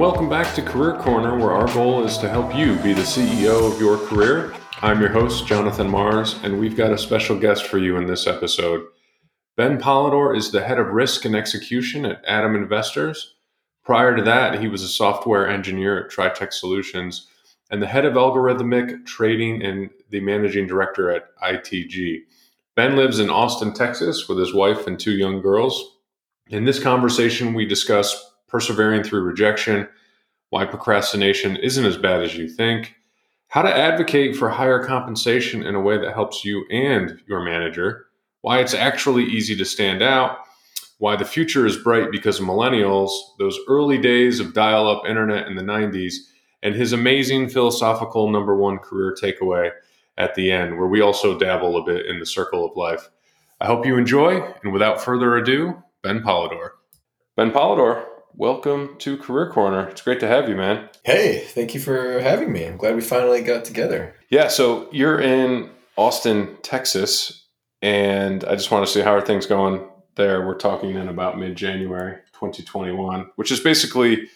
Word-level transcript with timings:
welcome 0.00 0.30
back 0.30 0.54
to 0.54 0.62
Career 0.62 0.94
Corner, 0.94 1.36
where 1.36 1.52
our 1.52 1.70
goal 1.74 2.02
is 2.04 2.16
to 2.16 2.28
help 2.30 2.56
you 2.56 2.76
be 2.76 2.94
the 2.94 3.02
CEO 3.02 3.70
of 3.70 3.78
your 3.78 3.98
career. 4.06 4.54
I'm 4.80 4.98
your 4.98 5.10
host, 5.10 5.46
Jonathan 5.46 5.90
Mars, 5.90 6.40
and 6.42 6.58
we've 6.58 6.74
got 6.74 6.90
a 6.90 6.96
special 6.96 7.38
guest 7.38 7.66
for 7.66 7.76
you 7.76 7.98
in 7.98 8.06
this 8.06 8.26
episode. 8.26 8.86
Ben 9.58 9.78
Polidor 9.78 10.34
is 10.34 10.52
the 10.52 10.64
head 10.64 10.78
of 10.78 10.86
risk 10.86 11.26
and 11.26 11.36
execution 11.36 12.06
at 12.06 12.24
Adam 12.26 12.56
Investors. 12.56 13.34
Prior 13.84 14.16
to 14.16 14.22
that, 14.22 14.58
he 14.58 14.68
was 14.68 14.82
a 14.82 14.88
software 14.88 15.46
engineer 15.46 16.02
at 16.02 16.10
Tritech 16.10 16.54
Solutions 16.54 17.26
and 17.70 17.82
the 17.82 17.86
head 17.86 18.06
of 18.06 18.14
algorithmic 18.14 19.04
trading 19.04 19.62
and 19.62 19.90
the 20.08 20.20
managing 20.20 20.66
director 20.66 21.10
at 21.10 21.36
ITG. 21.42 22.20
Ben 22.74 22.96
lives 22.96 23.18
in 23.18 23.28
Austin, 23.28 23.74
Texas, 23.74 24.30
with 24.30 24.38
his 24.38 24.54
wife 24.54 24.86
and 24.86 24.98
two 24.98 25.12
young 25.12 25.42
girls. 25.42 25.98
In 26.48 26.64
this 26.64 26.82
conversation, 26.82 27.52
we 27.52 27.66
discuss 27.66 28.29
persevering 28.50 29.02
through 29.02 29.22
rejection, 29.22 29.88
why 30.50 30.64
procrastination 30.64 31.56
isn't 31.56 31.84
as 31.84 31.96
bad 31.96 32.22
as 32.22 32.36
you 32.36 32.48
think, 32.48 32.94
how 33.48 33.62
to 33.62 33.76
advocate 33.76 34.36
for 34.36 34.48
higher 34.48 34.84
compensation 34.84 35.62
in 35.62 35.74
a 35.74 35.80
way 35.80 35.98
that 35.98 36.14
helps 36.14 36.44
you 36.44 36.64
and 36.70 37.20
your 37.26 37.42
manager, 37.42 38.06
why 38.42 38.60
it's 38.60 38.74
actually 38.74 39.24
easy 39.24 39.56
to 39.56 39.64
stand 39.64 40.02
out, 40.02 40.38
why 40.98 41.16
the 41.16 41.24
future 41.24 41.66
is 41.66 41.76
bright 41.76 42.10
because 42.10 42.38
of 42.38 42.46
millennials, 42.46 43.10
those 43.38 43.58
early 43.68 43.98
days 43.98 44.38
of 44.38 44.54
dial 44.54 44.88
up 44.88 45.06
internet 45.08 45.46
in 45.46 45.56
the 45.56 45.62
90s, 45.62 46.14
and 46.62 46.74
his 46.74 46.92
amazing 46.92 47.48
philosophical 47.48 48.28
number 48.28 48.56
one 48.56 48.78
career 48.78 49.16
takeaway 49.20 49.70
at 50.18 50.34
the 50.34 50.52
end, 50.52 50.76
where 50.76 50.88
we 50.88 51.00
also 51.00 51.38
dabble 51.38 51.76
a 51.76 51.84
bit 51.84 52.06
in 52.06 52.18
the 52.18 52.26
circle 52.26 52.64
of 52.64 52.76
life. 52.76 53.08
I 53.60 53.66
hope 53.66 53.86
you 53.86 53.96
enjoy, 53.96 54.42
and 54.62 54.72
without 54.72 55.02
further 55.02 55.36
ado, 55.36 55.82
Ben 56.02 56.20
Polidor. 56.20 56.70
Ben 57.36 57.50
Polidor, 57.50 58.04
welcome 58.34 58.96
to 58.98 59.16
Career 59.16 59.50
Corner. 59.50 59.88
It's 59.88 60.02
great 60.02 60.20
to 60.20 60.28
have 60.28 60.48
you, 60.48 60.56
man. 60.56 60.88
Hey, 61.04 61.44
thank 61.46 61.74
you 61.74 61.80
for 61.80 62.20
having 62.20 62.52
me. 62.52 62.64
I'm 62.64 62.76
glad 62.76 62.94
we 62.94 63.00
finally 63.00 63.42
got 63.42 63.64
together. 63.64 64.14
Yeah, 64.30 64.48
so 64.48 64.88
you're 64.92 65.20
in 65.20 65.70
Austin, 65.96 66.56
Texas, 66.62 67.46
and 67.82 68.44
I 68.44 68.54
just 68.54 68.70
want 68.70 68.86
to 68.86 68.92
see 68.92 69.00
how 69.00 69.14
are 69.14 69.20
things 69.20 69.46
going 69.46 69.86
there. 70.16 70.46
We're 70.46 70.56
talking 70.56 70.96
in 70.96 71.08
about 71.08 71.38
mid 71.38 71.56
January 71.56 72.16
2021, 72.32 73.30
which 73.36 73.50
is 73.50 73.60
basically 73.60 74.28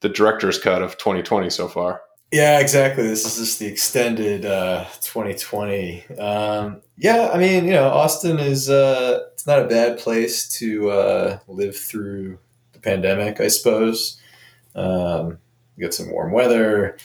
the 0.00 0.08
director's 0.08 0.58
cut 0.58 0.82
of 0.82 0.98
2020 0.98 1.50
so 1.50 1.68
far. 1.68 2.02
Yeah, 2.32 2.60
exactly. 2.60 3.06
This 3.06 3.26
is 3.26 3.36
just 3.36 3.58
the 3.58 3.66
extended 3.66 4.46
uh, 4.46 4.86
2020. 5.02 6.06
Um, 6.18 6.80
yeah, 6.96 7.30
I 7.32 7.38
mean, 7.38 7.66
you 7.66 7.72
know, 7.72 7.88
Austin 7.88 8.38
is 8.38 8.70
uh, 8.70 9.24
it's 9.34 9.46
not 9.46 9.60
a 9.60 9.66
bad 9.66 9.98
place 9.98 10.48
to 10.58 10.90
uh, 10.90 11.38
live 11.46 11.76
through 11.76 12.38
pandemic, 12.82 13.40
I 13.40 13.48
suppose. 13.48 14.20
Um, 14.74 15.38
get 15.78 15.94
some 15.94 16.10
warm 16.10 16.32
weather. 16.32 16.96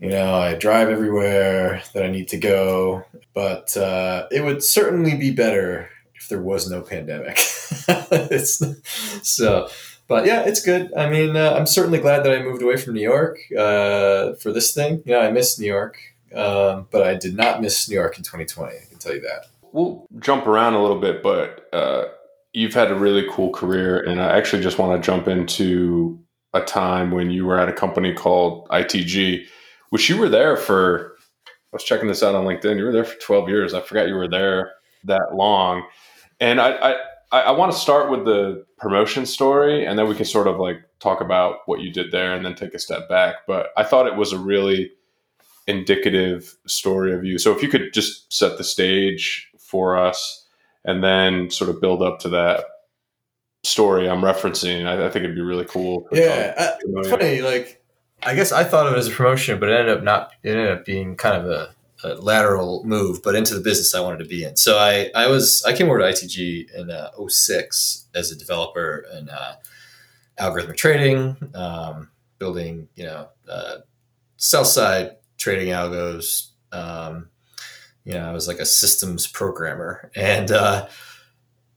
You 0.00 0.10
know, 0.10 0.34
I 0.34 0.54
drive 0.54 0.88
everywhere 0.88 1.82
that 1.92 2.04
I 2.04 2.10
need 2.10 2.28
to 2.28 2.38
go, 2.38 3.04
but 3.34 3.76
uh, 3.76 4.28
it 4.30 4.44
would 4.44 4.62
certainly 4.62 5.16
be 5.16 5.32
better 5.32 5.90
if 6.14 6.28
there 6.28 6.40
was 6.40 6.70
no 6.70 6.82
pandemic. 6.82 7.36
so, 9.22 9.68
but 10.06 10.24
yeah, 10.24 10.42
it's 10.42 10.64
good. 10.64 10.92
I 10.96 11.10
mean, 11.10 11.36
uh, 11.36 11.54
I'm 11.58 11.66
certainly 11.66 11.98
glad 11.98 12.24
that 12.24 12.32
I 12.32 12.42
moved 12.42 12.62
away 12.62 12.76
from 12.76 12.94
New 12.94 13.02
York 13.02 13.38
uh, 13.56 14.34
for 14.34 14.52
this 14.52 14.72
thing. 14.72 15.02
You 15.04 15.14
know, 15.14 15.20
I 15.20 15.32
miss 15.32 15.58
New 15.58 15.66
York, 15.66 15.98
um, 16.32 16.86
but 16.92 17.02
I 17.02 17.14
did 17.14 17.36
not 17.36 17.60
miss 17.60 17.88
New 17.88 17.96
York 17.96 18.18
in 18.18 18.22
2020. 18.24 18.76
I 18.76 18.84
can 18.88 18.98
tell 18.98 19.14
you 19.14 19.20
that. 19.22 19.46
We'll 19.72 20.06
jump 20.20 20.46
around 20.46 20.74
a 20.74 20.80
little 20.80 21.00
bit, 21.00 21.22
but 21.24 21.68
uh, 21.72 22.04
you've 22.52 22.74
had 22.74 22.90
a 22.90 22.94
really 22.94 23.26
cool 23.30 23.50
career, 23.50 24.00
and 24.00 24.20
I 24.20 24.36
actually 24.36 24.62
just 24.62 24.78
want 24.78 25.00
to 25.00 25.06
jump 25.06 25.28
into 25.28 26.18
a 26.54 26.60
time 26.60 27.10
when 27.10 27.30
you 27.30 27.44
were 27.44 27.58
at 27.58 27.68
a 27.68 27.72
company 27.72 28.14
called 28.14 28.68
ITG, 28.68 29.44
which 29.90 30.08
you 30.08 30.16
were 30.16 30.28
there 30.28 30.56
for. 30.56 31.14
I 31.46 31.76
was 31.76 31.84
checking 31.84 32.08
this 32.08 32.22
out 32.22 32.34
on 32.34 32.46
LinkedIn. 32.46 32.78
You 32.78 32.84
were 32.84 32.92
there 32.92 33.04
for 33.04 33.20
12 33.20 33.48
years. 33.50 33.74
I 33.74 33.82
forgot 33.82 34.08
you 34.08 34.14
were 34.14 34.28
there 34.28 34.72
that 35.04 35.34
long. 35.34 35.86
And 36.40 36.62
I, 36.62 36.96
I, 37.30 37.40
I 37.40 37.50
want 37.50 37.72
to 37.72 37.78
start 37.78 38.10
with 38.10 38.24
the 38.24 38.64
promotion 38.78 39.26
story, 39.26 39.84
and 39.84 39.98
then 39.98 40.08
we 40.08 40.14
can 40.14 40.24
sort 40.24 40.46
of 40.46 40.58
like 40.58 40.78
talk 40.98 41.20
about 41.20 41.58
what 41.66 41.80
you 41.80 41.92
did 41.92 42.10
there, 42.10 42.34
and 42.34 42.44
then 42.44 42.54
take 42.54 42.74
a 42.74 42.78
step 42.78 43.08
back. 43.08 43.46
But 43.46 43.68
I 43.76 43.84
thought 43.84 44.06
it 44.06 44.16
was 44.16 44.32
a 44.32 44.38
really 44.38 44.90
indicative 45.66 46.56
story 46.66 47.12
of 47.12 47.24
you. 47.24 47.38
So 47.38 47.54
if 47.54 47.62
you 47.62 47.68
could 47.68 47.92
just 47.92 48.32
set 48.32 48.56
the 48.56 48.64
stage 48.64 49.50
for 49.58 49.98
us 49.98 50.47
and 50.88 51.04
then 51.04 51.50
sort 51.50 51.68
of 51.68 51.82
build 51.82 52.02
up 52.02 52.18
to 52.20 52.30
that 52.30 52.64
story 53.62 54.08
I'm 54.08 54.22
referencing. 54.22 54.86
I, 54.86 55.06
I 55.06 55.10
think 55.10 55.24
it'd 55.24 55.36
be 55.36 55.42
really 55.42 55.66
cool. 55.66 56.08
Yeah, 56.10 56.54
uh, 56.56 56.76
it's 56.80 57.10
funny. 57.10 57.42
Like, 57.42 57.84
I 58.22 58.34
guess 58.34 58.52
I 58.52 58.64
thought 58.64 58.86
of 58.86 58.94
it 58.94 58.98
as 58.98 59.06
a 59.06 59.10
promotion, 59.10 59.60
but 59.60 59.68
it 59.68 59.78
ended 59.78 59.98
up 59.98 60.02
not. 60.02 60.32
It 60.42 60.52
ended 60.52 60.70
up 60.70 60.86
being 60.86 61.14
kind 61.14 61.36
of 61.36 61.50
a, 61.50 61.74
a 62.04 62.14
lateral 62.14 62.82
move, 62.84 63.22
but 63.22 63.34
into 63.34 63.52
the 63.52 63.60
business 63.60 63.94
I 63.94 64.00
wanted 64.00 64.20
to 64.20 64.24
be 64.24 64.44
in. 64.44 64.56
So 64.56 64.78
I, 64.78 65.10
I 65.14 65.26
was 65.26 65.62
I 65.64 65.74
came 65.76 65.88
over 65.88 65.98
to 65.98 66.06
ITG 66.06 66.74
in 66.74 66.90
uh, 66.90 67.10
06 67.28 68.06
as 68.14 68.32
a 68.32 68.36
developer 68.36 69.04
in 69.12 69.28
uh, 69.28 69.56
algorithmic 70.40 70.78
trading, 70.78 71.36
um, 71.54 72.08
building 72.38 72.88
you 72.94 73.04
know 73.04 73.28
uh, 73.46 73.76
sell 74.38 74.64
side 74.64 75.16
trading 75.36 75.68
algos. 75.68 76.48
Um, 76.72 77.28
you 78.08 78.14
know, 78.14 78.26
I 78.26 78.32
was 78.32 78.48
like 78.48 78.58
a 78.58 78.64
systems 78.64 79.26
programmer. 79.26 80.10
And, 80.16 80.50
uh, 80.50 80.88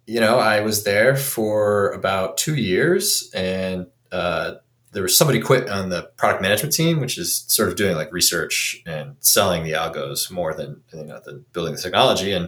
you 0.08 0.22
know, 0.22 0.40
I 0.40 0.62
was 0.62 0.86
there 0.86 1.18
for 1.18 1.92
about 1.92 2.38
two 2.38 2.56
years 2.56 3.30
and 3.36 3.88
uh, 4.14 4.54
there 4.94 5.04
was 5.04 5.16
somebody 5.16 5.42
quit 5.42 5.70
on 5.70 5.90
the 5.90 6.04
product 6.16 6.42
management 6.42 6.74
team, 6.74 7.02
which 7.02 7.18
is 7.18 7.44
sort 7.48 7.68
of 7.68 7.76
doing 7.76 7.98
like 7.98 8.14
research 8.14 8.82
and 8.86 9.18
selling 9.20 9.66
the 9.66 9.74
algos 9.74 10.32
more 10.32 10.54
than, 10.54 10.82
you 10.94 11.04
know, 11.04 11.20
than 11.26 11.44
building 11.52 11.76
the 11.76 11.82
technology. 11.82 12.32
And 12.32 12.48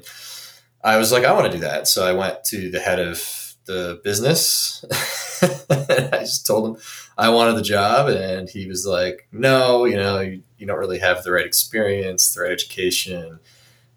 I 0.81 0.95
was 0.95 1.11
like, 1.11 1.25
I 1.25 1.33
want 1.33 1.47
to 1.47 1.57
do 1.57 1.59
that. 1.59 1.89
So 1.89 2.07
I 2.07 2.13
went 2.13 2.45
to 2.45 2.72
the 2.72 2.79
head 2.79 2.99
of 2.99 3.53
the 3.66 3.99
business. 4.01 4.85
I 5.41 6.19
just 6.19 6.47
told 6.47 6.69
him 6.69 6.81
I 7.17 7.27
wanted 7.27 7.57
the 7.57 7.61
job. 7.63 8.07
And 8.07 8.49
he 8.49 8.66
was 8.66 8.85
like, 8.85 9.27
no, 9.33 9.83
you 9.83 9.97
know, 9.97 10.22
you, 10.22 10.41
you 10.57 10.66
don't 10.67 10.79
really 10.79 10.99
have 10.99 11.23
the 11.23 11.33
right 11.33 11.45
experience, 11.45 12.33
the 12.33 12.43
right 12.43 12.51
education 12.51 13.41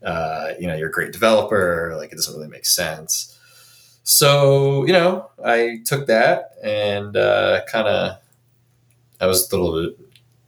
uh, 0.02 0.52
you 0.58 0.66
know, 0.66 0.74
you're 0.74 0.88
a 0.88 0.92
great 0.92 1.12
developer. 1.12 1.94
Like 1.96 2.12
it 2.12 2.16
doesn't 2.16 2.34
really 2.34 2.48
make 2.48 2.66
sense. 2.66 3.36
So, 4.08 4.86
you 4.86 4.92
know, 4.92 5.30
I 5.44 5.80
took 5.84 6.06
that 6.06 6.52
and 6.62 7.16
uh, 7.16 7.62
kind 7.66 7.88
of, 7.88 8.18
I 9.20 9.26
was 9.26 9.50
a 9.50 9.56
little 9.56 9.82
bit 9.82 9.98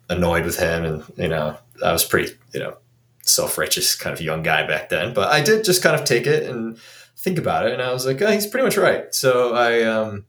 annoyed 0.09 0.45
with 0.45 0.59
him. 0.59 0.85
And, 0.85 1.05
you 1.17 1.29
know, 1.29 1.57
I 1.85 1.93
was 1.93 2.05
pretty, 2.05 2.35
you 2.55 2.61
know, 2.61 2.77
self 3.23 3.59
righteous 3.59 3.97
kind 3.97 4.15
of 4.15 4.23
young 4.23 4.45
guy 4.45 4.65
back 4.65 4.91
then. 4.91 5.13
But 5.13 5.33
I 5.33 5.41
did 5.41 5.65
just 5.65 5.83
kind 5.83 5.97
of 5.97 6.07
take 6.07 6.27
it 6.27 6.49
and 6.49 6.79
think 7.17 7.37
about 7.37 7.67
it. 7.67 7.73
And 7.73 7.83
I 7.83 7.93
was 7.93 8.07
like, 8.07 8.23
oh, 8.23 8.31
he's 8.31 8.47
pretty 8.47 8.65
much 8.65 8.77
right. 8.77 9.13
So 9.13 9.55
I, 9.55 9.83
um, 9.83 10.25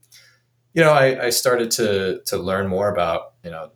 you 0.73 0.83
know, 0.83 0.91
I, 0.91 1.25
I 1.25 1.29
started 1.29 1.69
to, 1.71 2.21
to 2.25 2.37
learn 2.37 2.67
more 2.67 2.91
about, 2.91 3.33
you 3.43 3.51
know, 3.51 3.71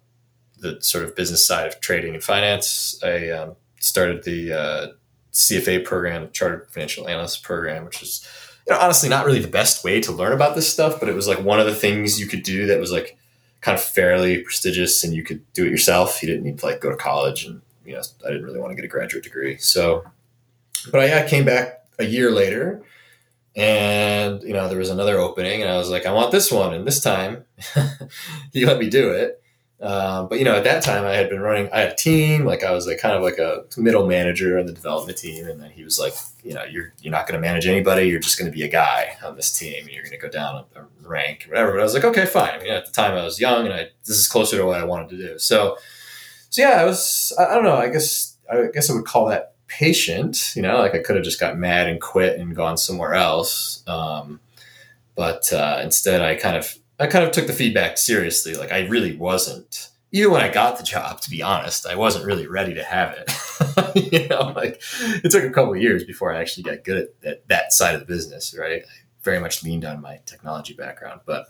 the 0.58 0.82
sort 0.82 1.04
of 1.04 1.16
business 1.16 1.46
side 1.46 1.68
of 1.68 1.80
trading 1.80 2.16
and 2.16 2.24
finance. 2.24 3.00
I 3.04 3.30
um, 3.30 3.56
started 3.80 4.24
the, 4.24 4.54
uh, 4.54 4.88
CFA 5.34 5.84
program, 5.84 6.30
Chartered 6.32 6.70
Financial 6.70 7.08
Analyst 7.08 7.44
program, 7.44 7.86
which 7.86 8.02
is 8.02 8.28
you 8.68 8.74
know 8.74 8.80
honestly 8.80 9.10
not 9.10 9.26
really 9.26 9.40
the 9.40 9.48
best 9.48 9.84
way 9.84 10.00
to 10.02 10.12
learn 10.12 10.34
about 10.34 10.56
this 10.56 10.72
stuff, 10.72 11.00
but 11.00 11.10
it 11.10 11.16
was 11.16 11.28
like 11.28 11.44
one 11.44 11.60
of 11.60 11.66
the 11.66 11.76
things 11.76 12.20
you 12.20 12.28
could 12.28 12.44
do 12.44 12.68
that 12.68 12.80
was 12.80 12.92
like 12.92 13.18
kind 13.62 13.78
of 13.78 13.84
fairly 13.84 14.42
prestigious, 14.42 15.04
and 15.04 15.14
you 15.14 15.24
could 15.24 15.42
do 15.54 15.66
it 15.66 15.72
yourself. 15.72 16.22
You 16.22 16.30
didn't 16.30 16.44
need 16.44 16.60
to 16.60 16.66
like 16.66 16.82
go 16.82 16.90
to 16.90 16.96
college, 16.96 17.46
and 17.46 17.62
you 17.86 17.94
know 17.94 18.02
I 18.26 18.30
didn't 18.30 18.46
really 18.46 18.60
want 18.60 18.72
to 18.72 18.76
get 18.76 18.86
a 18.86 18.90
graduate 18.90 19.24
degree. 19.24 19.58
So, 19.58 20.04
but 20.92 21.02
I, 21.02 21.24
I 21.24 21.28
came 21.28 21.46
back 21.46 21.86
a 21.98 22.06
year 22.06 22.32
later, 22.32 22.84
and 23.56 24.42
you 24.44 24.54
know 24.54 24.70
there 24.70 24.78
was 24.78 24.90
another 24.90 25.18
opening, 25.18 25.62
and 25.62 25.72
I 25.72 25.78
was 25.78 25.90
like, 25.90 26.06
I 26.06 26.12
want 26.12 26.32
this 26.32 26.52
one, 26.52 26.74
and 26.74 26.86
this 26.86 27.02
time 27.02 27.46
he 28.54 28.66
let 28.66 28.80
me 28.80 28.90
do 28.90 29.10
it. 29.12 29.43
Um, 29.84 30.30
but 30.30 30.40
you 30.40 30.46
know, 30.46 30.56
at 30.56 30.64
that 30.64 30.82
time, 30.82 31.04
I 31.04 31.12
had 31.12 31.30
been 31.30 31.42
running. 31.42 31.70
I 31.74 31.82
had 31.82 31.92
a 31.92 31.96
team. 31.96 32.46
Like 32.46 32.64
I 32.64 32.72
was 32.72 32.88
like 32.88 33.00
kind 33.00 33.18
of 33.18 33.22
like 33.22 33.38
a 33.38 33.66
middle 33.76 34.08
manager 34.08 34.58
on 34.58 34.66
the 34.66 34.72
development 34.72 35.18
team, 35.18 35.46
and 35.46 35.62
then 35.62 35.72
he 35.72 35.84
was 35.84 36.00
like, 36.00 36.14
you 36.42 36.54
know, 36.54 36.64
you're 36.64 36.94
you're 37.02 37.12
not 37.12 37.28
going 37.28 37.40
to 37.40 37.46
manage 37.46 37.68
anybody. 37.68 38.08
You're 38.08 38.22
just 38.22 38.40
going 38.40 38.50
to 38.50 38.56
be 38.58 38.64
a 38.64 38.70
guy 38.70 39.18
on 39.26 39.36
this 39.36 39.58
team, 39.58 39.84
and 39.84 39.90
you're 39.90 40.04
going 40.04 40.18
to 40.18 40.18
go 40.18 40.30
down 40.30 40.64
a, 40.74 40.80
a 40.80 40.86
rank, 41.02 41.46
or 41.46 41.50
whatever. 41.50 41.72
But 41.74 41.82
I 41.82 41.84
was 41.84 41.94
like, 41.94 42.06
okay, 42.06 42.26
fine. 42.26 42.52
I 42.52 42.64
mean, 42.64 42.72
at 42.72 42.86
the 42.86 42.94
time, 42.94 43.18
I 43.18 43.26
was 43.26 43.42
young, 43.42 43.66
and 43.66 43.74
I 43.74 43.90
this 44.06 44.18
is 44.18 44.30
closer 44.30 44.56
to 44.56 44.66
what 44.66 44.80
I 44.80 44.86
wanted 44.86 45.10
to 45.10 45.18
do. 45.18 45.38
So, 45.38 45.78
so 46.50 46.62
yeah, 46.62 46.82
I 46.82 46.86
was. 46.86 47.34
I, 47.38 47.48
I 47.48 47.56
don't 47.56 47.66
know. 47.66 47.76
I 47.76 47.90
guess 47.90 48.38
I 48.50 48.68
guess 48.74 48.90
I 48.90 48.94
would 48.94 49.06
call 49.06 49.26
that 49.26 49.56
patient. 49.68 50.54
You 50.56 50.62
know, 50.62 50.78
like 50.78 50.96
I 50.96 51.00
could 51.00 51.18
have 51.18 51.26
just 51.26 51.42
got 51.42 51.58
mad 51.58 51.90
and 51.90 52.00
quit 52.00 52.40
and 52.40 52.56
gone 52.56 52.78
somewhere 52.78 53.16
else. 53.16 53.84
Um, 53.86 54.40
but 55.16 55.52
uh, 55.52 55.82
instead, 55.84 56.22
I 56.22 56.36
kind 56.36 56.56
of 56.56 56.74
I 57.00 57.08
kind 57.08 57.26
of 57.26 57.32
took 57.32 57.48
the 57.48 57.54
feedback 57.54 57.98
seriously. 57.98 58.56
Like 58.56 58.72
I 58.72 58.88
really 58.88 59.16
wasn't. 59.16 59.90
Even 60.12 60.32
when 60.32 60.42
I 60.42 60.50
got 60.50 60.78
the 60.78 60.84
job, 60.84 61.22
to 61.22 61.30
be 61.30 61.42
honest, 61.42 61.88
I 61.88 61.96
wasn't 61.96 62.26
really 62.26 62.46
ready 62.46 62.76
to 62.76 62.84
have 62.84 63.18
it. 63.18 64.12
you 64.14 64.28
know, 64.28 64.54
like 64.56 64.80
it 65.24 65.32
took 65.32 65.44
a 65.44 65.50
couple 65.50 65.76
years 65.76 66.04
before 66.04 66.32
I 66.32 66.40
actually 66.40 66.64
got 66.64 66.84
good 66.84 67.10
at, 67.24 67.28
at, 67.28 67.48
that 67.48 67.74
side 67.74 67.96
of 67.96 68.02
the 68.02 68.06
business. 68.06 68.56
Right, 68.58 68.84
I 68.84 68.86
very 69.24 69.40
much 69.40 69.64
leaned 69.64 69.86
on 69.86 70.02
my 70.02 70.20
technology 70.26 70.76
background, 70.76 71.22
but, 71.26 71.48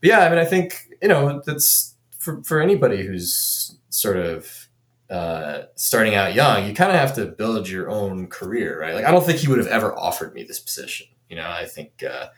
but 0.00 0.08
yeah, 0.08 0.20
I 0.20 0.28
mean, 0.28 0.38
I 0.38 0.44
think 0.44 0.88
you 1.02 1.08
know 1.08 1.42
that's 1.44 1.94
for 2.18 2.42
for 2.44 2.60
anybody 2.60 3.04
who's 3.04 3.76
sort 3.90 4.16
of 4.16 4.68
uh, 5.10 5.64
starting 5.74 6.14
out 6.14 6.34
young, 6.34 6.66
you 6.66 6.74
kind 6.74 6.90
of 6.90 6.98
have 6.98 7.14
to 7.14 7.26
build 7.26 7.68
your 7.68 7.90
own 7.90 8.26
career, 8.26 8.80
right? 8.80 8.94
Like 8.94 9.04
I 9.04 9.10
don't 9.10 9.24
think 9.24 9.38
he 9.38 9.48
would 9.48 9.58
have 9.58 9.66
ever 9.66 9.96
offered 9.98 10.34
me 10.34 10.44
this 10.44 10.60
position. 10.60 11.06
You 11.28 11.36
know, 11.36 11.48
I 11.48 11.66
think 11.66 12.02
uh, 12.02 12.28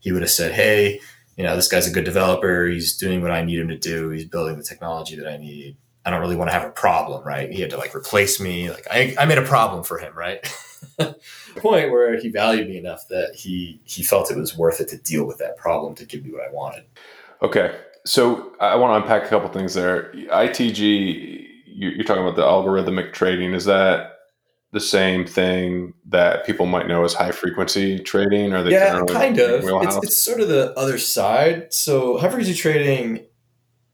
he 0.00 0.12
would 0.12 0.22
have 0.22 0.30
said, 0.30 0.52
"Hey, 0.52 1.00
you 1.36 1.44
know, 1.44 1.54
this 1.54 1.68
guy's 1.68 1.86
a 1.86 1.92
good 1.92 2.04
developer. 2.04 2.66
He's 2.66 2.96
doing 2.96 3.22
what 3.22 3.30
I 3.30 3.42
need 3.42 3.58
him 3.58 3.68
to 3.68 3.76
do. 3.76 4.10
He's 4.10 4.24
building 4.24 4.56
the 4.56 4.62
technology 4.62 5.16
that 5.16 5.28
I 5.28 5.36
need. 5.36 5.76
I 6.04 6.10
don't 6.10 6.20
really 6.20 6.36
want 6.36 6.48
to 6.48 6.54
have 6.54 6.64
a 6.64 6.70
problem, 6.70 7.24
right? 7.24 7.50
He 7.50 7.60
had 7.60 7.70
to 7.70 7.76
like 7.76 7.94
replace 7.94 8.40
me. 8.40 8.70
Like 8.70 8.86
I, 8.90 9.14
I 9.18 9.24
made 9.26 9.38
a 9.38 9.42
problem 9.42 9.82
for 9.82 9.98
him, 9.98 10.14
right? 10.14 10.40
Point 11.56 11.90
where 11.90 12.18
he 12.18 12.28
valued 12.28 12.68
me 12.68 12.78
enough 12.78 13.08
that 13.08 13.34
he 13.34 13.80
he 13.84 14.02
felt 14.02 14.30
it 14.30 14.36
was 14.36 14.56
worth 14.56 14.80
it 14.80 14.88
to 14.88 14.98
deal 14.98 15.24
with 15.24 15.38
that 15.38 15.56
problem 15.56 15.94
to 15.96 16.04
give 16.04 16.24
me 16.24 16.30
what 16.30 16.42
I 16.42 16.52
wanted. 16.52 16.84
Okay, 17.42 17.76
so 18.04 18.52
I 18.60 18.76
want 18.76 18.92
to 18.92 19.02
unpack 19.02 19.26
a 19.26 19.28
couple 19.28 19.48
things 19.48 19.74
there. 19.74 20.12
ITG, 20.14 21.48
you're 21.66 22.04
talking 22.04 22.22
about 22.22 22.36
the 22.36 22.42
algorithmic 22.42 23.12
trading. 23.12 23.52
Is 23.52 23.64
that 23.64 24.15
the 24.72 24.80
same 24.80 25.24
thing 25.26 25.94
that 26.08 26.44
people 26.44 26.66
might 26.66 26.88
know 26.88 27.04
as 27.04 27.14
high 27.14 27.30
frequency 27.30 27.98
trading? 27.98 28.52
Or 28.52 28.68
yeah, 28.68 29.00
kind 29.08 29.38
of. 29.38 29.64
It's, 29.64 29.96
it's, 30.02 30.22
sort 30.22 30.40
of 30.40 30.48
the 30.48 30.72
other 30.78 30.98
side. 30.98 31.72
So 31.72 32.18
high 32.18 32.28
frequency 32.28 32.54
trading, 32.54 33.26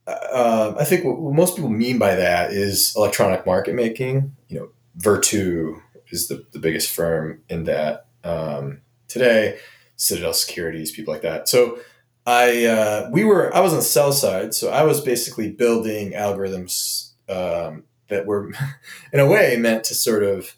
uh, 0.07 0.75
I 0.79 0.85
think 0.85 1.05
what 1.05 1.35
most 1.35 1.57
people 1.57 1.71
mean 1.71 1.99
by 1.99 2.15
that 2.15 2.53
is 2.53 2.95
electronic 2.97 3.47
market 3.47 3.75
making. 3.75 4.35
You 4.49 4.61
know, 4.61 4.69
Virtu 4.97 5.81
is 6.09 6.29
the, 6.29 6.45
the 6.53 6.59
biggest 6.59 6.91
firm 6.91 7.43
in 7.49 7.65
that 7.65 8.07
um, 8.25 8.81
today. 9.09 9.59
Citadel 9.97 10.33
Securities, 10.33 10.91
people 10.91 11.15
like 11.15 11.23
that. 11.23 11.49
So 11.49 11.79
I 12.27 12.67
uh, 12.67 13.09
we 13.13 13.25
were 13.25 13.55
I 13.55 13.61
was 13.61 13.73
on 13.73 13.79
the 13.79 13.85
sell 13.85 14.13
side, 14.13 14.55
so 14.55 14.71
I 14.71 14.83
was 14.83 15.01
basically 15.01 15.51
building 15.51 16.13
algorithms 16.13 17.13
um, 17.29 17.85
that 18.09 18.27
were, 18.27 18.51
in 19.13 19.21
a 19.21 19.27
way, 19.27 19.57
meant 19.57 19.85
to 19.85 19.95
sort 19.95 20.23
of 20.23 20.57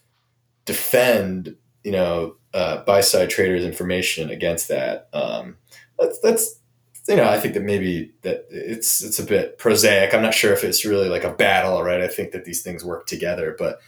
defend 0.64 1.56
you 1.82 1.92
know 1.92 2.36
uh, 2.54 2.84
buy 2.84 3.00
side 3.00 3.30
traders 3.30 3.64
information 3.64 4.30
against 4.30 4.68
that. 4.68 5.08
Um, 5.12 5.56
that's 5.98 6.18
that's 6.20 6.60
you 7.08 7.16
know 7.16 7.28
I 7.28 7.38
think 7.38 7.54
that 7.54 7.62
maybe 7.62 8.12
that 8.22 8.46
it's 8.50 9.02
it's 9.02 9.18
a 9.18 9.24
bit 9.24 9.58
prosaic. 9.58 10.14
I'm 10.14 10.22
not 10.22 10.34
sure 10.34 10.52
if 10.52 10.64
it's 10.64 10.84
really 10.84 11.08
like 11.08 11.24
a 11.24 11.32
battle 11.32 11.82
right? 11.82 12.00
I 12.00 12.08
think 12.08 12.32
that 12.32 12.44
these 12.44 12.62
things 12.62 12.84
work 12.84 13.06
together 13.06 13.54
but, 13.58 13.80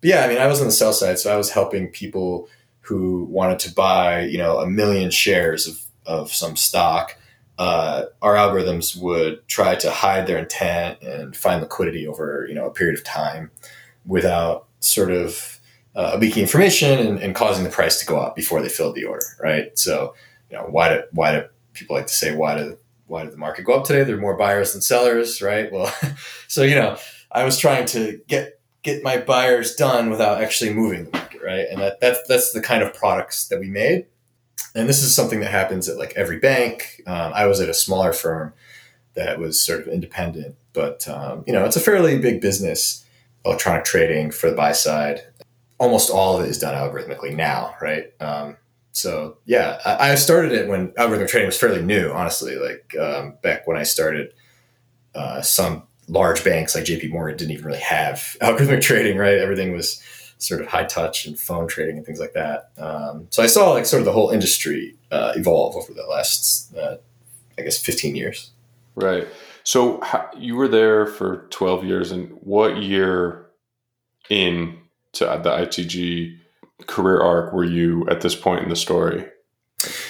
but 0.00 0.08
yeah 0.08 0.24
I 0.24 0.28
mean 0.28 0.38
I 0.38 0.46
was 0.46 0.60
on 0.60 0.66
the 0.66 0.72
sell 0.72 0.92
side 0.92 1.18
so 1.18 1.32
I 1.32 1.36
was 1.36 1.50
helping 1.50 1.88
people 1.88 2.48
who 2.80 3.24
wanted 3.24 3.58
to 3.60 3.74
buy 3.74 4.22
you 4.22 4.38
know 4.38 4.58
a 4.58 4.66
million 4.66 5.10
shares 5.10 5.66
of, 5.66 5.82
of 6.06 6.32
some 6.32 6.56
stock. 6.56 7.16
Uh, 7.58 8.04
our 8.20 8.34
algorithms 8.34 9.00
would 9.00 9.46
try 9.48 9.74
to 9.74 9.90
hide 9.90 10.26
their 10.26 10.36
intent 10.36 11.00
and 11.00 11.34
find 11.34 11.62
liquidity 11.62 12.06
over 12.06 12.46
you 12.48 12.54
know 12.54 12.66
a 12.66 12.72
period 12.72 12.98
of 12.98 13.04
time 13.04 13.50
without 14.04 14.66
sort 14.80 15.10
of 15.10 15.55
uh, 15.96 16.18
leaking 16.20 16.42
information 16.42 16.98
and, 16.98 17.18
and, 17.18 17.34
causing 17.34 17.64
the 17.64 17.70
price 17.70 17.98
to 17.98 18.06
go 18.06 18.18
up 18.18 18.36
before 18.36 18.60
they 18.60 18.68
filled 18.68 18.94
the 18.94 19.04
order, 19.04 19.24
right? 19.40 19.76
So, 19.78 20.14
you 20.50 20.56
know, 20.56 20.64
why 20.64 20.90
do 20.90 21.02
why 21.12 21.32
do 21.32 21.46
people 21.72 21.96
like 21.96 22.06
to 22.06 22.12
say 22.12 22.36
why 22.36 22.56
do 22.56 22.76
why 23.06 23.22
did 23.22 23.32
the 23.32 23.38
market 23.38 23.64
go 23.64 23.74
up 23.74 23.84
today? 23.84 24.04
There 24.04 24.16
are 24.16 24.20
more 24.20 24.36
buyers 24.36 24.72
than 24.72 24.82
sellers, 24.82 25.40
right? 25.40 25.72
Well, 25.72 25.92
so 26.48 26.62
you 26.62 26.74
know, 26.74 26.98
I 27.32 27.44
was 27.44 27.58
trying 27.58 27.86
to 27.86 28.20
get 28.28 28.60
get 28.82 29.02
my 29.02 29.16
buyers 29.16 29.74
done 29.74 30.10
without 30.10 30.42
actually 30.42 30.74
moving 30.74 31.04
the 31.04 31.10
market, 31.12 31.40
right? 31.42 31.66
And 31.70 31.80
that 31.80 31.98
that's 32.00 32.18
that's 32.28 32.52
the 32.52 32.60
kind 32.60 32.82
of 32.82 32.92
products 32.92 33.48
that 33.48 33.58
we 33.58 33.68
made. 33.68 34.06
And 34.74 34.88
this 34.88 35.02
is 35.02 35.14
something 35.14 35.40
that 35.40 35.50
happens 35.50 35.88
at 35.88 35.96
like 35.96 36.12
every 36.14 36.38
bank. 36.38 37.00
Um, 37.06 37.32
I 37.34 37.46
was 37.46 37.60
at 37.60 37.70
a 37.70 37.74
smaller 37.74 38.12
firm 38.12 38.52
that 39.14 39.38
was 39.38 39.58
sort 39.58 39.80
of 39.80 39.88
independent, 39.88 40.56
but 40.74 41.08
um, 41.08 41.42
you 41.46 41.54
know, 41.54 41.64
it's 41.64 41.76
a 41.76 41.80
fairly 41.80 42.18
big 42.18 42.42
business, 42.42 43.02
electronic 43.46 43.84
trading 43.86 44.30
for 44.30 44.50
the 44.50 44.56
buy 44.56 44.72
side 44.72 45.22
almost 45.78 46.10
all 46.10 46.38
of 46.38 46.44
it 46.44 46.48
is 46.48 46.58
done 46.58 46.74
algorithmically 46.74 47.34
now, 47.34 47.74
right? 47.80 48.12
Um, 48.20 48.56
so 48.92 49.36
yeah, 49.44 49.78
I, 49.84 50.12
I, 50.12 50.14
started 50.14 50.52
it 50.52 50.68
when 50.68 50.88
algorithmic 50.92 51.28
trading 51.28 51.46
was 51.46 51.58
fairly 51.58 51.82
new, 51.82 52.10
honestly. 52.12 52.56
Like 52.56 52.96
um, 52.98 53.34
back 53.42 53.66
when 53.66 53.76
I 53.76 53.82
started, 53.82 54.32
uh, 55.14 55.42
some 55.42 55.82
large 56.08 56.44
banks 56.44 56.74
like 56.74 56.84
JP 56.84 57.10
Morgan 57.10 57.36
didn't 57.36 57.52
even 57.52 57.66
really 57.66 57.80
have 57.80 58.36
algorithmic 58.40 58.80
trading, 58.80 59.18
right? 59.18 59.38
Everything 59.38 59.72
was 59.72 60.02
sort 60.38 60.60
of 60.60 60.66
high 60.66 60.84
touch 60.84 61.26
and 61.26 61.38
phone 61.38 61.66
trading 61.66 61.96
and 61.96 62.06
things 62.06 62.20
like 62.20 62.34
that. 62.34 62.70
Um, 62.78 63.26
so 63.30 63.42
I 63.42 63.46
saw 63.46 63.72
like 63.72 63.86
sort 63.86 64.00
of 64.00 64.04
the 64.04 64.12
whole 64.12 64.30
industry 64.30 64.94
uh, 65.10 65.32
evolve 65.36 65.76
over 65.76 65.92
the 65.92 66.04
last, 66.04 66.74
uh, 66.76 66.96
I 67.58 67.62
guess, 67.62 67.78
15 67.78 68.16
years. 68.16 68.50
Right. 68.94 69.26
So 69.64 70.00
how, 70.02 70.30
you 70.36 70.56
were 70.56 70.68
there 70.68 71.06
for 71.06 71.46
12 71.50 71.84
years 71.84 72.12
and 72.12 72.30
what 72.40 72.82
year 72.82 73.46
in 74.30 74.78
to 75.18 75.40
the 75.42 75.50
ITG 75.50 76.38
career 76.86 77.20
arc 77.20 77.52
were 77.52 77.64
you 77.64 78.06
at 78.08 78.20
this 78.20 78.34
point 78.34 78.62
in 78.62 78.68
the 78.68 78.76
story? 78.76 79.26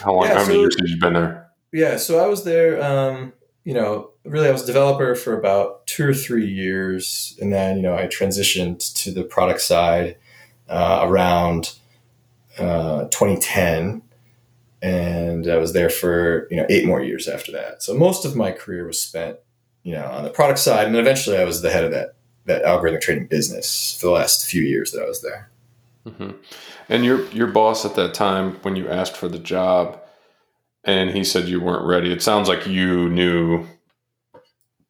How 0.01 0.15
long? 0.15 0.27
Yeah, 0.27 0.35
how 0.35 0.43
so, 0.43 0.49
many 0.49 0.61
years 0.61 0.77
have 0.79 0.89
you 0.89 1.01
been 1.01 1.15
there? 1.15 1.49
Yeah, 1.73 1.97
so 1.97 2.25
I 2.25 2.27
was 2.27 2.45
there. 2.45 2.83
Um, 2.83 3.33
you 3.65 3.75
know, 3.75 4.11
really, 4.25 4.49
I 4.49 4.53
was 4.53 4.63
a 4.63 4.67
developer 4.67 5.15
for 5.15 5.39
about 5.39 5.87
two 5.87 6.09
or 6.09 6.15
three 6.15 6.47
years, 6.47 7.37
and 7.41 7.53
then 7.53 7.77
you 7.77 7.83
know, 7.83 7.97
I 7.97 8.07
transitioned 8.07 8.95
to 9.03 9.13
the 9.13 9.25
product 9.25 9.61
side 9.61 10.17
uh, 10.69 11.01
around 11.03 11.75
uh, 12.59 13.05
2010, 13.05 14.03
and 14.83 15.49
I 15.49 15.57
was 15.57 15.73
there 15.73 15.91
for 15.91 16.49
you 16.51 16.57
know 16.57 16.67
eight 16.69 16.87
more 16.87 17.03
years 17.03 17.29
after 17.29 17.53
that. 17.53 17.83
So 17.83 17.95
most 17.95 18.25
of 18.25 18.37
my 18.37 18.53
career 18.53 18.87
was 18.87 19.01
spent, 19.01 19.39
you 19.83 19.93
know, 19.93 20.07
on 20.07 20.25
the 20.25 20.31
product 20.31 20.59
side, 20.59 20.87
and 20.87 20.97
eventually 20.97 21.39
I 21.39 21.45
was 21.45 21.63
the 21.63 21.71
head 21.71 21.85
of 21.85 21.91
that 21.93 22.16
that 22.47 22.65
algorithmic 22.65 23.01
trading 23.01 23.27
business 23.27 23.97
for 24.01 24.07
the 24.07 24.13
last 24.13 24.47
few 24.47 24.63
years 24.63 24.93
that 24.93 25.03
I 25.03 25.09
was 25.09 25.23
there. 25.23 25.51
Mm-hmm. 26.07 26.31
And 26.89 27.05
your 27.05 27.27
your 27.31 27.49
boss 27.49 27.85
at 27.85 27.97
that 27.97 28.15
time, 28.15 28.55
when 28.63 28.77
you 28.77 28.89
asked 28.89 29.17
for 29.17 29.29
the 29.29 29.39
job, 29.39 30.01
and 30.85 31.11
he 31.11 31.25
said 31.25 31.49
you 31.49 31.61
weren't 31.61 31.87
ready, 31.87 32.13
it 32.13 32.23
sounds 32.23 32.49
like 32.49 32.67
you 32.67 33.09
knew 33.09 33.67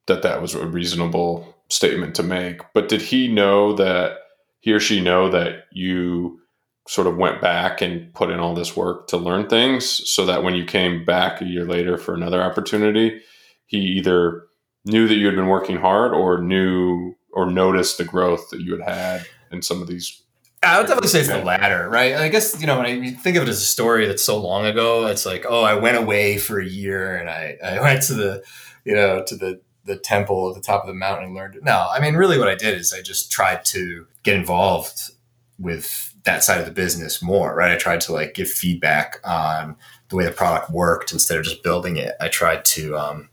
that 0.07 0.23
that 0.23 0.41
was 0.41 0.55
a 0.55 0.67
reasonable 0.67 1.55
statement 1.69 2.15
to 2.17 2.23
make. 2.23 2.61
But 2.75 2.89
did 2.89 3.03
he 3.03 3.29
know 3.29 3.73
that 3.75 4.19
he 4.61 4.73
or 4.73 4.81
she 4.81 5.01
know 5.01 5.31
that 5.31 5.65
you 5.73 6.41
sort 6.87 7.07
of 7.09 7.17
went 7.17 7.41
back 7.41 7.81
and 7.81 8.13
put 8.15 8.31
in 8.31 8.39
all 8.39 8.55
this 8.55 8.77
work 8.77 9.09
to 9.09 9.17
learn 9.17 9.49
things, 9.49 10.09
so 10.09 10.27
that 10.27 10.43
when 10.43 10.55
you 10.55 10.65
came 10.65 11.05
back 11.05 11.41
a 11.41 11.47
year 11.47 11.65
later 11.65 11.97
for 11.97 12.15
another 12.15 12.43
opportunity, 12.43 13.21
he 13.67 13.79
either 13.79 14.45
knew 14.85 15.09
that 15.09 15.17
you 15.17 15.27
had 15.27 15.35
been 15.35 15.49
working 15.49 15.79
hard 15.79 16.13
or 16.13 16.41
knew 16.41 17.15
or 17.37 17.49
noticed 17.49 17.99
the 17.99 18.05
growth 18.05 18.51
that 18.51 18.61
you 18.61 18.77
had 18.77 18.89
had 18.89 19.27
in 19.53 19.63
some 19.63 19.81
of 19.81 19.87
these 19.87 20.23
I 20.63 20.79
would 20.79 20.87
definitely 20.87 21.11
say 21.11 21.21
it's 21.21 21.29
the 21.29 21.45
latter, 21.45 21.89
right? 21.89 22.15
I 22.15 22.29
guess 22.29 22.61
you 22.61 22.67
know 22.67 22.79
when 22.79 22.87
I 22.87 23.11
think 23.11 23.37
of 23.37 23.45
it 23.45 23.49
as 23.49 23.63
a 23.63 23.67
story 23.67 24.07
that's 24.07 24.25
so 24.25 24.39
long 24.39 24.67
ago, 24.67 25.07
it's 25.07 25.27
like, 25.27 25.45
oh, 25.49 25.63
I 25.63 25.75
went 25.75 25.97
away 25.97 26.39
for 26.39 26.59
a 26.59 26.67
year 26.67 27.17
and 27.17 27.31
I, 27.31 27.57
I 27.63 27.81
went 27.83 28.03
to 28.05 28.15
the, 28.15 28.43
you 28.85 28.95
know, 28.95 29.23
to 29.27 29.37
the 29.37 29.61
the 29.85 29.97
temple 29.97 30.49
at 30.49 30.57
the 30.57 30.61
top 30.61 30.83
of 30.83 30.89
the 30.89 30.95
mountain 30.95 31.27
and 31.27 31.35
learned 31.35 31.57
it. 31.57 31.63
No, 31.63 31.89
I 31.93 32.01
mean, 32.01 32.15
really, 32.15 32.39
what 32.39 32.49
I 32.49 32.57
did 32.57 32.77
is 32.77 32.93
I 32.93 33.03
just 33.03 33.31
tried 33.31 33.65
to 33.67 34.07
get 34.25 34.35
involved 34.35 35.11
with 35.59 36.15
that 36.25 36.43
side 36.43 36.59
of 36.59 36.67
the 36.67 36.73
business 36.73 37.23
more, 37.23 37.55
right? 37.55 37.71
I 37.71 37.77
tried 37.77 38.01
to 38.03 38.13
like 38.13 38.35
give 38.35 38.51
feedback 38.51 39.21
on 39.25 39.77
the 40.09 40.17
way 40.17 40.25
the 40.25 40.33
product 40.33 40.71
worked 40.71 41.13
instead 41.13 41.39
of 41.39 41.45
just 41.45 41.63
building 41.63 41.97
it. 41.97 42.15
I 42.21 42.29
tried 42.29 42.65
to, 42.65 42.97
um, 42.97 43.29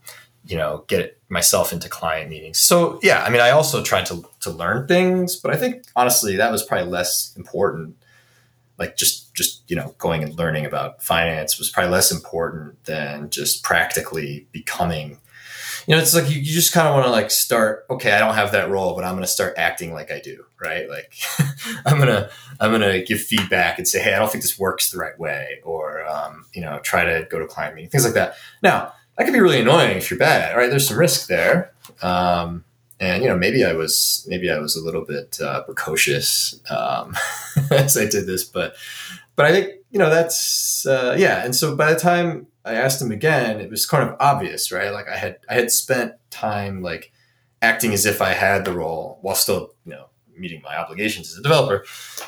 you 0.46 0.56
know, 0.56 0.84
get 0.88 1.18
myself 1.28 1.72
into 1.72 1.88
client 1.88 2.30
meetings. 2.30 2.58
So 2.58 3.00
yeah, 3.02 3.24
I 3.24 3.30
mean, 3.30 3.40
I 3.40 3.50
also 3.50 3.82
tried 3.82 4.06
to 4.06 4.24
to 4.40 4.50
learn 4.50 4.86
things, 4.86 5.36
but 5.36 5.52
I 5.52 5.56
think 5.56 5.84
honestly 5.96 6.36
that 6.36 6.52
was 6.52 6.62
probably 6.62 6.90
less 6.90 7.34
important. 7.36 7.96
Like 8.78 8.96
just 8.96 9.34
just 9.34 9.62
you 9.68 9.76
know 9.76 9.94
going 9.98 10.22
and 10.22 10.36
learning 10.38 10.66
about 10.66 11.02
finance 11.02 11.58
was 11.58 11.70
probably 11.70 11.92
less 11.92 12.12
important 12.12 12.84
than 12.84 13.30
just 13.30 13.62
practically 13.62 14.46
becoming. 14.52 15.18
You 15.86 15.94
know, 15.94 16.00
it's 16.00 16.14
like 16.14 16.30
you, 16.30 16.38
you 16.38 16.52
just 16.52 16.72
kind 16.72 16.88
of 16.88 16.94
want 16.94 17.06
to 17.06 17.10
like 17.10 17.30
start. 17.30 17.84
Okay, 17.90 18.12
I 18.12 18.18
don't 18.18 18.34
have 18.34 18.52
that 18.52 18.70
role, 18.70 18.94
but 18.94 19.04
I'm 19.04 19.12
going 19.12 19.22
to 19.22 19.28
start 19.28 19.54
acting 19.58 19.92
like 19.92 20.10
I 20.10 20.18
do. 20.18 20.44
Right? 20.60 20.88
Like 20.88 21.14
I'm 21.86 21.98
gonna 21.98 22.30
I'm 22.60 22.70
gonna 22.70 23.02
give 23.02 23.20
feedback 23.20 23.78
and 23.78 23.86
say, 23.86 24.00
hey, 24.00 24.14
I 24.14 24.18
don't 24.18 24.30
think 24.30 24.42
this 24.42 24.58
works 24.58 24.90
the 24.90 24.98
right 24.98 25.18
way, 25.18 25.60
or 25.62 26.06
um, 26.06 26.46
you 26.54 26.62
know, 26.62 26.80
try 26.80 27.04
to 27.04 27.26
go 27.30 27.38
to 27.38 27.46
client 27.46 27.74
meeting, 27.74 27.90
things 27.90 28.04
like 28.04 28.14
that. 28.14 28.36
Now 28.62 28.92
that 29.16 29.24
could 29.24 29.32
be 29.32 29.40
really 29.40 29.60
annoying 29.60 29.96
if 29.96 30.10
you're 30.10 30.18
bad, 30.18 30.56
right? 30.56 30.70
There's 30.70 30.88
some 30.88 30.98
risk 30.98 31.28
there. 31.28 31.72
Um, 32.02 32.64
and 33.00 33.22
you 33.22 33.28
know, 33.28 33.36
maybe 33.36 33.64
I 33.64 33.72
was 33.72 34.24
maybe 34.28 34.50
I 34.50 34.58
was 34.58 34.76
a 34.76 34.84
little 34.84 35.04
bit 35.04 35.38
uh, 35.40 35.62
precocious 35.62 36.60
um, 36.70 37.16
as 37.70 37.96
I 37.96 38.06
did 38.06 38.26
this, 38.26 38.44
but 38.44 38.74
but 39.36 39.46
I 39.46 39.52
think 39.52 39.74
you 39.90 39.98
know 39.98 40.10
that's 40.10 40.86
uh, 40.86 41.16
yeah. 41.18 41.44
And 41.44 41.54
so 41.54 41.74
by 41.76 41.92
the 41.92 41.98
time 41.98 42.46
I 42.64 42.74
asked 42.74 43.02
him 43.02 43.10
again, 43.10 43.60
it 43.60 43.70
was 43.70 43.86
kind 43.86 44.08
of 44.08 44.16
obvious, 44.20 44.70
right? 44.70 44.92
Like 44.92 45.08
I 45.08 45.16
had 45.16 45.38
I 45.48 45.54
had 45.54 45.70
spent 45.70 46.14
time 46.30 46.82
like 46.82 47.12
acting 47.62 47.92
as 47.92 48.06
if 48.06 48.22
I 48.22 48.30
had 48.30 48.64
the 48.64 48.72
role 48.72 49.18
while 49.22 49.34
still 49.34 49.74
you 49.84 49.92
know 49.92 50.06
meeting 50.36 50.62
my 50.62 50.76
obligations 50.76 51.30
as 51.32 51.38
a 51.38 51.42
developer. 51.42 51.84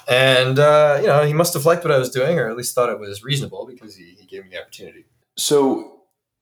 And 0.09 0.59
uh, 0.59 0.99
you 1.00 1.07
know, 1.07 1.25
he 1.25 1.33
must 1.33 1.55
have 1.55 1.64
liked 1.64 1.85
what 1.85 1.93
I 1.93 1.99
was 1.99 2.11
doing, 2.11 2.38
or 2.38 2.49
at 2.49 2.57
least 2.57 2.75
thought 2.75 2.90
it 2.90 2.99
was 2.99 3.23
reasonable 3.23 3.66
because 3.66 3.95
he, 3.97 4.16
he 4.19 4.26
gave 4.26 4.45
me 4.45 4.50
the 4.50 4.61
opportunity. 4.61 5.05
So 5.37 5.96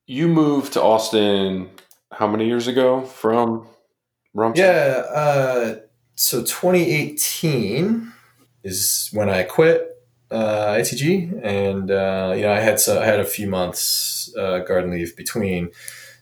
you 0.07 0.27
moved 0.27 0.73
to 0.73 0.81
Austin 0.81 1.69
how 2.11 2.27
many 2.27 2.47
years 2.47 2.67
ago 2.67 3.01
from 3.01 3.67
Rumson? 4.33 4.65
Yeah, 4.65 5.03
uh, 5.13 5.75
so 6.15 6.41
2018 6.41 8.11
is 8.63 9.09
when 9.13 9.29
I 9.29 9.43
quit 9.43 9.95
uh, 10.31 10.73
ITG, 10.73 11.41
and 11.43 11.91
uh, 11.91 12.33
you 12.35 12.43
know 12.43 12.53
I 12.53 12.59
had 12.59 12.79
so 12.79 13.01
I 13.01 13.05
had 13.05 13.19
a 13.19 13.25
few 13.25 13.47
months 13.47 14.33
uh, 14.37 14.59
garden 14.59 14.91
leave 14.91 15.15
between. 15.15 15.71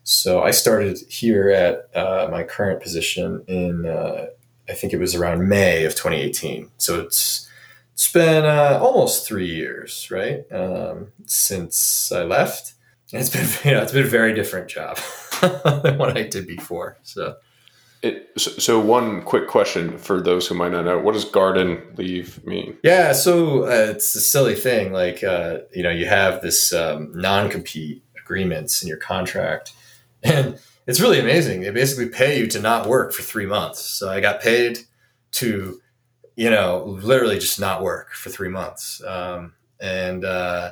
So 0.06 0.44
I 0.44 0.52
started 0.52 1.00
here 1.08 1.50
at 1.50 1.90
uh, 1.96 2.28
my 2.30 2.44
current 2.44 2.82
position 2.82 3.44
in 3.48 3.86
uh, 3.86 4.28
I 4.70 4.74
think 4.74 4.94
it 4.94 5.00
was 5.00 5.16
around 5.16 5.48
May 5.48 5.86
of 5.86 5.94
2018. 5.94 6.72
So 6.78 7.00
it's 7.00 7.50
it's 7.94 8.12
been 8.12 8.44
uh, 8.44 8.80
almost 8.82 9.25
three 9.25 9.48
years, 9.48 10.10
right, 10.10 10.52
um, 10.52 11.10
since 11.25 12.12
I 12.12 12.24
left. 12.24 12.73
It's 13.13 13.29
been 13.29 13.48
you 13.72 13.77
know 13.77 13.84
it's 13.84 13.93
been 13.93 14.05
a 14.05 14.08
very 14.08 14.34
different 14.34 14.67
job 14.67 14.98
than 15.41 15.98
what 15.98 16.17
I 16.17 16.24
did 16.24 16.48
before. 16.48 16.98
So. 17.03 17.38
It, 18.01 18.32
so, 18.38 18.82
one 18.82 19.22
quick 19.22 19.48
question 19.48 19.98
for 19.98 20.20
those 20.20 20.46
who 20.46 20.55
might 20.55 20.74
not 20.74 20.84
know: 20.84 21.00
What 21.00 21.13
does 21.13 21.24
garden 21.24 21.82
leave 21.96 22.46
mean? 22.46 22.77
Yeah, 22.84 23.13
so 23.13 23.63
uh, 23.63 23.91
it's 23.91 24.13
a 24.13 24.20
silly 24.20 24.55
thing. 24.55 24.91
Like 24.91 25.24
uh, 25.24 25.60
you 25.74 25.84
know, 25.84 25.89
you 25.89 26.05
have 26.05 26.41
this 26.41 26.74
um, 26.74 27.13
non-compete 27.15 28.03
agreements 28.20 28.82
in 28.82 28.89
your 28.89 28.98
contract, 28.98 29.72
and 30.24 30.60
it's 30.86 31.00
really 31.00 31.20
amazing. 31.20 31.62
They 31.62 31.70
basically 31.72 32.10
pay 32.10 32.39
you 32.39 32.48
to 32.48 32.60
not 32.60 32.88
work 32.88 33.13
for 33.13 33.22
three 33.22 33.46
months. 33.46 33.79
So 33.82 34.10
I 34.10 34.20
got 34.20 34.41
paid 34.41 34.79
to, 35.34 35.79
you 36.36 36.50
know, 36.50 36.84
literally 36.86 37.39
just 37.39 37.60
not 37.60 37.82
work 37.82 38.12
for 38.12 38.29
three 38.29 38.50
months. 38.50 39.01
Um, 39.05 39.53
and 39.79 40.25
uh, 40.25 40.72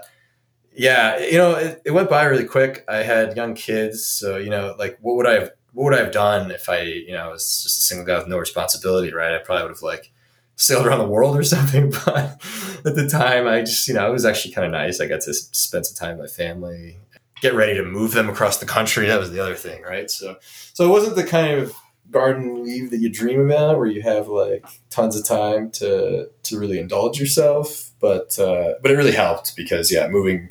yeah, 0.74 1.20
you 1.20 1.38
know, 1.38 1.56
it, 1.56 1.82
it, 1.86 1.92
went 1.92 2.10
by 2.10 2.24
really 2.24 2.46
quick. 2.46 2.86
I 2.88 2.98
had 2.98 3.36
young 3.36 3.56
kids, 3.56 4.06
so 4.06 4.38
you 4.38 4.50
know, 4.50 4.75
like, 4.78 4.98
what 5.01 5.16
would 5.18 5.28
I 5.28 5.34
have? 5.34 5.51
What 5.74 5.86
would 5.86 5.94
I 5.94 6.04
have 6.04 6.12
done 6.12 6.51
if 6.51 6.68
I, 6.68 6.82
you 6.82 7.13
know, 7.13 7.32
was 7.32 7.63
just 7.63 7.80
a 7.80 7.82
single 7.82 8.06
guy 8.06 8.18
with 8.18 8.28
no 8.28 8.38
responsibility? 8.38 9.13
Right? 9.13 9.34
I 9.34 9.40
probably 9.40 9.63
would 9.63 9.72
have 9.72 9.82
like 9.82 10.12
sailed 10.56 10.86
around 10.86 11.00
the 11.00 11.08
world 11.08 11.38
or 11.38 11.44
something. 11.56 11.92
But 12.06 12.42
at 12.86 12.96
the 12.96 13.08
time, 13.10 13.48
I 13.48 13.62
just, 13.62 13.88
you 13.88 13.94
know, 13.94 14.08
it 14.08 14.13
was 14.13 14.25
actually 14.25 14.54
kind 14.54 14.66
of 14.66 14.72
nice. 14.72 15.00
I 15.00 15.08
got 15.08 15.22
to 15.22 15.34
spend 15.34 15.86
some 15.86 15.96
time 15.96 16.18
with 16.18 16.32
my 16.32 16.44
family 16.44 16.98
get 17.42 17.56
ready 17.56 17.74
to 17.74 17.84
move 17.84 18.13
them 18.13 18.30
across 18.30 18.60
the 18.60 18.66
country. 18.66 19.08
That 19.08 19.20
was 19.20 19.32
the 19.32 19.40
other 19.40 19.56
thing, 19.56 19.82
right? 19.82 20.10
So, 20.10 20.38
so 20.42 20.86
it 20.86 20.90
wasn't 20.90 21.16
the 21.16 21.24
kind 21.24 21.60
of 21.60 21.75
garden 22.12 22.63
leave 22.63 22.91
that 22.91 23.00
you 23.00 23.10
dream 23.10 23.39
about, 23.39 23.77
where 23.77 23.88
you 23.88 24.01
have 24.01 24.27
like 24.27 24.65
tons 24.89 25.15
of 25.15 25.25
time 25.25 25.72
to 25.72 26.30
to 26.44 26.60
really 26.60 26.80
indulge 26.80 27.20
yourself. 27.20 27.91
But 28.00 28.38
uh, 28.38 28.75
but 28.82 28.91
it 28.91 28.96
really 28.96 29.12
helped 29.13 29.56
because 29.56 29.91
yeah, 29.91 30.08
moving 30.08 30.50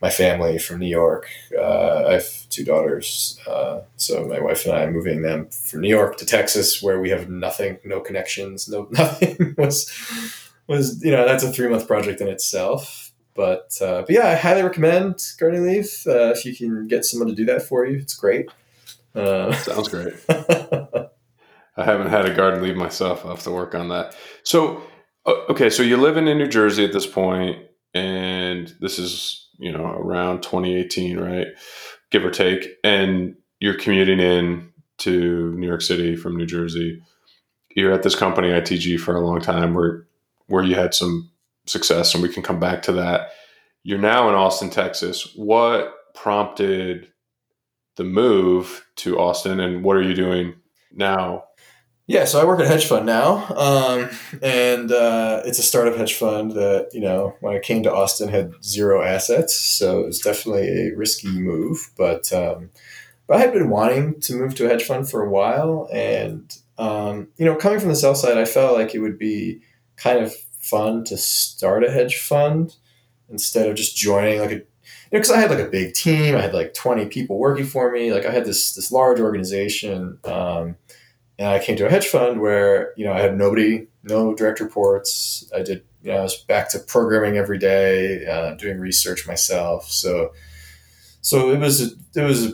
my 0.00 0.10
family 0.10 0.58
from 0.58 0.78
New 0.78 0.88
York. 0.88 1.28
Uh, 1.56 2.04
I 2.08 2.12
have 2.14 2.48
two 2.48 2.64
daughters, 2.64 3.38
uh, 3.46 3.80
so 3.96 4.24
my 4.26 4.40
wife 4.40 4.64
and 4.64 4.74
I 4.74 4.86
moving 4.86 5.22
them 5.22 5.48
from 5.48 5.82
New 5.82 5.90
York 5.90 6.16
to 6.18 6.26
Texas, 6.26 6.82
where 6.82 7.00
we 7.00 7.10
have 7.10 7.28
nothing, 7.28 7.78
no 7.84 8.00
connections, 8.00 8.68
no 8.68 8.88
nothing 8.90 9.54
was 9.58 9.90
was 10.66 11.04
you 11.04 11.10
know 11.10 11.26
that's 11.26 11.42
a 11.44 11.52
three 11.52 11.68
month 11.68 11.86
project 11.86 12.20
in 12.20 12.28
itself 12.28 13.10
but 13.34 13.76
uh, 13.80 14.02
but 14.02 14.10
yeah, 14.10 14.28
I 14.28 14.34
highly 14.34 14.62
recommend 14.62 15.22
gardening 15.38 15.66
leave. 15.66 16.02
Uh, 16.06 16.30
if 16.30 16.44
you 16.44 16.54
can 16.54 16.86
get 16.88 17.04
someone 17.06 17.28
to 17.28 17.34
do 17.34 17.46
that 17.46 17.62
for 17.62 17.86
you, 17.86 17.96
it's 17.96 18.14
great. 18.14 18.50
Uh, 19.14 19.52
Sounds 19.52 19.88
great. 19.88 20.14
I 20.28 21.84
haven't 21.84 22.08
had 22.10 22.26
a 22.26 22.34
garden 22.34 22.62
leave 22.62 22.76
myself. 22.76 23.24
I'll 23.24 23.32
have 23.34 23.44
to 23.44 23.50
work 23.50 23.74
on 23.74 23.88
that. 23.88 24.14
So 24.42 24.82
okay, 25.26 25.70
so 25.70 25.82
you're 25.82 25.98
living 25.98 26.28
in 26.28 26.38
New 26.38 26.48
Jersey 26.48 26.84
at 26.84 26.92
this 26.92 27.06
point, 27.06 27.58
and 27.94 28.72
this 28.80 28.98
is 28.98 29.48
you 29.58 29.72
know 29.72 29.84
around 29.84 30.42
2018, 30.42 31.18
right? 31.18 31.48
Give 32.10 32.24
or 32.24 32.30
take, 32.30 32.66
and 32.84 33.36
you're 33.60 33.78
commuting 33.78 34.20
in 34.20 34.70
to 34.98 35.54
New 35.56 35.66
York 35.66 35.82
City 35.82 36.16
from 36.16 36.36
New 36.36 36.46
Jersey. 36.46 37.02
You're 37.74 37.92
at 37.92 38.02
this 38.02 38.14
company 38.14 38.48
ITG 38.48 38.98
for 38.98 39.14
a 39.14 39.20
long 39.20 39.40
time, 39.40 39.74
where 39.74 40.06
where 40.46 40.64
you 40.64 40.74
had 40.74 40.94
some 40.94 41.30
success, 41.66 42.14
and 42.14 42.22
we 42.22 42.28
can 42.28 42.42
come 42.42 42.60
back 42.60 42.82
to 42.82 42.92
that. 42.92 43.30
You're 43.82 43.98
now 43.98 44.28
in 44.28 44.34
Austin, 44.34 44.70
Texas. 44.70 45.32
What 45.34 45.94
prompted 46.14 47.10
the 48.00 48.04
move 48.04 48.86
to 48.96 49.18
Austin, 49.18 49.60
and 49.60 49.84
what 49.84 49.94
are 49.94 50.02
you 50.02 50.14
doing 50.14 50.54
now? 50.90 51.44
Yeah, 52.06 52.24
so 52.24 52.40
I 52.40 52.46
work 52.46 52.58
at 52.58 52.66
hedge 52.66 52.86
fund 52.86 53.04
now, 53.04 53.46
um, 53.54 54.08
and 54.42 54.90
uh, 54.90 55.42
it's 55.44 55.58
a 55.58 55.62
startup 55.62 55.96
hedge 55.96 56.14
fund 56.14 56.52
that 56.52 56.88
you 56.94 57.00
know 57.02 57.36
when 57.40 57.54
I 57.54 57.58
came 57.58 57.82
to 57.82 57.92
Austin 57.92 58.30
had 58.30 58.52
zero 58.64 59.02
assets, 59.02 59.54
so 59.54 60.00
it 60.00 60.06
was 60.06 60.20
definitely 60.20 60.88
a 60.88 60.96
risky 60.96 61.28
move. 61.28 61.90
But 61.98 62.32
um, 62.32 62.70
but 63.26 63.36
I 63.36 63.40
had 63.40 63.52
been 63.52 63.68
wanting 63.68 64.18
to 64.22 64.32
move 64.32 64.54
to 64.54 64.64
a 64.64 64.70
hedge 64.70 64.84
fund 64.84 65.10
for 65.10 65.22
a 65.22 65.28
while, 65.28 65.86
and 65.92 66.50
um, 66.78 67.28
you 67.36 67.44
know, 67.44 67.54
coming 67.54 67.80
from 67.80 67.90
the 67.90 67.96
sell 67.96 68.14
side, 68.14 68.38
I 68.38 68.46
felt 68.46 68.78
like 68.78 68.94
it 68.94 69.00
would 69.00 69.18
be 69.18 69.60
kind 69.96 70.20
of 70.20 70.34
fun 70.58 71.04
to 71.04 71.18
start 71.18 71.84
a 71.84 71.90
hedge 71.90 72.16
fund 72.16 72.76
instead 73.28 73.68
of 73.68 73.76
just 73.76 73.94
joining 73.94 74.40
like 74.40 74.52
a 74.52 74.62
because 75.10 75.30
I 75.30 75.38
had 75.40 75.50
like 75.50 75.58
a 75.60 75.68
big 75.68 75.94
team 75.94 76.36
I 76.36 76.40
had 76.40 76.54
like 76.54 76.74
20 76.74 77.06
people 77.06 77.38
working 77.38 77.66
for 77.66 77.90
me 77.90 78.12
like 78.12 78.24
I 78.24 78.30
had 78.30 78.44
this 78.44 78.74
this 78.74 78.92
large 78.92 79.20
organization 79.20 80.18
um, 80.24 80.76
and 81.38 81.48
I 81.48 81.58
came 81.58 81.76
to 81.76 81.86
a 81.86 81.90
hedge 81.90 82.06
fund 82.06 82.40
where 82.40 82.92
you 82.96 83.04
know 83.04 83.12
I 83.12 83.20
had 83.20 83.36
nobody 83.36 83.86
no 84.04 84.34
direct 84.34 84.60
reports 84.60 85.50
I 85.54 85.62
did 85.62 85.84
you 86.02 86.12
know 86.12 86.18
I 86.18 86.22
was 86.22 86.36
back 86.36 86.70
to 86.70 86.78
programming 86.78 87.36
every 87.36 87.58
day 87.58 88.26
uh, 88.26 88.54
doing 88.54 88.78
research 88.78 89.26
myself 89.26 89.90
so 89.90 90.32
so 91.22 91.50
it 91.50 91.58
was 91.58 91.82
a, 91.82 91.96
it 92.14 92.24
was 92.24 92.46
a 92.46 92.52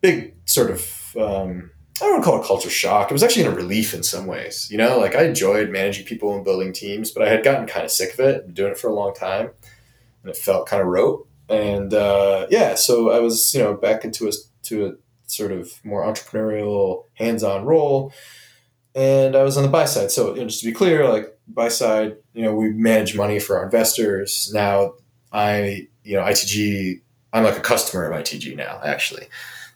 big 0.00 0.34
sort 0.46 0.70
of 0.70 1.16
um, 1.16 1.70
I 2.00 2.06
don't 2.06 2.22
call 2.22 2.40
it 2.40 2.46
culture 2.46 2.70
shock. 2.70 3.10
It 3.10 3.14
was 3.14 3.22
actually 3.22 3.44
in 3.44 3.52
a 3.52 3.54
relief 3.54 3.94
in 3.94 4.02
some 4.02 4.26
ways. 4.26 4.68
You 4.70 4.78
know, 4.78 4.98
like 4.98 5.14
I 5.14 5.24
enjoyed 5.24 5.70
managing 5.70 6.04
people 6.04 6.34
and 6.34 6.44
building 6.44 6.72
teams, 6.72 7.12
but 7.12 7.22
I 7.22 7.30
had 7.30 7.44
gotten 7.44 7.66
kind 7.66 7.84
of 7.84 7.92
sick 7.92 8.14
of 8.14 8.20
it, 8.20 8.46
been 8.46 8.54
doing 8.54 8.72
it 8.72 8.78
for 8.78 8.88
a 8.88 8.94
long 8.94 9.14
time, 9.14 9.50
and 10.22 10.30
it 10.30 10.36
felt 10.36 10.66
kind 10.66 10.82
of 10.82 10.88
rote. 10.88 11.28
And 11.52 11.92
uh, 11.92 12.46
yeah, 12.50 12.74
so 12.74 13.10
I 13.10 13.20
was, 13.20 13.54
you 13.54 13.62
know, 13.62 13.74
back 13.74 14.04
into 14.04 14.28
a 14.28 14.32
to 14.64 14.86
a 14.86 14.92
sort 15.26 15.52
of 15.52 15.72
more 15.84 16.02
entrepreneurial, 16.04 17.04
hands-on 17.14 17.64
role, 17.64 18.12
and 18.94 19.36
I 19.36 19.42
was 19.42 19.56
on 19.56 19.62
the 19.62 19.68
buy 19.68 19.84
side. 19.84 20.10
So 20.10 20.34
you 20.34 20.40
know, 20.40 20.46
just 20.46 20.60
to 20.60 20.66
be 20.66 20.72
clear, 20.72 21.08
like 21.08 21.38
buy 21.48 21.68
side, 21.68 22.16
you 22.34 22.42
know, 22.42 22.54
we 22.54 22.70
manage 22.70 23.16
money 23.16 23.38
for 23.38 23.58
our 23.58 23.64
investors. 23.64 24.50
Now, 24.54 24.94
I, 25.32 25.88
you 26.04 26.16
know, 26.16 26.22
ITG, 26.22 27.00
I'm 27.32 27.44
like 27.44 27.56
a 27.56 27.60
customer 27.60 28.10
of 28.10 28.20
ITG 28.20 28.56
now, 28.56 28.80
actually. 28.84 29.26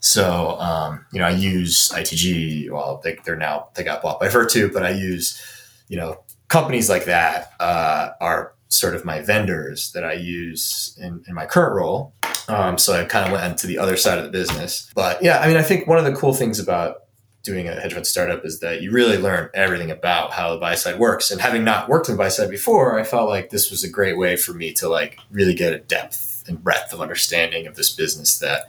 So, 0.00 0.58
um, 0.60 1.04
you 1.12 1.18
know, 1.18 1.26
I 1.26 1.30
use 1.30 1.88
ITG. 1.90 2.70
Well, 2.70 3.00
they, 3.02 3.18
are 3.28 3.36
now 3.36 3.68
they 3.74 3.82
got 3.82 4.02
bought 4.02 4.20
by 4.20 4.28
Virtu, 4.28 4.70
but 4.72 4.84
I 4.84 4.90
use, 4.90 5.40
you 5.88 5.96
know, 5.96 6.22
companies 6.48 6.88
like 6.88 7.06
that 7.06 7.52
uh, 7.58 8.10
are 8.20 8.52
sort 8.68 8.94
of 8.94 9.04
my 9.04 9.20
vendors 9.20 9.92
that 9.92 10.04
I 10.04 10.14
use 10.14 10.98
in, 11.00 11.24
in 11.28 11.34
my 11.34 11.46
current 11.46 11.74
role. 11.74 12.12
Um, 12.48 12.78
so 12.78 12.92
I 12.92 13.04
kind 13.04 13.26
of 13.26 13.32
went 13.32 13.58
to 13.58 13.66
the 13.66 13.78
other 13.78 13.96
side 13.96 14.18
of 14.18 14.24
the 14.24 14.30
business. 14.30 14.90
But 14.94 15.22
yeah, 15.22 15.38
I 15.38 15.48
mean, 15.48 15.56
I 15.56 15.62
think 15.62 15.86
one 15.86 15.98
of 15.98 16.04
the 16.04 16.14
cool 16.14 16.32
things 16.32 16.58
about 16.58 17.02
doing 17.42 17.68
a 17.68 17.74
hedge 17.80 17.94
fund 17.94 18.06
startup 18.06 18.44
is 18.44 18.58
that 18.60 18.82
you 18.82 18.90
really 18.90 19.18
learn 19.18 19.48
everything 19.54 19.90
about 19.90 20.32
how 20.32 20.52
the 20.52 20.58
buy 20.58 20.74
side 20.74 20.98
works. 20.98 21.30
And 21.30 21.40
having 21.40 21.64
not 21.64 21.88
worked 21.88 22.08
in 22.08 22.16
the 22.16 22.18
buy 22.18 22.28
side 22.28 22.50
before, 22.50 22.98
I 22.98 23.04
felt 23.04 23.28
like 23.28 23.50
this 23.50 23.70
was 23.70 23.84
a 23.84 23.88
great 23.88 24.18
way 24.18 24.36
for 24.36 24.52
me 24.52 24.72
to 24.74 24.88
like 24.88 25.18
really 25.30 25.54
get 25.54 25.72
a 25.72 25.78
depth 25.78 26.44
and 26.48 26.62
breadth 26.62 26.92
of 26.92 27.00
understanding 27.00 27.66
of 27.66 27.76
this 27.76 27.94
business 27.94 28.38
that 28.38 28.64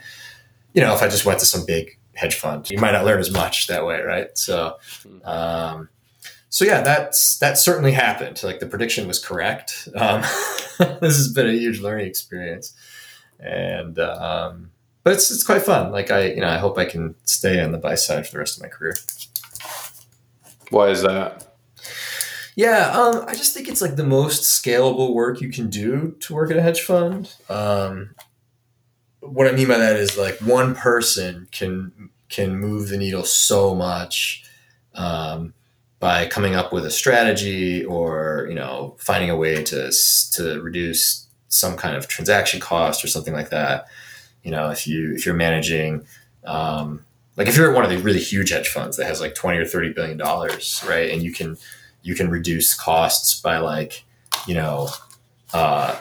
you 0.74 0.84
know, 0.84 0.94
if 0.94 1.02
I 1.02 1.08
just 1.08 1.26
went 1.26 1.40
to 1.40 1.46
some 1.46 1.66
big 1.66 1.98
hedge 2.14 2.36
fund, 2.36 2.70
you 2.70 2.78
might 2.78 2.92
not 2.92 3.04
learn 3.04 3.20
as 3.20 3.32
much 3.32 3.66
that 3.66 3.84
way, 3.84 4.00
right? 4.02 4.38
So, 4.38 4.78
um, 5.24 5.90
so 6.50 6.66
yeah, 6.66 6.82
that's 6.82 7.38
that 7.40 7.58
certainly 7.58 7.92
happened. 7.92 8.42
Like 8.44 8.60
the 8.60 8.68
prediction 8.68 9.08
was 9.08 9.24
correct. 9.24 9.90
Um, 9.96 10.22
this 10.80 11.18
has 11.18 11.32
been 11.34 11.48
a 11.48 11.54
huge 11.54 11.82
learning 11.82 12.08
experience, 12.08 12.74
and 13.40 14.00
um, 14.00 14.72
but 15.04 15.14
it's 15.14 15.30
it's 15.30 15.44
quite 15.44 15.64
fun. 15.64 15.92
Like 15.92 16.12
I, 16.12 16.28
you 16.28 16.42
know, 16.42 16.50
I 16.50 16.58
hope 16.58 16.78
I 16.78 16.86
can 16.86 17.16
stay 17.24 17.62
on 17.62 17.72
the 17.72 17.78
buy 17.78 17.96
side 17.96 18.26
for 18.26 18.34
the 18.34 18.40
rest 18.40 18.58
of 18.58 18.64
my 18.64 18.70
career. 18.70 18.96
Why 20.70 20.90
is 20.90 21.02
that? 21.02 21.48
Yeah, 22.56 22.90
um, 22.90 23.24
I 23.28 23.36
just 23.36 23.54
think 23.54 23.68
it's 23.68 23.82
like 23.82 23.98
the 23.98 24.04
most 24.04 24.42
scalable 24.42 25.14
work 25.14 25.42
you 25.42 25.50
can 25.50 25.70
do 25.70 26.16
to 26.22 26.34
work 26.34 26.50
at 26.50 26.58
a 26.58 26.62
hedge 26.62 26.82
fund. 26.82 27.36
Um, 27.50 28.16
what 29.20 29.48
I 29.48 29.52
mean 29.52 29.68
by 29.68 29.78
that 29.78 29.96
is 29.96 30.18
like 30.18 30.40
one 30.40 30.76
person 30.76 31.48
can 31.52 32.10
can 32.30 32.58
move 32.58 32.90
the 32.90 32.98
needle 32.98 33.24
so 33.24 33.76
much 33.76 34.44
um, 34.96 35.54
by 36.00 36.28
coming 36.28 36.56
up 36.56 36.72
with 36.72 36.86
a 36.86 36.92
strategy 36.92 37.84
or 37.84 38.46
you 38.50 38.56
know 38.56 38.96
finding 39.00 39.30
a 39.30 39.36
way 39.36 39.64
to 39.64 39.92
to 40.32 40.62
reduce 40.62 41.28
some 41.50 41.76
kind 41.78 41.96
of 41.96 42.08
transaction 42.08 42.60
cost 42.60 43.04
or 43.04 43.08
something 43.08 43.34
like 43.34 43.50
that. 43.50 43.88
You 44.44 44.52
know, 44.52 44.70
if 44.70 44.88
you 44.88 45.14
if 45.14 45.26
you're 45.26 45.36
managing 45.36 46.06
um, 46.46 47.06
like 47.36 47.48
if 47.48 47.58
you're 47.58 47.70
at 47.70 47.76
one 47.76 47.84
of 47.84 47.90
the 47.90 47.98
really 47.98 48.20
huge 48.20 48.52
hedge 48.52 48.70
funds 48.70 48.98
that 48.98 49.06
has 49.06 49.20
like 49.20 49.36
20 49.36 49.58
or 49.58 49.66
30 49.66 49.94
billion 49.94 50.18
dollars 50.18 50.84
right 50.88 51.12
and 51.12 51.22
you 51.22 51.32
can 51.32 51.58
you 52.02 52.16
can 52.16 52.30
reduce 52.30 52.74
costs 52.74 53.40
by 53.42 53.58
like 53.58 54.06
you 54.48 54.54
know 54.54 54.90
uh, 55.54 56.00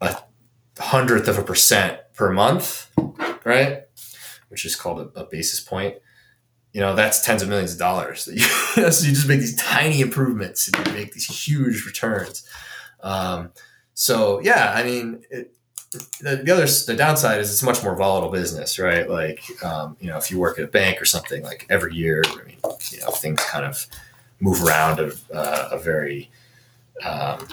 a 0.00 0.16
hundredth 0.78 1.28
of 1.28 1.38
a 1.38 1.42
percent 1.42 2.00
per 2.14 2.30
month, 2.32 2.90
right? 3.44 3.84
which 4.48 4.64
is 4.64 4.76
called 4.76 5.12
a, 5.14 5.20
a 5.20 5.24
basis 5.24 5.60
point, 5.60 5.96
you 6.78 6.84
know, 6.84 6.94
that's 6.94 7.20
tens 7.24 7.42
of 7.42 7.48
millions 7.48 7.72
of 7.72 7.78
dollars. 7.80 8.22
so 8.22 8.30
you 8.30 8.38
just 9.12 9.26
make 9.26 9.40
these 9.40 9.56
tiny 9.56 10.00
improvements 10.00 10.68
and 10.68 10.86
you 10.86 10.92
make 10.92 11.12
these 11.12 11.26
huge 11.26 11.84
returns. 11.84 12.48
Um, 13.02 13.50
so 13.94 14.40
yeah, 14.44 14.72
I 14.76 14.84
mean, 14.84 15.24
it, 15.28 15.52
the, 15.90 16.36
the 16.36 16.52
other 16.52 16.66
the 16.66 16.94
downside 16.96 17.40
is 17.40 17.50
it's 17.50 17.64
much 17.64 17.82
more 17.82 17.96
volatile 17.96 18.30
business, 18.30 18.78
right? 18.78 19.10
Like, 19.10 19.42
um, 19.64 19.96
you 19.98 20.06
know, 20.06 20.18
if 20.18 20.30
you 20.30 20.38
work 20.38 20.60
at 20.60 20.66
a 20.66 20.68
bank 20.68 21.02
or 21.02 21.04
something, 21.04 21.42
like 21.42 21.66
every 21.68 21.96
year, 21.96 22.22
I 22.24 22.44
mean, 22.44 22.58
you 22.92 23.00
know, 23.00 23.10
things 23.10 23.42
kind 23.42 23.64
of 23.64 23.84
move 24.38 24.62
around 24.62 25.00
a, 25.00 25.10
uh, 25.34 25.70
a 25.72 25.78
very 25.80 26.30
um, 27.04 27.44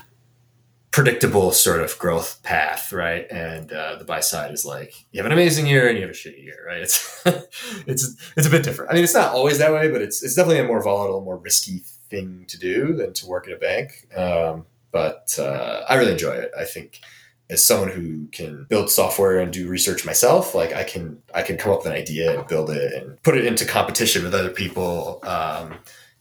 predictable 0.96 1.52
sort 1.52 1.82
of 1.82 2.00
growth 2.00 2.42
path, 2.42 2.94
right? 2.94 3.30
And 3.30 3.70
uh, 3.70 3.98
the 3.98 4.06
buy 4.06 4.22
side 4.22 4.54
is 4.54 4.64
like 4.64 4.94
you 5.12 5.20
have 5.20 5.25
an 5.25 5.34
amazing 5.34 5.68
year 5.68 5.90
and 5.90 5.98
you 5.98 6.04
have 6.04 6.12
a 6.12 6.18
shitty 6.18 6.42
year, 6.42 6.64
right? 6.66 6.84
It's 6.84 7.22
it's 7.86 8.32
it's 8.38 8.48
a 8.48 8.50
bit 8.50 8.64
different. 8.64 8.92
I 8.92 8.94
mean, 8.94 9.04
it's 9.04 9.14
not 9.14 9.34
always 9.34 9.58
that 9.58 9.74
way, 9.74 9.92
but 9.92 10.02
it's 10.02 10.24
it's 10.24 10.36
definitely 10.36 10.62
a 10.62 10.68
more 10.68 10.82
volatile, 10.82 11.20
more 11.20 11.36
risky 11.36 11.80
thing 12.10 12.46
to 12.48 12.58
do 12.58 12.94
than 12.94 13.12
to 13.12 13.28
work 13.28 13.46
at 13.46 13.54
a 13.54 13.58
bank. 13.58 14.08
Um, 14.16 14.68
but 14.94 15.38
uh, 15.38 15.84
I 15.90 15.96
really 15.96 16.14
enjoy 16.14 16.32
it. 16.32 16.52
I 16.58 16.64
think 16.64 17.02
as 17.50 17.66
someone 17.66 17.90
who 17.90 18.28
can 18.28 18.66
build 18.70 18.90
software 18.90 19.42
and 19.42 19.52
do 19.52 19.68
research 19.68 20.06
myself, 20.06 20.56
like 20.56 20.72
I 20.72 20.86
can 20.86 21.22
I 21.34 21.42
can 21.42 21.58
come 21.58 21.74
up 21.74 21.80
with 21.80 21.88
an 21.88 22.00
idea 22.00 22.40
and 22.40 22.48
build 22.48 22.70
it 22.70 22.94
and 22.94 23.22
put 23.22 23.36
it 23.36 23.44
into 23.44 23.66
competition 23.66 24.24
with 24.24 24.34
other 24.34 24.50
people. 24.50 25.20
Um, 25.24 25.75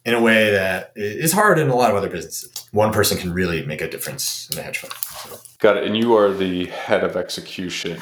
in 0.05 0.15
a 0.15 0.21
way 0.21 0.51
that 0.51 0.93
is 0.95 1.33
hard 1.33 1.59
in 1.59 1.69
a 1.69 1.75
lot 1.75 1.91
of 1.91 1.97
other 1.97 2.11
businesses. 2.11 2.69
One 2.73 2.93
person 2.93 3.17
can 3.17 3.33
really 3.33 3.65
make 3.65 3.81
a 3.81 3.89
difference 3.89 4.51
in 4.51 4.59
a 4.59 4.63
hedge 4.63 4.79
fund. 4.79 4.93
So. 4.93 5.41
Got 5.59 5.79
it. 5.79 5.85
And 5.85 5.97
you 5.97 6.15
are 6.15 6.33
the 6.33 6.67
head 6.67 7.05
of 7.05 7.17
execution 7.17 8.01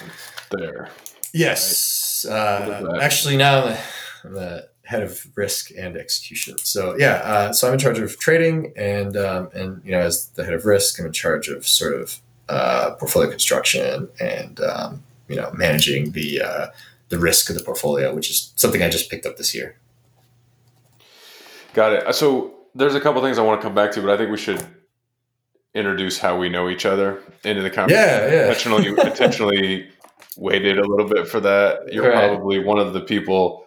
there. 0.50 0.90
Yes. 1.32 2.26
Right? 2.28 2.34
Uh, 2.34 2.98
actually, 3.00 3.36
now 3.36 3.76
I'm 4.24 4.34
the, 4.34 4.68
head 4.84 5.02
of 5.02 5.26
risk 5.36 5.70
and 5.78 5.96
execution. 5.96 6.58
So 6.58 6.96
yeah, 6.98 7.22
uh, 7.24 7.52
so 7.52 7.66
I'm 7.68 7.74
in 7.74 7.78
charge 7.78 7.98
of 7.98 8.18
trading, 8.18 8.72
and 8.76 9.16
um, 9.16 9.48
and 9.54 9.80
you 9.84 9.92
know, 9.92 10.00
as 10.00 10.26
the 10.30 10.44
head 10.44 10.54
of 10.54 10.66
risk, 10.66 10.98
I'm 10.98 11.06
in 11.06 11.12
charge 11.12 11.48
of 11.48 11.66
sort 11.66 11.94
of 11.94 12.18
uh, 12.48 12.90
portfolio 12.98 13.30
construction 13.30 14.08
and 14.20 14.60
um, 14.60 15.02
you 15.28 15.36
know 15.36 15.50
managing 15.54 16.12
the 16.12 16.42
uh, 16.42 16.66
the 17.08 17.18
risk 17.18 17.48
of 17.48 17.56
the 17.56 17.62
portfolio, 17.62 18.14
which 18.14 18.28
is 18.28 18.52
something 18.56 18.82
I 18.82 18.90
just 18.90 19.10
picked 19.10 19.24
up 19.24 19.36
this 19.36 19.54
year. 19.54 19.76
Got 21.74 21.92
it. 21.92 22.14
So 22.14 22.54
there's 22.74 22.94
a 22.94 23.00
couple 23.00 23.22
things 23.22 23.38
I 23.38 23.42
want 23.42 23.60
to 23.60 23.66
come 23.66 23.74
back 23.74 23.92
to, 23.92 24.00
but 24.00 24.10
I 24.10 24.16
think 24.16 24.30
we 24.30 24.38
should 24.38 24.64
introduce 25.74 26.18
how 26.18 26.36
we 26.36 26.48
know 26.48 26.68
each 26.68 26.84
other 26.84 27.22
into 27.44 27.62
the 27.62 27.70
conversation. 27.70 28.08
Yeah, 28.08 28.30
yeah. 28.30 28.40
Intentionally, 28.48 28.88
intentionally 29.10 29.88
waited 30.36 30.78
a 30.78 30.86
little 30.86 31.08
bit 31.08 31.28
for 31.28 31.40
that. 31.40 31.92
You're 31.92 32.08
right. 32.08 32.28
probably 32.28 32.58
one 32.58 32.78
of 32.78 32.92
the 32.92 33.00
people 33.00 33.66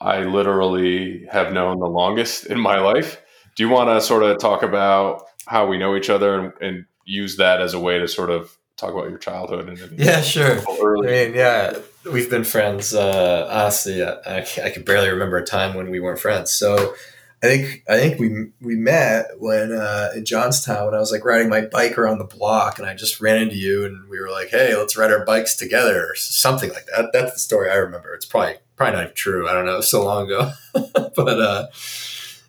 I 0.00 0.20
literally 0.20 1.26
have 1.26 1.52
known 1.52 1.78
the 1.78 1.86
longest 1.86 2.46
in 2.46 2.58
my 2.58 2.78
life. 2.78 3.20
Do 3.56 3.62
you 3.62 3.68
want 3.68 3.90
to 3.90 4.00
sort 4.00 4.22
of 4.22 4.38
talk 4.38 4.62
about 4.62 5.24
how 5.46 5.66
we 5.66 5.78
know 5.78 5.96
each 5.96 6.10
other 6.10 6.38
and, 6.38 6.52
and 6.60 6.84
use 7.04 7.36
that 7.36 7.60
as 7.60 7.74
a 7.74 7.80
way 7.80 7.98
to 7.98 8.08
sort 8.08 8.30
of 8.30 8.56
talk 8.76 8.92
about 8.92 9.10
your 9.10 9.18
childhood 9.18 9.68
and 9.68 9.98
yeah 9.98 10.22
sure 10.22 10.58
early. 10.82 11.08
i 11.08 11.26
mean 11.26 11.34
yeah 11.34 11.76
we've 12.04 12.30
been 12.30 12.44
friends 12.44 12.94
uh, 12.94 13.48
honestly 13.50 14.02
I, 14.02 14.46
I 14.64 14.70
could 14.70 14.84
barely 14.84 15.10
remember 15.10 15.36
a 15.36 15.44
time 15.44 15.74
when 15.74 15.90
we 15.90 16.00
weren't 16.00 16.20
friends. 16.20 16.52
So 16.52 16.94
i 17.42 17.46
think 17.46 17.82
i 17.88 17.96
think 17.98 18.20
we 18.20 18.50
we 18.60 18.76
met 18.76 19.26
when 19.38 19.72
uh, 19.72 20.10
in 20.14 20.26
johnstown 20.26 20.84
when 20.84 20.94
i 20.94 20.98
was 20.98 21.10
like 21.10 21.24
riding 21.24 21.48
my 21.48 21.62
bike 21.62 21.96
around 21.96 22.18
the 22.18 22.24
block 22.24 22.78
and 22.78 22.86
i 22.86 22.94
just 22.94 23.18
ran 23.18 23.40
into 23.40 23.56
you 23.56 23.82
and 23.86 24.10
we 24.10 24.20
were 24.20 24.28
like 24.30 24.48
hey 24.50 24.76
let's 24.76 24.94
ride 24.94 25.10
our 25.10 25.24
bikes 25.24 25.56
together 25.56 26.06
or 26.10 26.14
something 26.14 26.68
like 26.70 26.86
that. 26.94 27.10
That's 27.14 27.32
the 27.32 27.38
story 27.38 27.70
i 27.70 27.76
remember. 27.76 28.12
It's 28.12 28.26
probably 28.26 28.56
probably 28.76 29.00
not 29.00 29.14
true. 29.14 29.46
I 29.48 29.52
don't 29.52 29.66
know. 29.66 29.80
So 29.80 30.04
long 30.04 30.24
ago. 30.26 30.52
But 31.16 31.40
uh, 31.40 31.66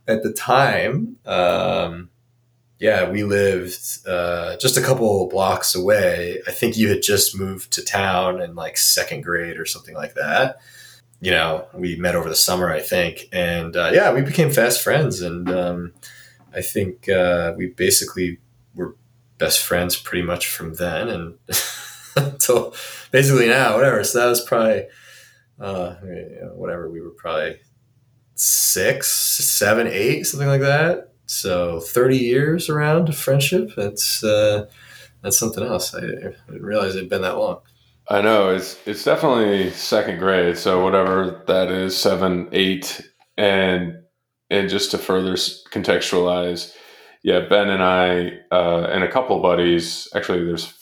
at 0.08 0.24
the 0.24 0.32
time 0.32 1.18
um, 1.26 2.10
yeah, 2.82 3.08
we 3.08 3.24
lived 3.24 4.00
uh, 4.08 4.58
just 4.58 4.76
a 4.76 4.82
couple 4.82 5.30
blocks 5.30 5.76
away. 5.76 6.42
I 6.48 6.52
think 6.52 6.76
you 6.76 6.90
had 6.90 7.04
just 7.04 7.38
moved 7.38 7.72
to 7.74 7.86
town 7.86 8.42
in 8.42 8.56
like 8.56 8.76
second 8.76 9.22
grade 9.22 9.60
or 9.60 9.68
something 9.68 9.94
like 9.94 10.16
that. 10.16 10.58
You 11.20 11.30
know, 11.30 11.68
we 11.76 11.96
met 11.98 12.16
over 12.16 12.28
the 12.28 12.36
summer, 12.36 12.72
I 12.72 12.80
think, 12.80 13.30
and 13.32 13.76
uh, 13.76 13.92
yeah, 13.94 14.12
we 14.12 14.24
became 14.24 14.50
fast 14.50 14.82
friends. 14.82 15.22
And 15.22 15.48
um, 15.48 15.94
I 16.56 16.62
think 16.62 17.08
uh, 17.08 17.54
we 17.56 17.68
basically 17.68 18.40
were 18.74 18.96
best 19.38 19.62
friends 19.62 19.96
pretty 19.96 20.26
much 20.26 20.48
from 20.48 20.74
then 20.74 21.08
and 21.08 21.38
until 22.16 22.74
basically 23.12 23.48
now, 23.48 23.76
whatever. 23.76 24.04
So 24.04 24.22
that 24.22 24.26
was 24.26 24.44
probably 24.44 24.88
uh, 25.60 25.94
whatever. 26.56 26.90
We 26.90 27.02
were 27.02 27.12
probably 27.12 27.60
six, 28.34 29.12
seven, 29.12 29.86
eight, 29.86 30.24
something 30.24 30.50
like 30.50 30.62
that 30.62 31.11
so 31.32 31.80
30 31.80 32.18
years 32.18 32.70
around 32.70 33.16
friendship. 33.16 33.72
That's 33.76 34.24
uh, 34.24 34.66
that's 35.24 35.38
something 35.38 35.64
else. 35.64 35.96
I, 35.96 36.00
I 36.00 36.02
didn't 36.02 36.62
realize 36.62 36.96
it'd 36.96 37.10
been 37.10 37.22
that 37.22 37.38
long. 37.38 37.62
I 38.10 38.22
know 38.22 38.50
it's 38.50 38.78
it's 38.86 39.06
definitely 39.06 39.72
second 39.72 40.20
grade. 40.20 40.58
So 40.58 40.84
whatever 40.84 41.44
that 41.48 41.72
is, 41.72 41.96
seven, 41.96 42.50
eight, 42.52 43.02
and 43.38 43.96
and 44.50 44.70
just 44.70 44.92
to 44.92 44.98
further 44.98 45.34
contextualize, 45.34 46.76
yeah, 47.24 47.48
Ben 47.48 47.70
and 47.70 47.82
I 47.82 48.40
uh, 48.52 48.88
and 48.92 49.04
a 49.04 49.12
couple 49.12 49.42
buddies. 49.42 50.10
Actually, 50.14 50.44
there's 50.44 50.74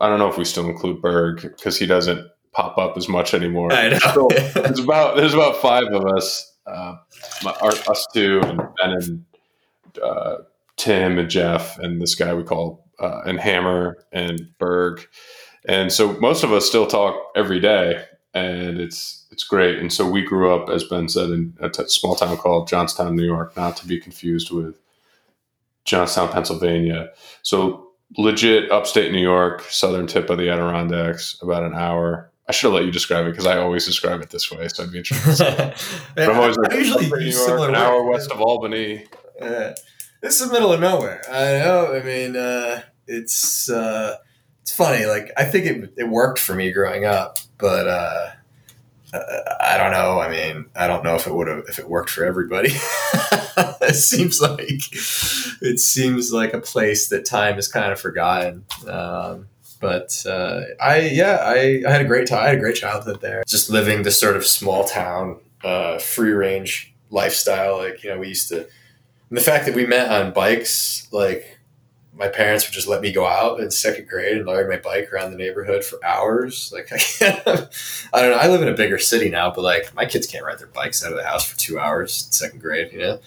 I 0.00 0.08
don't 0.08 0.18
know 0.18 0.28
if 0.28 0.36
we 0.36 0.44
still 0.44 0.68
include 0.68 1.00
Berg 1.02 1.42
because 1.42 1.78
he 1.78 1.86
doesn't 1.86 2.26
pop 2.52 2.78
up 2.78 2.96
as 2.96 3.08
much 3.08 3.32
anymore. 3.32 3.72
I 3.72 3.90
know. 3.90 3.98
So 3.98 4.28
there's 4.54 4.80
about 4.80 5.16
there's 5.16 5.34
about 5.34 5.58
five 5.58 5.86
of 5.92 6.04
us, 6.16 6.56
uh, 6.66 6.96
my, 7.44 7.52
our, 7.62 7.72
us 7.88 8.06
two, 8.12 8.40
and 8.42 8.58
Ben 8.58 8.90
and 8.90 9.24
uh, 10.02 10.36
Tim 10.76 11.18
and 11.18 11.30
Jeff 11.30 11.78
and 11.78 12.00
this 12.00 12.14
guy 12.14 12.34
we 12.34 12.42
call 12.42 12.84
uh, 12.98 13.22
and 13.26 13.38
Hammer 13.38 13.98
and 14.12 14.48
Berg, 14.58 15.06
and 15.66 15.92
so 15.92 16.18
most 16.20 16.44
of 16.44 16.52
us 16.52 16.66
still 16.66 16.86
talk 16.86 17.16
every 17.34 17.60
day, 17.60 18.04
and 18.32 18.78
it's 18.78 19.26
it's 19.30 19.44
great. 19.44 19.78
And 19.78 19.92
so 19.92 20.08
we 20.08 20.22
grew 20.22 20.54
up, 20.54 20.68
as 20.70 20.84
Ben 20.84 21.08
said, 21.08 21.30
in 21.30 21.56
a 21.60 21.68
t- 21.68 21.88
small 21.88 22.14
town 22.14 22.36
called 22.36 22.68
Johnstown, 22.68 23.16
New 23.16 23.24
York, 23.24 23.56
not 23.56 23.76
to 23.78 23.86
be 23.86 23.98
confused 24.00 24.50
with 24.50 24.80
Johnstown, 25.84 26.30
Pennsylvania. 26.30 27.10
So 27.42 27.88
legit 28.16 28.70
upstate 28.70 29.12
New 29.12 29.22
York, 29.22 29.62
southern 29.62 30.06
tip 30.06 30.30
of 30.30 30.38
the 30.38 30.48
Adirondacks, 30.50 31.36
about 31.42 31.64
an 31.64 31.74
hour 31.74 32.30
I 32.46 32.52
should 32.52 32.68
have 32.68 32.74
let 32.74 32.84
you 32.84 32.90
describe 32.90 33.26
it 33.26 33.30
because 33.30 33.46
I 33.46 33.58
always 33.58 33.86
describe 33.86 34.20
it 34.20 34.30
this 34.30 34.50
way. 34.50 34.68
So 34.68 34.82
I'd 34.82 34.92
be 34.92 34.98
interested. 34.98 35.74
but 36.14 36.30
I'm 36.30 36.38
always 36.38 36.56
like, 36.58 36.74
usually 36.74 37.08
New 37.08 37.30
York, 37.30 37.68
an 37.70 37.74
hour 37.74 38.04
west 38.04 38.30
of 38.30 38.40
Albany. 38.40 39.06
Uh, 39.40 39.72
this 40.20 40.40
is 40.40 40.46
the 40.46 40.52
middle 40.52 40.72
of 40.72 40.80
nowhere. 40.80 41.22
I 41.28 41.58
know. 41.58 41.94
I 41.94 42.02
mean, 42.02 42.36
uh, 42.36 42.82
it's 43.06 43.68
uh, 43.68 44.16
it's 44.62 44.74
funny. 44.74 45.06
Like 45.06 45.30
I 45.36 45.44
think 45.44 45.66
it 45.66 45.94
it 45.96 46.08
worked 46.08 46.38
for 46.38 46.54
me 46.54 46.72
growing 46.72 47.04
up, 47.04 47.38
but 47.58 47.86
uh, 47.86 48.30
uh 49.12 49.56
I 49.60 49.76
don't 49.76 49.92
know. 49.92 50.20
I 50.20 50.30
mean, 50.30 50.66
I 50.74 50.86
don't 50.86 51.04
know 51.04 51.16
if 51.16 51.26
it 51.26 51.34
would 51.34 51.48
have 51.48 51.64
if 51.68 51.78
it 51.78 51.88
worked 51.88 52.10
for 52.10 52.24
everybody. 52.24 52.70
it 52.72 53.96
seems 53.96 54.40
like 54.40 54.92
it 55.62 55.78
seems 55.78 56.32
like 56.32 56.54
a 56.54 56.60
place 56.60 57.08
that 57.08 57.26
time 57.26 57.58
is 57.58 57.68
kind 57.68 57.92
of 57.92 58.00
forgotten. 58.00 58.64
Um, 58.88 59.48
but 59.80 60.24
uh, 60.26 60.62
I 60.80 61.00
yeah 61.00 61.36
I, 61.42 61.82
I 61.86 61.90
had 61.90 62.00
a 62.00 62.06
great 62.06 62.28
time. 62.28 62.44
I 62.44 62.46
had 62.46 62.56
a 62.56 62.60
great 62.60 62.76
childhood 62.76 63.20
there. 63.20 63.42
Just 63.46 63.68
living 63.68 64.02
this 64.02 64.18
sort 64.18 64.36
of 64.36 64.46
small 64.46 64.84
town, 64.84 65.40
uh, 65.62 65.98
free 65.98 66.32
range 66.32 66.94
lifestyle. 67.10 67.76
Like 67.76 68.02
you 68.02 68.08
know, 68.10 68.18
we 68.18 68.28
used 68.28 68.48
to 68.48 68.66
and 69.34 69.40
the 69.40 69.44
fact 69.44 69.66
that 69.66 69.74
we 69.74 69.84
met 69.84 70.12
on 70.12 70.32
bikes, 70.32 71.08
like 71.10 71.58
my 72.12 72.28
parents 72.28 72.64
would 72.64 72.72
just 72.72 72.86
let 72.86 73.00
me 73.00 73.10
go 73.10 73.26
out 73.26 73.58
in 73.58 73.68
second 73.68 74.06
grade 74.06 74.36
and 74.36 74.46
ride 74.46 74.68
my 74.68 74.76
bike 74.76 75.12
around 75.12 75.32
the 75.32 75.36
neighborhood 75.36 75.84
for 75.84 75.98
hours. 76.04 76.70
Like 76.72 76.92
I 76.92 76.98
can't, 76.98 77.42
I 78.12 78.22
don't 78.22 78.30
know. 78.30 78.36
I 78.36 78.46
live 78.46 78.62
in 78.62 78.68
a 78.68 78.76
bigger 78.76 78.96
city 78.96 79.30
now, 79.30 79.50
but 79.50 79.62
like 79.62 79.92
my 79.92 80.06
kids 80.06 80.28
can't 80.28 80.44
ride 80.44 80.60
their 80.60 80.68
bikes 80.68 81.04
out 81.04 81.10
of 81.10 81.18
the 81.18 81.24
house 81.24 81.44
for 81.44 81.58
two 81.58 81.80
hours 81.80 82.26
in 82.26 82.32
second 82.32 82.60
grade. 82.60 82.92
You 82.92 82.98
know. 83.00 83.20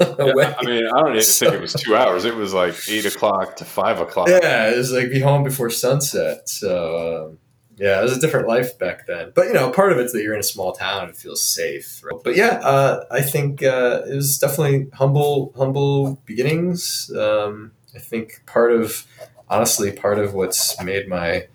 yeah, 0.00 0.54
I 0.58 0.64
mean, 0.64 0.86
I 0.86 1.02
don't 1.02 1.10
even 1.10 1.22
so, 1.24 1.44
think 1.44 1.56
it 1.56 1.60
was 1.60 1.74
two 1.74 1.94
hours. 1.98 2.24
It 2.24 2.34
was 2.34 2.54
like 2.54 2.74
eight 2.88 3.04
o'clock 3.04 3.56
to 3.56 3.66
five 3.66 4.00
o'clock. 4.00 4.30
Yeah, 4.30 4.70
it 4.70 4.78
was 4.78 4.92
like 4.92 5.10
be 5.10 5.20
home 5.20 5.44
before 5.44 5.68
sunset. 5.68 6.48
So 6.48 7.26
um, 7.26 7.38
yeah, 7.82 7.98
it 7.98 8.04
was 8.04 8.16
a 8.16 8.20
different 8.20 8.46
life 8.46 8.78
back 8.78 9.08
then. 9.08 9.32
But 9.34 9.48
you 9.48 9.54
know, 9.54 9.68
part 9.70 9.90
of 9.90 9.98
it's 9.98 10.12
that 10.12 10.22
you're 10.22 10.34
in 10.34 10.40
a 10.40 10.44
small 10.44 10.70
town 10.70 11.02
and 11.02 11.10
it 11.10 11.16
feels 11.16 11.44
safe. 11.44 12.00
Right? 12.04 12.14
But 12.22 12.36
yeah, 12.36 12.60
uh, 12.62 13.04
I 13.10 13.22
think 13.22 13.60
uh, 13.60 14.02
it 14.08 14.14
was 14.14 14.38
definitely 14.38 14.88
humble, 14.94 15.52
humble 15.56 16.22
beginnings. 16.24 17.10
Um, 17.10 17.72
I 17.92 17.98
think 17.98 18.44
part 18.46 18.70
of, 18.70 19.04
honestly, 19.48 19.90
part 19.90 20.20
of 20.20 20.32
what's 20.32 20.80
made 20.80 21.08
my, 21.08 21.48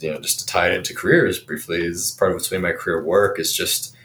you 0.00 0.12
know, 0.12 0.20
just 0.20 0.40
to 0.40 0.46
tie 0.46 0.68
it 0.68 0.74
into 0.74 0.94
careers 0.94 1.38
briefly, 1.38 1.86
is 1.86 2.10
part 2.10 2.32
of 2.32 2.34
what's 2.34 2.52
made 2.52 2.60
my 2.60 2.72
career 2.72 3.02
work 3.02 3.40
is 3.40 3.50
just, 3.50 3.96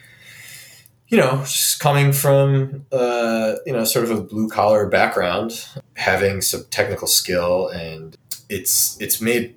you 1.08 1.18
know, 1.18 1.40
just 1.40 1.80
coming 1.80 2.14
from, 2.14 2.86
uh, 2.92 3.56
you 3.66 3.74
know, 3.74 3.84
sort 3.84 4.06
of 4.06 4.10
a 4.10 4.22
blue 4.22 4.48
collar 4.48 4.86
background, 4.86 5.68
having 5.96 6.40
some 6.40 6.64
technical 6.70 7.06
skill, 7.06 7.68
and 7.68 8.16
it's 8.48 8.98
it's 9.02 9.20
made 9.20 9.54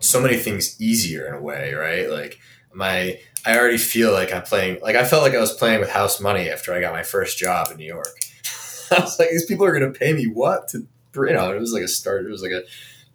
so 0.00 0.20
many 0.20 0.36
things 0.36 0.80
easier 0.80 1.26
in 1.28 1.34
a 1.34 1.40
way, 1.40 1.74
right? 1.74 2.10
Like 2.10 2.38
my 2.72 3.18
I 3.46 3.58
already 3.58 3.78
feel 3.78 4.12
like 4.12 4.32
I'm 4.32 4.42
playing 4.42 4.80
like 4.82 4.96
I 4.96 5.04
felt 5.04 5.22
like 5.22 5.34
I 5.34 5.40
was 5.40 5.54
playing 5.54 5.80
with 5.80 5.90
house 5.90 6.20
money 6.20 6.50
after 6.50 6.74
I 6.74 6.80
got 6.80 6.92
my 6.92 7.02
first 7.02 7.38
job 7.38 7.68
in 7.70 7.76
New 7.76 7.86
York. 7.86 8.18
I 8.90 9.00
was 9.00 9.18
like, 9.18 9.30
these 9.30 9.46
people 9.46 9.64
are 9.64 9.78
going 9.78 9.92
to 9.92 9.98
pay 9.98 10.12
me 10.12 10.24
what 10.24 10.68
to 10.68 10.86
you 11.14 11.32
know? 11.32 11.52
It 11.52 11.60
was 11.60 11.72
like 11.72 11.82
a 11.82 11.88
start. 11.88 12.24
It 12.24 12.30
was 12.30 12.42
like 12.42 12.52
a 12.52 12.62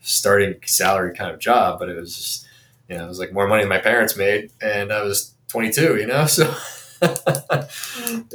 starting 0.02 0.56
salary 0.66 1.16
kind 1.16 1.32
of 1.32 1.40
job, 1.40 1.80
but 1.80 1.90
it 1.90 1.96
was 1.96 2.16
just 2.16 2.48
you 2.90 2.98
know 2.98 3.06
it 3.06 3.08
was 3.08 3.20
like 3.20 3.34
more 3.34 3.48
money 3.48 3.64
than 3.64 3.70
my 3.70 3.80
parents 3.80 4.16
made, 4.16 4.52
and 4.62 4.92
I 4.92 5.02
was 5.04 5.34
22. 5.50 5.98
You 5.98 6.08
know, 6.08 6.26
so. 6.28 6.54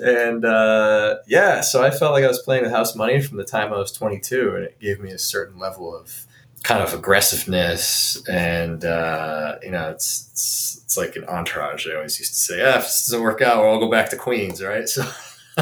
and 0.03 0.45
uh, 0.45 1.17
yeah, 1.27 1.61
so 1.61 1.83
I 1.83 1.91
felt 1.91 2.13
like 2.13 2.25
I 2.25 2.29
was 2.29 2.43
playing 2.43 2.63
with 2.63 2.73
house 2.73 2.95
money 2.95 3.21
from 3.21 3.39
the 3.39 3.45
time 3.45 3.73
I 3.73 3.79
was 3.79 3.93
22, 3.93 4.55
and 4.55 4.65
it 4.65 4.81
gave 4.81 5.01
me 5.01 5.11
a 5.11 5.19
certain 5.19 5.59
level 5.59 5.95
of 5.95 6.27
kind 6.63 6.83
of 6.83 6.93
aggressiveness 6.93 8.23
and 8.29 8.85
uh, 8.85 9.57
you 9.63 9.71
know 9.71 9.91
it's, 9.91 10.29
it's, 10.33 10.81
it's 10.85 10.97
like 10.97 11.17
an 11.17 11.25
entourage. 11.25 11.87
I 11.87 11.95
always 11.95 12.19
used 12.19 12.33
to 12.35 12.39
say 12.39 12.59
yeah 12.59 12.79
if 12.79 12.85
this 12.85 13.07
doesn't 13.07 13.23
work 13.23 13.41
out 13.41 13.59
we'll 13.59 13.73
all 13.73 13.81
go 13.81 13.91
back 13.91 14.11
to 14.11 14.17
queens 14.17 14.63
right? 14.63 14.89
So 14.89 15.03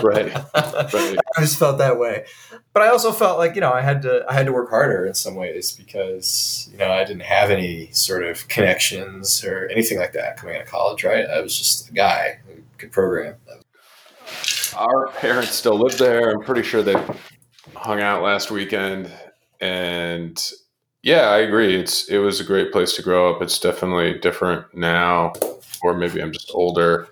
right. 0.02 0.32
right. 0.34 0.44
I 0.54 1.40
just 1.40 1.58
felt 1.58 1.78
that 1.78 1.98
way. 1.98 2.24
But 2.72 2.82
i 2.82 2.88
also 2.88 3.10
felt 3.10 3.38
like 3.38 3.54
you 3.54 3.60
know 3.60 3.72
i 3.72 3.80
had 3.80 4.02
to 4.02 4.24
i 4.28 4.34
had 4.34 4.46
to 4.46 4.52
work 4.52 4.70
harder 4.70 5.04
in 5.04 5.14
some 5.14 5.34
ways 5.34 5.72
because 5.72 6.68
you 6.70 6.78
know 6.78 6.92
i 6.92 7.02
didn't 7.02 7.22
have 7.22 7.50
any 7.50 7.90
sort 7.90 8.22
of 8.22 8.46
connections 8.46 9.44
or 9.44 9.68
anything 9.72 9.98
like 9.98 10.12
that 10.12 10.36
coming 10.36 10.54
out 10.54 10.62
of 10.62 10.68
college 10.68 11.02
right? 11.02 11.26
I 11.26 11.40
was 11.40 11.56
just 11.56 11.88
a 11.88 11.92
guy 11.92 12.38
who 12.46 12.62
could 12.76 12.92
program. 12.92 13.34
Our 14.76 15.08
parents 15.08 15.54
still 15.54 15.78
live 15.78 15.98
there. 15.98 16.30
I'm 16.30 16.42
pretty 16.42 16.62
sure 16.62 16.82
they 16.82 16.94
hung 17.74 18.00
out 18.00 18.22
last 18.22 18.50
weekend 18.50 19.10
and 19.60 20.52
yeah, 21.02 21.28
I 21.28 21.38
agree. 21.38 21.76
It's 21.76 22.08
it 22.08 22.18
was 22.18 22.40
a 22.40 22.44
great 22.44 22.72
place 22.72 22.94
to 22.94 23.02
grow 23.02 23.34
up. 23.34 23.42
It's 23.42 23.58
definitely 23.58 24.18
different 24.18 24.66
now, 24.74 25.32
or 25.82 25.94
maybe 25.94 26.20
I'm 26.20 26.32
just 26.32 26.50
older. 26.54 27.08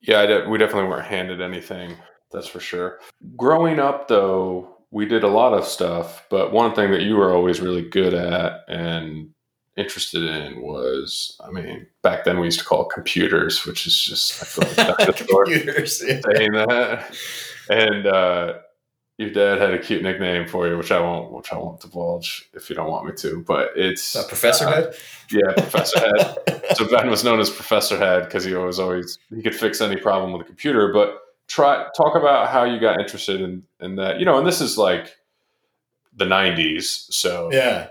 Yeah, 0.00 0.24
de- 0.26 0.48
we 0.48 0.58
definitely 0.58 0.88
weren't 0.88 1.06
handed 1.06 1.40
anything. 1.40 1.96
That's 2.32 2.46
for 2.46 2.60
sure. 2.60 3.00
Growing 3.36 3.78
up, 3.80 4.08
though, 4.08 4.76
we 4.90 5.06
did 5.06 5.24
a 5.24 5.28
lot 5.28 5.52
of 5.52 5.64
stuff. 5.64 6.24
But 6.30 6.52
one 6.52 6.74
thing 6.74 6.90
that 6.92 7.02
you 7.02 7.16
were 7.16 7.32
always 7.32 7.60
really 7.60 7.82
good 7.82 8.14
at 8.14 8.60
and 8.68 9.30
interested 9.76 10.22
in 10.22 10.62
was, 10.62 11.38
I 11.44 11.50
mean, 11.50 11.86
back 12.02 12.24
then 12.24 12.38
we 12.38 12.46
used 12.46 12.60
to 12.60 12.64
call 12.64 12.82
it 12.88 12.94
computers, 12.94 13.66
which 13.66 13.86
is 13.86 14.00
just 14.00 14.42
I 14.42 14.46
feel 14.46 14.68
like 14.86 14.98
that's 14.98 15.22
computers, 15.26 16.02
yeah. 16.06 16.20
saying 16.20 16.52
that. 16.52 17.16
And 17.68 18.06
uh, 18.06 18.54
your 19.18 19.30
dad 19.30 19.60
had 19.60 19.72
a 19.72 19.78
cute 19.78 20.02
nickname 20.02 20.46
for 20.46 20.68
you, 20.68 20.76
which 20.76 20.92
I 20.92 21.00
won't, 21.00 21.32
which 21.32 21.52
I 21.52 21.56
won't 21.56 21.80
divulge 21.80 22.50
if 22.52 22.68
you 22.68 22.76
don't 22.76 22.90
want 22.90 23.06
me 23.06 23.12
to. 23.16 23.42
But 23.42 23.70
it's 23.74 24.14
uh, 24.14 24.26
Professor 24.26 24.68
Head. 24.68 24.94
Yeah, 25.30 25.52
Professor 25.56 26.00
Head. 26.00 26.64
so 26.76 26.86
Ben 26.88 27.08
was 27.08 27.24
known 27.24 27.40
as 27.40 27.48
Professor 27.48 27.96
Head 27.96 28.24
because 28.24 28.44
he 28.44 28.54
was 28.54 28.78
always 28.78 29.18
he 29.34 29.42
could 29.42 29.54
fix 29.54 29.80
any 29.80 29.96
problem 29.96 30.32
with 30.32 30.42
a 30.42 30.44
computer. 30.44 30.92
But 30.92 31.18
try 31.48 31.86
talk 31.96 32.14
about 32.14 32.50
how 32.50 32.64
you 32.64 32.78
got 32.78 33.00
interested 33.00 33.40
in 33.40 33.62
in 33.80 33.96
that. 33.96 34.18
You 34.18 34.26
know, 34.26 34.36
and 34.36 34.46
this 34.46 34.60
is 34.60 34.76
like 34.76 35.16
the 36.14 36.26
'90s, 36.26 37.10
so 37.10 37.50
yeah, 37.50 37.88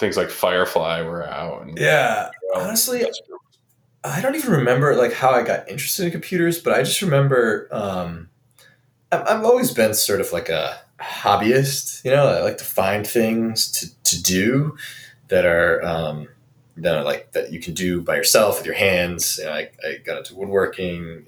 things 0.00 0.16
like 0.16 0.28
Firefly 0.28 1.02
were 1.02 1.24
out. 1.24 1.62
And, 1.62 1.78
yeah, 1.78 2.30
you 2.42 2.58
know, 2.58 2.64
honestly. 2.66 3.06
I 4.04 4.20
don't 4.20 4.36
even 4.36 4.52
remember 4.52 4.94
like 4.94 5.12
how 5.12 5.30
I 5.30 5.42
got 5.42 5.68
interested 5.68 6.06
in 6.06 6.12
computers, 6.12 6.60
but 6.60 6.72
I 6.72 6.84
just 6.84 7.02
remember 7.02 7.68
um, 7.72 8.28
I've 9.10 9.44
always 9.44 9.72
been 9.72 9.94
sort 9.94 10.20
of 10.20 10.32
like 10.32 10.48
a 10.48 10.80
hobbyist. 11.00 12.04
You 12.04 12.10
know, 12.10 12.26
I 12.26 12.40
like 12.42 12.58
to 12.58 12.64
find 12.64 13.06
things 13.06 13.70
to, 13.72 14.02
to 14.04 14.22
do 14.22 14.76
that 15.28 15.46
are 15.46 15.82
um, 15.84 16.28
that 16.76 16.96
are 16.96 17.04
like 17.04 17.32
that 17.32 17.52
you 17.52 17.60
can 17.60 17.74
do 17.74 18.02
by 18.02 18.16
yourself 18.16 18.58
with 18.58 18.66
your 18.66 18.74
hands. 18.74 19.38
You 19.38 19.46
know, 19.46 19.52
I, 19.52 19.70
I 19.86 19.96
got 20.04 20.18
into 20.18 20.34
woodworking 20.34 21.24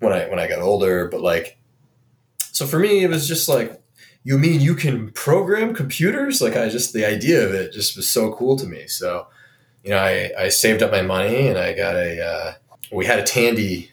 when 0.00 0.12
I 0.12 0.28
when 0.28 0.38
I 0.38 0.46
got 0.46 0.60
older, 0.60 1.08
but 1.08 1.20
like, 1.20 1.58
so 2.52 2.66
for 2.66 2.78
me, 2.78 3.02
it 3.04 3.08
was 3.08 3.26
just 3.26 3.48
like, 3.48 3.80
you 4.22 4.38
mean 4.38 4.60
you 4.60 4.74
can 4.74 5.10
program 5.10 5.74
computers? 5.74 6.42
Like, 6.42 6.56
I 6.56 6.68
just 6.68 6.92
the 6.92 7.06
idea 7.06 7.46
of 7.46 7.54
it 7.54 7.72
just 7.72 7.96
was 7.96 8.08
so 8.08 8.32
cool 8.32 8.56
to 8.56 8.66
me. 8.66 8.86
So, 8.86 9.28
you 9.82 9.90
know, 9.90 9.98
I 9.98 10.30
I 10.38 10.48
saved 10.50 10.82
up 10.82 10.90
my 10.90 11.02
money 11.02 11.48
and 11.48 11.58
I 11.58 11.72
got 11.72 11.96
a. 11.96 12.22
Uh, 12.22 12.54
we 12.92 13.06
had 13.06 13.18
a 13.18 13.24
Tandy 13.24 13.90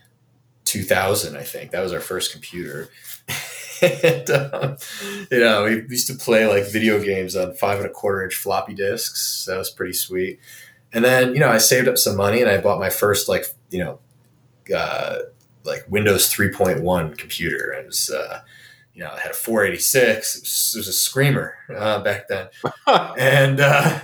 2000, 0.71 1.35
I 1.35 1.43
think. 1.43 1.71
That 1.71 1.83
was 1.83 1.91
our 1.91 1.99
first 1.99 2.31
computer. 2.31 2.89
and, 3.81 4.29
um, 4.29 4.77
you 5.29 5.39
know, 5.39 5.65
we 5.65 5.83
used 5.89 6.07
to 6.07 6.13
play 6.13 6.47
like 6.47 6.71
video 6.71 7.03
games 7.03 7.35
on 7.35 7.53
five 7.53 7.77
and 7.77 7.87
a 7.87 7.89
quarter 7.89 8.23
inch 8.23 8.35
floppy 8.35 8.73
disks. 8.73 9.45
That 9.47 9.57
was 9.57 9.69
pretty 9.69 9.93
sweet. 9.93 10.39
And 10.93 11.03
then, 11.03 11.33
you 11.33 11.39
know, 11.39 11.49
I 11.49 11.57
saved 11.57 11.87
up 11.87 11.97
some 11.97 12.15
money 12.15 12.41
and 12.41 12.49
I 12.49 12.59
bought 12.59 12.79
my 12.79 12.89
first, 12.89 13.27
like, 13.27 13.45
you 13.69 13.83
know, 13.83 13.99
uh, 14.75 15.19
like 15.63 15.85
Windows 15.89 16.33
3.1 16.33 17.17
computer. 17.17 17.73
It 17.73 17.85
was, 17.85 18.09
uh, 18.09 18.41
you 18.93 19.03
know, 19.03 19.13
it 19.13 19.19
had 19.19 19.31
a 19.31 19.35
486. 19.35 20.35
It 20.35 20.41
was, 20.41 20.73
it 20.75 20.79
was 20.79 20.87
a 20.87 20.93
screamer 20.93 21.55
uh, 21.75 22.01
back 22.01 22.27
then. 22.27 22.47
and, 23.17 23.59
uh, 23.59 23.99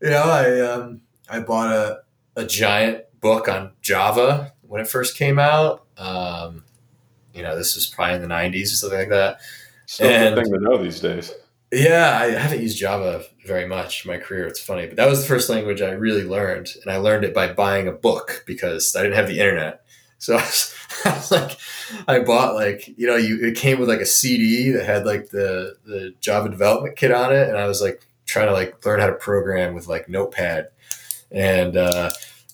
you 0.00 0.10
know, 0.10 0.22
I, 0.22 0.60
um, 0.60 1.02
I 1.28 1.40
bought 1.40 1.72
a, 1.72 2.02
a 2.36 2.46
giant 2.46 3.04
book 3.20 3.48
on 3.48 3.72
Java 3.82 4.52
when 4.70 4.80
it 4.80 4.88
first 4.88 5.16
came 5.16 5.38
out. 5.38 5.84
Um, 5.98 6.62
you 7.34 7.42
know, 7.42 7.56
this 7.56 7.74
was 7.74 7.88
probably 7.88 8.14
in 8.14 8.22
the 8.22 8.28
'90s 8.28 8.62
or 8.62 8.76
something 8.76 8.98
like 9.00 9.08
that. 9.08 9.40
Still 9.86 10.06
and, 10.06 10.36
thing 10.36 10.52
to 10.52 10.60
know 10.60 10.78
these 10.78 11.00
days. 11.00 11.34
Yeah, 11.72 12.16
I 12.20 12.30
haven't 12.30 12.62
used 12.62 12.78
Java 12.78 13.24
very 13.44 13.66
much 13.66 14.04
in 14.04 14.10
my 14.10 14.18
career. 14.18 14.46
It's 14.46 14.60
funny, 14.60 14.86
but 14.86 14.96
that 14.96 15.08
was 15.08 15.22
the 15.22 15.26
first 15.26 15.50
language 15.50 15.82
I 15.82 15.90
really 15.90 16.22
learned, 16.22 16.68
and 16.82 16.92
I 16.92 16.98
learned 16.98 17.24
it 17.24 17.34
by 17.34 17.52
buying 17.52 17.88
a 17.88 17.92
book 17.92 18.44
because 18.46 18.94
I 18.94 19.02
didn't 19.02 19.16
have 19.16 19.26
the 19.26 19.40
internet. 19.40 19.84
So 20.18 20.34
I 20.36 20.40
was, 20.40 20.74
I 21.04 21.10
was 21.14 21.30
like, 21.32 21.58
I 22.06 22.20
bought 22.20 22.54
like 22.54 22.86
you 22.96 23.08
know, 23.08 23.16
you 23.16 23.44
it 23.44 23.56
came 23.56 23.80
with 23.80 23.88
like 23.88 24.00
a 24.00 24.06
CD 24.06 24.70
that 24.70 24.86
had 24.86 25.04
like 25.04 25.30
the 25.30 25.74
the 25.84 26.14
Java 26.20 26.48
development 26.48 26.96
kit 26.96 27.10
on 27.10 27.34
it, 27.34 27.48
and 27.48 27.58
I 27.58 27.66
was 27.66 27.82
like 27.82 28.06
trying 28.24 28.46
to 28.46 28.52
like 28.52 28.86
learn 28.86 29.00
how 29.00 29.08
to 29.08 29.14
program 29.14 29.74
with 29.74 29.88
like 29.88 30.08
Notepad, 30.08 30.68
and 31.32 31.76
uh, 31.76 32.10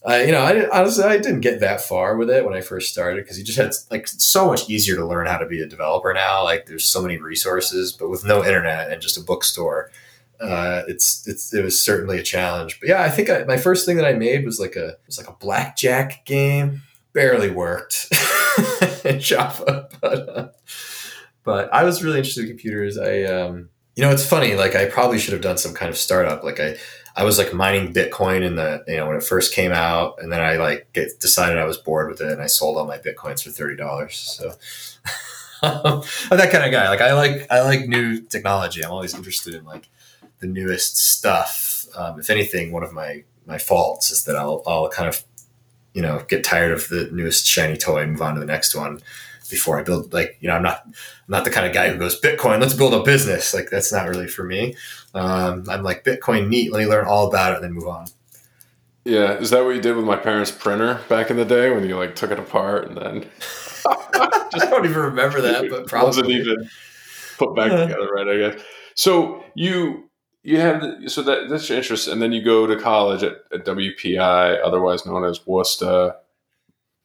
I, 0.06 0.22
you 0.22 0.30
know, 0.30 0.40
I 0.40 0.68
honestly 0.70 1.02
I 1.02 1.18
didn't 1.18 1.40
get 1.40 1.58
that 1.60 1.80
far 1.80 2.16
with 2.16 2.30
it 2.30 2.44
when 2.44 2.54
I 2.54 2.60
first 2.60 2.92
started 2.92 3.24
because 3.24 3.38
you 3.38 3.44
just 3.44 3.58
had 3.58 3.72
like 3.90 4.06
so 4.06 4.46
much 4.46 4.70
easier 4.70 4.94
to 4.94 5.04
learn 5.04 5.26
how 5.26 5.38
to 5.38 5.46
be 5.46 5.60
a 5.60 5.66
developer 5.66 6.14
now. 6.14 6.44
Like 6.44 6.66
there's 6.66 6.84
so 6.84 7.02
many 7.02 7.18
resources, 7.18 7.92
but 7.92 8.08
with 8.08 8.24
no 8.24 8.44
internet 8.44 8.92
and 8.92 9.02
just 9.02 9.18
a 9.18 9.20
bookstore, 9.20 9.90
uh, 10.40 10.82
it's 10.86 11.26
it's 11.26 11.52
it 11.52 11.64
was 11.64 11.80
certainly 11.80 12.18
a 12.18 12.22
challenge. 12.22 12.78
But 12.78 12.88
yeah, 12.88 13.02
I 13.02 13.10
think 13.10 13.30
I, 13.30 13.42
my 13.44 13.56
first 13.56 13.84
thing 13.84 13.96
that 13.96 14.06
I 14.06 14.12
made 14.12 14.44
was 14.44 14.60
like 14.60 14.76
a 14.76 14.96
was 15.06 15.18
like 15.18 15.28
a 15.28 15.32
blackjack 15.32 16.24
game. 16.24 16.82
Barely 17.12 17.50
worked 17.50 18.12
in 19.04 19.18
Java, 19.18 19.88
but 20.00 20.28
uh, 20.28 20.48
but 21.42 21.72
I 21.72 21.82
was 21.82 22.04
really 22.04 22.18
interested 22.18 22.42
in 22.42 22.50
computers. 22.50 22.96
I 22.96 23.22
um, 23.22 23.70
you 23.96 24.04
know, 24.04 24.12
it's 24.12 24.26
funny. 24.26 24.54
Like 24.54 24.76
I 24.76 24.84
probably 24.84 25.18
should 25.18 25.32
have 25.32 25.42
done 25.42 25.58
some 25.58 25.74
kind 25.74 25.88
of 25.88 25.96
startup. 25.96 26.44
Like 26.44 26.60
I 26.60 26.76
I 27.16 27.24
was 27.24 27.38
like 27.38 27.54
mining 27.54 27.94
Bitcoin 27.94 28.42
in 28.42 28.56
the 28.56 28.84
you 28.86 28.96
know 28.96 29.06
when 29.06 29.16
it 29.16 29.24
first 29.24 29.54
came 29.54 29.72
out, 29.72 30.16
and 30.20 30.30
then 30.30 30.40
I 30.40 30.56
like 30.56 30.92
get, 30.92 31.18
decided 31.18 31.58
I 31.58 31.64
was 31.64 31.78
bored 31.78 32.10
with 32.10 32.20
it, 32.20 32.30
and 32.30 32.42
I 32.42 32.46
sold 32.46 32.76
all 32.76 32.86
my 32.86 32.98
bitcoins 32.98 33.42
for 33.42 33.50
thirty 33.50 33.74
dollars. 33.74 34.16
So 34.16 34.52
I'm 35.62 36.02
that 36.36 36.50
kind 36.52 36.64
of 36.64 36.70
guy. 36.70 36.88
Like 36.90 37.00
I 37.00 37.14
like 37.14 37.46
I 37.50 37.62
like 37.62 37.88
new 37.88 38.20
technology. 38.20 38.84
I'm 38.84 38.90
always 38.90 39.14
interested 39.14 39.54
in 39.54 39.64
like 39.64 39.88
the 40.40 40.46
newest 40.46 40.98
stuff. 40.98 41.86
Um, 41.96 42.20
if 42.20 42.28
anything, 42.28 42.70
one 42.70 42.82
of 42.82 42.92
my 42.92 43.24
my 43.46 43.56
faults 43.56 44.10
is 44.10 44.24
that 44.24 44.36
I'll 44.36 44.62
I'll 44.66 44.90
kind 44.90 45.08
of 45.08 45.24
you 45.94 46.02
know 46.02 46.22
get 46.28 46.44
tired 46.44 46.72
of 46.72 46.88
the 46.88 47.08
newest 47.12 47.46
shiny 47.46 47.78
toy 47.78 48.02
and 48.02 48.12
move 48.12 48.22
on 48.22 48.34
to 48.34 48.40
the 48.40 48.46
next 48.46 48.74
one 48.74 49.00
before 49.48 49.78
I 49.78 49.82
build 49.82 50.12
like 50.12 50.36
you 50.40 50.48
know 50.48 50.54
I'm 50.54 50.62
not 50.62 50.82
I'm 50.84 50.94
not 51.28 51.44
the 51.44 51.50
kind 51.50 51.66
of 51.66 51.72
guy 51.72 51.88
who 51.88 51.98
goes 51.98 52.20
Bitcoin 52.20 52.60
let's 52.60 52.74
build 52.74 52.94
a 52.94 53.02
business. 53.02 53.54
Like 53.54 53.70
that's 53.70 53.92
not 53.92 54.08
really 54.08 54.26
for 54.26 54.44
me. 54.44 54.76
Um, 55.14 55.64
I'm 55.68 55.82
like 55.82 56.04
Bitcoin 56.04 56.48
neat 56.48 56.72
let 56.72 56.80
me 56.80 56.86
learn 56.86 57.06
all 57.06 57.28
about 57.28 57.52
it 57.52 57.56
and 57.56 57.64
then 57.64 57.72
move 57.72 57.88
on. 57.88 58.06
Yeah 59.04 59.38
is 59.38 59.50
that 59.50 59.64
what 59.64 59.74
you 59.74 59.80
did 59.80 59.96
with 59.96 60.04
my 60.04 60.16
parents 60.16 60.50
printer 60.50 61.00
back 61.08 61.30
in 61.30 61.36
the 61.36 61.44
day 61.44 61.70
when 61.70 61.88
you 61.88 61.96
like 61.96 62.16
took 62.16 62.30
it 62.30 62.38
apart 62.38 62.88
and 62.88 62.96
then 62.96 63.22
just 64.52 64.70
don't 64.70 64.84
even 64.84 64.98
remember 64.98 65.40
that 65.40 65.68
but 65.70 65.86
probably. 65.88 66.06
wasn't 66.08 66.30
even 66.30 66.68
put 67.38 67.54
back 67.54 67.70
together 67.70 68.08
right 68.12 68.28
I 68.28 68.36
guess. 68.36 68.62
So 68.94 69.44
you 69.54 70.10
you 70.42 70.60
have 70.60 70.80
the, 70.80 71.10
so 71.10 71.22
that 71.22 71.48
that's 71.48 71.68
your 71.68 71.78
interest 71.78 72.06
and 72.08 72.22
then 72.22 72.32
you 72.32 72.42
go 72.42 72.66
to 72.66 72.76
college 72.76 73.22
at, 73.22 73.38
at 73.52 73.64
WPI 73.64 74.58
otherwise 74.64 75.04
known 75.04 75.24
as 75.24 75.44
Worcester 75.46 76.14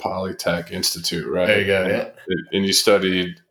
Polytech 0.01 0.71
Institute, 0.71 1.27
right? 1.27 1.47
There 1.47 1.59
you 1.59 1.67
go. 1.67 1.87
Yeah. 1.87 2.35
And 2.51 2.65
you 2.65 2.73
studied 2.73 3.41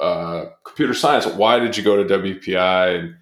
uh, 0.00 0.46
computer 0.64 0.94
science. 0.94 1.26
Why 1.26 1.58
did 1.58 1.76
you 1.76 1.82
go 1.82 2.02
to 2.02 2.18
WPI? 2.18 2.98
And, 2.98 3.14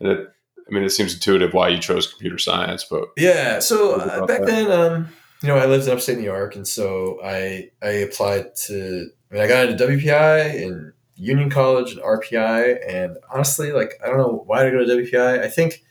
and 0.00 0.08
it, 0.08 0.28
I 0.68 0.74
mean, 0.74 0.84
it 0.84 0.90
seems 0.90 1.14
intuitive 1.14 1.54
why 1.54 1.68
you 1.68 1.78
chose 1.78 2.06
computer 2.06 2.38
science, 2.38 2.84
but 2.84 3.08
yeah. 3.16 3.58
So 3.58 3.94
uh, 3.94 4.26
back 4.26 4.40
that? 4.40 4.46
then, 4.46 4.70
um, 4.70 5.08
you 5.42 5.48
know, 5.48 5.56
I 5.56 5.66
lived 5.66 5.86
in 5.86 5.92
upstate 5.92 6.18
New 6.18 6.24
York, 6.24 6.56
and 6.56 6.66
so 6.68 7.20
I 7.24 7.70
I 7.82 7.88
applied 7.88 8.54
to. 8.66 9.10
I 9.30 9.34
mean, 9.34 9.42
I 9.42 9.46
got 9.46 9.68
into 9.68 9.86
WPI 9.86 10.66
and 10.66 10.92
Union 11.16 11.50
College 11.50 11.92
and 11.92 12.00
RPI, 12.00 12.78
and 12.86 13.16
honestly, 13.32 13.72
like 13.72 13.94
I 14.04 14.08
don't 14.08 14.18
know 14.18 14.42
why 14.46 14.66
I 14.66 14.70
go 14.70 14.84
to 14.84 14.92
WPI. 14.92 15.42
I 15.42 15.48
think. 15.48 15.82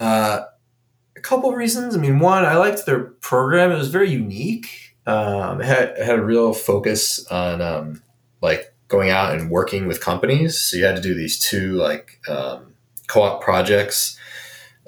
Uh, 0.00 0.44
a 1.16 1.20
couple 1.20 1.48
of 1.48 1.56
reasons. 1.56 1.94
I 1.94 1.98
mean, 1.98 2.18
one, 2.18 2.44
I 2.44 2.56
liked 2.56 2.84
their 2.84 3.04
program. 3.04 3.70
It 3.70 3.76
was 3.76 3.88
very 3.88 4.10
unique. 4.10 4.83
Um, 5.06 5.60
had, 5.60 5.98
had 5.98 6.18
a 6.18 6.24
real 6.24 6.54
focus 6.54 7.26
on 7.26 7.60
um, 7.60 8.02
like 8.40 8.74
going 8.88 9.10
out 9.10 9.34
and 9.34 9.50
working 9.50 9.86
with 9.86 10.00
companies. 10.00 10.58
So 10.60 10.76
you 10.76 10.84
had 10.84 10.96
to 10.96 11.02
do 11.02 11.14
these 11.14 11.38
two 11.38 11.74
like 11.74 12.20
um, 12.28 12.74
co-op 13.06 13.42
projects. 13.42 14.18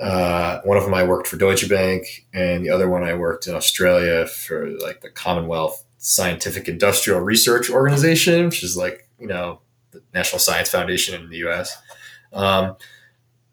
Uh, 0.01 0.61
one 0.63 0.77
of 0.77 0.85
them 0.85 0.95
I 0.95 1.05
worked 1.05 1.27
for 1.27 1.37
Deutsche 1.37 1.69
Bank, 1.69 2.27
and 2.35 2.65
the 2.65 2.71
other 2.71 2.89
one 2.89 3.03
I 3.03 3.15
worked 3.15 3.47
in 3.47 3.55
Australia 3.55 4.27
for 4.27 4.71
like 4.79 5.01
the 5.01 5.11
Commonwealth 5.11 5.85
Scientific 5.97 6.69
Industrial 6.69 7.19
Research 7.21 7.71
Organization, 7.71 8.47
which 8.47 8.63
is 8.63 8.77
like 8.77 9.09
you 9.19 9.27
know 9.27 9.61
the 9.93 10.03
National 10.13 10.39
Science 10.39 10.69
Foundation 10.69 11.21
in 11.21 11.31
the 11.31 11.39
U.S. 11.39 11.77
Um, 12.33 12.77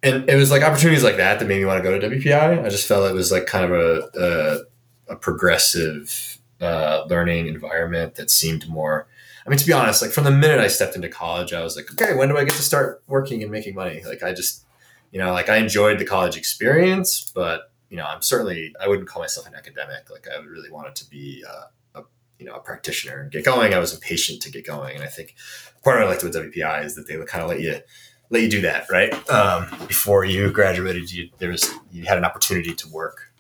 and 0.02 0.30
it 0.30 0.36
was 0.36 0.52
like 0.52 0.64
opportunities 0.64 1.04
like 1.04 1.16
that 1.18 1.40
that 1.40 1.48
made 1.48 1.60
me 1.60 1.66
want 1.66 1.82
to 1.82 1.90
go 1.90 1.98
to 1.98 2.10
WPI. 2.10 2.66
I 2.66 2.70
just 2.70 2.88
felt 2.88 3.10
it 3.10 3.14
was 3.14 3.32
like 3.32 3.46
kind 3.46 3.64
of 3.64 3.72
a 3.72 4.66
a, 5.08 5.14
a 5.14 5.16
progressive 5.16 6.40
uh, 6.64 7.06
learning 7.10 7.48
environment 7.48 8.16
that 8.16 8.32
seemed 8.32 8.68
more. 8.68 9.08
I 9.46 9.50
mean, 9.50 9.60
to 9.60 9.66
be 9.66 9.74
honest, 9.74 10.02
like 10.02 10.12
from 10.12 10.24
the 10.24 10.32
minute 10.32 10.60
I 10.60 10.68
stepped 10.68 10.96
into 10.96 11.10
college, 11.10 11.54
I 11.54 11.64
was 11.64 11.76
like, 11.76 11.92
okay, 11.92 12.16
when 12.16 12.30
do 12.30 12.38
I 12.38 12.46
get 12.46 12.54
to 12.54 12.62
start 12.62 13.04
working 13.08 13.44
and 13.44 13.52
making 13.52 13.76
money? 13.76 14.02
Like, 14.06 14.24
I 14.24 14.34
just, 14.34 14.66
you 15.12 15.20
know, 15.20 15.34
like 15.34 15.50
I 15.50 15.58
enjoyed 15.58 16.00
the 16.00 16.06
college 16.06 16.38
experience, 16.38 17.30
but 17.36 17.72
you 17.90 17.98
know, 17.98 18.06
I'm 18.06 18.22
certainly 18.22 18.74
I 18.82 18.88
wouldn't 18.88 19.08
call 19.08 19.22
myself 19.22 19.46
an 19.46 19.54
academic. 19.54 20.10
Like, 20.10 20.28
I 20.28 20.42
really 20.44 20.72
wanted 20.72 20.96
to 20.96 21.10
be 21.10 21.44
uh, 21.48 22.00
a 22.00 22.04
you 22.40 22.46
know 22.46 22.56
a 22.56 22.60
practitioner 22.60 23.22
and 23.22 23.32
get 23.32 23.46
going. 23.46 23.74
I 23.74 23.80
was 23.80 23.94
impatient 23.94 24.42
to 24.44 24.52
get 24.52 24.66
going, 24.66 24.96
and 24.96 25.04
I 25.04 25.08
think 25.08 25.36
part 25.84 25.98
of 25.98 26.02
what 26.02 26.08
I 26.08 26.12
liked 26.12 26.24
with 26.24 26.34
WPI 26.34 26.86
is 26.86 26.96
that 26.96 27.08
they 27.08 27.16
kind 27.26 27.44
of 27.44 27.50
let 27.50 27.60
you 27.60 27.82
let 28.32 28.42
you 28.42 28.50
do 28.50 28.62
that, 28.62 28.90
right? 28.90 29.14
Um, 29.30 29.68
before 29.88 30.26
you 30.26 30.52
graduated, 30.52 31.12
you 31.12 31.30
there 31.38 31.50
was 31.50 31.72
you 31.92 32.06
had 32.06 32.18
an 32.18 32.26
opportunity 32.26 32.74
to 32.74 32.90
work. 32.90 33.32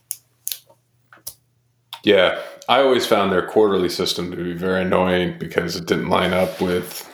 Yeah, 2.04 2.42
I 2.68 2.82
always 2.82 3.06
found 3.06 3.32
their 3.32 3.46
quarterly 3.46 3.90
system 3.90 4.32
to 4.32 4.38
be 4.38 4.54
very 4.54 4.82
annoying 4.82 5.38
because 5.40 5.76
it 5.76 5.86
didn't 5.86 6.10
line 6.10 6.34
up 6.34 6.62
with 6.62 7.10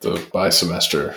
the 0.00 0.24
by 0.32 0.50
semester. 0.50 1.16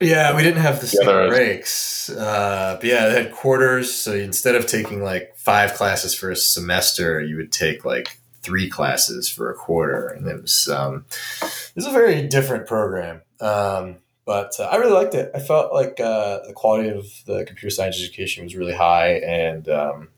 Yeah, 0.00 0.36
we 0.36 0.42
didn't 0.42 0.60
have 0.60 0.80
the 0.80 0.88
same 0.88 1.08
yeah, 1.08 1.28
breaks. 1.28 2.10
Uh, 2.10 2.76
but 2.80 2.88
yeah, 2.88 3.08
they 3.08 3.22
had 3.22 3.32
quarters. 3.32 3.92
So 3.92 4.12
instead 4.12 4.54
of 4.56 4.66
taking 4.66 5.02
like 5.02 5.36
five 5.36 5.74
classes 5.74 6.14
for 6.14 6.30
a 6.30 6.36
semester, 6.36 7.22
you 7.22 7.36
would 7.36 7.52
take 7.52 7.84
like 7.84 8.18
three 8.42 8.68
classes 8.68 9.28
for 9.28 9.50
a 9.50 9.54
quarter, 9.54 10.08
and 10.08 10.26
it 10.26 10.42
was 10.42 10.68
um, 10.68 11.06
it 11.42 11.76
was 11.76 11.86
a 11.86 11.92
very 11.92 12.26
different 12.26 12.66
program. 12.66 13.22
Um, 13.40 13.96
but 14.26 14.58
uh, 14.58 14.64
I 14.64 14.76
really 14.76 14.92
liked 14.92 15.14
it. 15.14 15.30
I 15.34 15.38
felt 15.38 15.72
like 15.72 16.00
uh, 16.00 16.40
the 16.46 16.52
quality 16.54 16.88
of 16.88 17.06
the 17.26 17.44
computer 17.44 17.70
science 17.70 17.98
education 17.98 18.44
was 18.44 18.56
really 18.56 18.74
high, 18.74 19.14
and 19.18 19.68
um, 19.68 20.08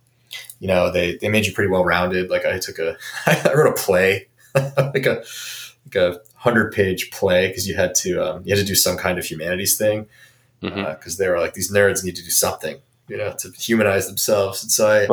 you 0.60 0.68
know 0.68 0.90
they, 0.90 1.16
they 1.16 1.28
made 1.28 1.46
you 1.46 1.52
pretty 1.52 1.70
well 1.70 1.84
rounded. 1.84 2.30
Like 2.30 2.44
I 2.44 2.58
took 2.58 2.78
a 2.78 2.96
I 3.26 3.52
wrote 3.54 3.78
a 3.78 3.82
play, 3.82 4.28
like 4.54 5.06
a 5.06 5.24
like 5.86 5.94
a 5.94 6.20
hundred 6.34 6.72
page 6.72 7.10
play 7.10 7.48
because 7.48 7.68
you 7.68 7.74
had 7.74 7.94
to 7.96 8.20
um, 8.20 8.42
you 8.44 8.54
had 8.54 8.60
to 8.60 8.66
do 8.66 8.74
some 8.74 8.96
kind 8.96 9.18
of 9.18 9.24
humanities 9.24 9.76
thing 9.76 10.06
because 10.60 10.76
mm-hmm. 10.76 11.06
uh, 11.06 11.14
they 11.18 11.28
were 11.28 11.38
like 11.38 11.54
these 11.54 11.70
nerds 11.70 12.04
need 12.04 12.16
to 12.16 12.24
do 12.24 12.30
something 12.30 12.78
you 13.08 13.16
know 13.16 13.32
to 13.38 13.50
humanize 13.52 14.06
themselves. 14.06 14.62
And 14.62 14.72
so 14.72 14.88
I 14.88 15.04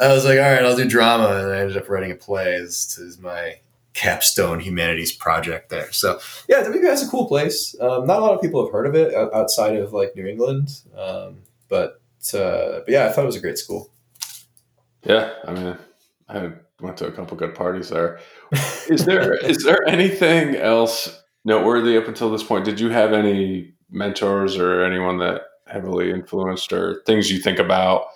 I 0.00 0.12
was 0.12 0.24
like, 0.24 0.38
all 0.38 0.50
right, 0.50 0.64
I'll 0.64 0.76
do 0.76 0.88
drama, 0.88 1.42
and 1.42 1.52
I 1.52 1.60
ended 1.60 1.76
up 1.76 1.88
writing 1.88 2.10
a 2.10 2.16
play 2.16 2.54
as, 2.54 2.98
as 3.04 3.18
my 3.18 3.58
capstone 3.92 4.60
humanities 4.60 5.12
project 5.12 5.68
there. 5.68 5.90
So 5.92 6.20
yeah, 6.48 6.62
WPI 6.62 6.92
is 6.92 7.06
a 7.06 7.10
cool 7.10 7.26
place. 7.26 7.74
Um, 7.80 8.06
not 8.06 8.18
a 8.18 8.22
lot 8.22 8.34
of 8.34 8.40
people 8.40 8.64
have 8.64 8.72
heard 8.72 8.86
of 8.86 8.94
it 8.94 9.14
outside 9.14 9.76
of 9.76 9.92
like 9.92 10.14
New 10.16 10.26
England, 10.26 10.80
um, 10.96 11.38
but 11.68 12.00
uh, 12.34 12.80
but 12.80 12.88
yeah, 12.88 13.06
I 13.06 13.12
thought 13.12 13.22
it 13.22 13.26
was 13.26 13.36
a 13.36 13.40
great 13.40 13.58
school. 13.58 13.90
Yeah, 15.02 15.32
I 15.46 15.52
mean, 15.52 15.78
I 16.28 16.52
went 16.80 16.96
to 16.98 17.06
a 17.06 17.12
couple 17.12 17.36
good 17.36 17.54
parties 17.54 17.88
there. 17.88 18.20
Is 18.88 19.04
there 19.04 19.34
is 19.44 19.64
there 19.64 19.86
anything 19.88 20.56
else 20.56 21.22
noteworthy 21.44 21.96
up 21.96 22.08
until 22.08 22.30
this 22.30 22.42
point? 22.42 22.64
Did 22.64 22.80
you 22.80 22.90
have 22.90 23.12
any 23.12 23.72
mentors 23.90 24.56
or 24.56 24.84
anyone 24.84 25.18
that 25.18 25.42
heavily 25.66 26.10
influenced 26.10 26.72
or 26.72 27.02
things 27.06 27.30
you 27.30 27.38
think 27.38 27.58
about 27.58 28.06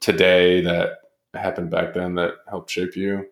today 0.00 0.60
that 0.62 0.98
happened 1.34 1.70
back 1.70 1.94
then 1.94 2.14
that 2.14 2.34
helped 2.48 2.70
shape 2.70 2.96
you? 2.96 3.26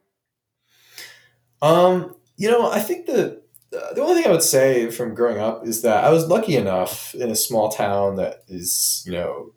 Um, 1.62 2.16
you 2.36 2.50
know, 2.50 2.70
I 2.70 2.80
think 2.80 3.06
the 3.06 3.42
the 3.70 4.02
only 4.02 4.16
thing 4.16 4.28
I 4.28 4.32
would 4.32 4.42
say 4.42 4.90
from 4.90 5.14
growing 5.14 5.38
up 5.38 5.66
is 5.66 5.82
that 5.82 6.04
I 6.04 6.10
was 6.10 6.26
lucky 6.26 6.56
enough 6.56 7.14
in 7.14 7.30
a 7.30 7.36
small 7.36 7.70
town 7.70 8.16
that 8.16 8.42
is, 8.48 9.04
you 9.06 9.12
know, 9.12 9.52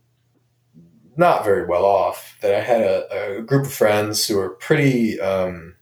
not 1.17 1.43
very 1.43 1.65
well 1.65 1.85
off 1.85 2.37
that 2.41 2.53
I 2.53 2.61
had 2.61 2.81
a, 2.81 3.37
a 3.37 3.41
group 3.41 3.65
of 3.65 3.73
friends 3.73 4.27
who 4.27 4.37
were 4.37 4.49
pretty 4.49 5.19
um, 5.19 5.75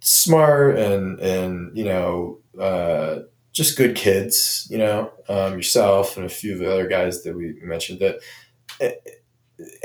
smart 0.00 0.78
and 0.78 1.18
and 1.20 1.76
you 1.76 1.84
know 1.84 2.40
uh, 2.60 3.20
just 3.52 3.76
good 3.76 3.96
kids. 3.96 4.66
You 4.70 4.78
know, 4.78 5.12
um, 5.28 5.54
yourself 5.54 6.16
and 6.16 6.26
a 6.26 6.30
few 6.30 6.52
of 6.52 6.58
the 6.58 6.72
other 6.72 6.88
guys 6.88 7.22
that 7.24 7.36
we 7.36 7.58
mentioned 7.62 8.00
that. 8.00 8.20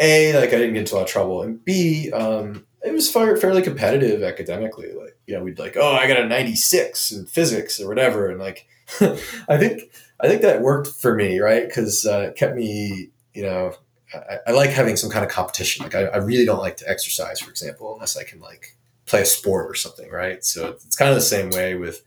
A, 0.01 0.33
like 0.35 0.49
I 0.49 0.57
didn't 0.57 0.73
get 0.73 0.81
into 0.81 0.95
a 0.95 0.97
lot 0.97 1.03
of 1.03 1.09
trouble, 1.09 1.43
and 1.43 1.63
B, 1.63 2.11
um, 2.11 2.65
it 2.83 2.93
was 2.93 3.11
far, 3.11 3.35
fairly 3.37 3.61
competitive 3.61 4.23
academically. 4.23 4.91
Like, 4.93 5.17
you 5.27 5.35
know, 5.35 5.43
we'd 5.43 5.59
like, 5.59 5.77
oh, 5.77 5.93
I 5.93 6.07
got 6.07 6.19
a 6.19 6.27
96 6.27 7.11
in 7.11 7.25
physics 7.25 7.79
or 7.79 7.87
whatever. 7.87 8.29
And 8.29 8.39
like, 8.39 8.67
I 9.01 9.57
think, 9.57 9.83
I 10.19 10.27
think 10.27 10.41
that 10.41 10.61
worked 10.61 10.87
for 10.87 11.15
me, 11.15 11.39
right? 11.39 11.71
Cause 11.71 12.05
uh, 12.05 12.29
it 12.29 12.35
kept 12.35 12.55
me, 12.55 13.09
you 13.33 13.43
know, 13.43 13.73
I, 14.13 14.37
I, 14.47 14.51
like 14.51 14.69
having 14.69 14.95
some 14.95 15.09
kind 15.09 15.23
of 15.23 15.31
competition. 15.31 15.83
Like 15.83 15.95
I, 15.95 16.03
I, 16.05 16.17
really 16.17 16.45
don't 16.45 16.59
like 16.59 16.77
to 16.77 16.89
exercise, 16.89 17.39
for 17.39 17.49
example, 17.49 17.93
unless 17.93 18.17
I 18.17 18.23
can 18.23 18.39
like 18.39 18.75
play 19.05 19.21
a 19.21 19.25
sport 19.25 19.69
or 19.69 19.75
something. 19.75 20.09
Right. 20.09 20.43
So 20.43 20.69
it's 20.69 20.95
kind 20.95 21.09
of 21.09 21.15
the 21.15 21.21
same 21.21 21.49
way 21.49 21.75
with 21.75 22.03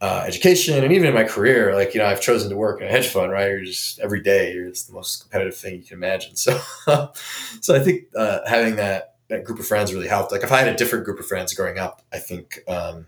uh, 0.00 0.24
education 0.26 0.82
and 0.82 0.92
even 0.92 1.06
in 1.06 1.14
my 1.14 1.24
career, 1.24 1.74
like, 1.74 1.94
you 1.94 2.00
know, 2.00 2.06
I've 2.06 2.22
chosen 2.22 2.48
to 2.50 2.56
work 2.56 2.80
in 2.80 2.86
a 2.86 2.90
hedge 2.90 3.08
fund, 3.08 3.30
right? 3.30 3.48
You're 3.48 3.64
just 3.64 3.98
every 4.00 4.22
day, 4.22 4.54
you're, 4.54 4.66
it's 4.66 4.84
the 4.84 4.94
most 4.94 5.20
competitive 5.20 5.56
thing 5.56 5.76
you 5.76 5.82
can 5.82 5.98
imagine. 5.98 6.36
So, 6.36 6.58
so 7.60 7.74
I 7.74 7.80
think 7.80 8.04
uh, 8.16 8.40
having 8.46 8.76
that, 8.76 9.16
that 9.28 9.44
group 9.44 9.60
of 9.60 9.66
friends 9.66 9.92
really 9.92 10.08
helped. 10.08 10.32
Like 10.32 10.42
if 10.42 10.52
I 10.52 10.58
had 10.60 10.68
a 10.68 10.76
different 10.76 11.04
group 11.04 11.20
of 11.20 11.26
friends 11.26 11.52
growing 11.52 11.78
up, 11.78 12.02
I 12.12 12.18
think 12.18 12.60
um, 12.66 13.06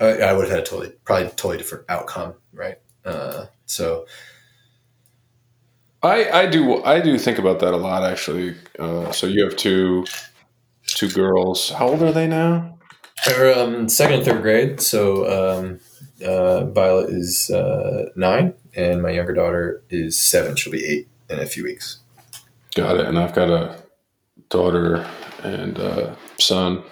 I, 0.00 0.18
I, 0.18 0.32
would 0.32 0.42
have 0.42 0.50
had 0.50 0.58
a 0.58 0.66
totally, 0.66 0.90
probably 1.04 1.28
totally 1.28 1.58
different 1.58 1.84
outcome, 1.88 2.34
right? 2.52 2.78
Uh, 3.04 3.46
so 3.66 4.06
I 6.02 6.30
I 6.30 6.46
do 6.46 6.82
I 6.84 7.00
do 7.00 7.18
think 7.18 7.38
about 7.38 7.60
that 7.60 7.74
a 7.74 7.76
lot 7.76 8.04
actually. 8.04 8.56
Uh, 8.78 9.12
so 9.12 9.26
you 9.26 9.44
have 9.44 9.56
two 9.56 10.04
two 10.86 11.08
girls. 11.10 11.70
How 11.70 11.88
old 11.88 12.02
are 12.02 12.12
they 12.12 12.26
now? 12.26 12.78
They're 13.26 13.56
um, 13.56 13.88
second 13.88 14.16
and 14.16 14.24
third 14.24 14.42
grade. 14.42 14.80
So 14.80 15.26
um, 15.30 15.80
uh, 16.26 16.64
Violet 16.66 17.10
is 17.10 17.50
uh, 17.50 18.10
nine, 18.16 18.54
and 18.74 19.00
my 19.00 19.10
younger 19.10 19.32
daughter 19.32 19.82
is 19.90 20.18
seven. 20.18 20.56
She'll 20.56 20.72
be 20.72 20.84
eight 20.84 21.08
in 21.30 21.38
a 21.38 21.46
few 21.46 21.62
weeks. 21.62 22.00
Got 22.74 22.98
it. 22.98 23.06
And 23.06 23.18
I've 23.18 23.34
got 23.34 23.48
a 23.48 23.82
daughter 24.52 25.08
and 25.42 25.78
uh, 25.78 26.14
son 26.38 26.84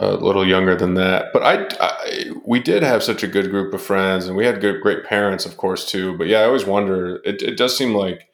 a 0.00 0.14
little 0.14 0.46
younger 0.46 0.74
than 0.74 0.94
that 0.94 1.26
but 1.32 1.42
I, 1.42 1.68
I, 1.78 2.32
we 2.44 2.58
did 2.58 2.82
have 2.82 3.02
such 3.02 3.22
a 3.22 3.28
good 3.28 3.50
group 3.50 3.72
of 3.72 3.80
friends 3.80 4.26
and 4.26 4.36
we 4.36 4.44
had 4.44 4.60
good 4.60 4.80
great 4.80 5.04
parents 5.04 5.46
of 5.46 5.56
course 5.56 5.88
too 5.88 6.16
but 6.16 6.26
yeah 6.26 6.40
i 6.40 6.44
always 6.44 6.64
wonder 6.64 7.20
it, 7.24 7.40
it 7.42 7.56
does 7.56 7.76
seem 7.76 7.94
like 7.94 8.28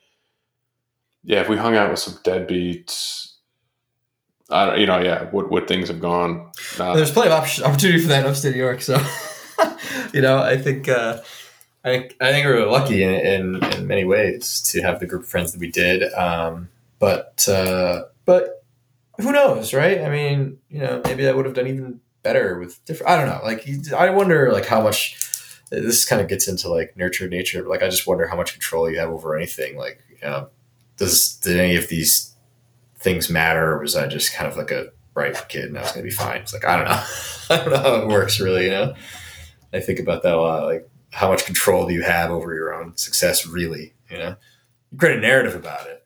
yeah 1.28 1.40
if 1.40 1.48
we 1.48 1.56
hung 1.56 1.76
out 1.76 1.90
with 1.90 2.00
some 2.00 2.14
deadbeats 2.24 3.34
i 4.50 4.66
don't 4.66 4.80
you 4.80 4.86
know 4.86 4.98
yeah 4.98 5.24
what 5.30 5.50
what 5.50 5.68
things 5.68 5.88
have 5.88 6.00
gone 6.00 6.50
there's 6.94 7.12
plenty 7.12 7.30
of 7.30 7.38
opportunity 7.64 8.00
for 8.00 8.08
that 8.08 8.24
in 8.24 8.30
upstate 8.30 8.54
new 8.54 8.60
york 8.60 8.82
so 8.82 9.00
you 10.12 10.20
know 10.20 10.38
i 10.38 10.56
think 10.56 10.88
uh 10.88 11.20
I 11.84 11.90
think 11.90 12.16
I 12.20 12.32
think 12.32 12.46
we 12.46 12.52
are 12.52 12.66
lucky 12.66 13.02
in, 13.02 13.14
in, 13.14 13.64
in 13.64 13.86
many 13.86 14.04
ways 14.04 14.60
to 14.72 14.82
have 14.82 14.98
the 15.00 15.06
group 15.06 15.22
of 15.22 15.28
friends 15.28 15.52
that 15.52 15.60
we 15.60 15.70
did, 15.70 16.12
um, 16.14 16.68
but 16.98 17.48
uh, 17.48 18.02
but 18.24 18.64
who 19.18 19.32
knows, 19.32 19.72
right? 19.72 20.00
I 20.00 20.10
mean, 20.10 20.58
you 20.68 20.80
know, 20.80 21.00
maybe 21.04 21.28
I 21.28 21.32
would 21.32 21.46
have 21.46 21.54
done 21.54 21.66
even 21.68 22.00
better 22.22 22.58
with 22.58 22.84
different. 22.84 23.10
I 23.10 23.16
don't 23.16 23.28
know. 23.28 23.40
Like, 23.44 23.66
I 23.92 24.10
wonder, 24.10 24.52
like, 24.52 24.66
how 24.66 24.82
much 24.82 25.16
this 25.70 26.04
kind 26.04 26.20
of 26.20 26.28
gets 26.28 26.48
into 26.48 26.68
like 26.68 26.96
nurture 26.96 27.28
nature. 27.28 27.66
Like, 27.66 27.82
I 27.82 27.88
just 27.88 28.06
wonder 28.06 28.26
how 28.26 28.36
much 28.36 28.52
control 28.52 28.90
you 28.90 28.98
have 28.98 29.10
over 29.10 29.36
anything. 29.36 29.76
Like, 29.76 30.02
you 30.10 30.28
know, 30.28 30.48
does 30.98 31.36
did 31.36 31.58
any 31.58 31.76
of 31.76 31.88
these 31.88 32.34
things 32.98 33.30
matter, 33.30 33.72
or 33.72 33.80
was 33.80 33.96
I 33.96 34.06
just 34.06 34.34
kind 34.34 34.50
of 34.50 34.56
like 34.56 34.70
a 34.70 34.88
bright 35.14 35.48
kid 35.48 35.66
and 35.66 35.78
I 35.78 35.82
was 35.82 35.92
gonna 35.92 36.04
be 36.04 36.10
fine? 36.10 36.42
It's 36.42 36.52
like 36.52 36.64
I 36.64 36.76
don't 36.76 36.84
know. 36.84 37.04
I 37.50 37.56
don't 37.56 37.70
know 37.70 37.90
how 37.90 38.02
it 38.02 38.08
works 38.08 38.40
really. 38.40 38.64
You 38.64 38.70
know, 38.70 38.94
I 39.72 39.80
think 39.80 39.98
about 39.98 40.22
that 40.24 40.34
a 40.34 40.40
lot. 40.40 40.64
Like, 40.64 40.88
how 41.10 41.30
much 41.30 41.46
control 41.46 41.86
do 41.86 41.94
you 41.94 42.02
have 42.02 42.30
over 42.30 42.54
your 42.54 42.74
own 42.74 42.96
success? 42.96 43.46
Really, 43.46 43.94
you 44.10 44.18
know, 44.18 44.36
you 44.92 44.98
create 44.98 45.18
a 45.18 45.20
narrative 45.20 45.54
about 45.54 45.86
it, 45.86 46.04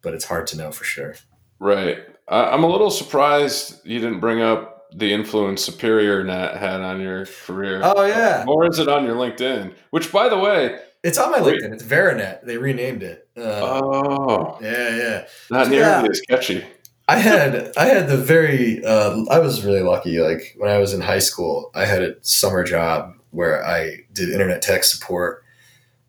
but 0.00 0.14
it's 0.14 0.24
hard 0.24 0.46
to 0.48 0.56
know 0.56 0.72
for 0.72 0.84
sure. 0.84 1.14
Right. 1.58 1.98
I'm 2.28 2.62
a 2.62 2.68
little 2.68 2.90
surprised 2.90 3.84
you 3.84 3.98
didn't 3.98 4.20
bring 4.20 4.40
up 4.40 4.88
the 4.92 5.12
influence 5.12 5.64
Superior 5.64 6.24
Net 6.24 6.56
had 6.56 6.80
on 6.80 7.00
your 7.00 7.26
career. 7.26 7.80
Oh 7.82 8.04
yeah. 8.04 8.44
Or 8.46 8.66
is 8.66 8.78
it 8.78 8.88
on 8.88 9.04
your 9.04 9.16
LinkedIn? 9.16 9.74
Which, 9.90 10.12
by 10.12 10.28
the 10.28 10.38
way, 10.38 10.78
It's 11.02 11.18
on 11.18 11.30
my 11.32 11.38
LinkedIn. 11.38 11.72
It's 11.72 11.82
Verinet. 11.82 12.44
They 12.44 12.58
renamed 12.58 13.02
it. 13.02 13.26
Uh, 13.36 13.80
oh, 13.82 14.58
yeah, 14.60 14.96
yeah. 14.96 15.26
Not 15.50 15.68
nearly 15.68 15.86
yeah. 15.86 16.06
as 16.10 16.20
catchy. 16.20 16.64
I 17.08 17.16
had 17.16 17.72
I 17.76 17.86
had 17.86 18.08
the 18.08 18.16
very 18.16 18.84
uh, 18.84 19.24
I 19.30 19.40
was 19.40 19.64
really 19.64 19.80
lucky. 19.80 20.20
Like 20.20 20.54
when 20.58 20.70
I 20.70 20.78
was 20.78 20.92
in 20.92 21.00
high 21.00 21.18
school, 21.18 21.70
I 21.74 21.84
had 21.84 22.02
a 22.02 22.14
summer 22.22 22.62
job 22.62 23.14
where 23.30 23.66
I 23.66 24.00
did 24.12 24.28
internet 24.28 24.62
tech 24.62 24.84
support. 24.84 25.42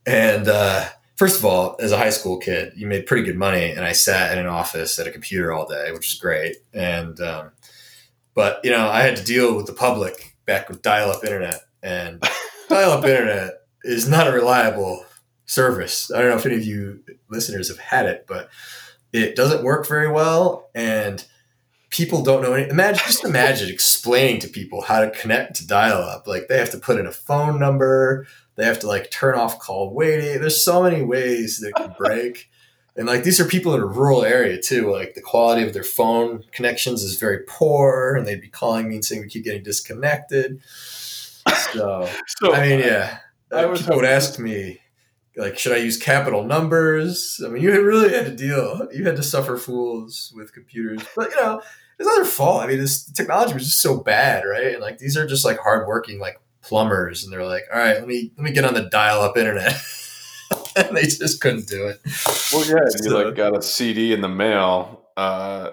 And 0.05 0.47
uh, 0.47 0.85
first 1.15 1.39
of 1.39 1.45
all, 1.45 1.75
as 1.79 1.91
a 1.91 1.97
high 1.97 2.09
school 2.09 2.37
kid, 2.37 2.73
you 2.75 2.85
made 2.85 3.05
pretty 3.05 3.23
good 3.23 3.37
money, 3.37 3.71
and 3.71 3.85
I 3.85 3.93
sat 3.93 4.33
in 4.33 4.39
an 4.39 4.47
office 4.47 4.99
at 4.99 5.07
a 5.07 5.11
computer 5.11 5.51
all 5.51 5.65
day, 5.65 5.91
which 5.91 6.13
is 6.13 6.19
great. 6.19 6.57
And 6.73 7.19
um, 7.19 7.51
but 8.35 8.59
you 8.63 8.71
know, 8.71 8.87
I 8.87 9.01
had 9.01 9.15
to 9.15 9.23
deal 9.23 9.55
with 9.55 9.67
the 9.67 9.73
public 9.73 10.35
back 10.45 10.69
with 10.69 10.81
dial-up 10.81 11.23
internet, 11.23 11.61
and 11.81 12.21
dial-up 12.69 13.05
internet 13.05 13.60
is 13.83 14.07
not 14.07 14.27
a 14.27 14.31
reliable 14.31 15.05
service. 15.45 16.11
I 16.11 16.19
don't 16.21 16.31
know 16.31 16.37
if 16.37 16.45
any 16.45 16.55
of 16.55 16.65
you 16.65 17.03
listeners 17.29 17.67
have 17.69 17.79
had 17.79 18.05
it, 18.05 18.25
but 18.27 18.49
it 19.11 19.35
doesn't 19.35 19.63
work 19.63 19.87
very 19.87 20.09
well 20.09 20.69
and 20.73 21.25
people 21.89 22.23
don't 22.23 22.41
know 22.41 22.53
any 22.53 22.69
imagine 22.69 23.03
just 23.05 23.25
imagine 23.25 23.67
explaining 23.67 24.39
to 24.39 24.47
people 24.47 24.81
how 24.81 25.01
to 25.01 25.11
connect 25.11 25.57
to 25.57 25.67
dial 25.67 26.01
up 26.01 26.25
like 26.25 26.47
they 26.47 26.57
have 26.57 26.69
to 26.69 26.77
put 26.77 26.97
in 26.97 27.05
a 27.05 27.11
phone 27.11 27.59
number 27.59 28.25
they 28.55 28.65
have 28.65 28.79
to 28.79 28.87
like 28.87 29.09
turn 29.09 29.35
off 29.35 29.59
call 29.59 29.93
waiting. 29.93 30.39
There's 30.39 30.63
so 30.63 30.83
many 30.83 31.01
ways 31.01 31.59
that 31.59 31.73
can 31.75 31.95
break. 31.97 32.49
And 32.97 33.07
like 33.07 33.23
these 33.23 33.39
are 33.39 33.45
people 33.45 33.73
in 33.73 33.79
a 33.79 33.85
rural 33.85 34.25
area 34.25 34.61
too. 34.61 34.91
Like 34.91 35.13
the 35.13 35.21
quality 35.21 35.65
of 35.65 35.73
their 35.73 35.81
phone 35.81 36.43
connections 36.51 37.03
is 37.03 37.17
very 37.17 37.39
poor 37.47 38.17
and 38.17 38.27
they'd 38.27 38.41
be 38.41 38.49
calling 38.49 38.89
me 38.89 38.95
and 38.95 39.05
saying 39.05 39.21
we 39.21 39.29
keep 39.29 39.45
getting 39.45 39.63
disconnected. 39.63 40.61
So, 40.65 42.09
so 42.27 42.53
i 42.53 42.67
mean 42.67 42.79
yeah 42.79 43.19
I 43.51 43.65
was 43.65 43.81
people 43.81 43.97
would 43.97 44.05
ask 44.05 44.39
me 44.39 44.79
like 45.37 45.57
should 45.57 45.73
I 45.73 45.77
use 45.77 45.97
capital 45.97 46.43
numbers? 46.43 47.41
I 47.43 47.49
mean, 47.49 47.63
you 47.63 47.71
really 47.81 48.13
had 48.13 48.25
to 48.25 48.35
deal. 48.35 48.87
You 48.93 49.05
had 49.05 49.15
to 49.15 49.23
suffer 49.23 49.57
fools 49.57 50.33
with 50.35 50.53
computers, 50.53 51.01
but 51.15 51.29
you 51.29 51.35
know, 51.37 51.61
it's 51.97 52.07
not 52.07 52.15
their 52.15 52.25
fault. 52.25 52.63
I 52.63 52.67
mean, 52.67 52.79
this 52.79 53.03
technology 53.11 53.53
was 53.53 53.65
just 53.65 53.81
so 53.81 53.97
bad, 53.97 54.43
right? 54.43 54.73
And 54.73 54.81
like 54.81 54.97
these 54.97 55.15
are 55.17 55.27
just 55.27 55.45
like 55.45 55.59
hardworking 55.59 56.19
like 56.19 56.39
plumbers, 56.61 57.23
and 57.23 57.31
they're 57.31 57.45
like, 57.45 57.63
all 57.73 57.79
right, 57.79 57.95
let 57.95 58.07
me 58.07 58.31
let 58.37 58.43
me 58.43 58.51
get 58.51 58.65
on 58.65 58.73
the 58.73 58.89
dial-up 58.89 59.37
internet. 59.37 59.73
and 60.75 60.95
they 60.95 61.03
just 61.03 61.41
couldn't 61.41 61.67
do 61.67 61.87
it. 61.87 61.99
Well, 62.51 62.65
yeah, 62.65 62.89
so, 62.89 63.03
you 63.03 63.25
like 63.25 63.35
got 63.35 63.57
a 63.57 63.61
CD 63.61 64.13
in 64.13 64.21
the 64.21 64.29
mail. 64.29 65.05
Uh, 65.15 65.71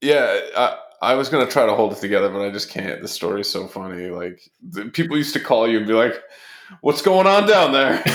yeah, 0.00 0.40
I, 0.56 0.78
I 1.00 1.14
was 1.14 1.28
gonna 1.28 1.46
try 1.46 1.66
to 1.66 1.74
hold 1.74 1.92
it 1.92 1.98
together, 1.98 2.28
but 2.30 2.42
I 2.42 2.50
just 2.50 2.70
can't. 2.70 3.00
The 3.00 3.08
story's 3.08 3.48
so 3.48 3.66
funny. 3.68 4.08
Like 4.08 4.40
people 4.92 5.16
used 5.16 5.34
to 5.34 5.40
call 5.40 5.68
you 5.68 5.78
and 5.78 5.86
be 5.86 5.92
like, 5.92 6.20
"What's 6.80 7.02
going 7.02 7.26
on 7.26 7.48
down 7.48 7.72
there?" 7.72 8.02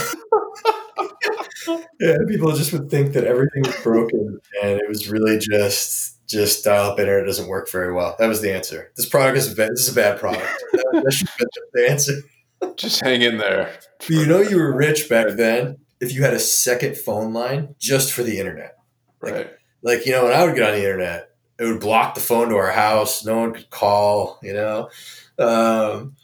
yeah, 2.00 2.18
people 2.28 2.52
just 2.56 2.74
would 2.74 2.90
think 2.90 3.14
that 3.14 3.26
everything 3.26 3.64
was 3.64 3.80
broken, 3.82 4.40
and 4.62 4.80
it 4.80 4.88
was 4.88 5.10
really 5.10 5.38
just 5.40 6.14
just 6.28 6.64
dial 6.64 6.92
up 6.92 7.00
internet 7.00 7.26
doesn't 7.26 7.48
work 7.48 7.70
very 7.70 7.94
well. 7.94 8.16
That 8.18 8.28
was 8.28 8.42
the 8.42 8.54
answer. 8.54 8.92
This 8.96 9.08
product 9.08 9.38
is 9.38 9.54
bad. 9.54 9.72
This 9.72 9.88
is 9.88 9.90
a 9.90 9.96
bad 9.96 10.20
product. 10.20 10.48
that, 10.72 11.14
should 11.14 11.30
be 11.38 11.46
the 11.74 11.90
answer. 11.90 12.14
Just 12.76 13.04
hang 13.04 13.22
in 13.22 13.38
there. 13.38 13.72
But 14.00 14.10
you 14.10 14.26
know, 14.26 14.42
you 14.42 14.58
were 14.58 14.76
rich 14.76 15.10
back 15.10 15.28
then 15.36 15.78
if 16.00 16.14
you 16.14 16.24
had 16.24 16.34
a 16.34 16.40
second 16.40 16.98
phone 16.98 17.34
line 17.34 17.76
just 17.80 18.14
for 18.14 18.24
the 18.24 18.40
internet. 18.40 18.78
Like, 19.22 19.34
right. 19.34 19.52
Like 19.82 20.06
you 20.06 20.14
know, 20.14 20.26
when 20.26 20.34
I 20.34 20.46
would 20.46 20.56
get 20.56 20.70
on 20.70 20.76
the 20.76 20.84
internet, 20.84 21.30
it 21.60 21.66
would 21.66 21.80
block 21.80 22.16
the 22.16 22.22
phone 22.22 22.50
to 22.50 22.56
our 22.56 22.72
house. 22.72 23.26
No 23.26 23.40
one 23.40 23.54
could 23.54 23.70
call. 23.70 24.40
You 24.42 24.54
know. 24.54 24.90
Um, 25.38 26.16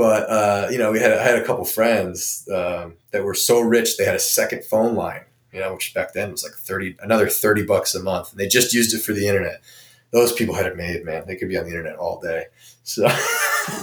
but 0.00 0.30
uh, 0.30 0.68
you 0.70 0.78
know, 0.78 0.90
we 0.92 0.98
had 0.98 1.12
I 1.12 1.22
had 1.22 1.36
a 1.36 1.44
couple 1.44 1.66
friends 1.66 2.48
um, 2.50 2.96
that 3.10 3.22
were 3.22 3.34
so 3.34 3.60
rich 3.60 3.98
they 3.98 4.06
had 4.06 4.14
a 4.14 4.18
second 4.18 4.64
phone 4.64 4.94
line. 4.94 5.26
You 5.52 5.60
know, 5.60 5.74
which 5.74 5.92
back 5.92 6.14
then 6.14 6.30
was 6.30 6.42
like 6.42 6.54
thirty, 6.54 6.96
another 7.02 7.28
thirty 7.28 7.66
bucks 7.66 7.94
a 7.94 8.02
month, 8.02 8.30
and 8.30 8.40
they 8.40 8.48
just 8.48 8.72
used 8.72 8.94
it 8.94 9.02
for 9.02 9.12
the 9.12 9.28
internet. 9.28 9.60
Those 10.10 10.32
people 10.32 10.54
had 10.54 10.64
it 10.64 10.74
made, 10.74 11.04
man. 11.04 11.24
They 11.26 11.36
could 11.36 11.50
be 11.50 11.58
on 11.58 11.64
the 11.64 11.70
internet 11.72 11.96
all 11.96 12.18
day. 12.18 12.46
So, 12.82 13.02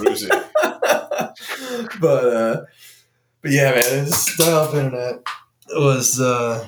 but 2.00 2.26
uh, 2.26 2.64
but 3.40 3.52
yeah, 3.52 3.70
man, 3.70 4.04
this 4.04 4.36
dial-up 4.36 4.74
internet 4.74 5.22
was 5.70 6.20
uh, 6.20 6.66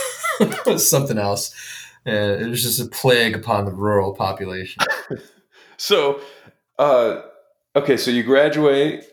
was 0.66 0.86
something 0.86 1.16
else. 1.16 1.54
And 2.04 2.42
it 2.42 2.48
was 2.48 2.62
just 2.62 2.78
a 2.78 2.84
plague 2.84 3.36
upon 3.36 3.64
the 3.64 3.72
rural 3.72 4.12
population. 4.12 4.82
so, 5.78 6.20
uh, 6.78 7.22
Okay, 7.74 7.96
so 7.96 8.10
you 8.10 8.22
graduate 8.22 9.06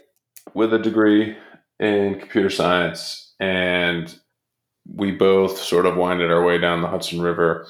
with 0.53 0.73
a 0.73 0.79
degree 0.79 1.37
in 1.79 2.19
computer 2.19 2.49
science, 2.49 3.33
and 3.39 4.13
we 4.85 5.11
both 5.11 5.59
sort 5.59 5.85
of 5.85 5.95
winded 5.95 6.29
our 6.29 6.43
way 6.43 6.57
down 6.57 6.81
the 6.81 6.89
Hudson 6.89 7.21
River 7.21 7.65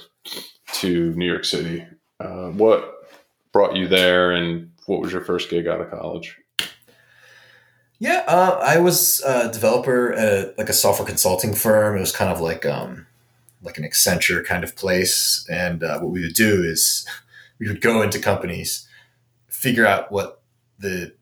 to 0.74 1.14
New 1.14 1.28
York 1.28 1.46
City. 1.46 1.86
Uh, 2.20 2.48
what 2.48 2.92
brought 3.52 3.76
you 3.76 3.88
there, 3.88 4.32
and 4.32 4.72
what 4.88 5.00
was 5.00 5.12
your 5.12 5.22
first 5.22 5.52
gig 5.52 5.68
out 5.68 5.80
of 5.80 5.92
college? 5.92 6.36
Yeah, 8.00 8.24
uh, 8.28 8.60
I 8.60 8.80
was 8.80 9.22
a 9.22 9.52
developer 9.52 10.14
at 10.14 10.28
a, 10.28 10.54
like 10.58 10.70
a 10.70 10.74
software 10.74 11.08
consulting 11.08 11.54
firm. 11.54 11.98
It 11.98 12.00
was 12.00 12.16
kind 12.16 12.32
of 12.32 12.42
like 12.42 12.66
um, 12.66 13.06
like 13.62 13.78
an 13.78 13.84
Accenture 13.84 14.44
kind 14.44 14.64
of 14.64 14.76
place, 14.76 15.46
and 15.52 15.84
uh, 15.84 16.00
what 16.00 16.10
we 16.10 16.22
would 16.22 16.34
do 16.34 16.64
is 16.64 17.06
we 17.60 17.68
would 17.68 17.80
go 17.82 18.02
into 18.02 18.18
companies, 18.18 18.88
figure 19.50 19.86
out 19.86 20.12
what 20.12 20.39
the 20.80 21.14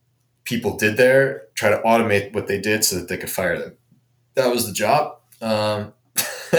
people 0.43 0.77
did 0.77 0.97
there, 0.97 1.43
try 1.55 1.69
to 1.69 1.77
automate 1.79 2.33
what 2.33 2.47
they 2.47 2.59
did 2.59 2.83
so 2.83 2.95
that 2.97 3.09
they 3.09 3.17
could 3.17 3.29
fire 3.29 3.59
them. 3.59 3.77
That 4.35 4.51
was 4.51 4.65
the 4.65 4.73
job. 4.73 5.17
Um, 5.41 5.93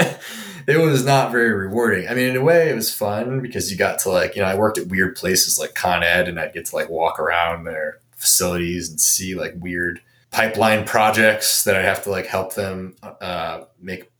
it 0.66 0.78
was 0.78 1.04
not 1.04 1.32
very 1.32 1.52
rewarding. 1.52 2.08
I 2.08 2.14
mean, 2.14 2.30
in 2.30 2.36
a 2.36 2.42
way, 2.42 2.68
it 2.68 2.74
was 2.74 2.92
fun 2.92 3.40
because 3.40 3.70
you 3.70 3.78
got 3.78 3.98
to 4.00 4.10
like, 4.10 4.36
you 4.36 4.42
know, 4.42 4.48
I 4.48 4.54
worked 4.54 4.78
at 4.78 4.88
weird 4.88 5.16
places 5.16 5.58
like 5.58 5.74
Con 5.74 6.02
Ed, 6.02 6.28
and 6.28 6.38
I'd 6.38 6.52
get 6.52 6.66
to 6.66 6.76
like 6.76 6.90
walk 6.90 7.18
around 7.18 7.64
their 7.64 8.00
facilities 8.16 8.90
and 8.90 9.00
see 9.00 9.34
like 9.34 9.54
weird 9.56 10.00
pipeline 10.30 10.84
projects 10.84 11.64
that 11.64 11.76
I 11.76 11.82
have 11.82 12.02
to 12.04 12.10
like 12.10 12.26
help 12.26 12.54
them 12.54 12.96
uh, 13.02 13.64
make 13.80 14.10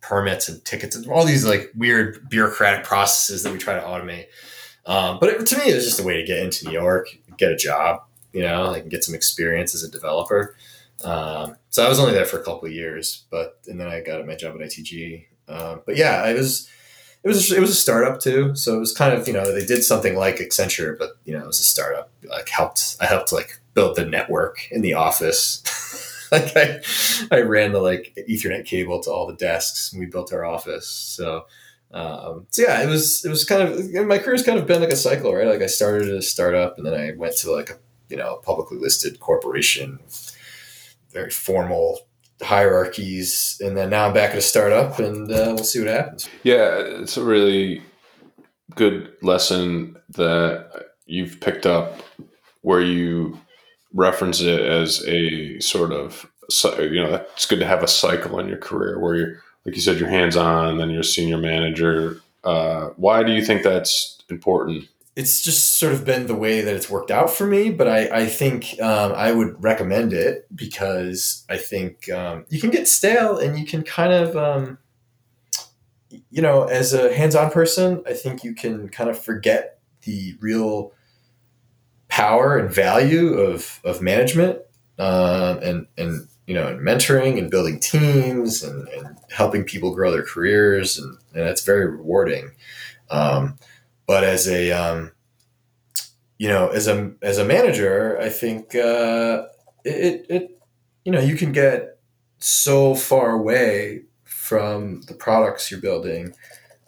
permits 0.00 0.48
and 0.48 0.64
tickets 0.64 0.96
and 0.96 1.06
all 1.08 1.24
these 1.26 1.44
like 1.44 1.70
weird 1.76 2.28
bureaucratic 2.30 2.84
processes 2.84 3.42
that 3.42 3.52
we 3.52 3.58
try 3.58 3.74
to 3.74 3.82
automate. 3.82 4.26
Um, 4.86 5.18
but 5.20 5.28
it, 5.28 5.46
to 5.46 5.58
me, 5.58 5.70
it 5.70 5.74
was 5.74 5.84
just 5.84 6.00
a 6.00 6.02
way 6.02 6.16
to 6.16 6.24
get 6.24 6.38
into 6.38 6.66
New 6.66 6.72
York, 6.72 7.08
get 7.36 7.52
a 7.52 7.56
job, 7.56 8.02
you 8.32 8.42
know, 8.42 8.70
I 8.70 8.80
can 8.80 8.88
get 8.88 9.04
some 9.04 9.14
experience 9.14 9.74
as 9.74 9.82
a 9.82 9.90
developer. 9.90 10.56
Um, 11.04 11.56
so 11.70 11.84
I 11.84 11.88
was 11.88 11.98
only 11.98 12.12
there 12.12 12.26
for 12.26 12.38
a 12.38 12.44
couple 12.44 12.66
of 12.66 12.72
years, 12.72 13.24
but 13.30 13.60
and 13.66 13.80
then 13.80 13.88
I 13.88 14.00
got 14.00 14.26
my 14.26 14.34
job 14.34 14.54
at 14.54 14.60
ITG. 14.60 15.26
Um, 15.48 15.82
but 15.86 15.96
yeah, 15.96 16.22
I 16.22 16.34
was 16.34 16.68
it 17.22 17.28
was 17.28 17.52
it 17.52 17.60
was 17.60 17.70
a 17.70 17.74
startup 17.74 18.20
too, 18.20 18.54
so 18.54 18.76
it 18.76 18.80
was 18.80 18.94
kind 18.94 19.18
of 19.18 19.26
you 19.26 19.34
know 19.34 19.52
they 19.52 19.64
did 19.64 19.82
something 19.82 20.16
like 20.16 20.36
Accenture, 20.36 20.98
but 20.98 21.12
you 21.24 21.32
know 21.32 21.42
it 21.42 21.46
was 21.46 21.60
a 21.60 21.64
startup. 21.64 22.10
Like 22.24 22.48
helped 22.48 22.96
I 23.00 23.06
helped 23.06 23.32
like 23.32 23.60
build 23.74 23.96
the 23.96 24.04
network 24.04 24.70
in 24.70 24.82
the 24.82 24.94
office. 24.94 25.62
like 26.32 26.56
I, 26.56 26.80
I 27.30 27.40
ran 27.40 27.72
the 27.72 27.80
like 27.80 28.16
Ethernet 28.28 28.66
cable 28.66 29.00
to 29.02 29.10
all 29.10 29.26
the 29.26 29.34
desks, 29.34 29.92
and 29.92 30.00
we 30.00 30.06
built 30.06 30.32
our 30.32 30.44
office. 30.44 30.86
So 30.86 31.46
um, 31.92 32.46
so 32.50 32.62
yeah, 32.62 32.82
it 32.82 32.86
was 32.86 33.24
it 33.24 33.28
was 33.28 33.44
kind 33.44 33.62
of 33.62 34.06
my 34.06 34.18
career's 34.18 34.44
kind 34.44 34.58
of 34.58 34.66
been 34.66 34.80
like 34.80 34.90
a 34.90 34.96
cycle, 34.96 35.34
right? 35.34 35.46
Like 35.46 35.62
I 35.62 35.66
started 35.66 36.08
as 36.08 36.08
a 36.08 36.22
startup, 36.22 36.76
and 36.78 36.86
then 36.86 36.94
I 36.94 37.12
went 37.16 37.36
to 37.38 37.52
like 37.52 37.70
a 37.70 37.78
you 38.10 38.16
know 38.16 38.40
publicly 38.44 38.78
listed 38.78 39.20
corporation, 39.20 39.98
very 41.12 41.30
formal 41.30 42.00
hierarchies, 42.42 43.60
and 43.64 43.76
then 43.76 43.90
now 43.90 44.06
I'm 44.06 44.14
back 44.14 44.30
at 44.30 44.38
a 44.38 44.42
startup, 44.42 44.98
and 44.98 45.30
uh, 45.30 45.54
we'll 45.54 45.58
see 45.58 45.80
what 45.80 45.88
happens. 45.88 46.28
Yeah, 46.42 46.78
it's 46.78 47.16
a 47.16 47.24
really 47.24 47.82
good 48.74 49.12
lesson 49.22 49.96
that 50.10 50.90
you've 51.06 51.40
picked 51.40 51.66
up 51.66 52.00
where 52.62 52.80
you 52.80 53.38
reference 53.94 54.40
it 54.40 54.60
as 54.60 55.04
a 55.06 55.58
sort 55.60 55.92
of 55.92 56.30
you 56.78 57.02
know 57.02 57.14
it's 57.32 57.46
good 57.46 57.58
to 57.58 57.66
have 57.66 57.82
a 57.82 57.88
cycle 57.88 58.38
in 58.38 58.48
your 58.48 58.58
career 58.58 58.98
where 58.98 59.14
you're 59.14 59.42
like 59.64 59.74
you 59.74 59.80
said 59.80 59.98
you're 59.98 60.08
hands 60.08 60.36
on 60.36 60.78
then 60.78 60.90
you're 60.90 61.00
a 61.00 61.04
senior 61.04 61.38
manager 61.38 62.20
uh, 62.44 62.88
why 62.96 63.22
do 63.22 63.32
you 63.32 63.44
think 63.44 63.62
that's 63.62 64.22
important 64.30 64.88
it's 65.20 65.42
just 65.42 65.76
sort 65.76 65.92
of 65.92 66.06
been 66.06 66.26
the 66.26 66.34
way 66.34 66.62
that 66.62 66.74
it's 66.74 66.88
worked 66.88 67.10
out 67.10 67.28
for 67.28 67.46
me. 67.46 67.70
But 67.70 67.86
I, 67.86 68.22
I 68.22 68.26
think 68.26 68.80
um, 68.80 69.12
I 69.14 69.32
would 69.32 69.62
recommend 69.62 70.14
it 70.14 70.46
because 70.54 71.44
I 71.50 71.58
think 71.58 72.08
um, 72.08 72.46
you 72.48 72.58
can 72.58 72.70
get 72.70 72.88
stale 72.88 73.36
and 73.36 73.58
you 73.58 73.66
can 73.66 73.82
kind 73.82 74.14
of, 74.14 74.34
um, 74.34 74.78
you 76.30 76.40
know, 76.40 76.64
as 76.64 76.94
a 76.94 77.14
hands 77.14 77.34
on 77.36 77.50
person, 77.50 78.02
I 78.06 78.14
think 78.14 78.42
you 78.42 78.54
can 78.54 78.88
kind 78.88 79.10
of 79.10 79.22
forget 79.22 79.80
the 80.04 80.36
real 80.40 80.92
power 82.08 82.56
and 82.56 82.74
value 82.74 83.34
of, 83.34 83.80
of 83.84 84.00
management 84.00 84.60
um, 84.98 85.58
and, 85.58 85.86
and, 85.98 86.28
you 86.46 86.54
know, 86.54 86.66
and 86.66 86.80
mentoring 86.80 87.38
and 87.38 87.50
building 87.50 87.78
teams 87.78 88.62
and, 88.62 88.88
and 88.88 89.18
helping 89.30 89.64
people 89.64 89.94
grow 89.94 90.10
their 90.10 90.24
careers. 90.24 90.98
And, 90.98 91.18
and 91.34 91.44
it's 91.44 91.64
very 91.64 91.86
rewarding. 91.86 92.52
Um, 93.10 93.58
but 94.10 94.24
as 94.24 94.48
a 94.48 94.72
um, 94.72 95.12
you 96.36 96.48
know 96.48 96.66
as 96.70 96.88
a 96.88 97.12
as 97.22 97.38
a 97.38 97.44
manager, 97.44 98.18
I 98.20 98.28
think 98.28 98.74
uh, 98.74 99.44
it, 99.84 100.26
it 100.28 100.58
you 101.04 101.12
know 101.12 101.20
you 101.20 101.36
can 101.36 101.52
get 101.52 102.00
so 102.40 102.96
far 102.96 103.30
away 103.30 104.06
from 104.24 105.02
the 105.02 105.14
products 105.14 105.70
you're 105.70 105.80
building 105.80 106.34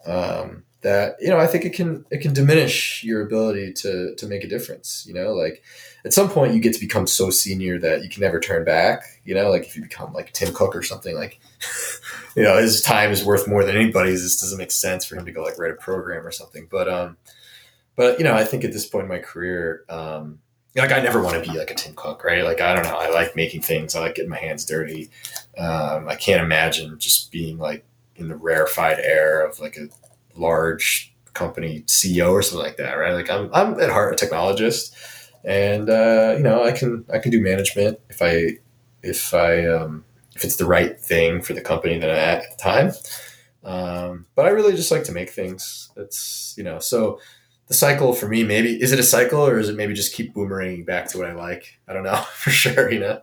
um, 0.05 0.65
that 0.83 1.15
you 1.19 1.29
know 1.29 1.39
I 1.39 1.47
think 1.47 1.65
it 1.65 1.71
can 1.73 2.05
it 2.11 2.19
can 2.21 2.33
diminish 2.33 3.03
your 3.03 3.21
ability 3.21 3.73
to 3.73 4.15
to 4.15 4.27
make 4.27 4.43
a 4.43 4.47
difference. 4.47 5.05
You 5.07 5.13
know, 5.13 5.33
like 5.33 5.63
at 6.05 6.13
some 6.13 6.29
point 6.29 6.53
you 6.53 6.59
get 6.59 6.73
to 6.73 6.79
become 6.79 7.07
so 7.07 7.29
senior 7.29 7.79
that 7.79 8.03
you 8.03 8.09
can 8.09 8.21
never 8.21 8.39
turn 8.39 8.63
back. 8.63 9.03
You 9.25 9.33
know, 9.33 9.49
like 9.49 9.63
if 9.63 9.75
you 9.75 9.81
become 9.81 10.13
like 10.13 10.31
Tim 10.33 10.53
Cook 10.53 10.75
or 10.75 10.83
something, 10.83 11.15
like 11.15 11.39
you 12.35 12.43
know 12.43 12.57
his 12.57 12.81
time 12.81 13.11
is 13.11 13.25
worth 13.25 13.47
more 13.47 13.63
than 13.63 13.75
anybody's. 13.75 14.21
This 14.21 14.39
doesn't 14.39 14.57
make 14.57 14.71
sense 14.71 15.05
for 15.05 15.15
him 15.15 15.25
to 15.25 15.31
go 15.31 15.41
like 15.41 15.57
write 15.57 15.71
a 15.71 15.75
program 15.75 16.25
or 16.25 16.31
something. 16.31 16.67
But 16.69 16.87
um, 16.87 17.17
but 17.95 18.19
you 18.19 18.23
know, 18.23 18.33
I 18.33 18.43
think 18.43 18.63
at 18.63 18.73
this 18.73 18.85
point 18.85 19.03
in 19.03 19.09
my 19.09 19.19
career, 19.19 19.85
um, 19.89 20.39
like 20.75 20.91
I 20.91 21.01
never 21.01 21.21
want 21.21 21.43
to 21.43 21.51
be 21.51 21.57
like 21.57 21.71
a 21.71 21.75
Tim 21.75 21.93
Cook, 21.95 22.23
right? 22.23 22.43
Like 22.43 22.59
I 22.59 22.73
don't 22.73 22.83
know, 22.83 22.97
I 22.97 23.09
like 23.09 23.35
making 23.35 23.61
things. 23.61 23.95
I 23.95 24.01
like 24.01 24.15
getting 24.15 24.31
my 24.31 24.39
hands 24.39 24.65
dirty. 24.65 25.09
Um, 25.57 26.09
I 26.09 26.15
can't 26.15 26.41
imagine 26.41 26.97
just 26.99 27.31
being 27.31 27.57
like 27.57 27.85
in 28.15 28.27
the 28.27 28.35
rarefied 28.35 28.99
air 28.99 29.45
of 29.45 29.59
like 29.59 29.77
a 29.77 29.87
large 30.35 31.13
company 31.33 31.83
CEO 31.87 32.31
or 32.31 32.41
something 32.41 32.65
like 32.65 32.77
that, 32.77 32.93
right? 32.93 33.13
Like 33.13 33.29
I'm, 33.29 33.49
I'm 33.53 33.79
at 33.79 33.89
heart 33.89 34.19
a 34.19 34.25
technologist, 34.25 34.93
and 35.43 35.89
uh, 35.89 36.35
you 36.37 36.43
know 36.43 36.63
I 36.63 36.71
can 36.71 37.05
I 37.11 37.19
can 37.19 37.31
do 37.31 37.41
management 37.41 37.99
if 38.09 38.21
I 38.21 38.59
if 39.01 39.33
I 39.33 39.65
um, 39.65 40.05
if 40.35 40.43
it's 40.43 40.55
the 40.55 40.65
right 40.65 40.99
thing 40.99 41.41
for 41.41 41.53
the 41.53 41.61
company 41.61 41.99
that 41.99 42.09
I'm 42.09 42.15
at 42.15 42.43
at 42.43 42.57
the 42.57 42.63
time. 42.63 42.91
Um, 43.63 44.25
but 44.35 44.45
I 44.45 44.49
really 44.49 44.75
just 44.75 44.91
like 44.91 45.05
to 45.05 45.11
make 45.11 45.29
things. 45.29 45.89
It's 45.95 46.53
you 46.57 46.63
know 46.63 46.79
so 46.79 47.19
the 47.67 47.73
cycle 47.73 48.13
for 48.13 48.27
me 48.27 48.43
maybe 48.43 48.81
is 48.81 48.91
it 48.91 48.99
a 48.99 49.03
cycle 49.03 49.39
or 49.39 49.57
is 49.57 49.69
it 49.69 49.77
maybe 49.77 49.93
just 49.93 50.13
keep 50.13 50.33
boomeranging 50.33 50.85
back 50.85 51.07
to 51.09 51.17
what 51.17 51.27
I 51.27 51.33
like? 51.33 51.79
I 51.87 51.93
don't 51.93 52.03
know 52.03 52.15
for 52.35 52.49
sure. 52.49 52.91
You 52.91 52.99
know. 52.99 53.21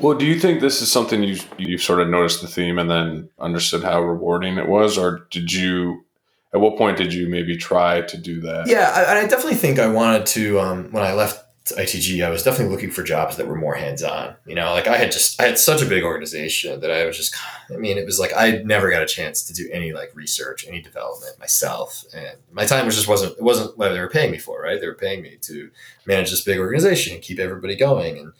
Well, 0.00 0.16
do 0.16 0.26
you 0.26 0.38
think 0.38 0.60
this 0.60 0.82
is 0.82 0.90
something 0.90 1.22
you 1.22 1.38
you 1.56 1.78
sort 1.78 2.00
of 2.00 2.08
noticed 2.08 2.42
the 2.42 2.48
theme 2.48 2.78
and 2.78 2.90
then 2.90 3.28
understood 3.38 3.84
how 3.84 4.02
rewarding 4.02 4.58
it 4.58 4.68
was, 4.68 4.98
or 4.98 5.26
did 5.30 5.52
you? 5.52 6.04
At 6.52 6.60
what 6.60 6.76
point 6.76 6.96
did 6.96 7.12
you 7.12 7.28
maybe 7.28 7.56
try 7.56 8.02
to 8.02 8.16
do 8.16 8.40
that? 8.42 8.68
Yeah, 8.68 8.92
I, 8.94 9.18
I 9.18 9.26
definitely 9.26 9.56
think 9.56 9.78
I 9.78 9.88
wanted 9.88 10.26
to. 10.26 10.60
Um, 10.60 10.92
when 10.92 11.02
I 11.02 11.12
left 11.12 11.44
ITG, 11.66 12.24
I 12.24 12.28
was 12.28 12.42
definitely 12.42 12.72
looking 12.72 12.90
for 12.90 13.02
jobs 13.02 13.36
that 13.38 13.48
were 13.48 13.56
more 13.56 13.74
hands 13.74 14.02
on. 14.02 14.36
You 14.46 14.54
know, 14.54 14.72
like 14.72 14.86
I 14.86 14.96
had 14.96 15.10
just 15.10 15.40
I 15.40 15.46
had 15.46 15.58
such 15.58 15.80
a 15.80 15.86
big 15.86 16.02
organization 16.02 16.80
that 16.80 16.90
I 16.90 17.06
was 17.06 17.16
just. 17.16 17.34
I 17.72 17.76
mean, 17.76 17.96
it 17.96 18.04
was 18.04 18.20
like 18.20 18.32
I 18.36 18.62
never 18.64 18.90
got 18.90 19.02
a 19.02 19.06
chance 19.06 19.42
to 19.44 19.54
do 19.54 19.68
any 19.72 19.92
like 19.92 20.14
research, 20.14 20.66
any 20.66 20.80
development 20.80 21.38
myself, 21.38 22.04
and 22.14 22.36
my 22.52 22.66
time 22.66 22.84
was 22.84 22.96
just 22.96 23.08
wasn't 23.08 23.32
it 23.38 23.42
wasn't 23.42 23.78
what 23.78 23.90
they 23.90 24.00
were 24.00 24.10
paying 24.10 24.32
me 24.32 24.38
for. 24.38 24.60
Right, 24.60 24.80
they 24.80 24.86
were 24.86 24.94
paying 24.94 25.22
me 25.22 25.38
to 25.42 25.70
manage 26.04 26.30
this 26.30 26.42
big 26.42 26.58
organization 26.58 27.14
and 27.14 27.22
keep 27.22 27.38
everybody 27.38 27.76
going 27.76 28.18
and 28.18 28.32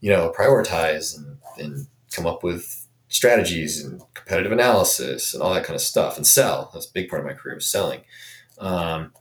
you 0.00 0.10
know, 0.10 0.32
prioritize 0.36 1.16
and, 1.16 1.38
and 1.58 1.86
come 2.12 2.26
up 2.26 2.42
with 2.42 2.86
strategies 3.08 3.84
and 3.84 4.02
competitive 4.14 4.52
analysis 4.52 5.32
and 5.32 5.42
all 5.42 5.54
that 5.54 5.64
kind 5.64 5.74
of 5.74 5.80
stuff 5.80 6.16
and 6.16 6.26
sell. 6.26 6.70
That's 6.72 6.86
a 6.86 6.92
big 6.92 7.08
part 7.08 7.20
of 7.20 7.26
my 7.26 7.32
career 7.32 7.54
was 7.54 7.66
selling. 7.66 8.00
Um, 8.58 9.12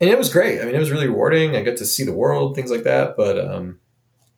and 0.00 0.10
it 0.10 0.18
was 0.18 0.32
great. 0.32 0.60
I 0.60 0.64
mean, 0.64 0.74
it 0.74 0.80
was 0.80 0.90
really 0.90 1.08
rewarding. 1.08 1.56
I 1.56 1.62
got 1.62 1.76
to 1.78 1.86
see 1.86 2.04
the 2.04 2.12
world, 2.12 2.54
things 2.54 2.70
like 2.70 2.84
that. 2.84 3.16
But, 3.16 3.38
um, 3.38 3.80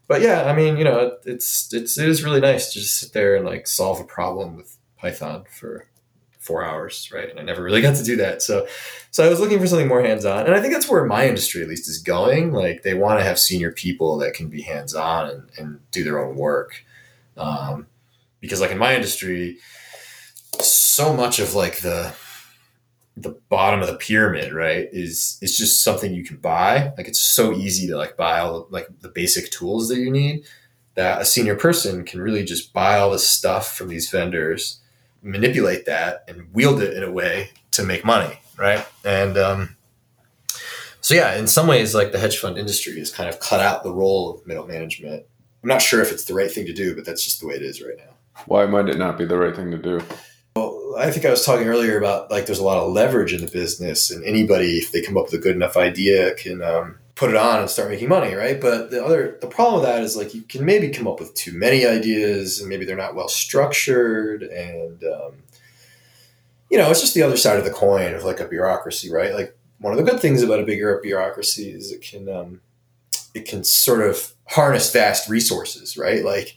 but 0.07 0.23
yeah, 0.23 0.45
I 0.45 0.55
mean, 0.55 0.77
you 0.77 0.85
know, 0.85 1.17
it's, 1.25 1.73
it's, 1.73 1.99
it 1.99 2.09
is 2.09 2.25
really 2.25 2.41
nice 2.41 2.73
to 2.73 2.81
just 2.81 2.99
sit 2.99 3.13
there 3.13 3.37
and 3.37 3.45
like 3.45 3.67
solve 3.67 4.01
a 4.01 4.05
problem 4.05 4.57
with 4.57 4.77
Python 4.97 5.45
for 5.51 5.87
four 6.41 6.65
hours, 6.65 7.11
right? 7.13 7.31
And 7.31 7.39
I 7.39 7.43
never 7.43 7.63
really 7.63 7.83
got 7.83 7.95
to 7.97 8.03
do 8.03 8.17
that. 8.17 8.43
So, 8.43 8.67
so 9.11 9.25
I 9.25 9.29
was 9.29 9.39
looking 9.39 9.61
for 9.61 9.67
something 9.67 9.87
more 9.87 10.03
hands 10.03 10.25
on, 10.25 10.47
and 10.47 10.55
I 10.55 10.61
think 10.61 10.73
that's 10.73 10.89
where 10.89 11.05
my 11.05 11.29
industry 11.29 11.63
at 11.63 11.69
least 11.69 11.89
is 11.89 11.99
going. 11.99 12.53
Like 12.53 12.83
they 12.83 12.95
want 12.95 13.21
to 13.21 13.25
have 13.25 13.39
senior 13.39 13.71
people 13.71 14.17
that 14.19 14.35
can 14.35 14.49
be 14.49 14.63
hands 14.63 14.95
on 14.95 15.29
and, 15.29 15.51
and 15.59 15.81
do 15.93 16.03
their 16.03 16.19
own 16.19 16.37
work, 16.37 16.85
um, 17.37 17.87
because 18.41 18.61
like 18.61 18.73
in 18.73 18.79
my 18.79 18.95
industry, 18.97 19.59
so 20.61 21.15
much 21.15 21.39
of 21.39 21.55
like 21.55 21.81
the 21.81 22.15
the 23.17 23.37
bottom 23.51 23.81
of 23.81 23.87
the 23.87 23.97
pyramid, 23.97 24.53
right, 24.53 24.89
is 24.93 25.39
is 25.43 25.57
just 25.59 25.85
something 25.85 26.15
you 26.15 26.25
can 26.25 26.39
buy. 26.39 26.93
Like 26.97 27.07
it's 27.07 27.21
so 27.21 27.53
easy 27.53 27.87
to 27.89 27.97
like 27.97 28.17
buy 28.17 28.41
all 28.41 28.63
the, 28.63 28.73
like 28.73 28.89
the 29.01 29.11
basic 29.11 29.51
tools 29.51 29.89
that 29.89 29.99
you 29.99 30.11
need 30.11 30.45
that 30.95 31.21
a 31.21 31.25
senior 31.25 31.55
person 31.55 32.05
can 32.05 32.21
really 32.21 32.45
just 32.45 32.73
buy 32.73 32.99
all 32.99 33.11
the 33.11 33.19
stuff 33.19 33.77
from 33.77 33.89
these 33.89 34.11
vendors 34.11 34.81
manipulate 35.23 35.87
that 35.87 36.25
and 36.29 36.53
wield 36.53 36.81
it 36.83 36.97
in 36.97 37.03
a 37.03 37.11
way 37.11 37.51
to 37.73 37.83
make 37.83 38.05
money, 38.05 38.41
right? 38.57 38.87
And 39.05 39.37
um, 39.37 39.77
so, 41.01 41.15
yeah, 41.15 41.37
in 41.37 41.47
some 41.47 41.67
ways, 41.67 41.95
like 41.95 42.13
the 42.13 42.19
hedge 42.19 42.39
fund 42.39 42.59
industry 42.59 42.99
has 42.99 43.11
kind 43.11 43.29
of 43.29 43.41
cut 43.41 43.61
out 43.61 43.83
the 43.83 43.93
role 43.93 44.35
of 44.35 44.47
middle 44.47 44.67
management. 44.67 45.25
I'm 45.63 45.69
not 45.69 45.83
sure 45.83 46.01
if 46.01 46.13
it's 46.13 46.25
the 46.25 46.35
right 46.35 46.51
thing 46.51 46.67
to 46.67 46.73
do, 46.73 46.95
but 46.95 47.05
that's 47.05 47.25
just 47.25 47.41
the 47.41 47.47
way 47.47 47.55
it 47.55 47.63
is 47.63 47.83
right 47.83 47.97
now. 47.97 48.15
Why 48.47 48.67
might 48.67 48.89
it 48.89 48.99
not 48.99 49.19
be 49.19 49.25
the 49.25 49.39
right 49.39 49.55
thing 49.55 49.71
to 49.71 49.79
do? 49.79 50.03
Well, 50.57 50.95
I 50.99 51.11
think 51.11 51.25
I 51.25 51.31
was 51.31 51.45
talking 51.45 51.69
earlier 51.69 51.99
about 51.99 52.31
like 52.31 52.47
there's 52.47 52.59
a 52.59 52.65
lot 52.65 52.79
of 52.79 52.93
leverage 52.93 53.33
in 53.33 53.45
the 53.45 53.51
business, 53.51 54.11
and 54.11 54.25
anybody, 54.25 54.79
if 54.79 54.93
they 54.93 55.03
come 55.03 55.17
up 55.17 55.27
with 55.27 55.35
a 55.35 55.39
good 55.39 55.55
enough 55.55 55.77
idea, 55.77 56.35
can 56.35 56.63
um, 56.63 56.99
put 57.21 57.29
it 57.29 57.37
on 57.37 57.61
and 57.61 57.69
start 57.69 57.91
making 57.91 58.09
money, 58.09 58.33
right? 58.35 58.59
But 58.59 58.91
the 58.91 59.05
other 59.05 59.37
the 59.43 59.47
problem 59.47 59.83
with 59.83 59.91
that 59.91 60.03
is 60.03 60.17
like 60.17 60.35
you 60.35 60.41
can 60.41 60.65
maybe 60.65 60.89
come 60.89 61.07
up 61.07 61.21
with 61.21 61.35
too 61.35 61.53
many 61.53 61.85
ideas 61.85 62.59
and 62.59 62.69
maybe 62.69 62.87
they're 62.87 62.97
not 62.97 63.15
well 63.15 63.29
structured 63.29 64.43
and 64.43 65.05
um, 65.05 65.33
you 66.71 66.79
know 66.79 66.91
it's 66.91 67.03
just 67.03 67.13
the 67.13 67.23
other 67.23 67.37
side 67.37 67.59
of 67.59 67.67
the 67.67 67.71
coin 67.71 68.15
of 68.15 68.25
like 68.25 68.41
a 68.41 68.49
bureaucracy, 68.49 69.13
right? 69.13 69.35
Like 69.35 69.55
one 69.81 69.93
of 69.93 69.99
the 69.99 70.11
good 70.11 70.19
things 70.19 70.43
about 70.43 70.61
a 70.61 70.65
bigger 70.65 70.99
bureaucracy 71.03 71.71
is 71.71 71.93
it 71.93 72.01
can 72.01 72.27
um, 72.27 72.63
it 73.35 73.47
can 73.47 73.65
sort 73.65 74.01
of 74.01 74.33
harness 74.49 74.91
vast 74.91 75.29
resources, 75.29 75.99
right? 75.99 76.25
Like 76.25 76.57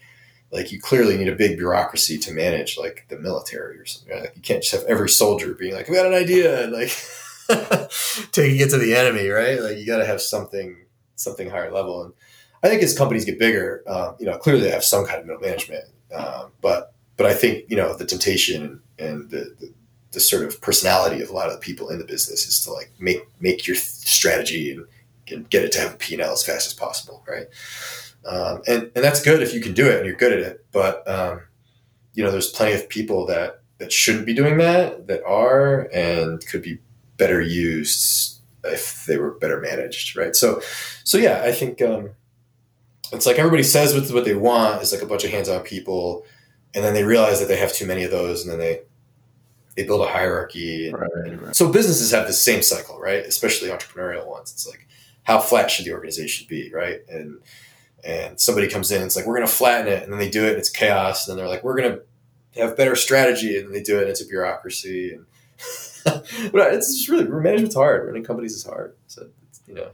like 0.49 0.71
you 0.71 0.79
clearly 0.79 1.17
need 1.17 1.27
a 1.27 1.35
big 1.35 1.57
bureaucracy 1.57 2.17
to 2.19 2.31
manage 2.31 2.77
like 2.77 3.05
the 3.09 3.19
military 3.19 3.77
or 3.77 3.85
something. 3.85 4.17
Like 4.17 4.31
you 4.37 4.41
can't 4.41 4.63
just 4.63 4.73
have 4.73 4.85
every 4.89 5.09
soldier 5.09 5.55
being 5.55 5.73
like, 5.73 5.89
"We 5.89 5.95
got 5.95 6.05
an 6.05 6.13
idea," 6.13 6.63
and 6.63 6.71
like 6.71 6.95
taking 8.31 8.59
it 8.59 8.69
to 8.69 8.77
the 8.77 8.95
enemy, 8.95 9.27
right? 9.27 9.59
Like 9.59 9.77
you 9.77 9.85
got 9.85 9.97
to 9.97 10.05
have 10.05 10.21
something 10.21 10.77
something 11.15 11.49
higher 11.49 11.71
level. 11.71 12.03
And 12.03 12.13
I 12.63 12.69
think 12.69 12.81
as 12.81 12.97
companies 12.97 13.25
get 13.25 13.39
bigger, 13.39 13.83
uh, 13.87 14.13
you 14.19 14.25
know, 14.25 14.37
clearly 14.37 14.61
they 14.61 14.71
have 14.71 14.83
some 14.83 15.05
kind 15.05 15.19
of 15.19 15.25
middle 15.25 15.41
management, 15.41 15.85
uh, 16.13 16.47
but 16.61 16.93
but 17.17 17.25
I 17.25 17.33
think 17.33 17.65
you 17.69 17.77
know 17.77 17.95
the 17.95 18.05
temptation 18.05 18.81
and 18.99 19.29
the, 19.29 19.55
the, 19.59 19.73
the 20.11 20.19
sort 20.19 20.43
of 20.43 20.61
personality 20.61 21.21
of 21.21 21.29
a 21.29 21.33
lot 21.33 21.47
of 21.47 21.53
the 21.53 21.59
people 21.59 21.89
in 21.89 21.99
the 21.99 22.05
business 22.05 22.47
is 22.47 22.63
to 22.63 22.71
like 22.71 22.91
make 22.99 23.21
make 23.39 23.67
your 23.67 23.75
strategy 23.75 24.71
and, 24.71 24.85
and 25.29 25.49
get 25.49 25.63
it 25.63 25.71
to 25.73 25.79
have 25.79 25.93
a 25.93 25.97
P 25.97 26.13
and 26.13 26.21
L 26.21 26.33
as 26.33 26.45
fast 26.45 26.67
as 26.67 26.73
possible, 26.73 27.23
right? 27.27 27.47
Um, 28.25 28.61
and 28.67 28.91
and 28.95 29.03
that's 29.03 29.21
good 29.21 29.41
if 29.41 29.53
you 29.53 29.61
can 29.61 29.73
do 29.73 29.87
it 29.87 29.97
and 29.97 30.05
you're 30.05 30.15
good 30.15 30.33
at 30.33 30.39
it. 30.39 30.65
But 30.71 31.07
um, 31.07 31.41
you 32.13 32.23
know, 32.23 32.31
there's 32.31 32.49
plenty 32.49 32.73
of 32.73 32.87
people 32.89 33.25
that 33.27 33.61
that 33.79 33.91
shouldn't 33.91 34.25
be 34.25 34.33
doing 34.33 34.57
that 34.59 35.07
that 35.07 35.23
are 35.25 35.89
and 35.93 36.45
could 36.47 36.61
be 36.61 36.79
better 37.17 37.41
used 37.41 38.39
if 38.63 39.05
they 39.05 39.17
were 39.17 39.31
better 39.31 39.59
managed, 39.59 40.15
right? 40.15 40.35
So, 40.35 40.61
so 41.03 41.17
yeah, 41.17 41.41
I 41.43 41.51
think 41.51 41.81
um, 41.81 42.11
it's 43.11 43.25
like 43.25 43.37
everybody 43.37 43.63
says 43.63 43.93
what, 43.93 44.09
what 44.13 44.25
they 44.25 44.35
want 44.35 44.81
is 44.81 44.93
like 44.93 45.01
a 45.01 45.05
bunch 45.05 45.23
of 45.23 45.31
hands-on 45.31 45.61
people, 45.61 46.25
and 46.73 46.83
then 46.83 46.93
they 46.93 47.03
realize 47.03 47.39
that 47.39 47.47
they 47.47 47.57
have 47.57 47.73
too 47.73 47.85
many 47.85 48.03
of 48.03 48.11
those, 48.11 48.43
and 48.43 48.51
then 48.51 48.59
they 48.59 48.81
they 49.75 49.83
build 49.83 50.01
a 50.01 50.11
hierarchy. 50.11 50.89
And, 50.89 50.99
right, 50.99 51.41
right. 51.41 51.55
So 51.55 51.71
businesses 51.71 52.11
have 52.11 52.27
the 52.27 52.33
same 52.33 52.61
cycle, 52.61 52.99
right? 52.99 53.25
Especially 53.25 53.69
entrepreneurial 53.69 54.27
ones. 54.27 54.51
It's 54.51 54.67
like 54.67 54.87
how 55.23 55.39
flat 55.39 55.71
should 55.71 55.85
the 55.85 55.93
organization 55.93 56.47
be, 56.49 56.71
right? 56.73 57.01
And 57.09 57.39
and 58.03 58.39
somebody 58.39 58.67
comes 58.67 58.91
in, 58.91 58.97
and 58.97 59.05
it's 59.05 59.15
like 59.15 59.25
we're 59.25 59.35
going 59.35 59.47
to 59.47 59.53
flatten 59.53 59.91
it, 59.91 60.03
and 60.03 60.11
then 60.11 60.19
they 60.19 60.29
do 60.29 60.45
it, 60.45 60.49
and 60.49 60.57
it's 60.57 60.69
chaos, 60.69 61.27
and 61.27 61.31
then 61.31 61.43
they're 61.43 61.53
like 61.53 61.63
we're 61.63 61.77
going 61.77 61.93
to 61.93 62.61
have 62.61 62.77
better 62.77 62.95
strategy, 62.95 63.57
and 63.57 63.67
then 63.67 63.73
they 63.73 63.83
do 63.83 63.97
it, 63.97 64.03
and 64.03 64.09
it's 64.09 64.21
a 64.21 64.27
bureaucracy, 64.27 65.13
and 65.13 65.25
but 66.51 66.73
it's 66.73 66.95
just 66.95 67.09
really 67.09 67.25
management's 67.25 67.75
hard. 67.75 68.05
Running 68.05 68.23
companies 68.23 68.53
is 68.53 68.63
hard. 68.63 68.95
So 69.07 69.27
you 69.67 69.75
know. 69.75 69.89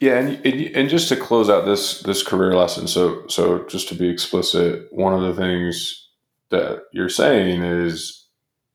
Yeah, 0.00 0.18
and, 0.18 0.46
and 0.46 0.88
just 0.88 1.08
to 1.08 1.16
close 1.16 1.50
out 1.50 1.64
this 1.64 2.02
this 2.02 2.22
career 2.22 2.54
lesson, 2.54 2.86
so 2.86 3.26
so 3.26 3.64
just 3.66 3.88
to 3.88 3.94
be 3.94 4.08
explicit, 4.08 4.86
one 4.92 5.12
of 5.12 5.22
the 5.22 5.40
things 5.40 6.08
that 6.50 6.84
you're 6.92 7.08
saying 7.08 7.62
is 7.62 8.26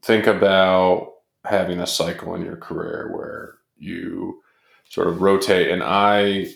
think 0.02 0.28
about 0.28 1.14
having 1.46 1.80
a 1.80 1.88
cycle 1.88 2.36
in 2.36 2.44
your 2.44 2.58
career 2.58 3.10
where 3.14 3.56
you 3.78 4.42
sort 4.90 5.08
of 5.08 5.22
rotate. 5.22 5.72
And 5.72 5.82
I, 5.82 6.48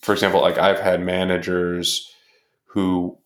for 0.00 0.12
example, 0.12 0.40
like 0.40 0.58
I've 0.58 0.80
had 0.80 1.00
managers 1.00 2.14
who 2.66 3.18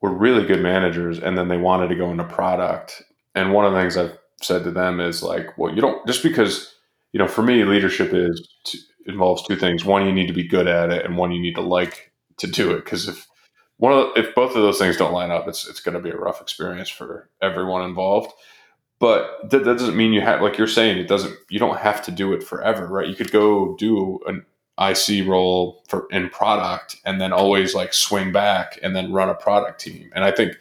were 0.00 0.12
really 0.12 0.46
good 0.46 0.62
managers, 0.62 1.18
and 1.18 1.36
then 1.36 1.48
they 1.48 1.56
wanted 1.56 1.88
to 1.88 1.96
go 1.96 2.10
into 2.10 2.24
product. 2.24 3.02
And 3.34 3.52
one 3.52 3.64
of 3.64 3.72
the 3.72 3.80
things 3.80 3.96
I've 3.96 4.18
said 4.42 4.64
to 4.64 4.70
them 4.70 5.00
is 5.00 5.22
like, 5.22 5.56
well, 5.56 5.74
you 5.74 5.80
don't 5.80 6.06
just 6.06 6.22
because 6.22 6.74
you 7.14 7.18
know, 7.18 7.28
for 7.28 7.42
me, 7.42 7.64
leadership 7.64 8.12
is 8.12 8.46
to, 8.64 8.78
involves 9.06 9.44
two 9.44 9.54
things. 9.54 9.84
One, 9.84 10.04
you 10.04 10.12
need 10.12 10.26
to 10.26 10.32
be 10.32 10.46
good 10.46 10.66
at 10.66 10.90
it, 10.90 11.06
and 11.06 11.16
one, 11.16 11.30
you 11.30 11.40
need 11.40 11.54
to 11.54 11.60
like 11.60 12.12
to 12.38 12.48
do 12.48 12.72
it. 12.72 12.84
Because 12.84 13.06
if 13.06 13.28
one 13.76 13.92
of 13.92 13.98
the, 13.98 14.20
if 14.20 14.34
both 14.34 14.56
of 14.56 14.62
those 14.62 14.78
things 14.78 14.96
don't 14.96 15.12
line 15.12 15.30
up, 15.30 15.46
it's 15.46 15.66
it's 15.66 15.80
going 15.80 15.94
to 15.94 16.00
be 16.00 16.10
a 16.10 16.16
rough 16.16 16.40
experience 16.40 16.88
for 16.88 17.30
everyone 17.40 17.84
involved. 17.84 18.32
But 18.98 19.48
that, 19.50 19.64
that 19.64 19.78
doesn't 19.78 19.96
mean 19.96 20.12
you 20.12 20.22
have, 20.22 20.42
like 20.42 20.58
you're 20.58 20.66
saying, 20.66 20.98
it 20.98 21.06
doesn't. 21.06 21.36
You 21.48 21.60
don't 21.60 21.78
have 21.78 22.02
to 22.06 22.10
do 22.10 22.32
it 22.32 22.42
forever, 22.42 22.88
right? 22.88 23.06
You 23.06 23.14
could 23.14 23.30
go 23.30 23.76
do 23.76 24.18
an 24.26 24.44
IC 24.80 25.28
role 25.28 25.84
for 25.88 26.08
in 26.10 26.30
product 26.30 26.96
and 27.04 27.20
then 27.20 27.32
always 27.32 27.76
like 27.76 27.94
swing 27.94 28.32
back 28.32 28.76
and 28.82 28.96
then 28.96 29.12
run 29.12 29.28
a 29.28 29.34
product 29.34 29.80
team. 29.80 30.10
And 30.16 30.24
I 30.24 30.32
think 30.32 30.56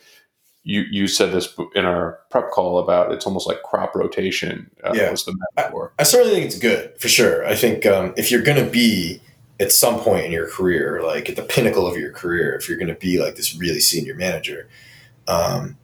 you 0.63 0.81
you 0.89 1.07
said 1.07 1.31
this 1.31 1.53
in 1.75 1.85
our 1.85 2.19
prep 2.29 2.49
call 2.51 2.79
about 2.79 3.11
it's 3.11 3.25
almost 3.25 3.47
like 3.47 3.61
crop 3.63 3.95
rotation 3.95 4.69
uh, 4.83 4.93
Yeah. 4.95 5.11
was 5.11 5.25
the 5.25 5.37
metaphor. 5.57 5.91
I 5.99 6.03
certainly 6.03 6.33
think 6.33 6.45
it's 6.45 6.59
good 6.59 6.93
for 6.99 7.09
sure. 7.09 7.45
I 7.45 7.55
think 7.55 7.85
um, 7.85 8.13
if 8.15 8.31
you're 8.31 8.41
going 8.43 8.63
to 8.63 8.69
be 8.71 9.21
at 9.59 9.71
some 9.71 9.99
point 9.99 10.25
in 10.25 10.31
your 10.31 10.47
career, 10.49 11.01
like 11.03 11.29
at 11.29 11.35
the 11.35 11.41
pinnacle 11.43 11.85
of 11.85 11.97
your 11.97 12.11
career, 12.11 12.55
if 12.55 12.67
you're 12.67 12.77
going 12.77 12.87
to 12.93 12.95
be 12.95 13.19
like 13.19 13.35
this 13.35 13.55
really 13.55 13.79
senior 13.79 14.15
manager, 14.15 14.67
um, 15.27 15.77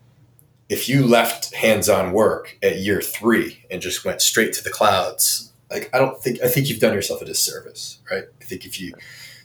if 0.70 0.88
you 0.88 1.06
left 1.06 1.54
hands-on 1.54 2.12
work 2.14 2.58
at 2.64 2.78
year 2.78 3.02
three 3.02 3.66
and 3.72 3.82
just 3.82 4.06
went 4.06 4.22
straight 4.22 4.54
to 4.54 4.64
the 4.64 4.70
clouds, 4.70 5.52
like 5.70 5.90
I 5.94 6.00
don't 6.00 6.22
think 6.22 6.42
I 6.42 6.48
think 6.48 6.70
you've 6.70 6.80
done 6.80 6.94
yourself 6.94 7.22
a 7.22 7.26
disservice, 7.26 8.00
right? 8.10 8.24
I 8.42 8.46
think 8.46 8.66
if 8.66 8.80
you 8.80 8.94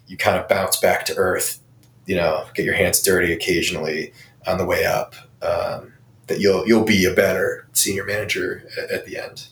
you 0.07 0.17
kind 0.17 0.39
of 0.39 0.49
bounce 0.49 0.77
back 0.79 1.07
to 1.07 1.15
earth, 1.17 1.59
you 2.07 2.15
know, 2.17 2.45
get 2.55 2.65
your 2.65 2.75
hands 2.75 3.03
dirty 3.03 3.33
occasionally 3.33 4.13
on 4.47 4.59
the 4.59 4.65
way 4.65 4.85
up, 4.85 5.15
um, 5.43 5.93
that 6.27 6.41
you'll 6.41 6.67
you'll 6.67 6.85
be 6.85 7.05
a 7.05 7.15
better 7.15 7.67
senior 7.73 8.05
manager 8.05 8.69
at, 8.79 8.91
at 8.91 9.07
the 9.07 9.19
end. 9.19 9.49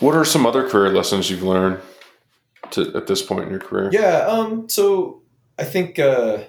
What 0.00 0.14
are 0.14 0.24
some 0.24 0.44
other 0.44 0.68
career 0.68 0.92
lessons 0.92 1.30
you've 1.30 1.42
learned 1.42 1.80
to, 2.72 2.94
at 2.94 3.06
this 3.06 3.22
point 3.22 3.44
in 3.44 3.50
your 3.50 3.60
career? 3.60 3.88
Yeah. 3.92 4.26
Um, 4.26 4.68
so 4.68 5.22
I 5.58 5.64
think, 5.64 5.98
uh, 5.98 6.44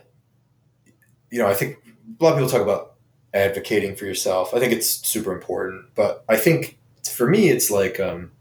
you 1.30 1.40
know, 1.40 1.48
I 1.48 1.54
think 1.54 1.78
a 2.20 2.24
lot 2.24 2.32
of 2.32 2.40
people 2.40 2.50
talk 2.50 2.62
about 2.62 2.96
advocating 3.34 3.96
for 3.96 4.06
yourself. 4.06 4.54
I 4.54 4.60
think 4.60 4.74
it's 4.74 4.88
super 4.88 5.32
important, 5.34 5.86
but 5.96 6.26
I 6.28 6.36
think 6.36 6.78
for 7.10 7.28
me, 7.28 7.50
it's 7.50 7.72
like, 7.72 8.00
um, 8.00 8.32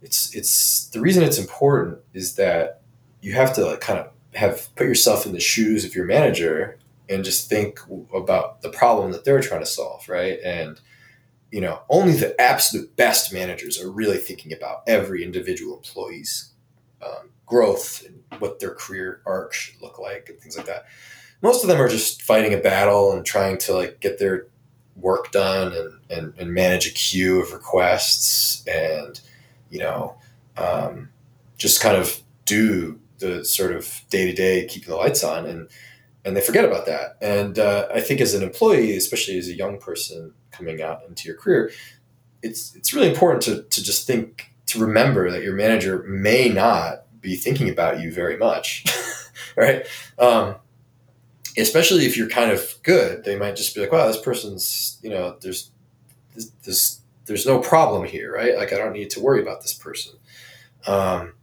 it's, 0.00 0.34
it's 0.34 0.86
the 0.88 1.00
reason 1.00 1.22
it's 1.22 1.38
important 1.38 1.98
is 2.14 2.36
that 2.36 2.80
you 3.20 3.34
have 3.34 3.52
to 3.54 3.66
like 3.66 3.80
kind 3.80 3.98
of 3.98 4.10
have 4.34 4.74
put 4.76 4.86
yourself 4.86 5.26
in 5.26 5.32
the 5.32 5.40
shoes 5.40 5.84
of 5.84 5.94
your 5.94 6.06
manager 6.06 6.78
and 7.08 7.24
just 7.24 7.48
think 7.48 7.78
about 8.14 8.62
the 8.62 8.68
problem 8.68 9.12
that 9.12 9.24
they're 9.24 9.40
trying 9.40 9.60
to 9.60 9.66
solve. 9.66 10.08
Right. 10.08 10.38
And, 10.44 10.80
you 11.52 11.60
know, 11.60 11.82
only 11.88 12.12
the 12.12 12.38
absolute 12.40 12.96
best 12.96 13.32
managers 13.32 13.80
are 13.80 13.90
really 13.90 14.18
thinking 14.18 14.52
about 14.52 14.82
every 14.86 15.22
individual 15.22 15.76
employee's 15.76 16.50
um, 17.00 17.30
growth 17.46 18.04
and 18.04 18.22
what 18.40 18.58
their 18.58 18.74
career 18.74 19.22
arc 19.24 19.52
should 19.52 19.80
look 19.80 19.98
like 19.98 20.28
and 20.28 20.40
things 20.40 20.56
like 20.56 20.66
that. 20.66 20.86
Most 21.42 21.62
of 21.62 21.68
them 21.68 21.80
are 21.80 21.88
just 21.88 22.22
fighting 22.22 22.52
a 22.52 22.58
battle 22.58 23.12
and 23.12 23.24
trying 23.24 23.58
to 23.58 23.74
like 23.74 24.00
get 24.00 24.18
their 24.18 24.48
work 24.96 25.30
done 25.30 25.72
and, 25.72 25.92
and, 26.10 26.34
and 26.38 26.52
manage 26.52 26.88
a 26.88 26.92
queue 26.92 27.40
of 27.40 27.52
requests 27.52 28.66
and, 28.66 29.20
you 29.70 29.78
know, 29.78 30.16
um, 30.56 31.10
just 31.58 31.80
kind 31.80 31.96
of 31.96 32.20
do 32.44 32.98
the 33.18 33.44
sort 33.44 33.72
of 33.72 34.02
day 34.10 34.26
to 34.26 34.32
day 34.32 34.66
keeping 34.66 34.90
the 34.90 34.96
lights 34.96 35.22
on 35.22 35.46
and, 35.46 35.68
and 36.26 36.36
they 36.36 36.40
forget 36.40 36.64
about 36.64 36.86
that. 36.86 37.16
And 37.22 37.58
uh, 37.58 37.86
I 37.94 38.00
think 38.00 38.20
as 38.20 38.34
an 38.34 38.42
employee, 38.42 38.96
especially 38.96 39.38
as 39.38 39.48
a 39.48 39.54
young 39.54 39.78
person 39.78 40.34
coming 40.50 40.82
out 40.82 41.02
into 41.08 41.28
your 41.28 41.36
career, 41.36 41.70
it's, 42.42 42.74
it's 42.74 42.92
really 42.92 43.08
important 43.08 43.42
to, 43.44 43.62
to 43.62 43.82
just 43.82 44.06
think 44.06 44.52
to 44.66 44.80
remember 44.80 45.30
that 45.30 45.44
your 45.44 45.54
manager 45.54 46.02
may 46.08 46.48
not 46.48 47.04
be 47.20 47.36
thinking 47.36 47.70
about 47.70 48.00
you 48.00 48.12
very 48.12 48.36
much, 48.36 48.84
right? 49.56 49.86
Um, 50.18 50.56
especially 51.56 52.06
if 52.06 52.16
you're 52.16 52.28
kind 52.28 52.50
of 52.50 52.74
good, 52.82 53.24
they 53.24 53.38
might 53.38 53.56
just 53.56 53.74
be 53.74 53.80
like, 53.80 53.92
"Wow, 53.92 54.06
this 54.06 54.20
person's 54.20 54.98
you 55.02 55.10
know, 55.10 55.36
there's 55.40 55.70
this, 56.34 56.50
this 56.64 57.00
there's 57.26 57.46
no 57.46 57.60
problem 57.60 58.04
here, 58.04 58.32
right? 58.32 58.56
Like 58.56 58.72
I 58.72 58.78
don't 58.78 58.92
need 58.92 59.10
to 59.10 59.20
worry 59.20 59.40
about 59.40 59.62
this 59.62 59.74
person." 59.74 60.14
Um, 60.86 61.34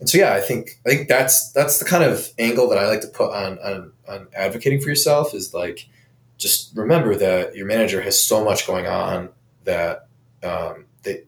and 0.00 0.08
so 0.08 0.18
yeah, 0.18 0.34
I 0.34 0.40
think 0.40 0.80
I 0.86 0.90
think 0.90 1.08
that's 1.08 1.52
that's 1.52 1.78
the 1.78 1.84
kind 1.84 2.04
of 2.04 2.28
angle 2.38 2.68
that 2.68 2.78
I 2.78 2.86
like 2.86 3.00
to 3.02 3.08
put 3.08 3.32
on 3.32 3.58
on, 3.58 3.92
on 4.08 4.28
advocating 4.34 4.80
for 4.80 4.88
yourself 4.88 5.34
is 5.34 5.54
like 5.54 5.88
just 6.36 6.76
remember 6.76 7.14
that 7.16 7.56
your 7.56 7.66
manager 7.66 8.02
has 8.02 8.22
so 8.22 8.44
much 8.44 8.66
going 8.66 8.86
on 8.86 9.30
that 9.64 10.08
um, 10.42 10.86
they 11.02 11.24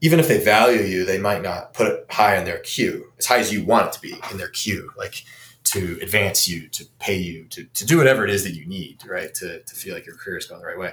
even 0.00 0.20
if 0.20 0.28
they 0.28 0.42
value 0.42 0.82
you, 0.82 1.04
they 1.04 1.18
might 1.18 1.42
not 1.42 1.74
put 1.74 1.88
it 1.88 2.06
high 2.10 2.36
in 2.36 2.44
their 2.44 2.58
queue, 2.58 3.12
as 3.18 3.26
high 3.26 3.38
as 3.38 3.52
you 3.52 3.64
want 3.64 3.88
it 3.88 3.92
to 3.92 4.00
be 4.00 4.14
in 4.30 4.38
their 4.38 4.48
queue, 4.48 4.90
like 4.96 5.24
to 5.64 5.98
advance 6.00 6.48
you, 6.48 6.68
to 6.68 6.86
pay 6.98 7.16
you, 7.16 7.44
to, 7.44 7.64
to 7.64 7.84
do 7.84 7.98
whatever 7.98 8.24
it 8.24 8.30
is 8.30 8.44
that 8.44 8.54
you 8.54 8.64
need, 8.64 9.02
right? 9.06 9.34
To, 9.34 9.62
to 9.62 9.74
feel 9.74 9.94
like 9.94 10.06
your 10.06 10.16
career 10.16 10.38
is 10.38 10.46
going 10.46 10.60
the 10.62 10.66
right 10.66 10.78
way. 10.78 10.92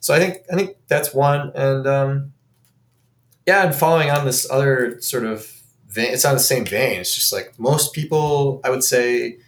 So 0.00 0.12
I 0.12 0.18
think 0.18 0.38
I 0.52 0.56
think 0.56 0.76
that's 0.88 1.14
one, 1.14 1.52
and 1.54 1.86
um, 1.86 2.32
yeah, 3.46 3.64
and 3.64 3.74
following 3.74 4.10
on 4.10 4.24
this 4.24 4.50
other 4.50 5.00
sort 5.00 5.24
of 5.24 5.61
vein, 5.92 6.12
it's 6.12 6.24
not 6.24 6.34
the 6.34 6.40
same 6.40 6.64
vein. 6.64 7.00
It's 7.00 7.14
just 7.14 7.32
like 7.32 7.54
most 7.58 7.92
people, 7.92 8.60
I 8.64 8.70
would 8.70 8.84
say, 8.84 9.38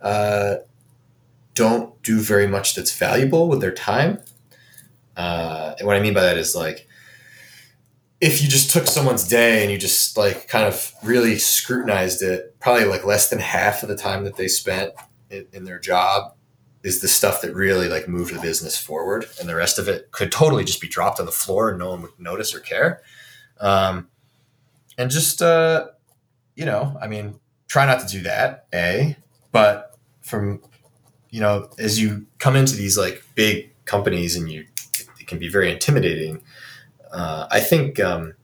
uh, 0.00 0.56
don't 1.54 2.00
do 2.02 2.20
very 2.20 2.46
much 2.46 2.74
that's 2.74 2.96
valuable 2.96 3.48
with 3.48 3.60
their 3.60 3.72
time. 3.72 4.20
Uh, 5.16 5.74
and 5.78 5.86
what 5.86 5.96
I 5.96 6.00
mean 6.00 6.14
by 6.14 6.22
that 6.22 6.38
is 6.38 6.54
like 6.54 6.88
if 8.22 8.40
you 8.40 8.48
just 8.48 8.70
took 8.70 8.86
someone's 8.86 9.26
day 9.26 9.62
and 9.62 9.72
you 9.72 9.76
just 9.76 10.16
like 10.16 10.46
kind 10.46 10.64
of 10.64 10.92
really 11.02 11.36
scrutinized 11.36 12.22
it, 12.22 12.56
probably 12.60 12.84
like 12.84 13.04
less 13.04 13.28
than 13.28 13.40
half 13.40 13.82
of 13.82 13.88
the 13.88 13.96
time 13.96 14.22
that 14.22 14.36
they 14.36 14.46
spent 14.46 14.92
in, 15.28 15.44
in, 15.52 15.64
their 15.64 15.80
job 15.80 16.32
is 16.84 17.00
the 17.00 17.08
stuff 17.08 17.42
that 17.42 17.52
really 17.52 17.88
like 17.88 18.06
moved 18.06 18.32
the 18.32 18.40
business 18.40 18.78
forward, 18.78 19.26
and 19.40 19.48
the 19.48 19.56
rest 19.56 19.76
of 19.76 19.88
it 19.88 20.12
could 20.12 20.30
totally 20.30 20.62
just 20.62 20.80
be 20.80 20.86
dropped 20.86 21.18
on 21.18 21.26
the 21.26 21.32
floor 21.32 21.70
and 21.70 21.80
no 21.80 21.90
one 21.90 22.02
would 22.02 22.12
notice 22.16 22.54
or 22.54 22.60
care. 22.60 23.02
Um, 23.60 24.08
and 25.02 25.10
just 25.10 25.42
uh, 25.42 25.88
you 26.56 26.64
know, 26.64 26.96
I 27.00 27.08
mean, 27.08 27.38
try 27.68 27.84
not 27.84 28.00
to 28.00 28.06
do 28.06 28.22
that. 28.22 28.66
A, 28.72 29.16
but 29.50 29.96
from 30.22 30.62
you 31.30 31.40
know, 31.40 31.68
as 31.78 32.00
you 32.00 32.26
come 32.38 32.56
into 32.56 32.76
these 32.76 32.96
like 32.96 33.22
big 33.34 33.70
companies 33.84 34.36
and 34.36 34.50
you, 34.50 34.66
it 35.20 35.26
can 35.26 35.38
be 35.38 35.48
very 35.48 35.70
intimidating 35.70 36.42
uh, 37.12 37.46
I 37.50 37.60
think 37.60 38.00
um, 38.00 38.34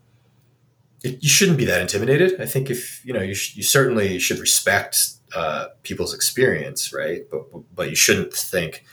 it, 1.03 1.23
you 1.23 1.29
shouldn't 1.29 1.59
be 1.59 1.65
that 1.65 1.81
intimidated. 1.81 2.41
I 2.41 2.47
think 2.47 2.71
if 2.71 3.05
you 3.05 3.13
know, 3.13 3.23
you, 3.23 3.35
sh- 3.35 3.57
you 3.57 3.63
certainly 3.63 4.19
should 4.19 4.39
respect 4.39 5.11
uh, 5.35 5.69
people's 5.83 6.15
experience, 6.15 6.93
right? 6.93 7.23
But 7.31 7.45
but 7.75 7.91
you 7.91 7.97
shouldn't 7.97 8.35
think, 8.35 8.85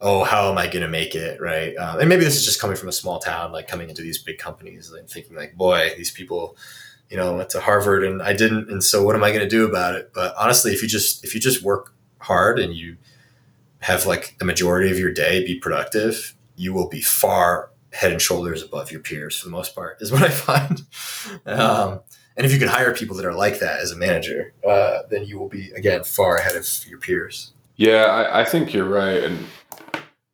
oh, 0.00 0.24
how 0.24 0.50
am 0.50 0.58
I 0.58 0.66
going 0.66 0.82
to 0.82 0.88
make 0.88 1.14
it, 1.14 1.40
right? 1.40 1.76
Uh, 1.76 1.98
and 2.00 2.08
maybe 2.08 2.24
this 2.24 2.36
is 2.36 2.44
just 2.44 2.60
coming 2.60 2.76
from 2.76 2.88
a 2.88 2.92
small 2.92 3.18
town, 3.18 3.52
like 3.52 3.68
coming 3.68 3.88
into 3.88 4.02
these 4.02 4.22
big 4.22 4.38
companies, 4.38 4.90
and 4.92 5.08
thinking 5.10 5.36
like, 5.36 5.56
boy, 5.56 5.90
these 5.96 6.12
people, 6.12 6.56
you 7.10 7.16
know, 7.16 7.36
went 7.36 7.50
to 7.50 7.60
Harvard 7.60 8.04
and 8.04 8.22
I 8.22 8.32
didn't, 8.32 8.70
and 8.70 8.82
so 8.82 9.02
what 9.02 9.16
am 9.16 9.24
I 9.24 9.30
going 9.30 9.42
to 9.42 9.48
do 9.48 9.68
about 9.68 9.96
it? 9.96 10.12
But 10.14 10.34
honestly, 10.38 10.72
if 10.72 10.80
you 10.80 10.88
just 10.88 11.24
if 11.24 11.34
you 11.34 11.40
just 11.40 11.62
work 11.62 11.92
hard 12.18 12.58
and 12.58 12.74
you 12.74 12.96
have 13.80 14.06
like 14.06 14.36
the 14.38 14.44
majority 14.44 14.90
of 14.90 14.98
your 14.98 15.12
day 15.12 15.44
be 15.44 15.58
productive, 15.58 16.34
you 16.56 16.72
will 16.72 16.88
be 16.88 17.00
far 17.00 17.70
head 17.92 18.12
and 18.12 18.22
shoulders 18.22 18.62
above 18.62 18.92
your 18.92 19.00
peers 19.00 19.36
for 19.36 19.46
the 19.46 19.50
most 19.50 19.74
part 19.74 20.00
is 20.00 20.12
what 20.12 20.22
I 20.22 20.28
find. 20.28 20.82
Um, 21.44 22.00
and 22.36 22.46
if 22.46 22.52
you 22.52 22.58
can 22.58 22.68
hire 22.68 22.94
people 22.94 23.16
that 23.16 23.26
are 23.26 23.34
like 23.34 23.58
that 23.58 23.80
as 23.80 23.92
a 23.92 23.96
manager, 23.96 24.54
uh, 24.66 25.00
then 25.10 25.24
you 25.24 25.38
will 25.38 25.48
be 25.48 25.70
again 25.72 26.04
far 26.04 26.36
ahead 26.36 26.56
of 26.56 26.66
your 26.88 26.98
peers. 26.98 27.52
Yeah, 27.76 28.04
I, 28.04 28.42
I, 28.42 28.44
think 28.44 28.74
you're 28.74 28.88
right, 28.88 29.24
and 29.24 29.46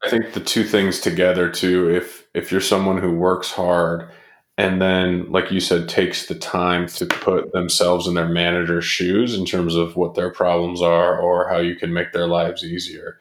I 0.05 0.11
think 0.11 0.33
the 0.33 0.41
two 0.41 0.64
things 0.64 1.01
together 1.01 1.49
too. 1.49 1.91
If 1.91 2.27
if 2.35 2.53
you're 2.53 2.61
someone 2.61 2.99
who 2.99 3.12
works 3.12 3.53
hard 3.53 4.11
and 4.59 4.80
then, 4.80 5.30
like 5.30 5.50
you 5.50 5.61
said, 5.61 5.88
takes 5.88 6.26
the 6.26 6.34
time 6.34 6.86
to 6.86 7.07
put 7.07 7.52
themselves 7.52 8.07
in 8.07 8.14
their 8.14 8.28
manager's 8.28 8.86
shoes 8.86 9.34
in 9.34 9.44
terms 9.44 9.74
of 9.74 9.96
what 9.96 10.14
their 10.14 10.30
problems 10.30 10.80
are 10.80 11.18
or 11.18 11.48
how 11.48 11.59
you 11.59 11.74
can 11.76 11.92
make 11.92 12.12
their 12.12 12.26
lives 12.26 12.64
easier, 12.64 13.20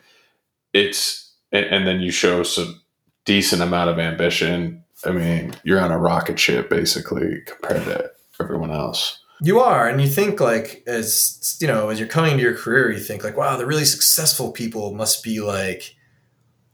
it's 0.73 1.33
and, 1.51 1.65
and 1.65 1.87
then 1.87 1.99
you 1.99 2.11
show 2.11 2.43
some 2.43 2.81
decent 3.25 3.61
amount 3.61 3.89
of 3.89 3.99
ambition, 3.99 4.83
I 5.03 5.11
mean, 5.11 5.55
you're 5.63 5.81
on 5.81 5.91
a 5.91 5.97
rocket 5.97 6.39
ship 6.39 6.69
basically 6.69 7.41
compared 7.45 7.83
to 7.85 8.11
everyone 8.39 8.71
else. 8.71 9.19
You 9.41 9.59
are, 9.59 9.89
and 9.89 9.99
you 9.99 10.07
think 10.07 10.39
like 10.39 10.83
as 10.87 11.57
you 11.59 11.67
know, 11.67 11.89
as 11.89 11.99
you're 11.99 12.07
coming 12.07 12.37
to 12.37 12.43
your 12.43 12.55
career, 12.55 12.91
you 12.91 12.99
think 12.99 13.23
like, 13.23 13.35
wow, 13.35 13.57
the 13.57 13.65
really 13.65 13.85
successful 13.85 14.51
people 14.51 14.93
must 14.93 15.23
be 15.23 15.41
like 15.41 15.94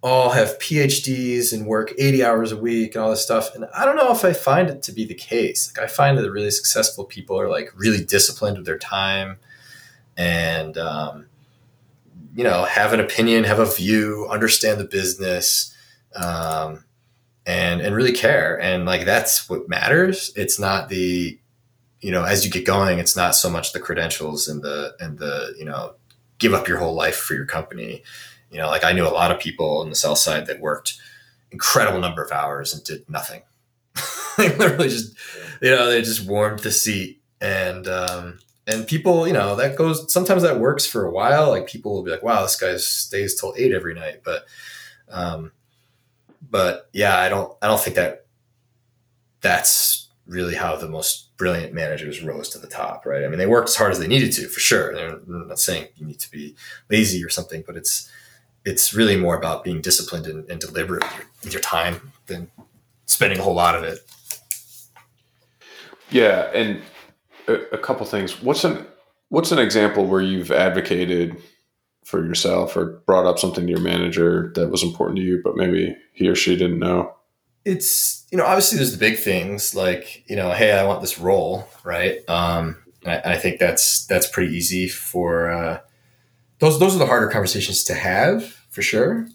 all 0.03 0.31
have 0.31 0.57
PhDs 0.57 1.53
and 1.53 1.67
work 1.67 1.93
80 1.97 2.23
hours 2.23 2.51
a 2.51 2.57
week 2.57 2.95
and 2.95 3.03
all 3.03 3.11
this 3.11 3.23
stuff. 3.23 3.53
And 3.53 3.65
I 3.75 3.85
don't 3.85 3.95
know 3.95 4.11
if 4.11 4.25
I 4.25 4.33
find 4.33 4.69
it 4.69 4.81
to 4.83 4.91
be 4.91 5.05
the 5.05 5.13
case. 5.13 5.71
Like 5.71 5.85
I 5.85 5.87
find 5.87 6.17
that 6.17 6.23
the 6.23 6.31
really 6.31 6.49
successful 6.49 7.05
people 7.05 7.39
are 7.39 7.49
like 7.49 7.71
really 7.75 8.03
disciplined 8.03 8.57
with 8.57 8.65
their 8.65 8.79
time 8.79 9.37
and 10.17 10.77
um, 10.77 11.27
you 12.35 12.43
know, 12.43 12.63
have 12.65 12.93
an 12.93 12.99
opinion, 12.99 13.43
have 13.43 13.59
a 13.59 13.65
view, 13.65 14.27
understand 14.29 14.79
the 14.79 14.85
business 14.85 15.75
um, 16.15 16.83
and 17.45 17.81
and 17.81 17.95
really 17.95 18.13
care. 18.13 18.59
And 18.59 18.85
like 18.85 19.05
that's 19.05 19.49
what 19.49 19.69
matters. 19.69 20.31
It's 20.35 20.59
not 20.59 20.89
the 20.89 21.37
you 21.99 22.11
know 22.11 22.23
as 22.23 22.45
you 22.45 22.51
get 22.51 22.65
going, 22.65 22.99
it's 22.99 23.15
not 23.15 23.35
so 23.35 23.49
much 23.49 23.73
the 23.73 23.79
credentials 23.79 24.47
and 24.47 24.63
the 24.63 24.95
and 24.99 25.19
the 25.19 25.53
you 25.57 25.65
know 25.65 25.93
give 26.37 26.53
up 26.53 26.67
your 26.67 26.79
whole 26.79 26.95
life 26.95 27.17
for 27.17 27.33
your 27.35 27.45
company. 27.45 28.03
You 28.51 28.57
know, 28.57 28.67
like 28.67 28.83
I 28.83 28.91
knew 28.91 29.07
a 29.07 29.09
lot 29.09 29.31
of 29.31 29.39
people 29.39 29.79
on 29.79 29.89
the 29.89 29.95
sell 29.95 30.15
side 30.15 30.45
that 30.47 30.59
worked 30.59 30.99
incredible 31.51 31.99
number 31.99 32.23
of 32.23 32.31
hours 32.31 32.73
and 32.73 32.83
did 32.83 33.09
nothing. 33.09 33.41
they 34.37 34.55
literally 34.55 34.89
just 34.89 35.15
you 35.61 35.71
know 35.71 35.89
they 35.89 36.01
just 36.01 36.27
warmed 36.27 36.59
the 36.59 36.71
seat 36.71 37.21
and 37.41 37.87
um, 37.87 38.39
and 38.67 38.87
people, 38.87 39.27
you 39.27 39.33
know, 39.33 39.55
that 39.55 39.75
goes. 39.75 40.11
Sometimes 40.11 40.43
that 40.43 40.59
works 40.59 40.85
for 40.85 41.05
a 41.05 41.11
while. 41.11 41.49
Like 41.49 41.67
people 41.67 41.93
will 41.93 42.03
be 42.03 42.11
like, 42.11 42.23
"Wow, 42.23 42.43
this 42.43 42.55
guy 42.55 42.77
stays 42.77 43.39
till 43.39 43.53
eight 43.57 43.71
every 43.71 43.93
night." 43.93 44.21
But, 44.23 44.45
um, 45.09 45.51
but 46.49 46.89
yeah, 46.93 47.17
I 47.17 47.29
don't. 47.29 47.51
I 47.61 47.67
don't 47.67 47.79
think 47.79 47.95
that 47.95 48.25
that's 49.41 50.09
really 50.27 50.55
how 50.55 50.75
the 50.75 50.87
most 50.87 51.35
brilliant 51.37 51.73
managers 51.73 52.21
rose 52.21 52.49
to 52.49 52.59
the 52.59 52.67
top, 52.67 53.05
right? 53.05 53.23
I 53.23 53.27
mean, 53.27 53.39
they 53.39 53.47
worked 53.47 53.69
as 53.69 53.75
hard 53.75 53.91
as 53.91 53.99
they 53.99 54.07
needed 54.07 54.31
to, 54.33 54.47
for 54.47 54.59
sure. 54.59 54.95
I'm 54.95 55.47
not 55.47 55.59
saying 55.59 55.87
you 55.97 56.05
need 56.05 56.19
to 56.19 56.31
be 56.31 56.55
lazy 56.89 57.25
or 57.25 57.29
something, 57.29 57.63
but 57.65 57.75
it's 57.75 58.09
it's 58.65 58.93
really 58.93 59.17
more 59.17 59.35
about 59.35 59.63
being 59.63 59.81
disciplined 59.81 60.27
and, 60.27 60.49
and 60.49 60.59
deliberate 60.59 61.03
with 61.03 61.17
your, 61.17 61.25
with 61.43 61.53
your 61.53 61.61
time 61.61 62.11
than 62.27 62.51
spending 63.05 63.39
a 63.39 63.41
whole 63.41 63.55
lot 63.55 63.75
of 63.75 63.83
it. 63.83 63.99
Yeah, 66.09 66.51
and 66.53 66.81
a, 67.47 67.53
a 67.73 67.77
couple 67.77 68.05
things. 68.05 68.41
What's 68.41 68.63
an 68.63 68.85
what's 69.29 69.51
an 69.51 69.59
example 69.59 70.05
where 70.05 70.21
you've 70.21 70.51
advocated 70.51 71.41
for 72.03 72.25
yourself 72.25 72.75
or 72.75 73.01
brought 73.05 73.25
up 73.25 73.39
something 73.39 73.65
to 73.65 73.71
your 73.71 73.81
manager 73.81 74.51
that 74.55 74.69
was 74.69 74.83
important 74.83 75.17
to 75.17 75.23
you, 75.23 75.39
but 75.43 75.55
maybe 75.55 75.95
he 76.13 76.27
or 76.27 76.35
she 76.35 76.57
didn't 76.57 76.79
know? 76.79 77.13
It's 77.63 78.25
you 78.31 78.37
know 78.37 78.45
obviously 78.45 78.77
there's 78.77 78.91
the 78.91 78.97
big 78.97 79.19
things 79.19 79.75
like 79.75 80.23
you 80.29 80.35
know 80.35 80.51
hey 80.51 80.73
I 80.73 80.83
want 80.83 81.01
this 81.01 81.19
role 81.19 81.67
right. 81.83 82.27
Um, 82.29 82.77
I, 83.05 83.33
I 83.33 83.37
think 83.37 83.59
that's 83.59 84.05
that's 84.07 84.27
pretty 84.27 84.55
easy 84.55 84.87
for 84.87 85.49
uh, 85.49 85.79
those 86.61 86.79
those 86.79 86.95
are 86.95 86.99
the 86.99 87.07
harder 87.07 87.27
conversations 87.27 87.83
to 87.85 87.95
have 87.95 88.45
for 88.69 88.81
sure, 88.81 89.27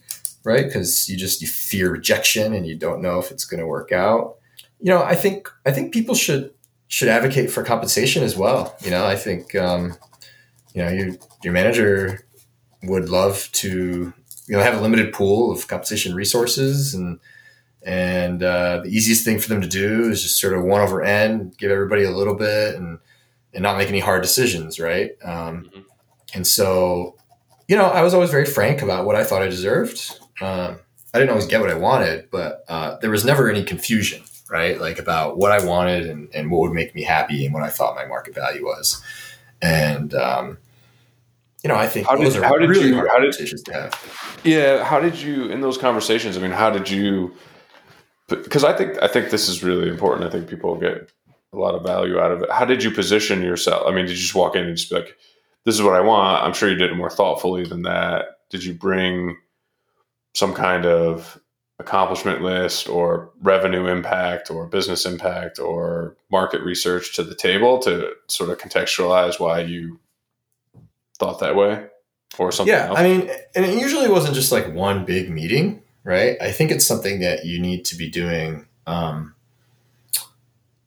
right? 0.45 0.65
Because 0.65 1.09
you 1.09 1.17
just 1.17 1.43
you 1.43 1.49
fear 1.49 1.91
rejection 1.91 2.55
and 2.55 2.67
you 2.67 2.77
don't 2.77 3.03
know 3.03 3.19
if 3.19 3.31
it's 3.31 3.45
going 3.45 3.61
to 3.61 3.67
work 3.67 3.93
out. 3.93 4.37
You 4.81 4.93
know, 4.93 5.03
I 5.03 5.17
think 5.17 5.51
I 5.67 5.73
think 5.73 5.93
people 5.93 6.15
should 6.15 6.55
should 6.89 7.09
advocate 7.09 7.51
for 7.51 7.65
compensation 7.65 8.23
as 8.23 8.37
well. 8.37 8.77
You 8.81 8.91
know, 8.91 9.05
I 9.05 9.17
think 9.17 9.55
um, 9.57 9.97
you 10.73 10.83
know 10.83 10.89
your 10.89 11.17
your 11.43 11.53
manager 11.53 12.25
would 12.85 13.09
love 13.09 13.51
to 13.53 14.13
you 14.47 14.57
know 14.57 14.63
have 14.63 14.79
a 14.79 14.81
limited 14.81 15.13
pool 15.13 15.51
of 15.51 15.67
compensation 15.67 16.15
resources 16.15 16.95
and 16.95 17.19
and 17.83 18.43
uh, 18.43 18.81
the 18.85 18.89
easiest 18.89 19.25
thing 19.25 19.41
for 19.41 19.49
them 19.49 19.61
to 19.61 19.69
do 19.69 20.11
is 20.11 20.23
just 20.23 20.41
sort 20.41 20.55
of 20.55 20.63
one 20.63 20.81
over 20.81 21.03
n 21.03 21.53
give 21.59 21.73
everybody 21.73 22.05
a 22.05 22.11
little 22.11 22.35
bit 22.35 22.77
and 22.77 23.01
and 23.53 23.63
not 23.63 23.79
make 23.79 23.89
any 23.89 24.01
hard 24.01 24.23
decisions 24.23 24.79
right 24.79 25.13
um, 25.25 25.65
mm-hmm. 25.65 25.81
and 26.35 26.47
so 26.47 27.16
you 27.69 27.77
know 27.77 27.87
i 27.87 28.03
was 28.03 28.15
always 28.15 28.31
very 28.31 28.47
frank 28.47 28.83
about 28.83 29.07
what 29.07 29.17
i 29.17 29.25
thought 29.25 29.43
i 29.43 29.49
deserved 29.49 30.19
um, 30.41 30.79
i 31.15 31.19
didn't 31.19 31.31
always 31.31 31.47
get 31.47 31.61
what 31.61 31.71
i 31.71 31.75
wanted 31.75 32.29
but 32.31 32.65
uh, 32.69 32.97
there 32.99 33.11
was 33.11 33.25
never 33.25 33.51
any 33.51 33.63
confusion 33.63 34.23
right? 34.51 34.81
Like 34.81 34.99
about 34.99 35.37
what 35.39 35.53
I 35.53 35.65
wanted 35.65 36.07
and, 36.07 36.29
and 36.35 36.51
what 36.51 36.61
would 36.61 36.73
make 36.73 36.95
me 36.95 37.03
happy 37.03 37.45
and 37.45 37.55
what 37.55 37.63
I 37.63 37.71
thought 37.71 37.95
my 37.95 38.07
market 38.07 38.35
value 38.35 38.65
was. 38.65 39.03
And, 39.61 40.15
um, 40.15 40.59
you 41.63 41.69
know, 41.69 41.77
I 41.77 41.87
think 41.87 42.07
how 42.07 42.17
those 42.17 42.35
did, 42.35 42.43
are 42.43 42.47
how 42.47 42.59
did 42.59 42.69
really 42.69 42.89
you, 42.89 42.95
hard 42.95 43.09
how 43.09 43.15
conversations 43.15 43.63
to 43.65 43.73
have. 43.73 44.41
Yeah. 44.45 44.85
How 44.85 45.01
did 45.01 45.21
you, 45.21 45.47
in 45.47 45.61
those 45.61 45.79
conversations, 45.79 46.37
I 46.37 46.41
mean, 46.41 46.53
how 46.53 46.71
did 46.71 46.89
you, 46.89 47.35
because 48.29 48.65
I 48.65 48.73
think, 48.73 49.03
I 49.03 49.09
think 49.09 49.31
this 49.31 49.49
is 49.49 49.63
really 49.65 49.89
important. 49.89 50.27
I 50.27 50.31
think 50.31 50.49
people 50.49 50.77
get 50.77 51.11
a 51.53 51.57
lot 51.57 51.75
of 51.75 51.83
value 51.83 52.21
out 52.21 52.31
of 52.31 52.43
it. 52.43 52.51
How 52.51 52.65
did 52.65 52.85
you 52.85 52.91
position 52.91 53.43
yourself? 53.43 53.85
I 53.87 53.91
mean, 53.91 54.07
did 54.07 54.13
you 54.13 54.19
just 54.19 54.35
walk 54.35 54.55
in 54.55 54.65
and 54.65 54.77
just 54.77 54.91
be 54.91 54.97
like, 54.97 55.17
this 55.67 55.75
is 55.75 55.83
what 55.83 55.95
I 55.95 56.01
want? 56.01 56.45
I'm 56.45 56.55
sure 56.55 56.71
you 56.71 56.77
did 56.77 56.93
it 56.93 56.97
more 56.97 57.11
thoughtfully 57.11 57.67
than 57.67 57.83
that. 57.83 58.39
Did 58.51 58.65
you 58.65 58.73
bring 58.73 59.37
some 60.33 60.55
kind 60.55 60.87
of 60.87 61.39
accomplishment 61.79 62.41
list 62.41 62.89
or 62.89 63.31
revenue 63.43 63.87
impact 63.87 64.51
or 64.51 64.67
business 64.67 65.05
impact 65.05 65.59
or 65.59 66.17
market 66.31 66.63
research 66.63 67.15
to 67.17 67.25
the 67.25 67.35
table 67.35 67.79
to 67.81 68.13
sort 68.29 68.49
of 68.49 68.59
contextualize 68.59 69.39
why 69.41 69.61
you 69.61 69.99
thought 71.19 71.41
that 71.41 71.57
way 71.57 71.85
or 72.39 72.51
something 72.51 72.73
yeah 72.73 72.87
else? 72.87 72.99
i 72.99 73.03
mean 73.03 73.31
and 73.55 73.65
it 73.65 73.79
usually 73.79 74.09
wasn't 74.09 74.35
just 74.35 74.53
like 74.53 74.73
one 74.73 75.05
big 75.05 75.29
meeting 75.31 75.83
right 76.03 76.37
i 76.41 76.51
think 76.51 76.71
it's 76.71 76.87
something 76.87 77.21
that 77.21 77.45
you 77.45 77.59
need 77.61 77.85
to 77.85 77.95
be 77.95 78.09
doing 78.09 78.67
um, 78.87 79.35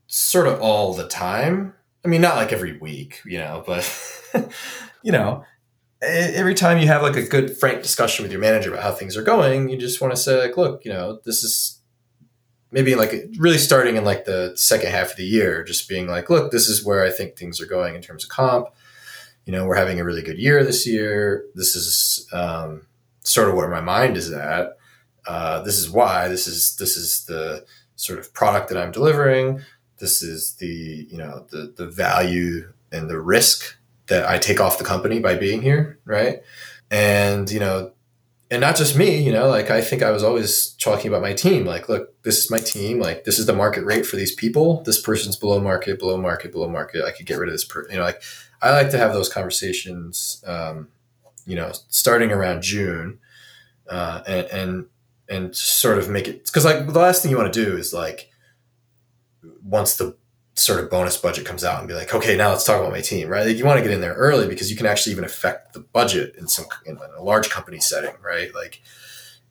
sort 0.07 0.47
of 0.47 0.59
all 0.61 0.93
the 0.93 1.07
time 1.07 1.73
i 2.03 2.07
mean 2.07 2.21
not 2.21 2.35
like 2.35 2.51
every 2.51 2.77
week 2.77 3.21
you 3.25 3.37
know 3.37 3.63
but 3.65 3.83
you 5.03 5.11
know 5.11 5.43
every 6.01 6.53
time 6.53 6.77
you 6.77 6.87
have 6.87 7.01
like 7.01 7.15
a 7.15 7.23
good 7.23 7.57
frank 7.57 7.81
discussion 7.81 8.23
with 8.23 8.31
your 8.31 8.41
manager 8.41 8.71
about 8.71 8.83
how 8.83 8.91
things 8.91 9.17
are 9.17 9.23
going 9.23 9.69
you 9.69 9.77
just 9.77 9.99
want 9.99 10.13
to 10.13 10.19
say 10.19 10.39
like 10.39 10.57
look 10.57 10.83
you 10.85 10.91
know 10.91 11.19
this 11.25 11.43
is 11.43 11.81
maybe 12.71 12.95
like 12.95 13.11
really 13.37 13.57
starting 13.57 13.95
in 13.95 14.05
like 14.05 14.25
the 14.25 14.53
second 14.55 14.91
half 14.91 15.11
of 15.11 15.17
the 15.17 15.25
year 15.25 15.63
just 15.63 15.89
being 15.89 16.07
like 16.07 16.29
look 16.29 16.51
this 16.51 16.67
is 16.69 16.85
where 16.85 17.03
i 17.03 17.09
think 17.09 17.35
things 17.35 17.59
are 17.59 17.65
going 17.65 17.95
in 17.95 18.01
terms 18.01 18.23
of 18.23 18.29
comp. 18.29 18.67
You 19.45 19.53
know 19.53 19.65
we're 19.65 19.75
having 19.75 19.99
a 19.99 20.03
really 20.03 20.21
good 20.21 20.37
year 20.37 20.63
this 20.63 20.85
year. 20.85 21.45
This 21.55 21.75
is 21.75 22.27
um, 22.31 22.85
sort 23.23 23.49
of 23.49 23.55
where 23.55 23.67
my 23.67 23.81
mind 23.81 24.15
is 24.15 24.31
at. 24.31 24.77
Uh, 25.25 25.63
this 25.63 25.79
is 25.79 25.89
why. 25.89 26.27
This 26.27 26.45
is 26.45 26.75
this 26.75 26.95
is 26.95 27.25
the 27.25 27.65
sort 27.99 28.17
of 28.17 28.33
product 28.33 28.69
that 28.69 28.77
i'm 28.77 28.91
delivering 28.91 29.61
this 29.99 30.21
is 30.21 30.53
the 30.53 31.07
you 31.09 31.17
know 31.17 31.45
the 31.49 31.73
the 31.75 31.87
value 31.87 32.71
and 32.91 33.09
the 33.09 33.19
risk 33.19 33.77
that 34.07 34.27
I 34.27 34.37
take 34.37 34.59
off 34.59 34.77
the 34.77 34.83
company 34.83 35.19
by 35.19 35.35
being 35.35 35.61
here, 35.61 35.99
right? 36.05 36.41
And 36.89 37.49
you 37.49 37.59
know, 37.59 37.91
and 38.51 38.61
not 38.61 38.75
just 38.75 38.97
me, 38.97 39.21
you 39.21 39.31
know, 39.31 39.47
like 39.47 39.69
I 39.69 39.81
think 39.81 40.01
I 40.01 40.11
was 40.11 40.23
always 40.23 40.69
talking 40.71 41.07
about 41.07 41.21
my 41.21 41.33
team. 41.33 41.65
Like, 41.65 41.87
look, 41.87 42.21
this 42.23 42.37
is 42.39 42.49
my 42.49 42.57
team. 42.57 42.99
Like, 42.99 43.23
this 43.23 43.37
is 43.37 43.45
the 43.45 43.53
market 43.53 43.85
rate 43.85 44.05
for 44.05 44.15
these 44.15 44.33
people. 44.33 44.81
This 44.83 44.99
person's 44.99 45.35
below 45.35 45.59
market, 45.59 45.99
below 45.99 46.17
market, 46.17 46.51
below 46.51 46.67
market. 46.67 47.05
I 47.05 47.11
could 47.11 47.27
get 47.27 47.37
rid 47.37 47.49
of 47.49 47.53
this 47.53 47.65
person. 47.65 47.91
You 47.91 47.97
know, 47.97 48.05
like 48.05 48.21
I 48.61 48.71
like 48.71 48.89
to 48.91 48.97
have 48.97 49.13
those 49.13 49.29
conversations. 49.29 50.43
Um, 50.45 50.89
you 51.45 51.55
know, 51.55 51.71
starting 51.89 52.31
around 52.31 52.61
June, 52.63 53.19
uh, 53.87 54.21
and 54.27 54.47
and 54.47 54.85
and 55.29 55.55
sort 55.55 55.99
of 55.99 56.09
make 56.09 56.27
it 56.27 56.45
because 56.45 56.65
like 56.65 56.87
the 56.87 56.99
last 56.99 57.21
thing 57.21 57.31
you 57.31 57.37
want 57.37 57.53
to 57.53 57.65
do 57.65 57.77
is 57.77 57.93
like 57.93 58.29
once 59.63 59.97
the 59.97 60.15
sort 60.55 60.83
of 60.83 60.89
bonus 60.89 61.17
budget 61.17 61.45
comes 61.45 61.63
out 61.63 61.79
and 61.79 61.87
be 61.87 61.93
like, 61.93 62.13
okay, 62.13 62.35
now 62.35 62.49
let's 62.49 62.65
talk 62.65 62.79
about 62.79 62.91
my 62.91 63.01
team, 63.01 63.29
right? 63.29 63.45
Like 63.45 63.57
you 63.57 63.65
want 63.65 63.77
to 63.77 63.83
get 63.83 63.91
in 63.91 64.01
there 64.01 64.13
early 64.13 64.47
because 64.47 64.69
you 64.69 64.75
can 64.75 64.85
actually 64.85 65.13
even 65.13 65.23
affect 65.23 65.73
the 65.73 65.79
budget 65.79 66.35
in 66.35 66.47
some 66.47 66.65
in 66.85 66.97
a 67.17 67.23
large 67.23 67.49
company 67.49 67.79
setting, 67.79 68.13
right? 68.21 68.53
Like 68.53 68.81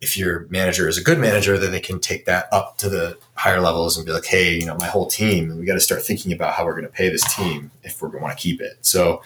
if 0.01 0.17
your 0.17 0.47
manager 0.49 0.87
is 0.87 0.97
a 0.97 1.03
good 1.03 1.19
manager, 1.19 1.57
then 1.57 1.71
they 1.71 1.79
can 1.79 1.99
take 1.99 2.25
that 2.25 2.47
up 2.53 2.77
to 2.77 2.89
the 2.89 3.17
higher 3.33 3.59
levels 3.59 3.97
and 3.97 4.05
be 4.05 4.13
like, 4.13 4.25
hey, 4.25 4.53
you 4.57 4.65
know, 4.65 4.77
my 4.77 4.87
whole 4.87 5.07
team, 5.07 5.57
we 5.57 5.65
got 5.65 5.73
to 5.73 5.79
start 5.79 6.03
thinking 6.03 6.31
about 6.31 6.53
how 6.53 6.63
we're 6.63 6.73
going 6.73 6.83
to 6.83 6.89
pay 6.89 7.09
this 7.09 7.35
team 7.35 7.71
if 7.83 8.01
we're 8.01 8.07
going 8.07 8.19
to 8.19 8.23
want 8.23 8.37
to 8.37 8.41
keep 8.41 8.61
it. 8.61 8.77
So, 8.81 9.21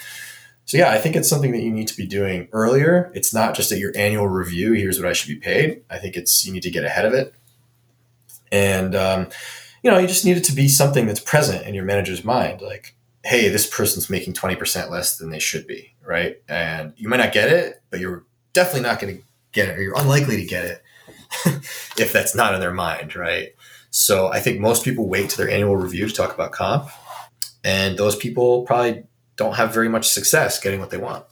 so 0.66 0.78
yeah, 0.78 0.90
I 0.90 0.98
think 0.98 1.16
it's 1.16 1.30
something 1.30 1.52
that 1.52 1.62
you 1.62 1.72
need 1.72 1.90
to 1.90 1.98
be 1.98 2.08
doing 2.08 2.48
earlier. 2.54 3.12
It's 3.14 3.34
not 3.34 3.54
just 3.56 3.72
at 3.72 3.78
your 3.78 3.92
annual 3.96 4.28
review. 4.28 4.74
Here's 4.74 5.00
what 5.00 5.08
I 5.08 5.14
should 5.14 5.28
be 5.28 5.36
paid. 5.36 5.84
I 5.90 6.00
think 6.00 6.16
it's 6.16 6.46
you 6.46 6.54
need 6.54 6.64
to 6.64 6.72
get 6.72 6.86
ahead 6.86 7.06
of 7.06 7.14
it, 7.14 7.36
and 8.52 8.96
um, 8.96 9.28
you 9.84 9.92
know, 9.92 9.98
you 9.98 10.08
just 10.08 10.26
need 10.26 10.38
it 10.38 10.46
to 10.46 10.56
be 10.56 10.68
something 10.68 11.06
that's 11.06 11.20
present 11.20 11.68
in 11.68 11.76
your 11.76 11.84
manager's 11.84 12.24
mind. 12.24 12.62
Like, 12.62 12.96
hey, 13.24 13.50
this 13.50 13.68
person's 13.68 14.10
making 14.10 14.34
20% 14.34 14.90
less 14.90 15.18
than 15.18 15.30
they 15.30 15.40
should 15.40 15.68
be, 15.68 15.94
right? 16.06 16.42
And 16.48 16.94
you 16.98 17.10
might 17.10 17.18
not 17.18 17.34
get 17.34 17.50
it, 17.50 17.82
but 17.90 18.00
you're 18.00 18.24
definitely 18.54 18.88
not 18.88 19.00
going 19.00 19.18
to 19.18 19.24
get 19.52 19.70
it, 19.70 19.78
or 19.78 19.82
you're 19.84 20.00
unlikely 20.00 20.38
to 20.38 20.46
get 20.46 20.66
it 20.66 20.84
if 21.98 22.12
that's 22.12 22.34
not 22.34 22.54
in 22.54 22.62
their 22.62 22.74
mind, 22.74 23.16
right? 23.16 23.50
So 23.92 24.30
I 24.32 24.40
think 24.40 24.60
most 24.60 24.84
people 24.84 25.08
wait 25.08 25.30
to 25.32 25.38
their 25.38 25.50
annual 25.50 25.76
review 25.76 26.08
to 26.08 26.14
talk 26.14 26.34
about 26.34 26.52
comp. 26.52 26.90
And 27.64 27.98
those 27.98 28.16
people 28.16 28.64
probably 28.64 29.04
don't 29.36 29.56
have 29.56 29.74
very 29.74 29.90
much 29.90 30.08
success 30.10 30.60
getting 30.60 30.80
what 30.80 30.90
they 30.90 30.98
want. 30.98 31.26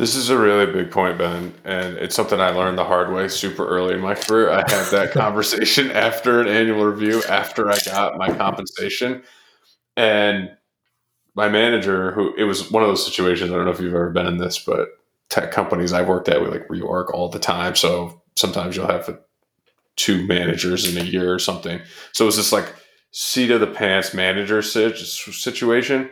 This 0.00 0.16
is 0.16 0.30
a 0.30 0.38
really 0.38 0.64
big 0.64 0.90
point, 0.90 1.18
Ben, 1.18 1.52
and 1.62 1.98
it's 1.98 2.14
something 2.14 2.40
I 2.40 2.48
learned 2.48 2.78
the 2.78 2.84
hard 2.84 3.12
way 3.12 3.28
super 3.28 3.68
early 3.68 3.92
in 3.92 4.00
my 4.00 4.14
career. 4.14 4.48
I 4.48 4.60
had 4.66 4.90
that 4.92 5.10
conversation 5.12 5.90
after 5.94 6.40
an 6.40 6.48
annual 6.48 6.86
review, 6.86 7.22
after 7.24 7.70
I 7.70 7.76
got 7.84 8.16
my 8.16 8.32
compensation, 8.34 9.22
and 9.98 10.56
my 11.34 11.50
manager, 11.50 12.12
who 12.12 12.34
it 12.36 12.44
was 12.44 12.70
one 12.70 12.82
of 12.82 12.88
those 12.88 13.04
situations. 13.04 13.50
I 13.50 13.56
don't 13.56 13.66
know 13.66 13.72
if 13.72 13.80
you've 13.80 13.92
ever 13.92 14.08
been 14.08 14.26
in 14.26 14.38
this, 14.38 14.58
but 14.58 14.88
tech 15.28 15.52
companies 15.52 15.92
I 15.92 16.00
worked 16.00 16.30
at, 16.30 16.40
we 16.40 16.46
like 16.46 16.66
reorg 16.68 17.12
all 17.12 17.28
the 17.28 17.38
time. 17.38 17.76
So 17.76 18.22
sometimes 18.36 18.76
you'll 18.76 18.86
have 18.86 19.18
two 19.96 20.26
managers 20.26 20.88
in 20.90 20.96
a 20.96 21.04
year 21.06 21.30
or 21.30 21.38
something. 21.38 21.78
So 22.12 22.24
it 22.24 22.26
was 22.26 22.38
this 22.38 22.52
like 22.52 22.74
seat 23.10 23.50
of 23.50 23.60
the 23.60 23.66
pants 23.66 24.14
manager 24.14 24.62
situation, 24.62 26.08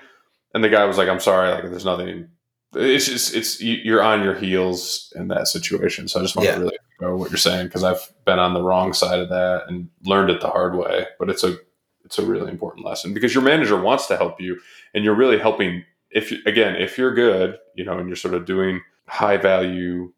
and 0.53 0.63
the 0.63 0.69
guy 0.69 0.85
was 0.85 0.99
like, 0.99 1.09
"I'm 1.09 1.21
sorry, 1.21 1.53
like 1.53 1.63
there's 1.63 1.87
nothing." 1.87 2.29
It's 2.75 3.07
just 3.07 3.35
it's 3.35 3.61
you're 3.61 4.03
on 4.03 4.23
your 4.23 4.35
heels 4.35 5.13
in 5.17 5.29
that 5.29 5.49
situation. 5.49 6.09
So 6.09 6.21
I 6.21 6.23
just 6.23 6.37
want 6.37 6.49
yeah. 6.49 6.55
to 6.57 6.61
really 6.61 6.79
know 7.01 7.17
what 7.17 7.31
you're 7.31 7.39
saying 7.39 7.67
because 7.67 7.85
I've 7.85 8.13
been 8.25 8.39
on 8.39 8.55
the 8.55 8.63
wrong 8.63 8.93
side 8.93 9.21
of 9.21 9.29
that 9.31 9.65
and 9.69 9.89
learned 10.05 10.31
it 10.31 10.41
the 10.41 10.51
hard 10.51 10.77
way. 10.77 11.07
But 11.19 11.31
it's 11.31 11.45
a 11.45 11.57
it's 12.05 12.19
a 12.19 12.27
really 12.27 12.51
important 12.51 12.87
lesson 12.87 13.15
because 13.15 13.35
your 13.35 13.45
manager 13.45 13.81
wants 13.81 14.07
to 14.07 14.17
help 14.17 14.41
you 14.41 14.61
and 14.95 15.05
you're 15.05 15.15
really 15.15 15.39
helping. 15.39 15.85
If 16.11 16.31
you, 16.31 16.39
again, 16.47 16.75
if 16.77 16.97
you're 16.97 17.15
good, 17.15 17.59
you 17.75 17.85
know, 17.85 17.99
and 17.99 18.09
you're 18.09 18.17
sort 18.17 18.33
of 18.33 18.47
doing 18.47 18.81
high 19.09 19.37
value 19.37 20.13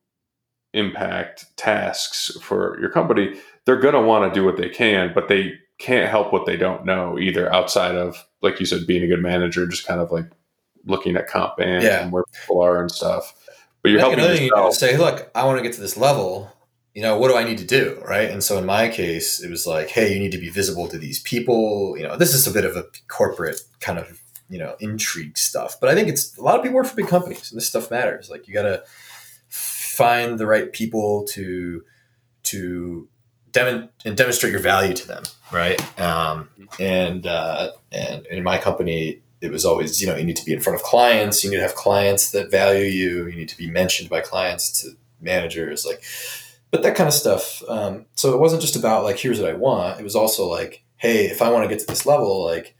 impact 0.72 1.46
tasks 1.56 2.30
for 2.40 2.78
your 2.80 2.90
company, 2.90 3.34
they're 3.66 3.80
going 3.80 3.94
to 3.94 4.00
want 4.00 4.32
to 4.32 4.38
do 4.38 4.44
what 4.44 4.56
they 4.56 4.68
can, 4.68 5.10
but 5.12 5.26
they 5.26 5.54
can't 5.78 6.08
help 6.08 6.32
what 6.32 6.46
they 6.46 6.56
don't 6.56 6.84
know 6.84 7.18
either 7.18 7.52
outside 7.52 7.96
of 7.96 8.24
like 8.42 8.60
you 8.60 8.66
said 8.66 8.86
being 8.86 9.02
a 9.02 9.08
good 9.08 9.22
manager 9.22 9.66
just 9.66 9.86
kind 9.86 9.98
of 9.98 10.12
like 10.12 10.26
looking 10.84 11.16
at 11.16 11.26
comp 11.28 11.56
bands 11.56 11.84
Yeah. 11.84 12.02
and 12.02 12.12
where 12.12 12.24
people 12.40 12.60
are 12.62 12.80
and 12.80 12.90
stuff 12.90 13.34
but 13.82 13.90
you're 13.90 14.00
I 14.00 14.02
helping 14.02 14.18
thing 14.24 14.50
you 14.54 14.72
say, 14.72 14.98
look, 14.98 15.30
I 15.34 15.44
want 15.46 15.56
to 15.58 15.62
get 15.62 15.72
to 15.72 15.80
this 15.80 15.96
level. 15.96 16.52
You 16.94 17.00
know, 17.00 17.16
what 17.18 17.28
do 17.28 17.36
I 17.36 17.44
need 17.44 17.56
to 17.58 17.64
do? 17.64 17.98
Right. 18.06 18.30
And 18.30 18.44
so 18.44 18.58
in 18.58 18.66
my 18.66 18.88
case, 18.88 19.40
it 19.42 19.48
was 19.48 19.66
like, 19.66 19.88
hey, 19.88 20.12
you 20.12 20.18
need 20.20 20.32
to 20.32 20.38
be 20.38 20.50
visible 20.50 20.86
to 20.88 20.98
these 20.98 21.20
people. 21.20 21.96
You 21.96 22.02
know, 22.02 22.16
this 22.16 22.34
is 22.34 22.46
a 22.46 22.50
bit 22.50 22.66
of 22.66 22.76
a 22.76 22.84
corporate 23.08 23.60
kind 23.80 23.98
of, 23.98 24.20
you 24.50 24.58
know, 24.58 24.76
intrigue 24.80 25.38
stuff. 25.38 25.76
But 25.80 25.88
I 25.88 25.94
think 25.94 26.08
it's 26.08 26.36
a 26.36 26.42
lot 26.42 26.56
of 26.58 26.62
people 26.62 26.76
work 26.76 26.88
for 26.88 26.96
big 26.96 27.08
companies 27.08 27.50
and 27.50 27.56
this 27.56 27.68
stuff 27.68 27.90
matters. 27.90 28.28
Like 28.28 28.46
you 28.46 28.52
got 28.52 28.64
to 28.64 28.82
find 29.48 30.38
the 30.38 30.46
right 30.46 30.70
people 30.72 31.24
to, 31.30 31.82
to, 32.44 33.08
dem- 33.52 33.88
and 34.04 34.16
demonstrate 34.16 34.52
your 34.52 34.60
value 34.60 34.94
to 34.94 35.06
them, 35.08 35.22
right? 35.52 35.80
Um, 35.98 36.48
and 36.78 37.26
uh, 37.26 37.70
and 37.92 38.26
in 38.26 38.42
my 38.42 38.58
company, 38.58 39.22
it 39.40 39.50
was 39.50 39.64
always 39.64 40.00
you 40.00 40.06
know 40.06 40.16
you 40.16 40.24
need 40.24 40.36
to 40.36 40.44
be 40.44 40.52
in 40.52 40.60
front 40.60 40.78
of 40.78 40.84
clients, 40.84 41.42
you 41.42 41.50
need 41.50 41.56
to 41.56 41.62
have 41.62 41.74
clients 41.74 42.30
that 42.32 42.50
value 42.50 42.84
you, 42.84 43.26
you 43.26 43.36
need 43.36 43.48
to 43.48 43.56
be 43.56 43.70
mentioned 43.70 44.08
by 44.08 44.20
clients 44.20 44.82
to 44.82 44.90
managers, 45.20 45.84
like, 45.84 46.02
but 46.70 46.82
that 46.82 46.96
kind 46.96 47.08
of 47.08 47.14
stuff. 47.14 47.62
Um, 47.68 48.06
so 48.14 48.32
it 48.32 48.40
wasn't 48.40 48.62
just 48.62 48.76
about 48.76 49.04
like 49.04 49.18
here's 49.18 49.40
what 49.40 49.50
I 49.50 49.54
want. 49.54 50.00
It 50.00 50.04
was 50.04 50.16
also 50.16 50.46
like, 50.46 50.84
hey, 50.96 51.26
if 51.26 51.42
I 51.42 51.50
want 51.50 51.64
to 51.64 51.68
get 51.68 51.80
to 51.80 51.86
this 51.86 52.06
level, 52.06 52.44
like, 52.44 52.74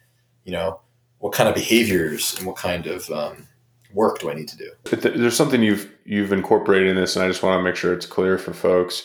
you 0.45 0.53
know, 0.53 0.81
what 1.19 1.33
kind 1.33 1.49
of 1.49 1.55
behaviors 1.55 2.37
and 2.39 2.47
what 2.47 2.57
kind 2.57 2.87
of 2.87 3.11
um, 3.11 3.47
work 3.93 4.19
do 4.21 4.31
I 4.31 4.35
need 4.35 4.49
to 4.49 4.57
do? 4.57 4.71
Th- 4.85 5.15
there's 5.15 5.37
something 5.37 5.63
you've 5.63 5.91
you've 6.05 6.33
incorporated 6.33 6.89
in 6.89 6.97
this 6.97 7.15
and 7.15 7.25
i 7.25 7.29
just 7.29 7.43
want 7.43 7.57
to 7.57 7.63
make 7.63 7.77
sure 7.77 7.93
it's 7.93 8.07
clear 8.07 8.37
for 8.37 8.53
folks 8.53 9.05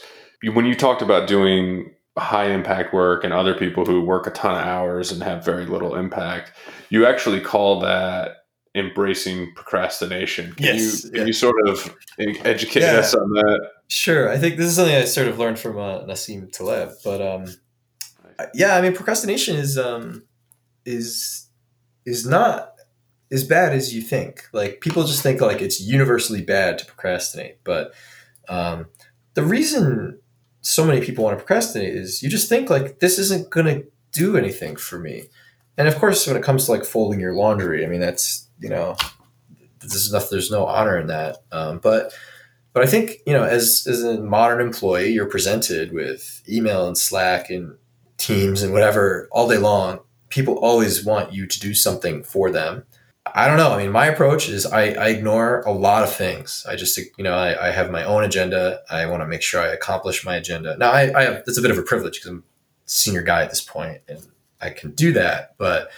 when 0.54 0.66
you 0.66 0.76
talked 0.76 1.02
about 1.02 1.28
doing 1.28 1.92
high 2.18 2.50
impact 2.50 2.94
work 2.94 3.24
and 3.24 3.34
other 3.34 3.54
people 3.54 3.86
who 3.86 4.02
work 4.02 4.26
a 4.28 4.32
ton 4.32 4.56
of 4.56 4.66
hours 4.66 5.12
and 5.12 5.22
have 5.22 5.44
very 5.44 5.66
little 5.66 5.96
impact 5.96 6.52
you 6.90 7.06
actually 7.06 7.42
call 7.42 7.80
that 7.82 8.38
embracing 8.74 9.54
procrastination 9.56 10.54
can 10.54 10.66
Yes, 10.66 11.04
you 11.04 11.10
yeah. 11.14 11.18
can 11.20 11.28
you 11.28 11.34
sort 11.34 11.56
of 11.68 11.96
educate 12.44 12.82
Yeah. 12.82 12.98
us 12.98 13.14
on 13.14 13.30
that 13.32 13.72
Sure. 13.88 14.30
I 14.30 14.38
think 14.38 14.58
this 14.58 14.68
is 14.68 14.76
something 14.76 14.96
I 14.96 15.06
sort 15.06 15.28
of 15.28 15.38
learned 15.38 15.60
from 15.60 15.78
uh, 15.78 16.00
Nassim 16.06 16.52
Taleb. 16.52 16.90
But 17.04 17.22
um, 17.22 17.46
yeah, 18.54 18.76
I 18.76 18.82
mean, 18.82 18.94
procrastination 18.96 19.56
is 19.58 19.78
um, 19.78 20.24
is 20.86 21.48
is 22.06 22.26
not 22.26 22.72
as 23.32 23.44
bad 23.44 23.74
as 23.74 23.94
you 23.94 24.02
think. 24.02 24.46
Like 24.54 24.82
people 24.82 25.04
just 25.04 25.22
think 25.22 25.40
like 25.40 25.62
it's 25.62 25.80
universally 25.80 26.42
bad 26.42 26.80
to 26.80 26.86
procrastinate, 26.86 27.64
but 27.64 27.94
um, 28.50 28.88
the 29.36 29.44
reason 29.44 30.20
so 30.66 30.84
many 30.84 31.00
people 31.00 31.24
want 31.24 31.38
to 31.38 31.44
procrastinate 31.44 31.94
is 31.94 32.24
you 32.24 32.30
just 32.30 32.50
think 32.50 32.72
like 32.72 33.00
this 33.00 33.20
isn't 33.20 33.52
going 33.52 33.68
to 33.68 33.88
do 34.12 34.36
anything 34.36 34.76
for 34.76 34.98
me. 34.98 35.30
And 35.78 35.88
of 35.88 35.96
course, 35.96 36.26
when 36.26 36.36
it 36.36 36.44
comes 36.44 36.66
to 36.66 36.72
like 36.72 36.86
folding 36.86 37.20
your 37.20 37.34
laundry, 37.34 37.86
I 37.86 37.88
mean 37.88 38.00
that's 38.00 38.50
you 38.60 38.70
know, 38.70 38.96
there's 39.80 40.10
enough. 40.10 40.30
There's 40.30 40.50
no 40.50 40.66
honor 40.66 40.98
in 40.98 41.08
that. 41.08 41.38
Um, 41.52 41.78
but 41.80 42.14
but 42.74 42.82
I 42.82 42.88
think 42.88 43.18
you 43.28 43.34
know, 43.34 43.44
as 43.44 43.86
as 43.88 44.04
a 44.04 44.20
modern 44.20 44.60
employee, 44.60 45.12
you're 45.12 45.30
presented 45.30 45.94
with 45.94 46.42
email 46.50 46.88
and 46.88 46.98
Slack 46.98 47.50
and 47.52 47.78
Teams 48.18 48.64
and 48.64 48.74
whatever 48.74 49.28
all 49.32 49.48
day 49.48 49.58
long. 49.58 50.00
People 50.30 50.58
always 50.58 51.06
want 51.06 51.32
you 51.32 51.46
to 51.46 51.60
do 51.60 51.76
something 51.76 52.24
for 52.24 52.50
them. 52.50 52.86
I 53.34 53.48
don't 53.48 53.58
know. 53.58 53.72
I 53.72 53.78
mean, 53.78 53.92
my 53.92 54.06
approach 54.06 54.50
is 54.50 54.66
I, 54.66 54.92
I 54.92 55.08
ignore 55.10 55.62
a 55.62 55.72
lot 55.72 56.04
of 56.04 56.14
things. 56.14 56.66
I 56.70 56.76
just, 56.76 56.98
you 56.98 57.24
know, 57.24 57.34
I, 57.34 57.68
I 57.68 57.72
have 57.72 57.90
my 57.90 58.04
own 58.04 58.24
agenda. 58.24 58.82
I 58.90 59.08
want 59.08 59.24
to 59.24 59.28
make 59.28 59.42
sure 59.42 59.62
I 59.62 59.68
accomplish 59.68 60.24
my 60.24 60.36
agenda. 60.36 60.78
Now, 60.78 60.92
I, 60.92 61.12
I 61.18 61.24
have, 61.24 61.44
that's 61.46 61.58
a 61.58 61.62
bit 61.62 61.72
of 61.72 61.78
a 61.78 61.82
privilege 61.82 62.14
because 62.14 62.30
I'm 62.30 62.40
a 62.40 62.44
senior 62.86 63.24
guy 63.24 63.42
at 63.42 63.50
this 63.50 63.62
point 63.62 64.02
and 64.08 64.20
I 64.62 64.70
can 64.70 64.92
do 64.92 65.12
that. 65.14 65.56
But 65.58 65.90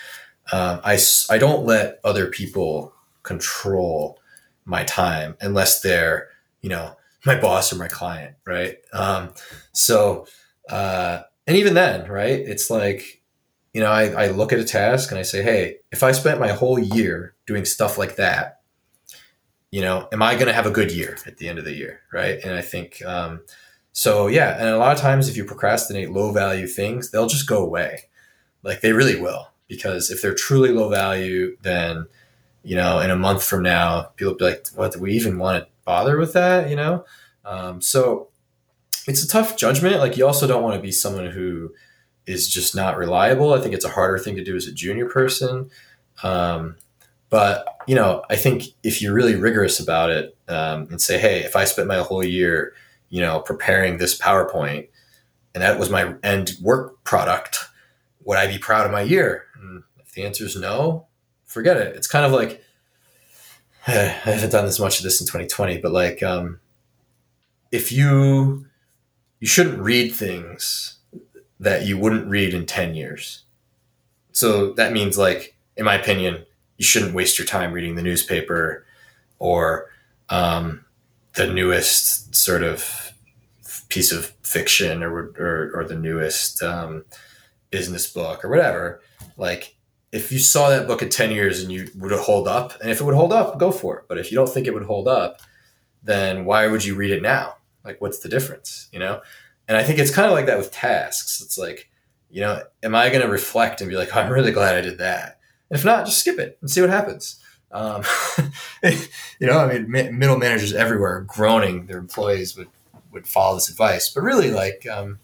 um, 0.53 0.79
I 0.83 0.97
don't 1.37 1.65
let 1.65 1.99
other 2.03 2.27
people 2.27 2.93
control 3.23 4.19
my 4.63 4.83
time 4.85 5.35
unless 5.41 5.81
they're, 5.81 6.29
you 6.61 6.69
know, 6.69 6.95
my 7.25 7.39
boss 7.39 7.73
or 7.73 7.75
my 7.75 7.89
client, 7.89 8.35
right? 8.45 8.77
Um, 8.93 9.33
so, 9.73 10.27
uh, 10.69 11.23
and 11.45 11.57
even 11.57 11.73
then, 11.73 12.09
right? 12.09 12.39
It's 12.39 12.69
like, 12.69 13.21
you 13.77 13.83
know, 13.83 13.91
I, 13.91 14.05
I 14.23 14.27
look 14.29 14.51
at 14.51 14.57
a 14.57 14.63
task 14.63 15.11
and 15.11 15.19
I 15.19 15.21
say, 15.21 15.43
hey, 15.43 15.77
if 15.91 16.01
I 16.01 16.11
spent 16.11 16.39
my 16.39 16.47
whole 16.47 16.79
year 16.79 17.35
doing 17.45 17.63
stuff 17.63 17.95
like 17.95 18.15
that, 18.15 18.61
you 19.69 19.81
know, 19.81 20.07
am 20.11 20.23
I 20.23 20.33
going 20.33 20.47
to 20.47 20.53
have 20.53 20.65
a 20.65 20.71
good 20.71 20.91
year 20.91 21.19
at 21.27 21.37
the 21.37 21.47
end 21.47 21.59
of 21.59 21.65
the 21.65 21.75
year, 21.75 22.01
right? 22.11 22.39
And 22.43 22.55
I 22.55 22.63
think, 22.63 23.05
um, 23.05 23.41
so 23.91 24.25
yeah, 24.25 24.57
and 24.57 24.69
a 24.69 24.79
lot 24.79 24.95
of 24.95 24.99
times 24.99 25.29
if 25.29 25.37
you 25.37 25.45
procrastinate 25.45 26.09
low 26.09 26.31
value 26.31 26.65
things, 26.65 27.11
they'll 27.11 27.27
just 27.27 27.47
go 27.47 27.63
away. 27.63 28.05
Like 28.63 28.81
they 28.81 28.93
really 28.93 29.21
will, 29.21 29.49
because 29.67 30.09
if 30.09 30.23
they're 30.23 30.33
truly 30.33 30.71
low 30.71 30.89
value, 30.89 31.55
then 31.61 32.07
you 32.63 32.75
know, 32.75 32.99
in 32.99 33.11
a 33.11 33.15
month 33.15 33.43
from 33.43 33.61
now, 33.61 34.09
people 34.15 34.33
be 34.33 34.45
like, 34.45 34.67
"What? 34.73 34.93
Do 34.93 34.99
we 35.01 35.13
even 35.13 35.37
want 35.37 35.63
to 35.63 35.69
bother 35.85 36.17
with 36.17 36.33
that?" 36.33 36.67
You 36.67 36.77
know, 36.77 37.05
um, 37.45 37.79
so 37.79 38.29
it's 39.07 39.23
a 39.23 39.27
tough 39.27 39.55
judgment. 39.55 39.99
Like 39.99 40.17
you 40.17 40.25
also 40.25 40.47
don't 40.47 40.63
want 40.63 40.75
to 40.75 40.81
be 40.81 40.91
someone 40.91 41.27
who 41.27 41.73
is 42.27 42.47
just 42.49 42.75
not 42.75 42.97
reliable. 42.97 43.53
I 43.53 43.61
think 43.61 43.73
it's 43.73 43.85
a 43.85 43.89
harder 43.89 44.19
thing 44.19 44.35
to 44.35 44.43
do 44.43 44.55
as 44.55 44.67
a 44.67 44.71
junior 44.71 45.07
person. 45.07 45.71
Um, 46.21 46.75
but 47.29 47.65
you 47.87 47.95
know, 47.95 48.23
I 48.29 48.35
think 48.35 48.65
if 48.83 49.01
you're 49.01 49.13
really 49.13 49.35
rigorous 49.35 49.79
about 49.79 50.09
it 50.09 50.37
um, 50.47 50.87
and 50.91 51.01
say, 51.01 51.17
"Hey, 51.17 51.39
if 51.43 51.55
I 51.55 51.65
spent 51.65 51.87
my 51.87 51.97
whole 51.97 52.23
year, 52.23 52.73
you 53.09 53.21
know, 53.21 53.39
preparing 53.39 53.97
this 53.97 54.19
PowerPoint, 54.19 54.89
and 55.55 55.63
that 55.63 55.79
was 55.79 55.89
my 55.89 56.15
end 56.23 56.53
work 56.61 57.03
product, 57.03 57.65
would 58.23 58.37
I 58.37 58.47
be 58.47 58.57
proud 58.57 58.85
of 58.85 58.91
my 58.91 59.01
year?" 59.01 59.45
And 59.59 59.83
if 59.99 60.11
the 60.11 60.23
answer 60.23 60.45
is 60.45 60.55
no, 60.55 61.07
forget 61.45 61.77
it. 61.77 61.95
It's 61.95 62.07
kind 62.07 62.25
of 62.25 62.31
like 62.31 62.61
I 63.87 63.91
haven't 63.91 64.51
done 64.51 64.65
this 64.65 64.79
much 64.79 64.97
of 64.99 65.03
this 65.03 65.21
in 65.21 65.27
2020, 65.27 65.79
but 65.79 65.91
like 65.91 66.21
um, 66.23 66.59
if 67.71 67.91
you 67.91 68.65
you 69.39 69.47
shouldn't 69.47 69.79
read 69.79 70.13
things 70.13 70.96
that 71.59 71.85
you 71.85 71.97
wouldn't 71.97 72.27
read 72.27 72.53
in 72.53 72.65
10 72.65 72.95
years. 72.95 73.43
So 74.31 74.73
that 74.73 74.93
means 74.93 75.17
like, 75.17 75.55
in 75.75 75.85
my 75.85 75.95
opinion, 75.95 76.45
you 76.77 76.85
shouldn't 76.85 77.13
waste 77.13 77.39
your 77.39 77.47
time 77.47 77.73
reading 77.73 77.95
the 77.95 78.03
newspaper 78.03 78.85
or 79.39 79.89
um, 80.29 80.85
the 81.35 81.47
newest 81.47 82.35
sort 82.35 82.63
of 82.63 83.13
piece 83.89 84.11
of 84.11 84.27
fiction 84.43 85.01
or, 85.01 85.31
or, 85.39 85.71
or 85.73 85.83
the 85.85 85.95
newest 85.95 86.61
um, 86.61 87.05
business 87.71 88.11
book 88.11 88.45
or 88.45 88.49
whatever. 88.49 89.01
Like 89.37 89.77
if 90.11 90.31
you 90.31 90.39
saw 90.39 90.69
that 90.69 90.87
book 90.87 91.01
in 91.01 91.09
10 91.09 91.31
years 91.31 91.61
and 91.61 91.71
you 91.71 91.89
would 91.95 92.11
hold 92.11 92.47
up 92.47 92.79
and 92.81 92.89
if 92.89 93.01
it 93.01 93.03
would 93.03 93.15
hold 93.15 93.33
up 93.33 93.59
go 93.59 93.71
for 93.71 93.99
it 93.99 94.05
but 94.07 94.17
if 94.17 94.31
you 94.31 94.35
don't 94.35 94.49
think 94.49 94.67
it 94.67 94.73
would 94.73 94.85
hold 94.85 95.07
up 95.07 95.41
then 96.03 96.45
why 96.45 96.67
would 96.67 96.83
you 96.85 96.95
read 96.95 97.11
it 97.11 97.21
now 97.21 97.55
like 97.83 97.99
what's 97.99 98.19
the 98.19 98.29
difference 98.29 98.87
you 98.91 98.99
know 98.99 99.21
and 99.67 99.77
i 99.77 99.83
think 99.83 99.99
it's 99.99 100.13
kind 100.13 100.27
of 100.27 100.33
like 100.33 100.45
that 100.45 100.57
with 100.57 100.71
tasks. 100.71 101.41
It's 101.41 101.57
like 101.57 101.89
you 102.29 102.41
know 102.41 102.61
am 102.83 102.95
i 102.95 103.09
going 103.09 103.21
to 103.21 103.27
reflect 103.27 103.81
and 103.81 103.89
be 103.89 103.95
like 103.95 104.15
i'm 104.15 104.31
really 104.31 104.51
glad 104.51 104.75
i 104.75 104.81
did 104.81 104.97
that. 104.99 105.39
And 105.69 105.77
if 105.77 105.85
not 105.85 106.05
just 106.05 106.19
skip 106.19 106.39
it 106.39 106.57
and 106.61 106.69
see 106.69 106.81
what 106.81 106.89
happens. 106.89 107.41
Um, 107.71 108.03
you 108.83 109.47
know 109.47 109.59
i 109.59 109.73
mean 109.73 109.91
mi- 109.91 110.09
middle 110.11 110.37
managers 110.37 110.73
everywhere 110.73 111.17
are 111.17 111.21
groaning 111.21 111.85
their 111.87 111.97
employees 111.97 112.55
would 112.57 112.69
would 113.11 113.27
follow 113.27 113.55
this 113.55 113.69
advice. 113.69 114.09
But 114.09 114.21
really 114.21 114.51
like 114.51 114.87
um, 114.87 115.19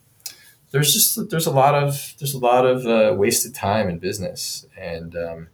there's 0.72 0.94
just 0.94 1.30
there's 1.30 1.48
a 1.48 1.52
lot 1.52 1.76
of 1.76 2.16
there's 2.20 2.34
a 2.34 2.40
lot 2.40 2.66
of 2.66 2.86
uh, 2.86 3.16
wasted 3.16 3.54
time 3.56 3.90
in 3.90 4.00
business. 4.00 4.66
And 4.78 5.16
um, 5.16 5.48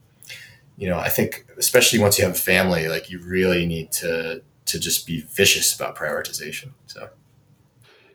you 0.78 0.88
know 0.88 0.98
i 0.98 1.10
think 1.10 1.46
especially 1.58 2.00
once 2.00 2.18
you 2.18 2.24
have 2.24 2.34
a 2.34 2.40
family 2.40 2.88
like 2.88 3.10
you 3.12 3.20
really 3.20 3.66
need 3.66 3.92
to 3.92 4.42
to 4.66 4.80
just 4.80 5.06
be 5.06 5.22
vicious 5.22 5.76
about 5.76 5.96
prioritization. 5.96 6.72
So 6.86 7.10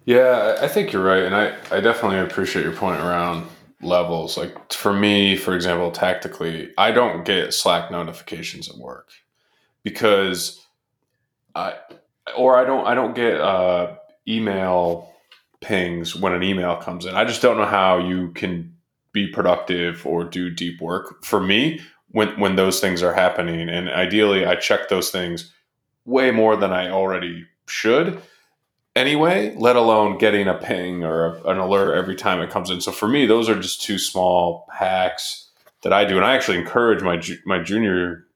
Yeah, 0.04 0.58
I 0.60 0.68
think 0.68 0.92
you're 0.92 1.04
right, 1.04 1.22
and 1.22 1.34
I, 1.34 1.56
I 1.70 1.80
definitely 1.80 2.18
appreciate 2.18 2.62
your 2.62 2.74
point 2.74 3.00
around 3.00 3.46
levels. 3.80 4.36
Like 4.36 4.72
for 4.72 4.92
me, 4.92 5.36
for 5.36 5.54
example, 5.54 5.90
tactically, 5.90 6.72
I 6.76 6.92
don't 6.92 7.24
get 7.24 7.54
Slack 7.54 7.90
notifications 7.90 8.68
at 8.68 8.76
work 8.76 9.10
because 9.82 10.60
I 11.54 11.76
or 12.36 12.56
I 12.56 12.64
don't 12.64 12.86
I 12.86 12.94
don't 12.94 13.14
get 13.14 13.40
uh, 13.40 13.96
email 14.28 15.10
pings 15.62 16.14
when 16.14 16.32
an 16.34 16.42
email 16.42 16.76
comes 16.76 17.06
in. 17.06 17.14
I 17.14 17.24
just 17.24 17.40
don't 17.40 17.56
know 17.56 17.64
how 17.64 17.98
you 17.98 18.30
can 18.32 18.74
be 19.12 19.28
productive 19.28 20.04
or 20.06 20.24
do 20.24 20.50
deep 20.50 20.82
work. 20.82 21.24
For 21.24 21.40
me, 21.40 21.80
when 22.08 22.38
when 22.38 22.56
those 22.56 22.78
things 22.78 23.02
are 23.02 23.14
happening, 23.14 23.70
and 23.70 23.88
ideally, 23.88 24.44
I 24.44 24.56
check 24.56 24.90
those 24.90 25.08
things 25.10 25.50
way 26.04 26.30
more 26.30 26.56
than 26.56 26.72
I 26.72 26.90
already 26.90 27.46
should 27.66 28.20
anyway, 28.96 29.54
let 29.56 29.76
alone 29.76 30.18
getting 30.18 30.48
a 30.48 30.54
ping 30.54 31.04
or 31.04 31.36
an 31.48 31.58
alert 31.58 31.96
every 31.96 32.16
time 32.16 32.40
it 32.40 32.50
comes 32.50 32.70
in. 32.70 32.80
So 32.80 32.92
for 32.92 33.08
me, 33.08 33.26
those 33.26 33.48
are 33.48 33.60
just 33.60 33.82
two 33.82 33.98
small 33.98 34.66
hacks 34.72 35.50
that 35.82 35.92
I 35.92 36.04
do, 36.04 36.16
and 36.16 36.24
I 36.24 36.34
actually 36.34 36.58
encourage 36.58 37.02
my 37.02 37.22
my 37.44 37.62
junior 37.62 38.26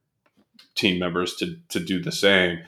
team 0.75 0.99
members 0.99 1.37
to 1.37 1.57
to 1.69 1.81
do 1.81 2.01
the 2.01 2.13
same. 2.13 2.61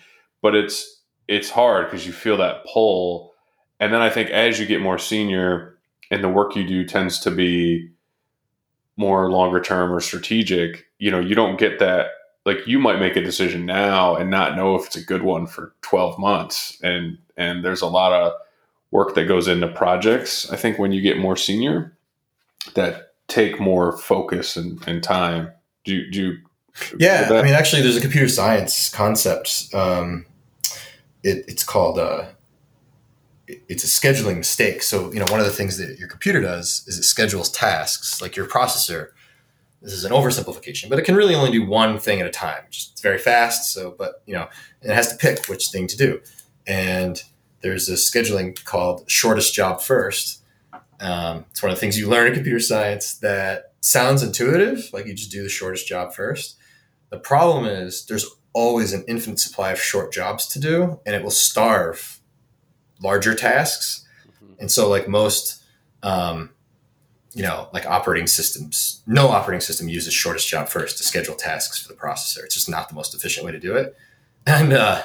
But 0.43 0.55
it's 0.55 1.03
it's 1.29 1.51
hard 1.51 1.87
because 1.87 2.07
you 2.07 2.13
feel 2.13 2.37
that 2.39 2.65
pull, 2.67 3.35
and 3.79 3.93
then 3.93 4.01
I 4.01 4.11
think 4.11 4.31
as 4.31 4.59
you 4.59 4.67
get 4.67 4.81
more 4.81 4.99
senior, 4.99 5.79
and 6.11 6.25
the 6.25 6.29
work 6.29 6.57
you 6.57 6.67
do 6.67 6.85
tends 6.85 7.21
to 7.21 7.31
be 7.31 7.91
more 8.97 9.31
longer 9.31 9.61
term 9.61 9.93
or 9.93 10.01
strategic, 10.01 10.85
you 10.99 11.11
know, 11.11 11.21
you 11.21 11.35
don't 11.35 11.59
get 11.59 11.79
that. 11.79 12.09
Like 12.47 12.67
you 12.67 12.79
might 12.79 12.99
make 12.99 13.17
a 13.17 13.23
decision 13.23 13.67
now 13.67 14.17
and 14.17 14.31
not 14.31 14.57
know 14.57 14.75
if 14.75 14.87
it's 14.87 14.97
a 14.97 15.05
good 15.05 15.23
one 15.23 15.47
for 15.47 15.75
12 15.83 16.19
months. 16.19 16.79
And, 16.83 17.19
and 17.37 17.65
there's 17.65 17.83
a 17.83 17.87
lot 17.87 18.13
of 18.13 18.33
work 18.91 19.15
that 19.15 19.27
goes 19.27 19.47
into 19.47 19.69
projects. 19.69 20.51
I 20.51 20.57
think 20.57 20.79
when 20.79 20.93
you 20.93 21.03
get 21.03 21.19
more 21.19 21.37
senior 21.37 21.97
that 22.75 23.15
take 23.29 23.61
more 23.61 23.97
focus 23.97 24.57
and, 24.57 24.83
and 24.89 25.03
time, 25.03 25.53
do, 25.85 26.11
do 26.11 26.21
you, 26.21 26.39
yeah, 26.99 27.29
I 27.31 27.43
mean, 27.43 27.55
actually, 27.55 27.83
there's 27.83 27.97
a 27.97 28.01
computer 28.01 28.29
science 28.29 28.89
concept. 28.89 29.69
Um, 29.75 30.27
it, 31.23 31.45
it's 31.49 31.65
called 31.65 31.99
uh, 31.99 32.27
it's 33.69 33.85
a 33.85 33.87
scheduling 33.87 34.39
mistake. 34.39 34.83
So, 34.83 35.13
you 35.13 35.19
know, 35.19 35.27
one 35.31 35.41
of 35.41 35.47
the 35.47 35.53
things 35.53 35.77
that 35.79 35.99
your 35.99 36.09
computer 36.09 36.41
does 36.41 36.85
is 36.87 36.99
it 36.99 37.05
schedules 37.05 37.51
tasks, 37.51 38.23
like 38.23 38.37
your 38.37 38.47
processor. 38.47 39.09
This 39.83 39.93
is 39.93 40.05
an 40.05 40.13
oversimplification, 40.13 40.91
but 40.91 40.99
it 40.99 41.05
can 41.05 41.15
really 41.15 41.35
only 41.35 41.51
do 41.51 41.65
one 41.65 41.99
thing 41.99 42.21
at 42.21 42.27
a 42.27 42.31
time. 42.31 42.65
Just 42.71 42.93
it's 42.93 43.01
very 43.01 43.19
fast. 43.19 43.73
So, 43.73 43.95
but 43.97 44.23
you 44.27 44.35
know, 44.35 44.49
it 44.83 44.93
has 44.93 45.11
to 45.11 45.17
pick 45.17 45.47
which 45.47 45.69
thing 45.69 45.87
to 45.87 45.97
do. 45.97 46.21
And 46.67 47.23
there's 47.63 47.89
a 47.89 47.95
scheduling 47.95 48.63
called 48.65 49.11
shortest 49.11 49.55
job 49.55 49.81
first. 49.81 50.43
Um, 51.01 51.47
it's 51.51 51.63
one 51.63 51.73
of 51.73 51.77
the 51.77 51.81
things 51.81 51.99
you 51.99 52.09
learn 52.09 52.27
in 52.27 52.35
computer 52.35 52.61
science 52.61 53.15
that 53.19 53.73
sounds 53.81 54.23
intuitive, 54.23 54.91
like 54.93 55.07
you 55.07 55.15
just 55.15 55.31
do 55.31 55.43
the 55.43 55.49
shortest 55.49 55.87
job 55.87 56.13
first. 56.13 56.57
The 57.09 57.19
problem 57.19 57.65
is 57.65 58.05
there's 58.05 58.27
always 58.53 58.93
an 58.93 59.05
infinite 59.09 59.39
supply 59.39 59.73
of 59.73 59.81
short 59.81 60.13
jobs 60.13 60.47
to 60.49 60.61
do, 60.61 61.01
and 61.07 61.15
it 61.15 61.23
will 61.23 61.31
starve 61.31 62.21
larger 63.03 63.35
tasks. 63.35 64.07
Mm-hmm. 64.27 64.55
And 64.61 64.71
so, 64.71 64.89
like 64.89 65.09
most, 65.09 65.63
um, 66.03 66.51
you 67.33 67.43
know, 67.43 67.69
like 67.73 67.87
operating 67.87 68.27
systems, 68.27 69.03
no 69.07 69.29
operating 69.29 69.61
system 69.61 69.89
uses 69.89 70.13
shortest 70.13 70.49
job 70.49 70.69
first 70.69 70.99
to 70.99 71.05
schedule 71.05 71.35
tasks 71.35 71.81
for 71.81 71.89
the 71.89 71.99
processor. 71.99 72.45
It's 72.45 72.55
just 72.55 72.69
not 72.69 72.89
the 72.89 72.95
most 72.95 73.15
efficient 73.15 73.47
way 73.47 73.53
to 73.53 73.61
do 73.61 73.75
it. 73.75 73.97
And, 74.47 74.73
uh, 74.73 75.03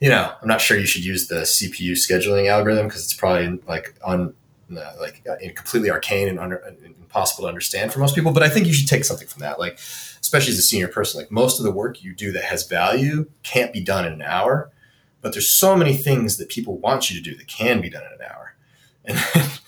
you 0.00 0.08
know, 0.08 0.32
I'm 0.40 0.46
not 0.46 0.60
sure 0.60 0.78
you 0.78 0.86
should 0.86 1.04
use 1.04 1.26
the 1.26 1.40
CPU 1.40 1.92
scheduling 1.92 2.48
algorithm 2.48 2.86
because 2.86 3.02
it's 3.02 3.12
probably 3.14 3.60
like 3.66 3.96
on 4.04 4.32
uh, 4.70 4.92
like 5.00 5.26
uh, 5.28 5.34
completely 5.56 5.90
arcane 5.90 6.28
and 6.28 6.38
under, 6.38 6.62
impossible 6.84 7.42
to 7.42 7.48
understand 7.48 7.92
for 7.92 7.98
most 7.98 8.14
people. 8.14 8.32
But 8.32 8.44
I 8.44 8.48
think 8.48 8.68
you 8.68 8.72
should 8.72 8.86
take 8.86 9.04
something 9.04 9.26
from 9.26 9.40
that, 9.40 9.58
like 9.58 9.74
especially 10.20 10.52
as 10.52 10.58
a 10.60 10.62
senior 10.62 10.86
person. 10.86 11.20
Like 11.20 11.32
most 11.32 11.58
of 11.58 11.64
the 11.64 11.72
work 11.72 12.04
you 12.04 12.14
do 12.14 12.30
that 12.30 12.44
has 12.44 12.64
value 12.64 13.28
can't 13.42 13.72
be 13.72 13.80
done 13.80 14.06
in 14.06 14.12
an 14.12 14.22
hour 14.22 14.70
but 15.26 15.32
there's 15.32 15.48
so 15.48 15.74
many 15.74 15.96
things 15.96 16.36
that 16.36 16.48
people 16.48 16.78
want 16.78 17.10
you 17.10 17.16
to 17.16 17.30
do 17.30 17.36
that 17.36 17.48
can 17.48 17.80
be 17.80 17.90
done 17.90 18.04
in 18.04 18.12
an 18.12 18.30
hour. 18.30 18.54
And 19.04 19.18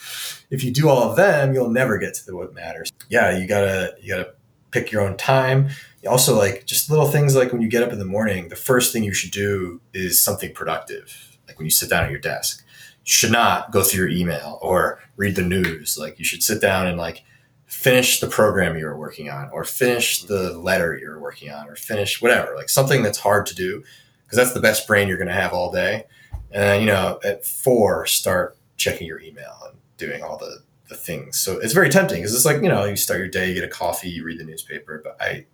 if 0.50 0.64
you 0.64 0.70
do 0.72 0.88
all 0.88 1.02
of 1.02 1.16
them, 1.16 1.54
you'll 1.54 1.70
never 1.70 1.98
get 1.98 2.14
to 2.14 2.26
the 2.26 2.36
what 2.36 2.54
matters. 2.54 2.90
Yeah, 3.08 3.36
you 3.36 3.46
gotta 3.46 3.94
you 4.00 4.14
gotta 4.14 4.34
pick 4.70 4.90
your 4.90 5.02
own 5.02 5.16
time. 5.16 5.68
Also, 6.08 6.36
like 6.36 6.64
just 6.64 6.90
little 6.90 7.08
things 7.08 7.34
like 7.34 7.52
when 7.52 7.60
you 7.60 7.68
get 7.68 7.82
up 7.82 7.92
in 7.92 7.98
the 7.98 8.04
morning, 8.04 8.48
the 8.48 8.56
first 8.56 8.92
thing 8.92 9.04
you 9.04 9.14
should 9.14 9.30
do 9.30 9.80
is 9.92 10.22
something 10.22 10.52
productive. 10.54 11.38
Like 11.46 11.58
when 11.58 11.66
you 11.66 11.70
sit 11.70 11.90
down 11.90 12.04
at 12.04 12.10
your 12.10 12.20
desk, 12.20 12.64
you 13.04 13.10
should 13.10 13.32
not 13.32 13.72
go 13.72 13.82
through 13.82 14.08
your 14.08 14.16
email 14.16 14.58
or 14.62 15.00
read 15.16 15.36
the 15.36 15.42
news. 15.42 15.98
Like 15.98 16.18
you 16.18 16.24
should 16.24 16.42
sit 16.42 16.60
down 16.60 16.86
and 16.86 16.98
like 16.98 17.24
finish 17.66 18.20
the 18.20 18.26
program 18.26 18.78
you 18.78 18.86
were 18.86 18.98
working 18.98 19.28
on, 19.28 19.50
or 19.52 19.64
finish 19.64 20.22
the 20.22 20.56
letter 20.58 20.96
you 20.96 21.08
were 21.08 21.20
working 21.20 21.50
on, 21.50 21.68
or 21.68 21.76
finish 21.76 22.22
whatever. 22.22 22.54
Like 22.56 22.70
something 22.70 23.02
that's 23.02 23.18
hard 23.18 23.44
to 23.46 23.54
do 23.54 23.84
because 24.24 24.36
that's 24.36 24.54
the 24.54 24.60
best 24.60 24.86
brain 24.86 25.08
you're 25.08 25.18
to 25.18 25.32
have 25.32 25.52
all 25.52 25.70
day. 25.70 26.04
And 26.50 26.80
you 26.80 26.86
know, 26.86 27.18
at 27.24 27.44
four, 27.44 28.06
start 28.06 28.56
checking 28.76 29.06
your 29.06 29.20
email 29.20 29.56
and 29.66 29.78
doing 29.98 30.22
all 30.22 30.38
the, 30.38 30.62
the 30.88 30.94
things. 30.94 31.38
So 31.38 31.58
it's 31.58 31.72
very 31.72 31.90
tempting 31.90 32.18
because 32.18 32.34
it's 32.34 32.44
like, 32.44 32.62
you 32.62 32.68
know, 32.68 32.84
you 32.84 32.96
start 32.96 33.18
your 33.20 33.28
day, 33.28 33.48
you 33.48 33.54
get 33.54 33.64
a 33.64 33.68
coffee, 33.68 34.08
you 34.08 34.24
read 34.24 34.38
the 34.38 34.44
newspaper. 34.44 35.00
But 35.04 35.16
I, 35.20 35.44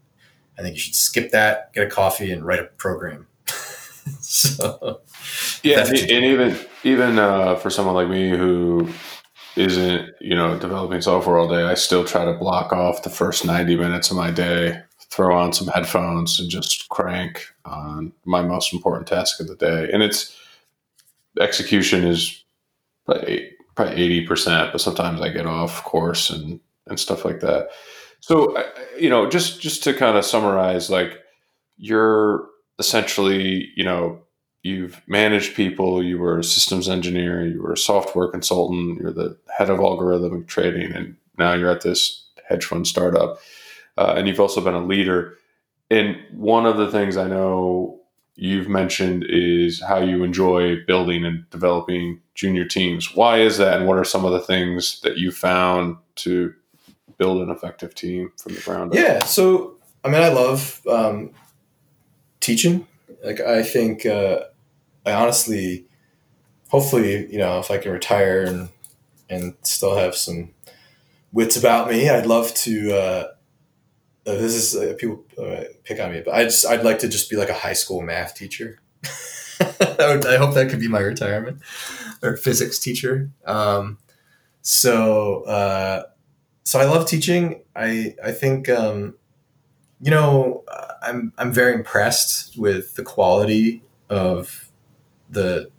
I 0.57 0.63
think 0.63 0.75
you 0.75 0.81
should 0.81 0.95
skip 0.95 1.33
that, 1.33 1.73
get 1.73 1.87
a 1.87 1.91
coffee, 1.91 2.31
and 2.31 2.45
write 2.47 2.61
a 2.61 2.65
program. 2.65 3.27
so, 4.21 5.01
yeah, 5.63 5.87
and 5.87 5.99
even 6.11 6.57
even 6.85 7.19
uh, 7.19 7.57
for 7.57 7.71
someone 7.71 7.95
like 7.95 8.09
me 8.09 8.31
who 8.31 8.89
isn't 9.57 10.11
you 10.21 10.35
know 10.35 10.59
developing 10.59 11.01
software 11.01 11.39
all 11.39 11.49
day, 11.49 11.65
I 11.65 11.75
still 11.75 12.05
try 12.05 12.25
to 12.25 12.35
block 12.35 12.73
off 12.73 13.03
the 13.03 13.11
first 13.11 13.45
ninety 13.45 13.77
minutes 13.77 14.11
of 14.11 14.17
my 14.17 14.31
day 14.31 14.83
throw 15.15 15.37
on 15.37 15.53
some 15.53 15.69
headphones 15.69 16.41
and 16.41 16.51
just 16.51 16.89
crank 16.89 17.47
on 17.65 18.13
my 18.25 18.43
most 18.43 18.73
important 18.73 19.07
task 19.07 19.39
of 19.39 19.47
the 19.47 19.55
day. 19.55 19.89
And 19.93 20.03
it's 20.03 20.37
execution 21.41 22.05
is 22.05 22.45
probably 23.75 24.03
eighty 24.03 24.27
percent, 24.27 24.73
but 24.73 24.81
sometimes 24.81 25.21
I 25.21 25.29
get 25.29 25.47
off 25.47 25.85
course 25.85 26.31
and 26.31 26.61
and 26.87 26.99
stuff 26.99 27.25
like 27.25 27.41
that. 27.41 27.69
So 28.21 28.57
you 28.99 29.11
know, 29.11 29.29
just 29.29 29.61
just 29.61 29.83
to 29.85 29.95
kind 29.95 30.17
of 30.17 30.25
summarize, 30.25 30.91
like 30.91 31.21
you're 31.77 32.49
essentially, 32.79 33.69
you 33.77 33.85
know, 33.85 34.21
you've 34.63 35.01
managed 35.07 35.55
people, 35.55 36.03
you 36.03 36.19
were 36.19 36.39
a 36.39 36.45
systems 36.45 36.89
engineer, 36.89 37.47
you 37.47 37.63
were 37.63 37.73
a 37.73 37.79
software 37.79 38.29
consultant, 38.29 39.01
you're 39.01 39.13
the 39.13 39.37
head 39.57 39.71
of 39.71 39.79
algorithmic 39.79 40.47
trading, 40.47 40.93
and 40.93 41.17
now 41.39 41.53
you're 41.53 41.71
at 41.71 41.83
this 41.83 42.25
hedge 42.49 42.65
fund 42.65 42.87
startup 42.87 43.39
uh, 43.97 44.15
and 44.17 44.27
you've 44.27 44.41
also 44.41 44.61
been 44.61 44.75
a 44.75 44.85
leader. 44.85 45.39
And 45.91 46.17
one 46.33 46.67
of 46.67 46.77
the 46.77 46.91
things 46.91 47.17
I 47.17 47.29
know 47.29 48.01
you've 48.37 48.69
mentioned 48.69 49.25
is 49.29 49.81
how 49.81 49.99
you 49.99 50.25
enjoy 50.25 50.85
building 50.87 51.25
and 51.25 51.49
developing 51.51 52.21
junior 52.35 52.65
teams. 52.65 53.15
Why 53.15 53.39
is 53.39 53.59
that? 53.59 53.79
And 53.79 53.87
what 53.87 53.99
are 53.99 54.05
some 54.05 54.25
of 54.25 54.33
the 54.33 54.41
things 54.41 55.01
that 55.03 55.19
you 55.19 55.31
found 55.31 55.97
to 56.17 56.53
build 57.17 57.43
an 57.43 57.51
effective 57.51 57.95
team 57.95 58.33
from 58.37 58.55
the 58.55 58.61
ground 58.61 58.93
up? 58.93 58.99
Yeah. 58.99 59.25
So, 59.25 59.77
I 60.05 60.09
mean, 60.09 60.21
I 60.21 60.31
love 60.31 60.81
um, 60.89 61.31
teaching. 62.41 62.87
Like, 63.23 63.41
I 63.41 63.63
think, 63.63 64.05
uh, 64.05 64.41
I 65.07 65.13
honestly, 65.13 65.87
hopefully, 66.69 67.31
you 67.31 67.39
know, 67.39 67.61
if 67.61 67.71
I 67.71 67.79
can 67.79 67.93
retire 67.93 68.43
and, 68.43 68.69
and 69.31 69.55
still 69.63 69.97
have 69.97 70.17
some 70.17 70.51
wits 71.33 71.57
about 71.57 71.89
me, 71.89 72.11
I'd 72.11 72.27
love 72.27 72.53
to, 72.55 72.93
uh, 72.93 73.29
uh, 74.27 74.33
this 74.33 74.55
is 74.55 74.77
uh, 74.77 74.95
people 74.99 75.25
uh, 75.39 75.65
pick 75.85 76.01
on 76.01 76.11
me, 76.11 76.23
but 76.25 76.35
I 76.35 76.45
just 76.45 76.67
I'd 76.67 76.85
like 76.85 76.99
to 77.01 77.09
just 77.09 77.29
be 77.29 77.37
like 77.37 77.51
a 77.51 77.55
high 77.55 77.75
school 77.75 78.01
math 78.01 78.35
teacher. 78.35 78.81
I, 79.61 80.15
would, 80.15 80.27
I 80.27 80.37
hope 80.37 80.55
that 80.55 80.69
could 80.71 80.81
be 80.81 80.89
my 80.89 81.01
retirement 81.01 81.61
or 82.23 82.37
physics 82.37 82.79
teacher. 82.79 83.31
Um, 83.47 83.99
so 84.63 85.43
uh, 85.43 86.05
so 86.65 86.81
I 86.81 86.85
love 86.85 87.07
teaching. 87.07 87.63
I 87.77 88.15
I 88.25 88.33
think 88.33 88.69
um, 88.69 89.15
you 90.01 90.11
know 90.11 90.65
I'm 91.03 91.33
I'm 91.37 91.53
very 91.53 91.75
impressed 91.75 92.57
with 92.59 92.95
the 92.95 93.03
quality 93.03 93.83
of 94.09 94.71
the 95.29 95.71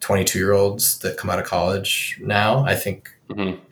22 0.00 0.38
year 0.38 0.52
olds 0.52 0.98
that 0.98 1.16
come 1.16 1.30
out 1.30 1.38
of 1.38 1.46
college 1.46 2.18
now. 2.20 2.64
I 2.64 2.74
think. 2.74 3.10
Mm-hmm 3.30 3.62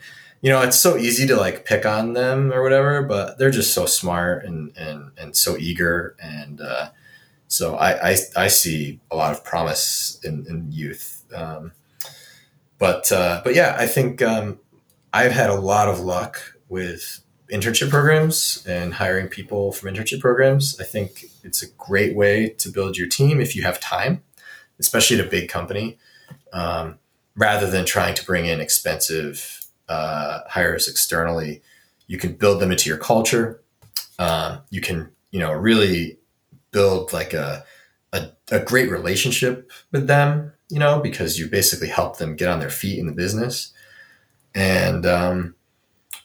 you 0.47 0.53
know, 0.53 0.63
it's 0.63 0.79
so 0.79 0.97
easy 0.97 1.27
to 1.27 1.35
like 1.35 1.65
pick 1.65 1.85
on 1.85 2.13
them 2.13 2.53
or 2.53 2.63
whatever, 2.63 3.03
but 3.03 3.37
they're 3.37 3.51
just 3.51 3.75
so 3.75 3.85
smart 3.85 4.45
and 4.45 4.71
and 4.77 5.11
and 5.19 5.37
so 5.37 5.57
eager, 5.57 6.15
and 6.23 6.61
uh, 6.61 6.91
so 7.49 7.75
I, 7.75 8.11
I, 8.11 8.17
I 8.37 8.47
see 8.47 9.01
a 9.11 9.17
lot 9.17 9.33
of 9.33 9.43
promise 9.43 10.21
in, 10.23 10.47
in 10.49 10.71
youth. 10.71 11.25
Um, 11.35 11.73
but 12.79 13.11
uh, 13.11 13.41
but 13.43 13.57
yeah, 13.57 13.75
I 13.77 13.89
think 13.89 14.23
um, 14.23 14.61
I've 15.13 15.33
had 15.33 15.51
a 15.51 15.57
lot 15.57 15.89
of 15.89 15.99
luck 15.99 16.57
with 16.69 17.25
internship 17.53 17.91
programs 17.91 18.65
and 18.69 18.95
hiring 18.95 19.27
people 19.27 19.73
from 19.73 19.93
internship 19.93 20.21
programs. 20.21 20.81
I 20.81 20.85
think 20.85 21.25
it's 21.43 21.61
a 21.61 21.71
great 21.71 22.15
way 22.15 22.51
to 22.51 22.69
build 22.69 22.97
your 22.97 23.09
team 23.09 23.41
if 23.41 23.57
you 23.57 23.65
have 23.65 23.81
time, 23.81 24.23
especially 24.79 25.19
at 25.19 25.27
a 25.27 25.29
big 25.29 25.49
company, 25.49 25.99
um, 26.53 27.01
rather 27.35 27.69
than 27.69 27.85
trying 27.85 28.15
to 28.15 28.25
bring 28.25 28.47
in 28.47 28.61
expensive 28.61 29.66
uh, 29.89 30.41
hires 30.49 30.89
externally, 30.89 31.63
you 32.07 32.19
can 32.19 32.35
build 32.35 32.61
them 32.61 32.71
into 32.71 32.89
your 32.89 32.99
culture. 32.99 33.61
Um, 34.19 34.61
you 34.71 34.81
can, 34.81 35.11
you 35.31 35.41
know, 35.41 35.53
really 35.53 36.19
build 36.71 37.13
like 37.13 37.33
a, 37.33 37.65
a, 38.13 38.29
a 38.51 38.61
great 38.61 38.91
relationship 38.91 39.71
with 39.93 40.07
them, 40.07 40.53
you 40.69 40.79
know, 40.79 41.01
because 41.01 41.39
you 41.39 41.49
basically 41.49 41.89
help 41.89 42.19
them 42.19 42.37
get 42.37 42.49
on 42.49 42.61
their 42.61 42.71
feet 42.71 42.99
in 42.99 43.07
the 43.07 43.13
business. 43.13 43.73
And 44.55 45.05
um, 45.05 45.55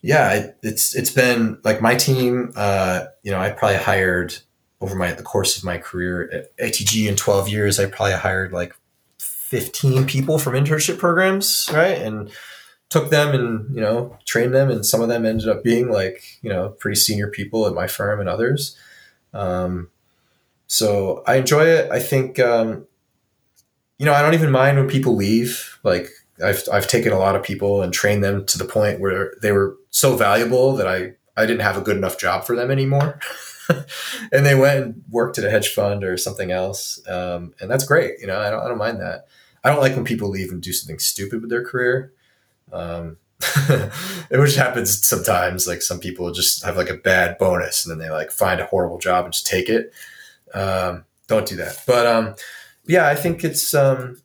yeah, 0.01 0.51
it's 0.63 0.95
it's 0.95 1.11
been 1.11 1.59
like 1.63 1.81
my 1.81 1.95
team. 1.95 2.53
Uh, 2.55 3.05
you 3.23 3.31
know, 3.31 3.39
I 3.39 3.51
probably 3.51 3.77
hired 3.77 4.35
over 4.79 4.95
my 4.95 5.11
the 5.11 5.23
course 5.23 5.57
of 5.57 5.63
my 5.63 5.77
career 5.77 6.29
at 6.31 6.57
ITG 6.57 7.07
in 7.07 7.15
twelve 7.15 7.47
years. 7.49 7.79
I 7.79 7.85
probably 7.85 8.13
hired 8.13 8.51
like 8.51 8.73
fifteen 9.19 10.05
people 10.05 10.39
from 10.39 10.53
internship 10.53 10.97
programs, 10.97 11.69
right? 11.71 11.97
And 11.97 12.31
took 12.91 13.09
them 13.09 13.33
and 13.33 13.73
you 13.73 13.81
know 13.81 14.15
trained 14.25 14.53
them 14.53 14.69
and 14.69 14.85
some 14.85 15.01
of 15.01 15.07
them 15.07 15.25
ended 15.25 15.49
up 15.49 15.63
being 15.63 15.89
like 15.89 16.37
you 16.43 16.49
know 16.49 16.69
pretty 16.69 16.95
senior 16.95 17.27
people 17.27 17.65
at 17.65 17.73
my 17.73 17.87
firm 17.87 18.19
and 18.19 18.29
others 18.29 18.77
um, 19.33 19.89
so 20.67 21.23
i 21.25 21.35
enjoy 21.35 21.65
it 21.65 21.89
i 21.89 21.99
think 21.99 22.37
um, 22.37 22.85
you 23.97 24.05
know 24.05 24.13
i 24.13 24.21
don't 24.21 24.35
even 24.35 24.51
mind 24.51 24.77
when 24.77 24.87
people 24.87 25.15
leave 25.15 25.79
like 25.83 26.09
I've, 26.43 26.63
I've 26.71 26.87
taken 26.87 27.11
a 27.11 27.19
lot 27.19 27.35
of 27.35 27.43
people 27.43 27.81
and 27.81 27.93
trained 27.93 28.23
them 28.23 28.45
to 28.47 28.57
the 28.57 28.65
point 28.65 28.99
where 28.99 29.33
they 29.41 29.51
were 29.51 29.77
so 29.89 30.15
valuable 30.15 30.75
that 30.75 30.87
I, 30.87 31.13
I 31.37 31.45
didn't 31.45 31.61
have 31.61 31.77
a 31.77 31.81
good 31.81 31.97
enough 31.97 32.17
job 32.17 32.45
for 32.45 32.55
them 32.55 32.71
anymore. 32.71 33.19
and 34.31 34.45
they 34.45 34.55
went 34.55 34.83
and 34.83 35.03
worked 35.09 35.37
at 35.37 35.43
a 35.43 35.49
hedge 35.49 35.69
fund 35.69 36.03
or 36.03 36.17
something 36.17 36.51
else. 36.51 36.99
Um, 37.07 37.53
and 37.61 37.69
that's 37.69 37.85
great. 37.85 38.19
You 38.19 38.27
know, 38.27 38.39
I 38.39 38.49
don't, 38.49 38.63
I 38.63 38.67
don't 38.67 38.77
mind 38.77 38.99
that. 39.01 39.27
I 39.63 39.69
don't 39.69 39.81
like 39.81 39.95
when 39.95 40.05
people 40.05 40.29
leave 40.29 40.51
and 40.51 40.61
do 40.61 40.73
something 40.73 40.99
stupid 40.99 41.41
with 41.41 41.49
their 41.49 41.63
career. 41.63 42.11
Um, 42.71 43.17
which 44.29 44.55
happens 44.55 45.05
sometimes. 45.05 45.67
Like 45.67 45.81
some 45.81 45.99
people 45.99 46.31
just 46.31 46.63
have 46.63 46.77
like 46.77 46.89
a 46.89 46.95
bad 46.95 47.37
bonus 47.39 47.85
and 47.85 47.91
then 47.91 47.99
they 47.99 48.13
like 48.13 48.31
find 48.31 48.59
a 48.59 48.65
horrible 48.65 48.99
job 48.99 49.25
and 49.25 49.33
just 49.33 49.47
take 49.47 49.67
it. 49.67 49.93
Um, 50.53 51.05
don't 51.27 51.47
do 51.47 51.55
that. 51.55 51.81
But 51.87 52.05
um, 52.05 52.35
yeah, 52.85 53.07
I 53.07 53.15
think 53.15 53.43
it's 53.43 53.73
um, 53.73 54.21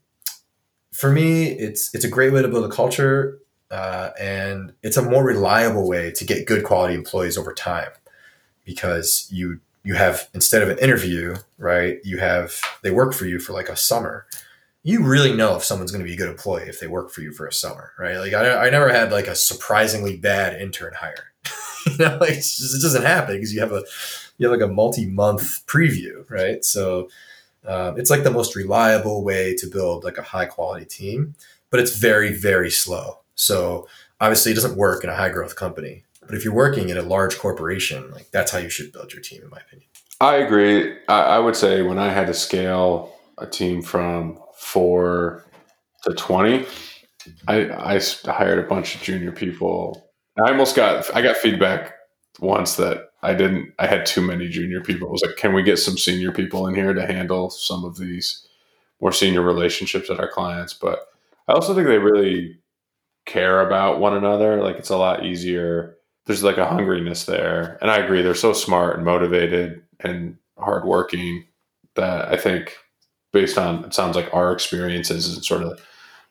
for 0.93 1.11
me, 1.11 1.47
it's 1.47 1.95
it's 1.95 2.05
a 2.05 2.09
great 2.09 2.33
way 2.33 2.43
to 2.43 2.49
build 2.49 2.65
a 2.65 2.75
culture, 2.75 3.39
uh, 3.71 4.11
and 4.19 4.73
it's 4.83 4.97
a 4.97 5.03
more 5.03 5.25
reliable 5.25 5.89
way 5.89 6.11
to 6.13 6.25
get 6.25 6.47
good 6.47 6.65
quality 6.65 6.95
employees 6.95 7.39
over 7.39 7.53
time 7.53 7.91
because 8.65 9.29
you 9.31 9.61
you 9.85 9.95
have 9.95 10.29
instead 10.35 10.63
of 10.63 10.69
an 10.69 10.79
interview, 10.79 11.37
right? 11.59 11.99
You 12.03 12.19
have 12.19 12.61
they 12.83 12.91
work 12.91 13.15
for 13.15 13.27
you 13.27 13.39
for 13.39 13.53
like 13.53 13.69
a 13.69 13.77
summer. 13.77 14.27
You 14.87 15.03
really 15.03 15.35
know 15.35 15.57
if 15.57 15.65
someone's 15.65 15.91
going 15.91 16.05
to 16.05 16.09
be 16.09 16.15
a 16.15 16.17
good 16.17 16.29
employee 16.29 16.69
if 16.69 16.79
they 16.79 16.87
work 16.87 17.11
for 17.11 17.21
you 17.21 17.33
for 17.33 17.45
a 17.45 17.53
summer, 17.53 17.91
right? 17.99 18.19
Like 18.19 18.35
I, 18.35 18.67
I 18.67 18.71
never 18.71 18.89
had 18.89 19.11
like 19.11 19.27
a 19.27 19.35
surprisingly 19.35 20.17
bad 20.17 20.61
intern 20.61 20.93
hire. 20.95 21.33
you 21.87 21.97
know, 21.99 22.19
like 22.21 22.35
just, 22.35 22.77
it 22.77 22.83
doesn't 22.83 23.03
happen 23.03 23.35
because 23.35 23.53
you 23.53 23.59
have 23.59 23.73
a 23.73 23.83
you 24.39 24.49
have 24.49 24.57
like 24.57 24.65
a 24.65 24.73
multi 24.73 25.05
month 25.05 25.67
preview, 25.67 26.25
right? 26.31 26.65
So 26.65 27.09
um, 27.67 27.99
it's 27.99 28.11
like 28.11 28.23
the 28.23 28.31
most 28.31 28.55
reliable 28.55 29.25
way 29.25 29.57
to 29.57 29.67
build 29.67 30.05
like 30.05 30.19
a 30.19 30.23
high 30.23 30.47
quality 30.47 30.85
team, 30.85 31.35
but 31.71 31.81
it's 31.81 31.97
very 31.97 32.33
very 32.33 32.71
slow. 32.71 33.19
So 33.35 33.89
obviously, 34.21 34.53
it 34.53 34.55
doesn't 34.55 34.77
work 34.77 35.03
in 35.03 35.11
a 35.11 35.17
high 35.17 35.31
growth 35.31 35.57
company. 35.57 36.05
But 36.25 36.37
if 36.37 36.45
you're 36.45 36.55
working 36.55 36.91
in 36.91 36.97
a 36.97 37.03
large 37.03 37.39
corporation, 37.39 38.13
like 38.13 38.31
that's 38.31 38.53
how 38.53 38.59
you 38.59 38.69
should 38.69 38.93
build 38.93 39.13
your 39.13 39.21
team, 39.21 39.43
in 39.43 39.51
my 39.51 39.59
opinion. 39.59 39.89
I 40.21 40.37
agree. 40.37 40.97
I, 41.09 41.23
I 41.23 41.39
would 41.41 41.57
say 41.57 41.83
when 41.83 41.99
I 41.99 42.11
had 42.11 42.29
to 42.29 42.35
scale 42.35 43.13
a 43.37 43.47
team 43.47 43.83
from 43.83 44.39
four 44.67 45.45
to 46.05 46.15
20, 46.15 46.67
I, 47.49 47.95
I 47.95 48.01
hired 48.27 48.59
a 48.59 48.69
bunch 48.69 48.95
of 48.95 49.03
junior 49.03 49.33
people. 49.33 50.11
I 50.43 50.51
almost 50.51 50.77
got, 50.77 51.15
I 51.17 51.23
got 51.23 51.37
feedback 51.37 51.95
once 52.41 52.77
that 52.77 53.11
I 53.23 53.35
didn't, 53.35 53.73
I 53.79 53.87
had 53.87 54.07
too 54.07 54.23
many 54.23 54.49
junior 54.49 54.81
people. 54.81 55.09
I 55.09 55.13
was 55.13 55.23
like, 55.27 55.37
can 55.37 55.55
we 55.55 55.63
get 55.63 55.79
some 55.79 55.97
senior 55.97 56.33
people 56.33 56.67
in 56.67 56.75
here 56.75 56.93
to 56.93 57.07
handle 57.07 57.51
some 57.51 57.85
of 57.85 57.97
these 57.97 58.47
more 59.01 59.13
senior 59.13 59.43
relationships 59.43 60.11
at 60.11 60.21
our 60.21 60.31
clients? 60.31 60.75
But 60.75 61.07
I 61.49 61.53
also 61.53 61.75
think 61.75 61.87
they 61.87 61.99
really 61.99 62.59
care 63.25 63.67
about 63.67 64.01
one 64.01 64.17
another. 64.17 64.63
Like 64.63 64.77
it's 64.77 64.91
a 64.91 64.97
lot 64.97 65.25
easier 65.25 65.97
there's 66.27 66.43
like 66.43 66.59
a 66.59 66.67
hungriness 66.67 67.25
there. 67.25 67.79
And 67.81 67.91
I 67.91 67.99
agree, 67.99 68.21
they're 68.21 68.35
so 68.35 68.53
smart 68.53 68.97
and 68.97 69.05
motivated 69.05 69.83
and 70.01 70.37
hardworking 70.59 71.45
that 71.95 72.29
I 72.29 72.37
think 72.37 72.77
based 73.37 73.59
on 73.59 73.85
it 73.85 73.93
sounds 73.93 74.17
like 74.17 74.33
our 74.33 74.51
experiences 74.51 75.35
and 75.35 75.45
sort 75.45 75.63
of 75.63 75.79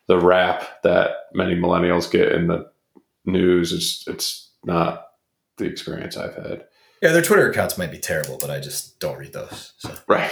the 0.08 0.18
rap 0.18 0.82
that 0.82 1.10
many 1.32 1.54
millennials 1.54 2.10
get 2.10 2.32
in 2.32 2.48
the 2.48 2.68
news 3.24 3.70
is 3.70 4.02
it's 4.08 4.50
not 4.64 5.06
the 5.56 5.66
experience 5.66 6.16
I've 6.16 6.34
had. 6.34 6.64
Yeah, 7.00 7.12
their 7.12 7.22
Twitter 7.22 7.48
accounts 7.48 7.78
might 7.78 7.92
be 7.92 7.98
terrible, 7.98 8.38
but 8.40 8.50
I 8.50 8.58
just 8.58 8.98
don't 8.98 9.18
read 9.18 9.32
those. 9.32 9.72
So. 9.78 9.94
Right. 10.08 10.30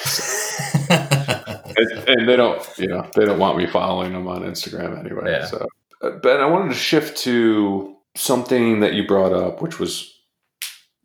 and, 0.91 2.09
and, 2.09 2.29
they 2.29 2.37
don't, 2.37 2.61
you 2.77 2.89
know, 2.89 3.09
they 3.15 3.25
don't 3.25 3.39
want 3.39 3.57
me 3.57 3.67
following 3.67 4.13
them 4.13 4.27
on 4.27 4.43
Instagram 4.43 4.99
anyway. 4.99 5.31
Yeah. 5.31 5.47
So, 5.47 5.69
uh, 6.03 6.11
Ben, 6.23 6.41
I 6.41 6.47
wanted 6.47 6.71
to 6.71 6.79
shift 6.79 7.19
to 7.19 7.97
something 8.17 8.81
that 8.81 8.95
you 8.95 9.07
brought 9.07 9.33
up, 9.33 9.63
which 9.63 9.79
was 9.79 10.13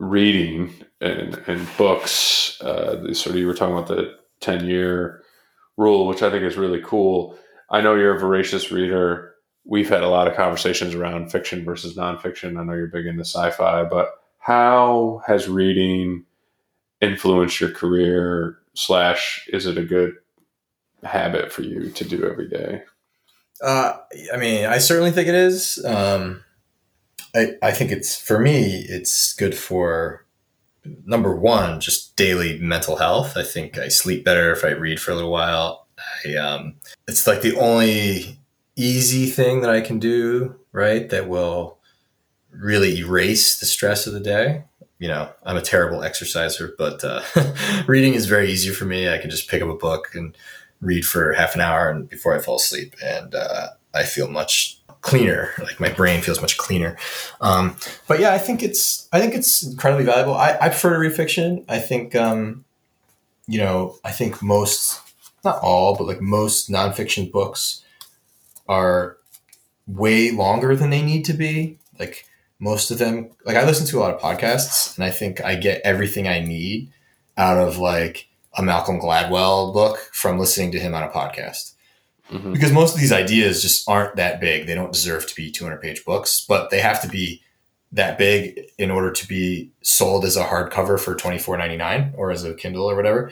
reading 0.00 0.72
and, 1.00 1.40
and 1.46 1.68
books. 1.76 2.60
Uh, 2.60 3.12
sort 3.14 3.34
of 3.34 3.40
you 3.40 3.46
were 3.46 3.54
talking 3.54 3.76
about 3.76 3.88
the 3.88 4.16
10 4.40 4.66
year 4.66 5.22
rule, 5.80 6.06
which 6.06 6.22
I 6.22 6.30
think 6.30 6.44
is 6.44 6.56
really 6.56 6.82
cool. 6.84 7.36
I 7.70 7.80
know 7.80 7.94
you're 7.94 8.14
a 8.14 8.20
voracious 8.20 8.70
reader. 8.70 9.34
We've 9.64 9.88
had 9.88 10.02
a 10.02 10.08
lot 10.08 10.28
of 10.28 10.36
conversations 10.36 10.94
around 10.94 11.32
fiction 11.32 11.64
versus 11.64 11.96
nonfiction. 11.96 12.58
I 12.58 12.64
know 12.64 12.74
you're 12.74 12.86
big 12.86 13.06
into 13.06 13.24
sci 13.24 13.50
fi, 13.52 13.84
but 13.84 14.10
how 14.38 15.22
has 15.26 15.48
reading 15.48 16.24
influenced 17.00 17.60
your 17.60 17.70
career? 17.70 18.58
Slash, 18.74 19.48
is 19.52 19.66
it 19.66 19.78
a 19.78 19.84
good 19.84 20.14
habit 21.02 21.52
for 21.52 21.62
you 21.62 21.90
to 21.90 22.04
do 22.04 22.24
every 22.24 22.48
day? 22.48 22.82
Uh, 23.62 23.96
I 24.32 24.36
mean, 24.36 24.66
I 24.66 24.78
certainly 24.78 25.10
think 25.10 25.28
it 25.28 25.34
is. 25.34 25.84
Um, 25.84 26.44
I, 27.34 27.54
I 27.62 27.72
think 27.72 27.90
it's 27.90 28.16
for 28.16 28.38
me, 28.38 28.84
it's 28.88 29.34
good 29.34 29.54
for 29.54 30.26
number 30.84 31.34
one, 31.34 31.80
just 31.80 32.16
daily 32.16 32.58
mental 32.58 32.96
health. 32.96 33.36
I 33.36 33.42
think 33.42 33.78
I 33.78 33.88
sleep 33.88 34.24
better 34.24 34.52
if 34.52 34.64
I 34.64 34.70
read 34.70 35.00
for 35.00 35.10
a 35.10 35.14
little 35.14 35.30
while. 35.30 35.86
I, 36.24 36.34
um, 36.34 36.76
it's 37.06 37.26
like 37.26 37.42
the 37.42 37.58
only 37.58 38.38
easy 38.76 39.26
thing 39.26 39.60
that 39.60 39.70
I 39.70 39.80
can 39.80 39.98
do, 39.98 40.56
right? 40.72 41.08
That 41.08 41.28
will 41.28 41.78
really 42.50 42.98
erase 42.98 43.60
the 43.60 43.66
stress 43.66 44.06
of 44.06 44.12
the 44.12 44.20
day. 44.20 44.64
You 44.98 45.08
know, 45.08 45.30
I'm 45.44 45.56
a 45.56 45.62
terrible 45.62 46.02
exerciser, 46.02 46.74
but 46.76 47.02
uh, 47.04 47.22
reading 47.86 48.14
is 48.14 48.26
very 48.26 48.50
easy 48.50 48.70
for 48.70 48.84
me. 48.84 49.08
I 49.08 49.18
can 49.18 49.30
just 49.30 49.48
pick 49.48 49.62
up 49.62 49.68
a 49.68 49.74
book 49.74 50.14
and 50.14 50.36
read 50.80 51.06
for 51.06 51.32
half 51.32 51.54
an 51.54 51.60
hour 51.60 51.90
and 51.90 52.08
before 52.08 52.34
I 52.34 52.40
fall 52.40 52.56
asleep, 52.56 52.94
and 53.02 53.34
uh, 53.34 53.68
I 53.94 54.04
feel 54.04 54.28
much 54.28 54.79
cleaner. 55.00 55.50
Like 55.58 55.80
my 55.80 55.90
brain 55.90 56.20
feels 56.20 56.40
much 56.40 56.56
cleaner. 56.56 56.96
Um, 57.40 57.76
but 58.06 58.20
yeah, 58.20 58.32
I 58.32 58.38
think 58.38 58.62
it's 58.62 59.08
I 59.12 59.20
think 59.20 59.34
it's 59.34 59.62
incredibly 59.62 60.04
valuable. 60.04 60.34
I, 60.34 60.56
I 60.60 60.68
prefer 60.68 60.94
to 60.94 60.98
read 60.98 61.14
fiction. 61.14 61.64
I 61.68 61.78
think 61.78 62.14
um, 62.14 62.64
you 63.46 63.58
know 63.58 63.96
I 64.04 64.12
think 64.12 64.42
most 64.42 65.00
not 65.44 65.58
all 65.62 65.96
but 65.96 66.06
like 66.06 66.20
most 66.20 66.70
nonfiction 66.70 67.30
books 67.30 67.82
are 68.68 69.16
way 69.86 70.30
longer 70.30 70.76
than 70.76 70.90
they 70.90 71.02
need 71.02 71.24
to 71.26 71.32
be. 71.32 71.78
Like 71.98 72.26
most 72.58 72.90
of 72.90 72.98
them, 72.98 73.30
like 73.44 73.56
I 73.56 73.64
listen 73.64 73.86
to 73.86 73.98
a 73.98 74.00
lot 74.00 74.14
of 74.14 74.20
podcasts, 74.20 74.96
and 74.96 75.04
I 75.04 75.10
think 75.10 75.42
I 75.42 75.54
get 75.54 75.80
everything 75.82 76.28
I 76.28 76.40
need 76.40 76.92
out 77.36 77.56
of 77.56 77.78
like 77.78 78.28
a 78.56 78.62
Malcolm 78.62 79.00
Gladwell 79.00 79.72
book 79.72 79.98
from 80.12 80.38
listening 80.38 80.72
to 80.72 80.78
him 80.78 80.94
on 80.94 81.02
a 81.02 81.08
podcast 81.08 81.74
mm-hmm. 82.30 82.52
because 82.52 82.72
most 82.72 82.94
of 82.94 83.00
these 83.00 83.12
ideas 83.12 83.62
just 83.62 83.88
aren't 83.88 84.16
that 84.16 84.40
big. 84.40 84.66
They 84.66 84.74
don't 84.74 84.92
deserve 84.92 85.26
to 85.26 85.34
be 85.34 85.50
200 85.50 85.80
page 85.80 86.04
books, 86.04 86.40
but 86.40 86.70
they 86.70 86.80
have 86.80 87.02
to 87.02 87.08
be 87.08 87.42
that 87.92 88.18
big 88.18 88.60
in 88.78 88.90
order 88.90 89.10
to 89.10 89.28
be 89.28 89.70
sold 89.82 90.24
as 90.24 90.36
a 90.36 90.44
hardcover 90.44 90.98
for 90.98 91.14
24.99 91.14 92.12
or 92.16 92.30
as 92.30 92.44
a 92.44 92.54
Kindle 92.54 92.88
or 92.88 92.94
whatever. 92.94 93.30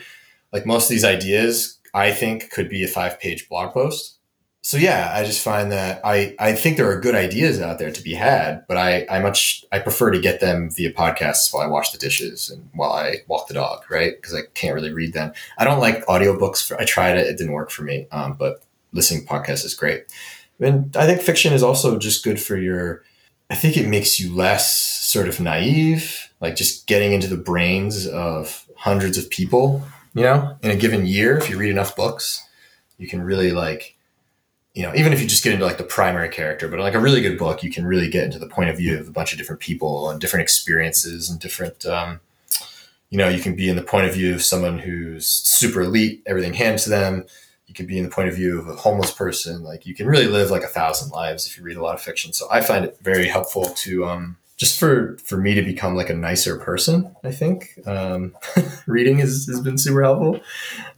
Like 0.51 0.65
most 0.65 0.85
of 0.85 0.89
these 0.89 1.05
ideas, 1.05 1.77
I 1.93 2.11
think 2.11 2.51
could 2.51 2.69
be 2.69 2.83
a 2.83 2.87
five 2.87 3.19
page 3.19 3.47
blog 3.47 3.73
post. 3.73 4.15
So 4.61 4.77
yeah, 4.77 5.13
I 5.15 5.23
just 5.23 5.41
find 5.41 5.71
that 5.71 6.01
I, 6.03 6.35
I 6.37 6.53
think 6.53 6.75
there 6.75 6.91
are 6.91 6.99
good 6.99 7.15
ideas 7.15 7.61
out 7.61 7.79
there 7.79 7.91
to 7.91 8.03
be 8.03 8.13
had, 8.13 8.67
but 8.67 8.75
I, 8.75 9.05
I 9.09 9.19
much 9.19 9.63
I 9.71 9.79
prefer 9.79 10.11
to 10.11 10.19
get 10.19 10.41
them 10.41 10.69
via 10.69 10.91
podcasts 10.91 11.53
while 11.53 11.63
I 11.63 11.67
wash 11.67 11.91
the 11.91 11.97
dishes 11.97 12.49
and 12.49 12.69
while 12.73 12.91
I 12.91 13.23
walk 13.27 13.47
the 13.47 13.53
dog, 13.53 13.89
right? 13.89 14.15
Because 14.15 14.35
I 14.35 14.41
can't 14.53 14.75
really 14.75 14.91
read 14.91 15.13
them. 15.13 15.31
I 15.57 15.63
don't 15.63 15.79
like 15.79 16.05
audiobooks. 16.07 16.67
For, 16.67 16.79
I 16.79 16.83
tried 16.83 17.17
it; 17.17 17.27
it 17.27 17.37
didn't 17.37 17.53
work 17.53 17.71
for 17.71 17.83
me. 17.83 18.07
Um, 18.11 18.33
but 18.33 18.61
listening 18.91 19.25
podcast 19.25 19.65
is 19.65 19.73
great. 19.73 20.05
And 20.59 20.95
I 20.97 21.05
think 21.05 21.21
fiction 21.21 21.53
is 21.53 21.63
also 21.63 21.97
just 21.97 22.23
good 22.23 22.39
for 22.39 22.57
your, 22.57 23.03
I 23.49 23.55
think 23.55 23.77
it 23.77 23.87
makes 23.87 24.19
you 24.19 24.33
less 24.33 24.75
sort 24.75 25.27
of 25.27 25.39
naive, 25.39 26.29
like 26.41 26.55
just 26.55 26.87
getting 26.87 27.13
into 27.13 27.27
the 27.27 27.37
brains 27.37 28.07
of 28.07 28.65
hundreds 28.75 29.17
of 29.17 29.29
people, 29.29 29.83
you 30.13 30.23
know, 30.23 30.57
in 30.61 30.71
a 30.71 30.75
given 30.75 31.05
year. 31.05 31.37
If 31.37 31.49
you 31.49 31.57
read 31.57 31.71
enough 31.71 31.95
books, 31.95 32.45
you 32.97 33.07
can 33.07 33.21
really 33.21 33.51
like, 33.51 33.95
you 34.73 34.83
know, 34.83 34.93
even 34.93 35.13
if 35.13 35.21
you 35.21 35.27
just 35.27 35.43
get 35.43 35.53
into 35.53 35.65
like 35.65 35.77
the 35.77 35.83
primary 35.83 36.29
character, 36.29 36.67
but 36.67 36.79
like 36.79 36.93
a 36.93 36.99
really 36.99 37.21
good 37.21 37.39
book, 37.39 37.63
you 37.63 37.71
can 37.71 37.85
really 37.85 38.09
get 38.09 38.25
into 38.25 38.39
the 38.39 38.47
point 38.47 38.69
of 38.69 38.77
view 38.77 38.99
of 38.99 39.07
a 39.07 39.11
bunch 39.11 39.31
of 39.31 39.37
different 39.37 39.61
people 39.61 40.09
and 40.09 40.21
different 40.21 40.43
experiences 40.43 41.29
and 41.29 41.39
different, 41.39 41.85
um, 41.85 42.19
you 43.09 43.17
know, 43.17 43.27
you 43.27 43.41
can 43.41 43.55
be 43.55 43.69
in 43.69 43.75
the 43.75 43.81
point 43.81 44.07
of 44.07 44.13
view 44.13 44.33
of 44.35 44.43
someone 44.43 44.77
who's 44.77 45.25
super 45.25 45.81
elite, 45.81 46.21
everything 46.25 46.53
hands 46.53 46.83
to 46.83 46.89
them 46.89 47.25
you 47.69 47.75
can 47.75 47.85
be 47.85 47.99
in 47.99 48.03
the 48.03 48.09
point 48.09 48.27
of 48.27 48.35
view 48.35 48.59
of 48.59 48.67
a 48.67 48.73
homeless 48.73 49.11
person. 49.11 49.63
Like 49.63 49.85
you 49.85 49.93
can 49.93 50.07
really 50.07 50.25
live 50.25 50.49
like 50.49 50.63
a 50.63 50.67
thousand 50.67 51.11
lives 51.11 51.45
if 51.45 51.55
you 51.55 51.63
read 51.63 51.77
a 51.77 51.83
lot 51.83 51.93
of 51.93 52.01
fiction. 52.01 52.33
So 52.33 52.47
I 52.51 52.61
find 52.61 52.83
it 52.83 52.97
very 53.01 53.27
helpful 53.27 53.65
to 53.65 54.05
um, 54.05 54.37
just 54.57 54.79
for 54.79 55.17
for 55.23 55.37
me 55.37 55.53
to 55.53 55.61
become 55.61 55.95
like 55.95 56.09
a 56.09 56.15
nicer 56.15 56.57
person. 56.57 57.15
I 57.23 57.31
think 57.31 57.79
um, 57.85 58.35
reading 58.87 59.19
has, 59.19 59.45
has 59.45 59.61
been 59.61 59.77
super 59.77 60.01
helpful 60.01 60.39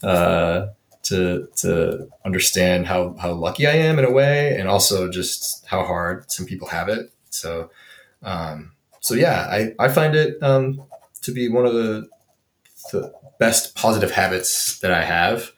uh, 0.02 0.68
to 1.04 1.50
to 1.58 2.08
understand 2.24 2.88
how 2.88 3.16
how 3.20 3.34
lucky 3.34 3.68
I 3.68 3.74
am 3.74 4.00
in 4.00 4.06
a 4.06 4.12
way, 4.12 4.58
and 4.58 4.70
also 4.70 5.12
just 5.12 5.66
how 5.66 5.84
hard 5.84 6.32
some 6.32 6.46
people 6.46 6.70
have 6.70 6.88
it. 6.88 7.12
So 7.32 7.70
um, 8.24 8.72
so 9.02 9.14
yeah, 9.14 9.46
I 9.50 9.74
I 9.78 9.90
find 9.90 10.16
it 10.16 10.42
um, 10.42 10.82
to 11.24 11.34
be 11.34 11.50
one 11.50 11.66
of 11.66 11.74
the 11.74 12.08
the 12.94 13.14
best 13.40 13.76
positive 13.76 14.12
habits 14.12 14.80
that 14.80 14.92
I 14.92 15.04
have 15.04 15.52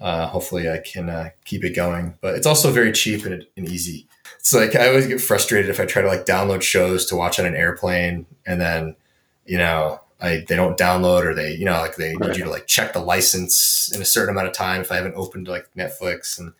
Uh, 0.00 0.26
hopefully, 0.26 0.70
I 0.70 0.78
can 0.78 1.08
uh, 1.08 1.30
keep 1.44 1.64
it 1.64 1.74
going. 1.74 2.14
But 2.20 2.34
it's 2.34 2.46
also 2.46 2.70
very 2.70 2.92
cheap 2.92 3.24
and, 3.24 3.46
and 3.56 3.68
easy. 3.68 4.06
It's 4.38 4.52
like 4.52 4.74
I 4.74 4.88
always 4.88 5.06
get 5.06 5.20
frustrated 5.20 5.70
if 5.70 5.80
I 5.80 5.86
try 5.86 6.02
to 6.02 6.08
like 6.08 6.26
download 6.26 6.62
shows 6.62 7.06
to 7.06 7.16
watch 7.16 7.38
on 7.38 7.46
an 7.46 7.56
airplane, 7.56 8.26
and 8.46 8.60
then 8.60 8.96
you 9.44 9.58
know 9.58 10.00
I 10.20 10.44
they 10.48 10.56
don't 10.56 10.78
download 10.78 11.24
or 11.24 11.34
they 11.34 11.54
you 11.54 11.64
know 11.64 11.78
like 11.80 11.96
they 11.96 12.14
need 12.14 12.36
you 12.36 12.44
to 12.44 12.50
like 12.50 12.66
check 12.66 12.92
the 12.92 13.00
license 13.00 13.90
in 13.94 14.00
a 14.00 14.04
certain 14.04 14.34
amount 14.34 14.48
of 14.48 14.54
time 14.54 14.82
if 14.82 14.92
I 14.92 14.96
haven't 14.96 15.14
opened 15.16 15.48
like 15.48 15.68
Netflix 15.76 16.38
and 16.38 16.52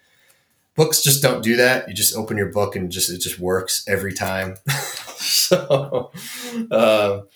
books 0.77 1.03
just 1.03 1.23
don't 1.23 1.43
do 1.43 1.57
that. 1.57 1.89
You 1.89 1.95
just 1.95 2.15
open 2.15 2.37
your 2.37 2.53
book 2.53 2.77
and 2.77 2.93
just 2.93 3.11
it 3.11 3.21
just 3.21 3.41
works 3.41 3.85
every 3.89 4.13
time. 4.13 4.57
so, 5.17 6.13
um, 6.71 7.27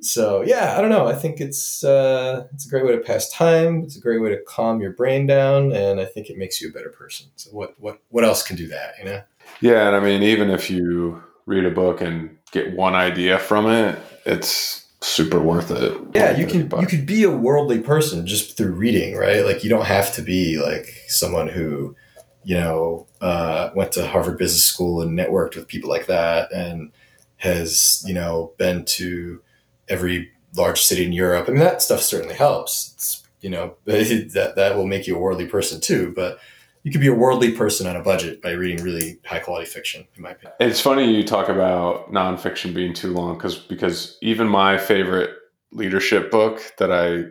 so 0.00 0.42
yeah, 0.42 0.76
I 0.76 0.80
don't 0.80 0.90
know. 0.90 1.06
I 1.06 1.14
think 1.14 1.40
it's 1.40 1.84
uh, 1.84 2.46
it's 2.52 2.66
a 2.66 2.68
great 2.68 2.84
way 2.84 2.92
to 2.92 3.00
pass 3.00 3.30
time. 3.30 3.82
It's 3.82 3.96
a 3.96 4.00
great 4.00 4.20
way 4.20 4.30
to 4.30 4.40
calm 4.46 4.80
your 4.80 4.92
brain 4.92 5.26
down, 5.26 5.72
and 5.72 6.00
I 6.00 6.04
think 6.04 6.30
it 6.30 6.38
makes 6.38 6.60
you 6.60 6.68
a 6.68 6.72
better 6.72 6.90
person. 6.90 7.26
So 7.36 7.50
what 7.50 7.74
what 7.78 8.00
what 8.08 8.24
else 8.24 8.42
can 8.42 8.56
do 8.56 8.68
that? 8.68 8.94
You 8.98 9.04
know? 9.06 9.22
Yeah, 9.60 9.86
and 9.86 9.96
I 9.96 10.00
mean, 10.00 10.22
even 10.22 10.50
if 10.50 10.70
you 10.70 11.22
read 11.46 11.64
a 11.64 11.70
book 11.70 12.00
and 12.00 12.36
get 12.52 12.74
one 12.74 12.94
idea 12.94 13.38
from 13.38 13.66
it, 13.66 13.98
it's 14.24 14.86
super 15.00 15.40
worth 15.40 15.70
it. 15.70 15.96
Yeah, 16.14 16.36
you 16.36 16.46
can 16.46 16.70
you 16.80 16.86
could 16.86 17.06
be 17.06 17.22
a 17.24 17.30
worldly 17.30 17.80
person 17.80 18.26
just 18.26 18.56
through 18.56 18.72
reading, 18.72 19.16
right? 19.16 19.44
Like 19.44 19.64
you 19.64 19.70
don't 19.70 19.86
have 19.86 20.12
to 20.14 20.22
be 20.22 20.58
like 20.58 20.86
someone 21.08 21.48
who, 21.48 21.96
you 22.44 22.56
know, 22.56 23.06
uh, 23.20 23.70
went 23.74 23.92
to 23.92 24.06
Harvard 24.06 24.38
Business 24.38 24.64
School 24.64 25.00
and 25.00 25.18
networked 25.18 25.56
with 25.56 25.68
people 25.68 25.90
like 25.90 26.06
that 26.06 26.52
and 26.52 26.92
has, 27.36 28.02
you 28.06 28.14
know, 28.14 28.52
been 28.58 28.84
to 28.84 29.40
every 29.88 30.30
large 30.56 30.80
city 30.80 31.04
in 31.04 31.12
Europe. 31.12 31.46
I 31.48 31.52
mean, 31.52 31.60
that 31.60 31.82
stuff 31.82 32.00
certainly 32.00 32.34
helps. 32.34 32.92
It's, 32.94 33.22
you 33.40 33.50
know, 33.50 33.76
that 33.84 34.54
that 34.56 34.76
will 34.76 34.86
make 34.86 35.06
you 35.06 35.16
a 35.16 35.18
worldly 35.18 35.46
person 35.46 35.80
too, 35.80 36.12
but 36.14 36.38
you 36.82 36.92
could 36.92 37.00
be 37.00 37.08
a 37.08 37.14
worldly 37.14 37.50
person 37.50 37.86
on 37.86 37.96
a 37.96 38.02
budget 38.02 38.40
by 38.40 38.52
reading 38.52 38.84
really 38.84 39.18
high 39.24 39.40
quality 39.40 39.66
fiction, 39.66 40.06
in 40.14 40.22
my 40.22 40.30
opinion. 40.30 40.54
It's 40.60 40.80
funny 40.80 41.12
you 41.16 41.24
talk 41.24 41.48
about 41.48 42.12
nonfiction 42.12 42.72
being 42.74 42.94
too 42.94 43.12
long 43.12 43.36
because 43.36 43.56
because 43.56 44.16
even 44.22 44.48
my 44.48 44.78
favorite 44.78 45.30
leadership 45.72 46.30
book 46.30 46.60
that 46.78 46.92
I 46.92 47.24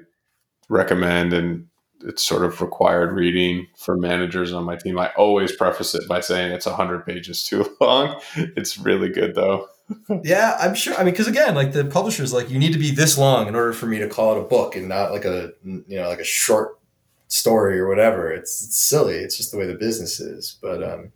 recommend 0.69 1.31
and 1.31 1.67
it's 2.01 2.23
sort 2.23 2.43
of 2.43 2.61
required 2.61 3.13
reading 3.13 3.67
for 3.77 3.97
managers 3.97 4.51
on 4.51 4.63
my 4.63 4.75
team. 4.75 4.99
I 4.99 5.09
always 5.17 5.55
preface 5.55 5.95
it 5.95 6.07
by 6.07 6.19
saying 6.19 6.51
it's 6.51 6.65
100 6.65 7.05
pages 7.05 7.45
too 7.45 7.73
long. 7.81 8.19
It's 8.35 8.77
really 8.77 9.09
good 9.09 9.35
though. 9.35 9.67
yeah, 10.23 10.57
I'm 10.59 10.75
sure. 10.75 10.95
I 10.95 11.03
mean, 11.03 11.13
because 11.13 11.27
again, 11.27 11.55
like 11.55 11.71
the 11.71 11.86
publisher's 11.86 12.33
like, 12.33 12.49
you 12.49 12.57
need 12.57 12.73
to 12.73 12.79
be 12.79 12.91
this 12.91 13.17
long 13.17 13.47
in 13.47 13.55
order 13.55 13.73
for 13.73 13.86
me 13.86 13.99
to 13.99 14.07
call 14.07 14.36
it 14.36 14.41
a 14.41 14.43
book 14.43 14.75
and 14.75 14.89
not 14.89 15.11
like 15.11 15.25
a 15.25 15.51
you 15.63 15.83
know 15.89 16.07
like 16.09 16.19
a 16.19 16.25
short 16.25 16.79
story 17.27 17.79
or 17.79 17.88
whatever. 17.88 18.31
It's, 18.31 18.63
it's 18.63 18.77
silly. 18.77 19.15
It's 19.15 19.38
just 19.38 19.51
the 19.51 19.57
way 19.57 19.67
the 19.67 19.75
business 19.75 20.19
is. 20.19 20.57
But 20.61 20.83
um, 20.83 21.11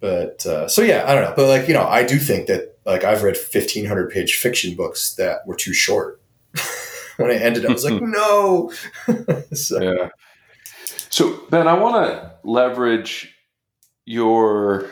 but 0.00 0.44
uh, 0.46 0.68
so 0.68 0.82
yeah, 0.82 1.04
I 1.06 1.14
don't 1.14 1.24
know. 1.24 1.34
But 1.36 1.48
like 1.48 1.68
you 1.68 1.74
know, 1.74 1.86
I 1.86 2.04
do 2.04 2.18
think 2.18 2.46
that 2.46 2.78
like 2.86 3.04
I've 3.04 3.22
read 3.22 3.36
fifteen 3.36 3.84
hundred 3.84 4.10
page 4.10 4.36
fiction 4.36 4.74
books 4.74 5.14
that 5.14 5.46
were 5.46 5.56
too 5.56 5.74
short. 5.74 6.20
when 7.16 7.30
I 7.30 7.34
ended, 7.34 7.66
I 7.66 7.72
was 7.72 7.84
like, 7.84 8.02
no. 8.02 8.72
so. 9.52 9.82
Yeah. 9.82 10.08
So 11.10 11.46
Ben, 11.50 11.68
I 11.68 11.74
want 11.74 12.06
to 12.06 12.32
leverage 12.42 13.36
your 14.04 14.90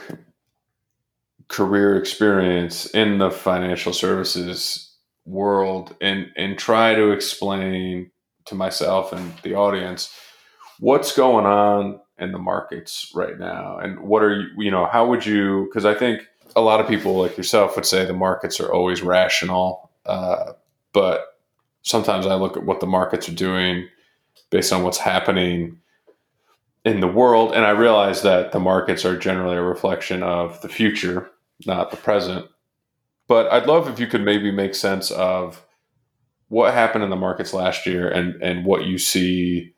career 1.53 1.96
experience 1.96 2.86
in 2.86 3.18
the 3.18 3.30
financial 3.30 3.92
services 3.92 4.96
world 5.26 5.94
and 6.00 6.32
and 6.34 6.59
try 6.59 6.94
to 6.94 7.11
explain 7.12 8.11
to 8.46 8.55
myself 8.55 9.12
and 9.12 9.32
the 9.42 9.55
audience 9.55 10.12
what's 10.80 11.14
going 11.14 11.46
on 11.46 12.00
in 12.18 12.32
the 12.32 12.38
markets 12.38 13.12
right 13.14 13.38
now 13.38 13.78
and 13.78 14.00
what 14.00 14.22
are 14.22 14.34
you 14.34 14.48
you 14.57 14.70
know 14.70 14.86
how 14.86 15.07
would 15.07 15.24
you 15.24 15.66
because 15.68 15.84
i 15.84 15.94
think 15.94 16.22
a 16.57 16.61
lot 16.61 16.80
of 16.80 16.88
people 16.88 17.16
like 17.18 17.36
yourself 17.36 17.76
would 17.76 17.86
say 17.86 18.05
the 18.05 18.12
markets 18.12 18.59
are 18.59 18.72
always 18.72 19.03
rational 19.03 19.90
uh, 20.07 20.53
but 20.92 21.38
sometimes 21.82 22.26
i 22.26 22.34
look 22.34 22.57
at 22.57 22.64
what 22.64 22.80
the 22.80 22.86
markets 22.86 23.28
are 23.28 23.34
doing 23.34 23.86
based 24.50 24.72
on 24.72 24.82
what's 24.82 24.98
happening 24.98 25.78
in 26.84 27.00
the 27.00 27.07
world 27.07 27.53
and 27.53 27.64
i 27.64 27.70
realize 27.70 28.22
that 28.22 28.53
the 28.53 28.59
markets 28.59 29.05
are 29.05 29.16
generally 29.16 29.57
a 29.57 29.62
reflection 29.62 30.22
of 30.22 30.61
the 30.62 30.68
future 30.68 31.30
not 31.66 31.90
the 31.90 31.96
present. 31.96 32.46
But 33.28 33.50
i'd 33.52 33.66
love 33.66 33.88
if 33.88 33.98
you 33.98 34.06
could 34.06 34.24
maybe 34.24 34.50
make 34.50 34.74
sense 34.74 35.10
of 35.10 35.64
what 36.48 36.74
happened 36.74 37.02
in 37.02 37.10
the 37.10 37.16
markets 37.16 37.54
last 37.54 37.86
year 37.86 38.08
and 38.08 38.40
and 38.42 38.64
what 38.64 38.84
you 38.84 38.98
see 38.98 39.74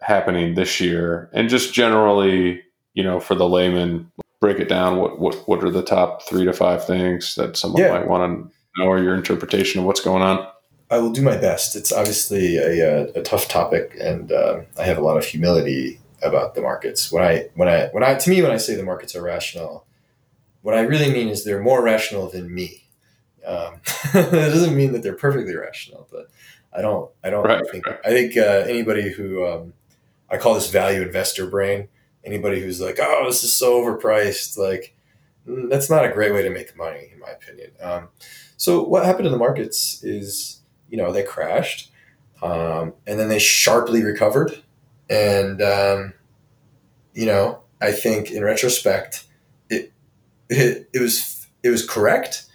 happening 0.00 0.54
this 0.54 0.80
year. 0.80 1.30
And 1.32 1.48
just 1.48 1.74
generally 1.74 2.62
you 2.94 3.04
know 3.04 3.20
for 3.20 3.34
the 3.34 3.48
layman 3.48 4.10
break 4.42 4.58
it 4.58 4.68
down. 4.68 4.98
What 4.98 5.18
what 5.18 5.36
what 5.48 5.64
are 5.64 5.70
the 5.70 5.82
top 5.82 6.22
three 6.28 6.44
to 6.44 6.52
five 6.52 6.84
things 6.84 7.36
that 7.36 7.56
someone 7.56 7.80
yeah. 7.80 7.92
might 7.92 8.08
want 8.08 8.50
to 8.50 8.52
know 8.76 8.88
or 8.88 8.98
your 8.98 9.14
interpretation 9.14 9.80
of 9.80 9.86
what's 9.86 10.02
going 10.02 10.22
on? 10.22 10.46
I 10.90 10.98
will 10.98 11.12
do 11.12 11.22
my 11.22 11.38
best. 11.38 11.74
It's 11.74 11.92
obviously 11.92 12.58
a, 12.58 12.80
a, 12.80 13.20
a 13.20 13.22
tough 13.22 13.48
topic 13.48 13.96
and 13.98 14.30
uh, 14.30 14.60
i 14.78 14.82
have 14.82 14.98
a 14.98 15.00
lot 15.00 15.16
of 15.16 15.24
humility 15.24 16.00
about 16.22 16.54
the 16.54 16.60
markets. 16.60 17.10
When 17.10 17.24
i 17.24 17.48
when 17.54 17.68
i 17.68 17.86
when 17.92 18.02
i 18.02 18.14
to 18.14 18.28
me 18.28 18.42
when 18.42 18.50
i 18.50 18.58
say 18.58 18.74
the 18.74 18.82
markets 18.82 19.14
are 19.16 19.22
rational 19.22 19.86
what 20.62 20.74
i 20.74 20.80
really 20.80 21.12
mean 21.12 21.28
is 21.28 21.44
they're 21.44 21.62
more 21.62 21.82
rational 21.82 22.28
than 22.28 22.52
me 22.52 22.82
um, 23.44 23.80
that 24.12 24.30
doesn't 24.30 24.76
mean 24.76 24.92
that 24.92 25.02
they're 25.02 25.16
perfectly 25.16 25.54
rational, 25.54 26.08
but 26.10 26.28
I 26.72 26.80
don't. 26.80 27.10
I 27.22 27.30
don't 27.30 27.44
right, 27.44 27.66
think. 27.70 27.86
Right. 27.86 27.98
I 28.04 28.10
think 28.10 28.36
uh, 28.36 28.64
anybody 28.68 29.10
who 29.12 29.46
um, 29.46 29.72
I 30.30 30.38
call 30.38 30.54
this 30.54 30.70
value 30.70 31.02
investor 31.02 31.46
brain. 31.46 31.88
Anybody 32.24 32.60
who's 32.60 32.80
like, 32.80 32.98
"Oh, 33.00 33.24
this 33.26 33.42
is 33.42 33.56
so 33.56 33.82
overpriced," 33.82 34.56
like 34.56 34.96
mm, 35.46 35.68
that's 35.68 35.90
not 35.90 36.04
a 36.04 36.12
great 36.12 36.32
way 36.32 36.42
to 36.42 36.50
make 36.50 36.76
money, 36.76 37.10
in 37.12 37.18
my 37.18 37.30
opinion. 37.30 37.72
Um, 37.80 38.08
so 38.56 38.84
what 38.84 39.04
happened 39.04 39.26
in 39.26 39.32
the 39.32 39.38
markets 39.38 40.04
is, 40.04 40.60
you 40.88 40.96
know, 40.96 41.12
they 41.12 41.24
crashed, 41.24 41.90
um, 42.42 42.94
and 43.06 43.18
then 43.18 43.28
they 43.28 43.40
sharply 43.40 44.04
recovered, 44.04 44.62
and 45.10 45.60
um, 45.60 46.12
you 47.12 47.26
know, 47.26 47.62
I 47.80 47.90
think 47.90 48.30
in 48.30 48.44
retrospect, 48.44 49.24
it 50.48 50.88
it, 50.92 51.00
was 51.00 51.46
it 51.62 51.70
was 51.70 51.88
correct 51.88 52.46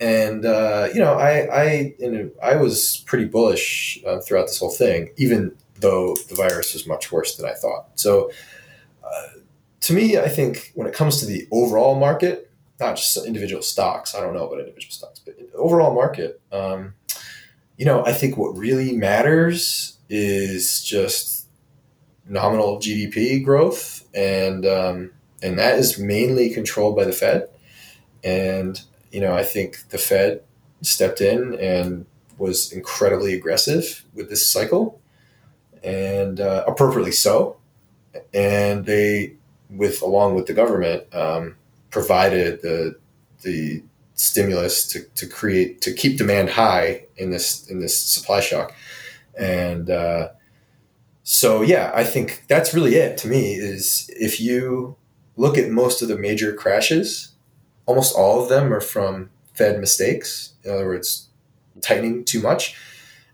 and 0.00 0.44
uh, 0.44 0.88
you 0.92 1.00
know, 1.00 1.14
I 1.14 1.48
I 1.52 1.94
you 1.98 2.32
I 2.42 2.56
was 2.56 3.02
pretty 3.06 3.24
bullish 3.24 4.00
uh, 4.06 4.20
throughout 4.20 4.46
this 4.46 4.58
whole 4.58 4.70
thing, 4.70 5.10
even 5.16 5.52
though 5.80 6.14
the 6.28 6.34
virus 6.34 6.72
was 6.72 6.86
much 6.86 7.10
worse 7.10 7.36
than 7.36 7.48
I 7.48 7.54
thought. 7.54 7.88
So, 7.96 8.30
uh, 9.02 9.40
to 9.80 9.92
me, 9.92 10.18
I 10.18 10.28
think 10.28 10.72
when 10.74 10.86
it 10.86 10.94
comes 10.94 11.18
to 11.20 11.26
the 11.26 11.48
overall 11.50 11.98
market, 11.98 12.50
not 12.78 12.96
just 12.96 13.16
individual 13.26 13.62
stocks, 13.62 14.14
I 14.14 14.20
don't 14.20 14.34
know 14.34 14.46
about 14.46 14.60
individual 14.60 14.92
stocks, 14.92 15.20
but 15.20 15.34
overall 15.54 15.94
market, 15.94 16.40
um, 16.52 16.94
you 17.76 17.84
know, 17.84 18.04
I 18.04 18.12
think 18.12 18.36
what 18.36 18.56
really 18.56 18.96
matters 18.96 19.98
is 20.08 20.82
just 20.82 21.48
nominal 22.28 22.78
GDP 22.78 23.44
growth, 23.44 24.06
and 24.14 24.64
um, 24.64 25.10
and 25.42 25.58
that 25.58 25.78
is 25.78 25.98
mainly 25.98 26.50
controlled 26.50 26.96
by 26.96 27.04
the 27.04 27.12
Fed, 27.12 27.48
and 28.24 28.80
you 29.10 29.20
know, 29.20 29.34
I 29.34 29.42
think 29.42 29.88
the 29.88 29.98
Fed 29.98 30.42
stepped 30.82 31.20
in 31.20 31.54
and 31.58 32.06
was 32.36 32.72
incredibly 32.72 33.34
aggressive 33.34 34.04
with 34.14 34.28
this 34.28 34.48
cycle, 34.48 35.00
and 35.82 36.40
uh, 36.40 36.64
appropriately 36.66 37.12
so. 37.12 37.56
And 38.32 38.86
they, 38.86 39.34
with 39.70 40.02
along 40.02 40.34
with 40.34 40.46
the 40.46 40.54
government, 40.54 41.12
um, 41.14 41.56
provided 41.90 42.62
the 42.62 42.96
the 43.42 43.82
stimulus 44.14 44.86
to, 44.88 45.04
to 45.14 45.26
create 45.26 45.80
to 45.82 45.92
keep 45.92 46.18
demand 46.18 46.50
high 46.50 47.04
in 47.16 47.30
this 47.30 47.68
in 47.68 47.80
this 47.80 47.98
supply 47.98 48.40
shock, 48.40 48.74
and 49.38 49.90
uh, 49.90 50.28
so 51.22 51.62
yeah, 51.62 51.92
I 51.94 52.04
think 52.04 52.44
that's 52.48 52.74
really 52.74 52.96
it 52.96 53.18
to 53.18 53.28
me. 53.28 53.54
Is 53.54 54.10
if 54.14 54.40
you 54.40 54.96
look 55.38 55.56
at 55.56 55.70
most 55.70 56.02
of 56.02 56.08
the 56.08 56.18
major 56.18 56.52
crashes 56.52 57.32
almost 57.88 58.14
all 58.14 58.42
of 58.42 58.50
them 58.50 58.72
are 58.72 58.82
from 58.82 59.30
Fed 59.54 59.80
mistakes. 59.80 60.52
In 60.62 60.70
other 60.70 60.86
words, 60.86 61.28
tightening 61.80 62.24
too 62.24 62.40
much. 62.40 62.76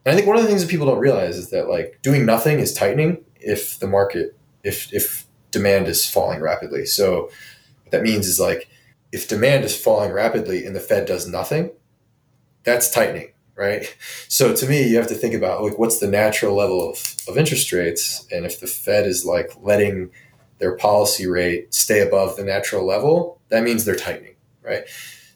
And 0.06 0.12
I 0.12 0.16
think 0.16 0.28
one 0.28 0.36
of 0.36 0.43
the 0.43 0.48
things 0.48 0.62
that 0.62 0.70
people 0.70 0.86
don't 0.86 0.98
realize 0.98 1.36
is 1.36 1.51
that 1.51 1.68
like 1.68 1.98
doing 2.02 2.24
nothing 2.24 2.60
is 2.60 2.72
tightening 2.72 3.24
if 3.40 3.78
the 3.81 3.89
market 3.89 4.39
if 4.62 4.93
if 4.93 5.26
demand 5.51 5.89
is 5.89 6.09
falling 6.09 6.40
rapidly. 6.40 6.86
So 6.86 7.31
what 7.82 7.90
that 7.90 8.02
means 8.02 8.28
is 8.28 8.39
like 8.39 8.68
if 9.12 9.26
demand 9.28 9.64
is 9.64 9.76
falling 9.76 10.12
rapidly 10.12 10.64
and 10.64 10.74
the 10.74 10.81
Fed 10.81 11.06
does 11.06 11.26
nothing, 11.26 11.72
that's 12.62 12.90
tightening, 12.90 13.32
right? 13.56 13.97
So 14.28 14.55
to 14.55 14.68
me, 14.68 14.89
you 14.89 14.97
have 14.98 15.09
to 15.09 15.14
think 15.14 15.35
about 15.35 15.64
like 15.64 15.78
what's 15.78 15.98
the 15.98 16.09
natural 16.09 16.55
level 16.55 16.89
of, 16.89 17.16
of 17.26 17.36
interest 17.36 17.72
rates, 17.72 18.26
and 18.31 18.47
if 18.47 18.60
the 18.60 18.66
Fed 18.68 19.05
is 19.06 19.24
like 19.24 19.51
letting 19.60 20.10
their 20.59 20.76
policy 20.76 21.26
rate 21.26 21.74
stay 21.74 22.01
above 22.01 22.36
the 22.36 22.44
natural 22.44 22.86
level, 22.86 23.40
that 23.48 23.62
means 23.62 23.85
they're 23.85 23.97
tightening 23.97 24.35
right? 24.64 24.85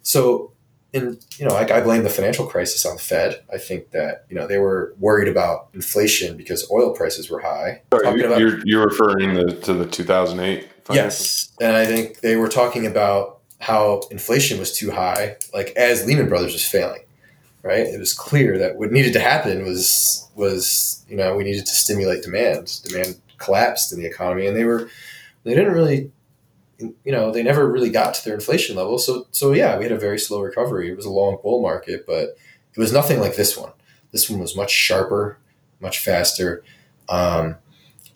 So 0.03 0.53
and 0.95 1.23
you 1.37 1.45
know, 1.45 1.53
like 1.53 1.71
I 1.71 1.83
blame 1.83 2.03
the 2.03 2.09
financial 2.09 2.47
crisis 2.47 2.87
on 2.87 2.97
the 2.97 3.03
Fed. 3.03 3.43
I 3.53 3.59
think 3.59 3.91
that 3.91 4.25
you 4.31 4.37
know 4.37 4.47
they 4.47 4.59
were 4.59 4.95
worried 4.99 5.29
about 5.29 5.69
inflation 5.75 6.37
because 6.37 6.69
oil 6.71 6.95
prices 6.95 7.31
were 7.31 7.41
high. 7.41 7.83
Sorry, 7.93 8.25
about, 8.25 8.41
you're, 8.41 8.61
you're 8.65 8.87
referring 8.87 9.35
the, 9.35 9.53
to 9.53 9.75
the 9.75 9.87
2008. 9.87 10.67
Yes, 10.91 11.53
and 11.61 11.77
I 11.77 11.85
think 11.85 12.21
they 12.21 12.37
were 12.37 12.49
talking 12.49 12.87
about 12.87 13.41
how 13.61 14.01
inflation 14.11 14.59
was 14.59 14.75
too 14.77 14.91
high, 14.91 15.37
like 15.53 15.71
as 15.77 16.07
Lehman 16.07 16.29
Brothers 16.29 16.55
was 16.55 16.65
failing. 16.65 17.03
Right, 17.63 17.87
it 17.87 17.99
was 17.99 18.15
clear 18.15 18.57
that 18.57 18.77
what 18.77 18.93
needed 18.93 19.13
to 19.13 19.21
happen 19.21 19.65
was 19.65 20.27
was 20.35 21.05
you 21.07 21.17
know 21.17 21.37
we 21.37 21.45
needed 21.45 21.67
to 21.67 21.75
stimulate 21.75 22.23
demand. 22.23 22.81
Demand 22.85 23.21
collapsed 23.37 23.93
in 23.93 24.01
the 24.01 24.07
economy, 24.07 24.47
and 24.47 24.57
they 24.57 24.65
were 24.65 24.89
they 25.49 25.55
didn't 25.55 25.73
really 25.73 26.11
you 26.79 27.13
know 27.13 27.33
they 27.33 27.43
never 27.43 27.71
really 27.71 27.91
got 27.91 28.15
to 28.15 28.25
their 28.25 28.35
inflation 28.35 28.77
level. 28.77 28.99
So 28.99 29.27
so 29.31 29.53
yeah 29.53 29.77
we 29.77 29.85
had 29.85 29.93
a 29.93 29.99
very 29.99 30.19
slow 30.19 30.41
recovery. 30.43 30.91
It 30.91 30.97
was 30.97 31.07
a 31.07 31.11
long 31.11 31.39
bull 31.43 31.63
market 31.63 32.07
but 32.07 32.37
it 32.75 32.79
was 32.79 32.93
nothing 32.93 33.21
like 33.21 33.37
this 33.37 33.57
one. 33.57 33.73
This 34.13 34.31
one 34.31 34.41
was 34.41 34.57
much 34.57 34.71
sharper 34.71 35.39
much 35.81 35.99
faster. 35.99 36.63
Um, 37.09 37.57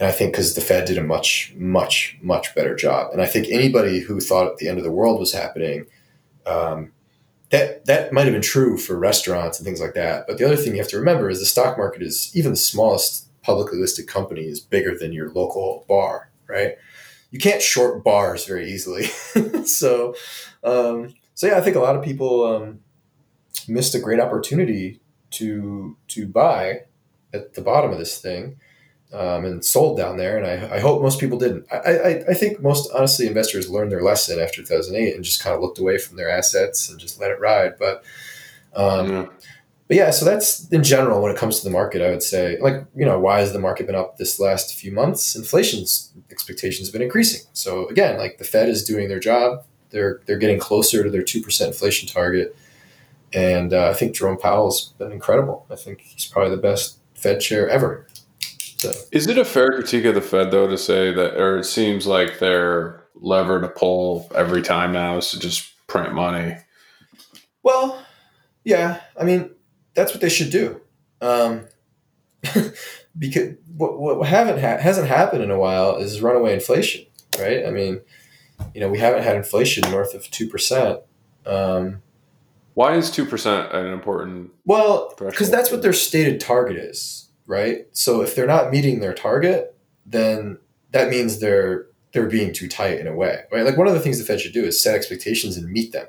and 0.00 0.08
i 0.08 0.12
think 0.12 0.32
because 0.32 0.54
the 0.54 0.60
fed 0.60 0.84
did 0.86 0.98
a 0.98 1.02
much 1.02 1.52
much 1.56 2.18
much 2.22 2.54
better 2.54 2.74
job. 2.74 3.12
And 3.12 3.22
i 3.22 3.26
think 3.26 3.48
anybody 3.48 4.00
who 4.00 4.20
thought 4.20 4.58
the 4.58 4.68
end 4.68 4.78
of 4.78 4.84
the 4.84 4.90
world 4.90 5.20
was 5.20 5.32
happening 5.32 5.86
um, 6.46 6.92
that 7.50 7.84
that 7.86 8.12
might 8.12 8.24
have 8.24 8.32
been 8.32 8.42
true 8.42 8.78
for 8.78 8.98
restaurants 8.98 9.58
and 9.58 9.66
things 9.66 9.80
like 9.80 9.94
that. 9.94 10.26
But 10.26 10.38
the 10.38 10.44
other 10.44 10.56
thing 10.56 10.72
you 10.72 10.78
have 10.78 10.88
to 10.88 10.98
remember 10.98 11.30
is 11.30 11.38
the 11.38 11.46
stock 11.46 11.78
market 11.78 12.02
is 12.02 12.34
even 12.34 12.52
the 12.52 12.56
smallest 12.56 13.28
publicly 13.42 13.78
listed 13.78 14.08
company 14.08 14.42
is 14.42 14.60
bigger 14.60 14.96
than 14.96 15.12
your 15.12 15.30
local 15.30 15.84
bar 15.88 16.30
right 16.48 16.76
you 17.32 17.38
can't 17.38 17.60
short 17.60 18.04
bars 18.04 18.44
very 18.44 18.70
easily. 18.70 19.04
so, 19.64 20.14
um, 20.62 21.14
so 21.34 21.48
yeah, 21.48 21.56
I 21.56 21.60
think 21.60 21.74
a 21.74 21.80
lot 21.80 21.96
of 21.96 22.04
people 22.04 22.44
um, 22.44 22.80
missed 23.66 23.94
a 23.96 23.98
great 23.98 24.20
opportunity 24.20 25.00
to 25.32 25.96
to 26.08 26.28
buy 26.28 26.82
at 27.34 27.54
the 27.54 27.62
bottom 27.62 27.90
of 27.90 27.98
this 27.98 28.20
thing 28.20 28.56
um, 29.12 29.46
and 29.46 29.64
sold 29.64 29.96
down 29.96 30.18
there. 30.18 30.36
And 30.36 30.46
I, 30.46 30.76
I 30.76 30.80
hope 30.80 31.00
most 31.02 31.18
people 31.18 31.38
didn't. 31.38 31.66
I, 31.72 31.76
I, 31.76 32.08
I 32.28 32.34
think 32.34 32.60
most 32.60 32.90
honestly 32.94 33.26
investors 33.26 33.70
learned 33.70 33.90
their 33.90 34.02
lesson 34.02 34.38
after 34.38 34.62
2008 34.62 35.14
and 35.14 35.24
just 35.24 35.42
kind 35.42 35.56
of 35.56 35.62
looked 35.62 35.78
away 35.78 35.96
from 35.98 36.16
their 36.16 36.30
assets 36.30 36.90
and 36.90 37.00
just 37.00 37.18
let 37.18 37.30
it 37.30 37.40
ride. 37.40 37.78
But 37.78 38.04
um, 38.74 39.30
but 39.92 39.98
yeah, 39.98 40.10
so 40.10 40.24
that's 40.24 40.66
in 40.68 40.82
general 40.82 41.20
when 41.20 41.30
it 41.30 41.36
comes 41.36 41.58
to 41.58 41.64
the 41.64 41.70
market. 41.70 42.00
I 42.00 42.08
would 42.08 42.22
say, 42.22 42.58
like 42.60 42.82
you 42.96 43.04
know, 43.04 43.20
why 43.20 43.40
has 43.40 43.52
the 43.52 43.58
market 43.58 43.86
been 43.86 43.94
up 43.94 44.16
this 44.16 44.40
last 44.40 44.74
few 44.74 44.90
months? 44.90 45.36
Inflation's 45.36 46.14
expectations 46.30 46.88
have 46.88 46.94
been 46.94 47.02
increasing. 47.02 47.42
So 47.52 47.88
again, 47.88 48.16
like 48.16 48.38
the 48.38 48.44
Fed 48.44 48.70
is 48.70 48.84
doing 48.84 49.10
their 49.10 49.20
job. 49.20 49.66
They're 49.90 50.22
they're 50.24 50.38
getting 50.38 50.58
closer 50.58 51.04
to 51.04 51.10
their 51.10 51.22
two 51.22 51.42
percent 51.42 51.74
inflation 51.74 52.08
target, 52.08 52.56
and 53.34 53.74
uh, 53.74 53.90
I 53.90 53.92
think 53.92 54.14
Jerome 54.14 54.38
Powell's 54.38 54.94
been 54.96 55.12
incredible. 55.12 55.66
I 55.70 55.76
think 55.76 56.00
he's 56.00 56.24
probably 56.24 56.56
the 56.56 56.62
best 56.62 56.96
Fed 57.12 57.40
chair 57.40 57.68
ever. 57.68 58.06
So. 58.78 58.92
Is 59.12 59.26
it 59.26 59.36
a 59.36 59.44
fair 59.44 59.72
critique 59.72 60.06
of 60.06 60.14
the 60.14 60.22
Fed 60.22 60.52
though 60.52 60.68
to 60.68 60.78
say 60.78 61.12
that, 61.12 61.36
or 61.36 61.58
it 61.58 61.64
seems 61.64 62.06
like 62.06 62.38
their 62.38 63.04
lever 63.14 63.60
to 63.60 63.68
pull 63.68 64.32
every 64.34 64.62
time 64.62 64.90
now 64.90 65.18
is 65.18 65.30
to 65.32 65.38
just 65.38 65.70
print 65.86 66.14
money? 66.14 66.56
Well, 67.62 68.02
yeah. 68.64 69.00
I 69.20 69.24
mean, 69.24 69.50
that's 69.94 70.12
what 70.12 70.20
they 70.20 70.28
should 70.28 70.50
do. 70.50 70.80
Um, 71.20 71.68
because 73.18 73.54
what, 73.76 73.98
what 73.98 74.28
haven't 74.28 74.60
ha- 74.60 74.78
hasn't 74.78 75.08
happened 75.08 75.42
in 75.42 75.50
a 75.50 75.58
while 75.58 75.96
is 75.96 76.20
runaway 76.20 76.54
inflation, 76.54 77.06
right? 77.38 77.64
I 77.66 77.70
mean, 77.70 78.00
you 78.74 78.80
know, 78.80 78.88
we 78.88 78.98
haven't 78.98 79.22
had 79.22 79.36
inflation 79.36 79.88
north 79.90 80.14
of 80.14 80.30
two 80.30 80.48
percent. 80.48 81.00
Um, 81.46 82.02
Why 82.74 82.96
is 82.96 83.10
two 83.10 83.24
percent 83.24 83.72
an 83.72 83.86
important? 83.86 84.50
Well, 84.64 85.14
because 85.18 85.50
that's 85.50 85.70
what 85.70 85.82
their 85.82 85.92
stated 85.92 86.40
target 86.40 86.76
is, 86.76 87.28
right? 87.46 87.86
So 87.92 88.22
if 88.22 88.34
they're 88.34 88.46
not 88.46 88.70
meeting 88.70 89.00
their 89.00 89.14
target, 89.14 89.76
then 90.06 90.58
that 90.90 91.10
means 91.10 91.40
they're 91.40 91.86
they're 92.12 92.28
being 92.28 92.52
too 92.52 92.68
tight 92.68 92.98
in 92.98 93.06
a 93.06 93.14
way, 93.14 93.44
right? 93.50 93.64
Like 93.64 93.76
one 93.76 93.88
of 93.88 93.94
the 93.94 94.00
things 94.00 94.18
the 94.18 94.24
Fed 94.24 94.40
should 94.40 94.52
do 94.52 94.64
is 94.64 94.82
set 94.82 94.94
expectations 94.94 95.56
and 95.56 95.70
meet 95.70 95.92
them. 95.92 96.06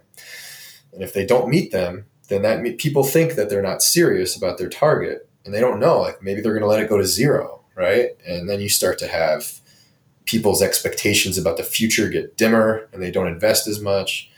And 0.91 1.01
if 1.01 1.13
they 1.13 1.25
don't 1.25 1.49
meet 1.49 1.71
them, 1.71 2.05
then 2.33 2.41
that 2.41 2.77
people 2.77 3.03
think 3.03 3.35
that 3.35 3.49
they're 3.49 3.61
not 3.61 3.81
serious 3.83 4.35
about 4.35 4.57
their 4.57 4.69
target 4.69 5.29
and 5.45 5.53
they 5.53 5.59
don't 5.59 5.79
know 5.79 6.01
like 6.01 6.21
maybe 6.21 6.41
they're 6.41 6.53
going 6.53 6.63
to 6.63 6.67
let 6.67 6.81
it 6.81 6.89
go 6.89 6.97
to 6.97 7.05
zero 7.05 7.63
right? 7.75 8.11
And 8.25 8.49
then 8.49 8.61
you 8.61 8.69
start 8.69 8.99
to 8.99 9.07
have 9.07 9.59
people's 10.25 10.61
expectations 10.61 11.37
about 11.37 11.57
the 11.57 11.63
future 11.63 12.09
get 12.09 12.37
dimmer 12.37 12.87
and 12.93 13.01
they 13.01 13.11
don't 13.11 13.27
invest 13.27 13.67
as 13.67 13.79
much. 13.79 14.29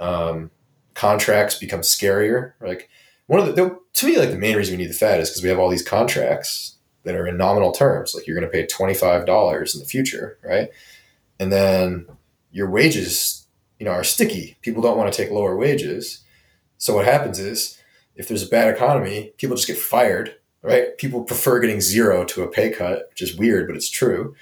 Um, 0.00 0.50
contracts 0.94 1.56
become 1.56 1.80
scarier 1.80 2.54
like 2.60 2.88
one 3.26 3.38
of 3.38 3.46
the, 3.46 3.52
the 3.52 3.78
to 3.92 4.06
me 4.06 4.18
like 4.18 4.30
the 4.30 4.38
main 4.38 4.56
reason 4.56 4.76
we 4.76 4.82
need 4.82 4.90
the 4.90 4.94
fed 4.94 5.20
is 5.20 5.28
because 5.28 5.42
we 5.42 5.48
have 5.48 5.58
all 5.58 5.68
these 5.68 5.82
contracts 5.86 6.76
that 7.04 7.14
are 7.14 7.26
in 7.26 7.36
nominal 7.36 7.70
terms 7.70 8.14
like 8.14 8.26
you're 8.26 8.38
going 8.38 8.48
to 8.48 8.52
pay 8.52 8.66
$25 8.66 9.74
in 9.74 9.80
the 9.80 9.86
future 9.86 10.38
right? 10.42 10.70
And 11.38 11.52
then 11.52 12.06
your 12.50 12.68
wages 12.68 13.46
you 13.78 13.86
know 13.86 13.92
are 13.92 14.04
sticky. 14.04 14.56
People 14.62 14.82
don't 14.82 14.96
want 14.96 15.12
to 15.12 15.16
take 15.16 15.32
lower 15.32 15.56
wages 15.56 16.24
so 16.78 16.94
what 16.94 17.04
happens 17.04 17.38
is 17.38 17.78
if 18.14 18.26
there's 18.28 18.42
a 18.42 18.48
bad 18.48 18.72
economy, 18.74 19.32
people 19.36 19.56
just 19.56 19.68
get 19.68 19.78
fired, 19.78 20.36
right? 20.62 20.96
People 20.98 21.22
prefer 21.22 21.60
getting 21.60 21.80
zero 21.80 22.24
to 22.24 22.42
a 22.42 22.48
pay 22.48 22.70
cut, 22.70 23.08
which 23.10 23.22
is 23.22 23.36
weird, 23.36 23.66
but 23.66 23.76
it's 23.76 23.90
true. 23.90 24.34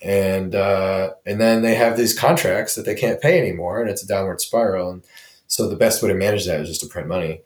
And 0.00 0.54
uh, 0.54 1.12
and 1.24 1.40
then 1.40 1.62
they 1.62 1.76
have 1.76 1.96
these 1.96 2.18
contracts 2.18 2.74
that 2.74 2.84
they 2.84 2.96
can't 2.96 3.20
pay 3.20 3.38
anymore, 3.38 3.80
and 3.80 3.88
it's 3.88 4.02
a 4.02 4.06
downward 4.06 4.40
spiral. 4.40 4.90
And 4.90 5.04
so 5.46 5.68
the 5.68 5.76
best 5.76 6.02
way 6.02 6.08
to 6.08 6.14
manage 6.14 6.46
that 6.46 6.60
is 6.60 6.68
just 6.68 6.80
to 6.80 6.88
print 6.88 7.06
money, 7.06 7.42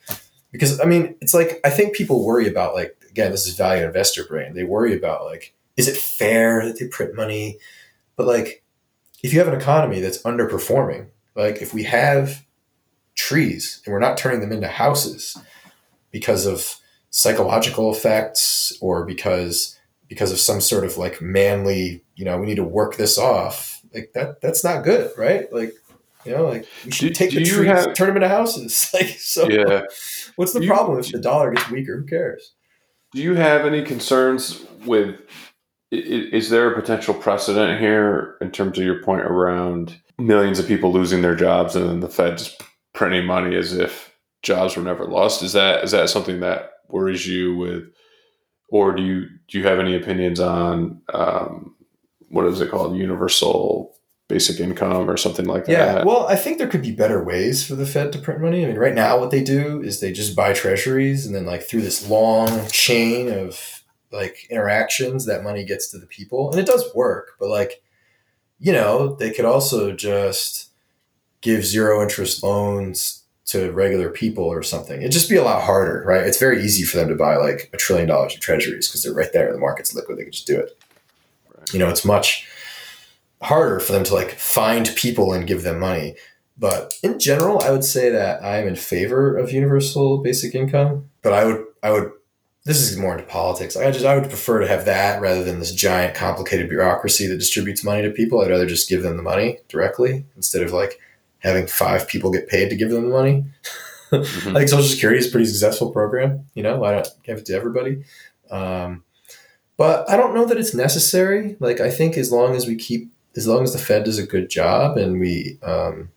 because 0.53 0.81
I 0.81 0.85
mean, 0.85 1.17
it's 1.21 1.35
like 1.35 1.61
I 1.65 1.71
think 1.71 1.95
people 1.95 2.25
worry 2.25 2.49
about 2.49 2.75
like 2.75 2.97
again, 3.11 3.31
this 3.31 3.47
is 3.47 3.57
value 3.57 3.85
investor 3.85 4.25
brain. 4.25 4.55
They 4.55 4.65
worry 4.65 4.97
about 4.97 5.27
like, 5.27 5.55
is 5.77 5.87
it 5.87 5.99
fair 5.99 6.65
that 6.65 6.79
they 6.79 6.89
print 6.89 7.15
money? 7.15 7.59
But 8.17 8.27
like, 8.27 8.63
if 9.23 9.35
you 9.35 9.39
have 9.39 9.49
an 9.49 9.61
economy 9.61 10.01
that's 10.01 10.23
underperforming, 10.23 11.09
like 11.35 11.61
if 11.61 11.75
we 11.75 11.83
have 11.83 12.46
trees 13.17 13.83
and 13.85 13.93
we're 13.93 13.99
not 13.99 14.17
turning 14.17 14.41
them 14.41 14.53
into 14.53 14.69
houses 14.69 15.37
because 16.13 16.47
of 16.47 16.77
psychological 17.11 17.91
effects 17.91 18.73
or 18.81 19.05
because 19.05 19.79
because 20.09 20.31
of 20.31 20.39
some 20.39 20.61
sort 20.61 20.85
of 20.85 20.97
like 20.97 21.21
manly 21.21 22.05
you 22.15 22.25
know 22.25 22.39
we 22.39 22.47
need 22.47 22.57
to 22.57 22.65
work 22.65 22.97
this 22.97 23.19
off. 23.19 23.81
Like 23.95 24.13
that 24.15 24.41
that's 24.41 24.63
not 24.63 24.85
good 24.85 25.11
right? 25.19 25.51
Like 25.53 25.73
you 26.25 26.33
know 26.33 26.45
like 26.47 26.67
we 26.85 26.91
should 26.91 27.09
do, 27.09 27.15
take 27.15 27.31
do 27.31 27.41
the 27.41 27.45
trees 27.45 27.67
have, 27.67 27.95
turn 27.95 28.09
them 28.09 28.17
into 28.17 28.29
houses. 28.29 28.91
Like 28.95 29.09
so 29.19 29.49
yeah. 29.49 29.83
what's 30.37 30.53
the 30.53 30.61
do 30.61 30.67
problem? 30.67 30.99
If 30.99 31.11
the 31.11 31.19
dollar 31.19 31.53
gets 31.53 31.71
weaker 31.71 31.99
who 31.99 32.07
cares? 32.07 32.53
Do 33.13 33.23
you 33.23 33.35
have 33.35 33.65
any 33.65 33.83
concerns 33.83 34.63
with 34.85 35.21
is 35.91 36.51
there 36.51 36.71
a 36.71 36.79
potential 36.79 37.15
precedent 37.15 37.81
here 37.81 38.37
in 38.41 38.51
terms 38.51 38.77
of 38.79 38.85
your 38.85 39.03
point 39.03 39.23
around 39.23 40.01
millions 40.19 40.59
of 40.59 40.67
people 40.67 40.93
losing 40.93 41.23
their 41.23 41.37
jobs 41.37 41.77
and 41.77 41.89
then 41.89 42.01
the 42.01 42.09
fed 42.09 42.37
just 42.39 42.61
printing 42.97 43.27
money 43.27 43.55
as 43.55 43.73
if 43.75 44.13
jobs 44.43 44.75
were 44.75 44.83
never 44.83 45.05
lost. 45.05 45.43
Is 45.43 45.53
that 45.53 45.85
is 45.85 45.93
that 45.93 46.11
something 46.11 46.41
that 46.41 46.73
worries 46.89 47.27
you 47.27 47.57
with, 47.57 47.85
or 48.69 48.97
do 48.97 49.03
you 49.03 49.29
do 49.49 49.59
you 49.59 49.67
have 49.67 49.79
any 49.79 49.95
opinions 49.95 50.41
on 50.41 51.03
um, 51.15 51.77
what 52.29 52.47
is 52.47 52.61
it 52.61 52.71
called, 52.71 52.97
universal 52.97 53.93
basic 54.29 54.59
income 54.59 55.09
or 55.09 55.17
something 55.17 55.45
like 55.45 55.69
yeah, 55.69 55.85
that? 55.85 55.99
Yeah, 55.99 56.05
well, 56.05 56.27
I 56.27 56.35
think 56.35 56.59
there 56.59 56.67
could 56.67 56.83
be 56.83 56.91
better 56.91 57.23
ways 57.23 57.65
for 57.65 57.77
the 57.77 57.87
Fed 57.87 58.11
to 58.13 58.19
print 58.19 58.41
money. 58.41 58.65
I 58.65 58.69
mean, 58.69 58.77
right 58.77 58.95
now, 58.95 59.21
what 59.21 59.31
they 59.31 59.45
do 59.45 59.81
is 59.81 60.01
they 60.01 60.11
just 60.11 60.35
buy 60.35 60.53
treasuries, 60.53 61.27
and 61.27 61.35
then 61.35 61.47
like 61.47 61.63
through 61.63 61.83
this 61.83 62.09
long 62.09 62.67
chain 62.69 63.31
of 63.31 63.85
like 64.11 64.47
interactions, 64.51 65.27
that 65.27 65.45
money 65.45 65.65
gets 65.65 65.91
to 65.91 65.99
the 65.99 66.07
people, 66.07 66.51
and 66.51 66.59
it 66.59 66.67
does 66.67 66.91
work. 66.95 67.33
But 67.39 67.51
like, 67.51 67.83
you 68.59 68.73
know, 68.73 69.15
they 69.15 69.31
could 69.31 69.45
also 69.45 69.93
just 69.93 70.71
give 71.47 71.65
zero 71.65 72.03
interest 72.03 72.43
loans 72.43 73.23
to 73.47 73.71
regular 73.71 74.11
people 74.11 74.45
or 74.45 74.65
something. 74.65 75.01
It'd 75.01 75.13
just 75.13 75.31
be 75.31 75.37
a 75.37 75.45
lot 75.45 75.63
harder, 75.63 76.03
right? 76.05 76.27
It's 76.27 76.41
very 76.41 76.61
easy 76.63 76.83
for 76.83 76.97
them 76.97 77.09
to 77.09 77.15
buy 77.15 77.37
like 77.37 77.71
a 77.73 77.77
trillion 77.77 78.09
dollars 78.09 78.35
of 78.35 78.41
treasuries 78.41 78.89
because 78.89 79.05
they're 79.05 79.15
right 79.15 79.33
there. 79.33 79.53
The 79.53 79.59
market's 79.59 79.95
liquid. 79.95 80.19
They 80.19 80.25
can 80.25 80.33
just 80.33 80.49
do 80.49 80.59
it. 80.59 80.77
Right. 81.57 81.73
You 81.73 81.79
know, 81.79 81.89
it's 81.89 82.05
much 82.05 82.49
harder 83.41 83.79
for 83.79 83.93
them 83.93 84.03
to 84.05 84.15
like 84.15 84.33
find 84.33 84.93
people 84.97 85.33
and 85.33 85.47
give 85.47 85.63
them 85.63 85.79
money. 85.79 86.17
But 86.59 86.95
in 87.05 87.21
general, 87.21 87.63
I 87.63 87.71
would 87.71 87.85
say 87.85 88.11
that 88.11 88.43
I 88.43 88.59
am 88.59 88.67
in 88.67 88.77
favor 88.77 89.37
of 89.37 89.53
universal 89.53 90.19
basic 90.19 90.55
income. 90.55 91.09
But 91.23 91.33
I 91.33 91.45
would, 91.45 91.65
I 91.85 91.91
would, 91.93 92.11
this 92.65 92.81
is 92.81 92.99
more 92.99 93.13
into 93.13 93.31
politics. 93.31 93.77
I 93.77 93.93
just, 93.93 94.05
I 94.05 94.19
would 94.19 94.29
prefer 94.29 94.59
to 94.59 94.67
have 94.67 94.87
that 94.87 95.21
rather 95.21 95.45
than 95.45 95.61
this 95.61 95.73
giant, 95.73 96.17
complicated 96.17 96.69
bureaucracy 96.69 97.29
that 97.29 97.39
distributes 97.39 97.85
money 97.85 98.03
to 98.03 98.11
people. 98.11 98.41
I'd 98.41 98.51
rather 98.51 98.67
just 98.67 98.89
give 98.89 99.05
them 99.05 99.17
the 99.17 99.23
money 99.23 99.61
directly 99.69 100.25
instead 100.35 100.63
of 100.63 100.73
like 100.73 100.99
having 101.47 101.67
five 101.67 102.09
people 102.09 102.31
get 102.31 102.49
paid 102.49 102.71
to 102.71 102.77
give 102.77 102.91
them 102.91 103.05
the 103.05 103.09
money. 103.09 103.45
mm-hmm. 104.11 104.49
I 104.57 104.61
think 104.61 104.69
Social 104.69 104.85
Security 104.85 105.19
is 105.21 105.29
a 105.29 105.31
pretty 105.31 105.47
successful 105.47 105.91
program. 105.91 106.45
You 106.55 106.63
know, 106.63 106.79
why 106.79 106.95
not 106.95 107.09
give 107.23 107.39
it 107.39 107.47
to 107.47 107.55
everybody? 107.55 108.05
Um, 108.51 109.05
but 109.77 110.09
I 110.11 110.17
don't 110.17 110.35
know 110.35 110.47
that 110.47 110.59
it's 110.59 110.75
necessary. 110.75 111.57
Like, 111.61 111.81
I 111.81 111.91
think 111.91 112.17
as 112.17 112.33
long 112.33 112.57
as 112.57 112.67
we 112.67 112.77
keep, 112.77 113.11
as 113.37 113.47
long 113.47 113.63
as 113.63 113.73
the 113.73 113.79
Fed 113.79 114.05
does 114.05 114.19
a 114.19 114.27
good 114.27 114.49
job 114.49 114.97
and 114.97 115.21
we, 115.21 115.59
um, 115.63 116.11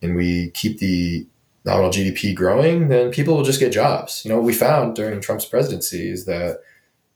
and 0.00 0.16
we 0.16 0.50
keep 0.50 0.78
the 0.78 1.26
nominal 1.64 1.90
GDP 1.90 2.34
growing, 2.34 2.88
then 2.88 3.10
people 3.10 3.36
will 3.36 3.44
just 3.44 3.60
get 3.60 3.72
jobs. 3.72 4.24
You 4.24 4.30
know, 4.30 4.36
what 4.36 4.44
we 4.44 4.52
found 4.52 4.96
during 4.96 5.20
Trump's 5.20 5.44
presidency 5.44 6.10
is 6.10 6.24
that 6.24 6.58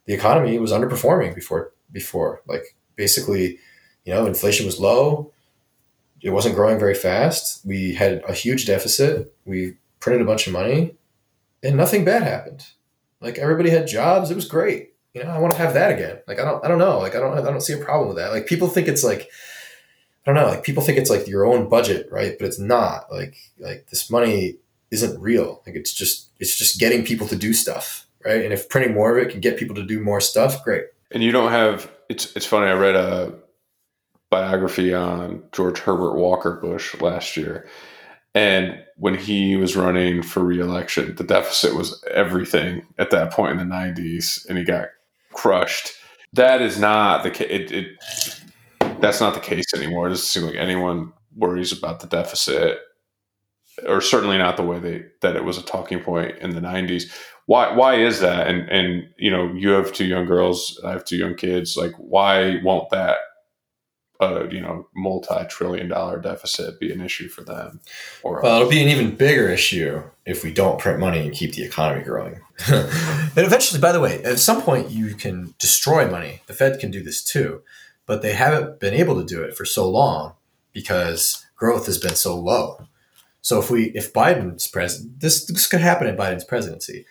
the 0.04 0.14
economy 0.14 0.58
was 0.58 0.72
underperforming 0.72 1.34
before 1.34 1.72
before. 1.92 2.42
Like 2.46 2.76
basically, 2.94 3.58
you 4.04 4.14
know, 4.14 4.26
inflation 4.26 4.66
was 4.66 4.78
low. 4.78 5.32
It 6.22 6.30
wasn't 6.30 6.54
growing 6.54 6.78
very 6.78 6.94
fast. 6.94 7.64
We 7.64 7.94
had 7.94 8.22
a 8.28 8.32
huge 8.32 8.66
deficit. 8.66 9.34
We 9.44 9.76
printed 10.00 10.22
a 10.22 10.26
bunch 10.26 10.46
of 10.46 10.52
money 10.52 10.96
and 11.62 11.76
nothing 11.76 12.04
bad 12.04 12.22
happened. 12.22 12.66
Like 13.20 13.38
everybody 13.38 13.70
had 13.70 13.86
jobs. 13.86 14.30
It 14.30 14.36
was 14.36 14.48
great. 14.48 14.94
You 15.14 15.24
know, 15.24 15.30
I 15.30 15.38
want 15.38 15.52
to 15.54 15.58
have 15.58 15.74
that 15.74 15.92
again. 15.92 16.18
Like 16.26 16.38
I 16.38 16.44
don't 16.44 16.64
I 16.64 16.68
don't 16.68 16.78
know. 16.78 16.98
Like 16.98 17.14
I 17.14 17.20
don't 17.20 17.36
I 17.38 17.42
don't 17.42 17.60
see 17.60 17.72
a 17.72 17.78
problem 17.78 18.08
with 18.08 18.18
that. 18.18 18.32
Like 18.32 18.46
people 18.46 18.68
think 18.68 18.88
it's 18.88 19.04
like 19.04 19.28
I 20.26 20.32
don't 20.32 20.34
know, 20.34 20.48
like 20.48 20.64
people 20.64 20.82
think 20.82 20.98
it's 20.98 21.10
like 21.10 21.26
your 21.26 21.46
own 21.46 21.68
budget, 21.68 22.08
right? 22.10 22.36
But 22.38 22.46
it's 22.46 22.58
not. 22.58 23.10
Like 23.10 23.36
like 23.58 23.88
this 23.90 24.10
money 24.10 24.56
isn't 24.90 25.20
real. 25.20 25.62
Like 25.66 25.76
it's 25.76 25.92
just 25.92 26.28
it's 26.38 26.56
just 26.56 26.78
getting 26.78 27.04
people 27.04 27.26
to 27.28 27.36
do 27.36 27.52
stuff, 27.52 28.06
right? 28.24 28.44
And 28.44 28.52
if 28.52 28.68
printing 28.68 28.94
more 28.94 29.16
of 29.16 29.24
it 29.24 29.30
can 29.30 29.40
get 29.40 29.56
people 29.56 29.76
to 29.76 29.84
do 29.84 30.00
more 30.00 30.20
stuff, 30.20 30.62
great. 30.64 30.84
And 31.10 31.22
you 31.22 31.32
don't 31.32 31.50
have 31.50 31.90
it's 32.08 32.34
it's 32.36 32.46
funny, 32.46 32.70
I 32.70 32.74
read 32.74 32.96
a 32.96 33.34
biography 34.30 34.92
on 34.92 35.42
George 35.52 35.78
Herbert 35.78 36.16
Walker 36.16 36.58
Bush 36.60 37.00
last 37.00 37.36
year. 37.36 37.68
And 38.34 38.82
when 38.96 39.14
he 39.14 39.56
was 39.56 39.76
running 39.76 40.22
for 40.22 40.44
reelection, 40.44 41.14
the 41.14 41.24
deficit 41.24 41.74
was 41.74 42.04
everything 42.12 42.86
at 42.98 43.10
that 43.10 43.32
point 43.32 43.58
in 43.58 43.68
the 43.68 43.74
90s, 43.74 44.46
and 44.48 44.58
he 44.58 44.64
got 44.64 44.88
crushed. 45.32 45.92
That 46.34 46.60
is 46.60 46.78
not 46.78 47.22
the 47.22 47.30
case. 47.30 47.48
It, 47.50 47.72
it, 47.72 47.86
that's 49.00 49.20
not 49.20 49.34
the 49.34 49.40
case 49.40 49.72
anymore. 49.74 50.06
It 50.06 50.10
doesn't 50.10 50.26
seem 50.26 50.42
like 50.42 50.56
anyone 50.56 51.12
worries 51.34 51.72
about 51.72 52.00
the 52.00 52.06
deficit, 52.06 52.78
or 53.86 54.00
certainly 54.02 54.36
not 54.36 54.56
the 54.56 54.62
way 54.62 54.78
they 54.78 55.04
that 55.22 55.36
it 55.36 55.44
was 55.44 55.56
a 55.56 55.62
talking 55.62 56.00
point 56.00 56.36
in 56.38 56.50
the 56.50 56.60
'90s. 56.60 57.04
Why? 57.46 57.72
Why 57.72 57.94
is 57.94 58.20
that? 58.20 58.48
And 58.48 58.68
and 58.68 59.08
you 59.18 59.30
know, 59.30 59.52
you 59.54 59.70
have 59.70 59.92
two 59.92 60.04
young 60.04 60.26
girls. 60.26 60.78
I 60.84 60.90
have 60.90 61.04
two 61.04 61.16
young 61.16 61.36
kids. 61.36 61.76
Like, 61.76 61.92
why 61.96 62.60
won't 62.62 62.90
that? 62.90 63.16
Uh, 64.20 64.48
you 64.48 64.60
know, 64.60 64.88
multi-trillion-dollar 64.94 66.20
deficit 66.20 66.80
be 66.80 66.92
an 66.92 67.00
issue 67.00 67.28
for 67.28 67.42
them? 67.42 67.80
Or 68.22 68.40
well, 68.42 68.56
it'll 68.56 68.70
be 68.70 68.82
an 68.82 68.88
even 68.88 69.14
bigger 69.14 69.48
issue 69.48 70.02
if 70.24 70.42
we 70.42 70.52
don't 70.52 70.80
print 70.80 70.98
money 70.98 71.20
and 71.20 71.34
keep 71.34 71.54
the 71.54 71.64
economy 71.64 72.02
growing. 72.02 72.40
and 72.68 73.36
eventually, 73.36 73.80
by 73.80 73.92
the 73.92 74.00
way, 74.00 74.22
at 74.22 74.38
some 74.38 74.62
point, 74.62 74.90
you 74.90 75.14
can 75.14 75.54
destroy 75.58 76.10
money. 76.10 76.42
The 76.46 76.54
Fed 76.54 76.80
can 76.80 76.90
do 76.90 77.02
this 77.02 77.22
too 77.22 77.62
but 78.06 78.22
they 78.22 78.32
haven't 78.32 78.80
been 78.80 78.94
able 78.94 79.20
to 79.20 79.26
do 79.26 79.42
it 79.42 79.56
for 79.56 79.64
so 79.64 79.88
long 79.90 80.32
because 80.72 81.44
growth 81.56 81.86
has 81.86 81.98
been 81.98 82.14
so 82.14 82.38
low. 82.38 82.86
So 83.42 83.58
if 83.58 83.70
we 83.70 83.86
if 83.90 84.12
Biden's 84.12 84.66
president, 84.66 85.20
this 85.20 85.44
this 85.46 85.66
could 85.66 85.80
happen 85.80 86.06
in 86.06 86.16
Biden's 86.16 86.44
presidency. 86.44 87.04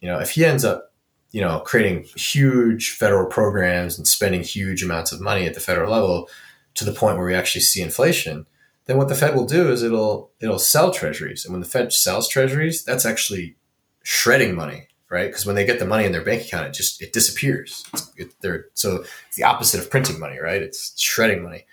You 0.00 0.08
know, 0.08 0.18
if 0.20 0.30
he 0.32 0.44
ends 0.44 0.64
up, 0.64 0.92
you 1.32 1.40
know, 1.40 1.60
creating 1.60 2.04
huge 2.16 2.90
federal 2.90 3.26
programs 3.26 3.98
and 3.98 4.06
spending 4.06 4.42
huge 4.42 4.82
amounts 4.82 5.12
of 5.12 5.20
money 5.20 5.46
at 5.46 5.54
the 5.54 5.60
federal 5.60 5.90
level 5.90 6.28
to 6.74 6.84
the 6.84 6.92
point 6.92 7.16
where 7.16 7.26
we 7.26 7.34
actually 7.34 7.62
see 7.62 7.82
inflation, 7.82 8.46
then 8.86 8.96
what 8.96 9.08
the 9.08 9.14
Fed 9.14 9.34
will 9.34 9.46
do 9.46 9.70
is 9.70 9.82
it'll 9.82 10.30
it'll 10.40 10.58
sell 10.58 10.90
treasuries. 10.90 11.44
And 11.44 11.52
when 11.52 11.60
the 11.60 11.68
Fed 11.68 11.92
sells 11.92 12.28
treasuries, 12.28 12.84
that's 12.84 13.06
actually 13.06 13.56
shredding 14.02 14.54
money 14.54 14.88
right? 15.14 15.28
Because 15.28 15.46
when 15.46 15.54
they 15.54 15.64
get 15.64 15.78
the 15.78 15.86
money 15.86 16.04
in 16.04 16.10
their 16.10 16.24
bank 16.24 16.42
account, 16.42 16.66
it 16.66 16.74
just 16.74 17.00
it 17.00 17.12
disappears. 17.12 17.84
It, 18.16 18.34
they're 18.40 18.66
so 18.74 19.04
it's 19.28 19.36
the 19.36 19.44
opposite 19.44 19.80
of 19.80 19.88
printing 19.88 20.18
money, 20.18 20.40
right? 20.40 20.60
It's 20.60 21.00
shredding 21.00 21.42
money. 21.42 21.66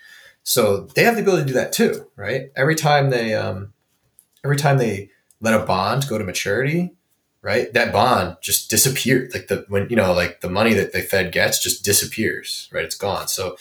So 0.44 0.82
they 0.94 1.02
have 1.02 1.16
the 1.16 1.22
ability 1.22 1.42
to 1.42 1.48
do 1.48 1.54
that 1.54 1.72
too, 1.72 2.06
right? 2.14 2.50
Every 2.54 2.76
time 2.76 3.10
they 3.10 3.34
um, 3.34 3.72
every 4.44 4.56
time 4.56 4.78
they 4.78 5.10
let 5.40 5.60
a 5.60 5.64
bond 5.64 6.08
go 6.08 6.18
to 6.18 6.24
maturity, 6.24 6.94
right? 7.42 7.72
That 7.72 7.92
bond 7.92 8.36
just 8.42 8.70
disappeared. 8.70 9.32
Like 9.34 9.48
the 9.48 9.64
when 9.68 9.88
you 9.90 9.96
know 9.96 10.12
like 10.12 10.40
the 10.40 10.50
money 10.50 10.74
that 10.74 10.92
the 10.92 11.02
Fed 11.02 11.32
gets 11.32 11.60
just 11.60 11.84
disappears, 11.84 12.68
right? 12.72 12.84
It's 12.84 12.94
gone. 12.94 13.26
So 13.26 13.56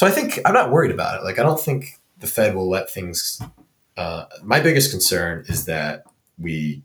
so 0.00 0.06
I 0.06 0.10
think 0.10 0.38
I'm 0.46 0.54
not 0.54 0.70
worried 0.70 0.92
about 0.92 1.20
it. 1.20 1.24
Like 1.24 1.38
I 1.38 1.42
don't 1.42 1.60
think 1.60 2.00
the 2.20 2.26
Fed 2.26 2.54
will 2.54 2.70
let 2.70 2.88
things. 2.88 3.38
Uh, 3.98 4.24
my 4.42 4.58
biggest 4.58 4.90
concern 4.90 5.44
is 5.46 5.66
that 5.66 6.04
we 6.38 6.82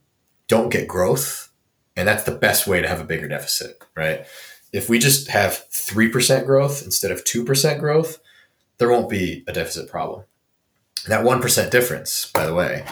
don't 0.49 0.67
get 0.67 0.85
growth 0.85 1.49
and 1.95 2.05
that's 2.05 2.25
the 2.25 2.33
best 2.35 2.67
way 2.67 2.81
to 2.81 2.89
have 2.89 2.99
a 2.99 3.05
bigger 3.05 3.29
deficit, 3.29 3.81
right? 3.95 4.25
If 4.73 4.89
we 4.89 4.99
just 4.99 5.29
have 5.29 5.65
3% 5.71 6.45
growth 6.45 6.83
instead 6.83 7.09
of 7.09 7.23
2% 7.23 7.79
growth, 7.79 8.19
there 8.79 8.89
won't 8.89 9.09
be 9.09 9.45
a 9.47 9.53
deficit 9.53 9.89
problem. 9.89 10.25
And 11.05 11.13
that 11.13 11.23
1% 11.23 11.71
difference, 11.71 12.29
by 12.33 12.45
the 12.45 12.53
way, 12.53 12.83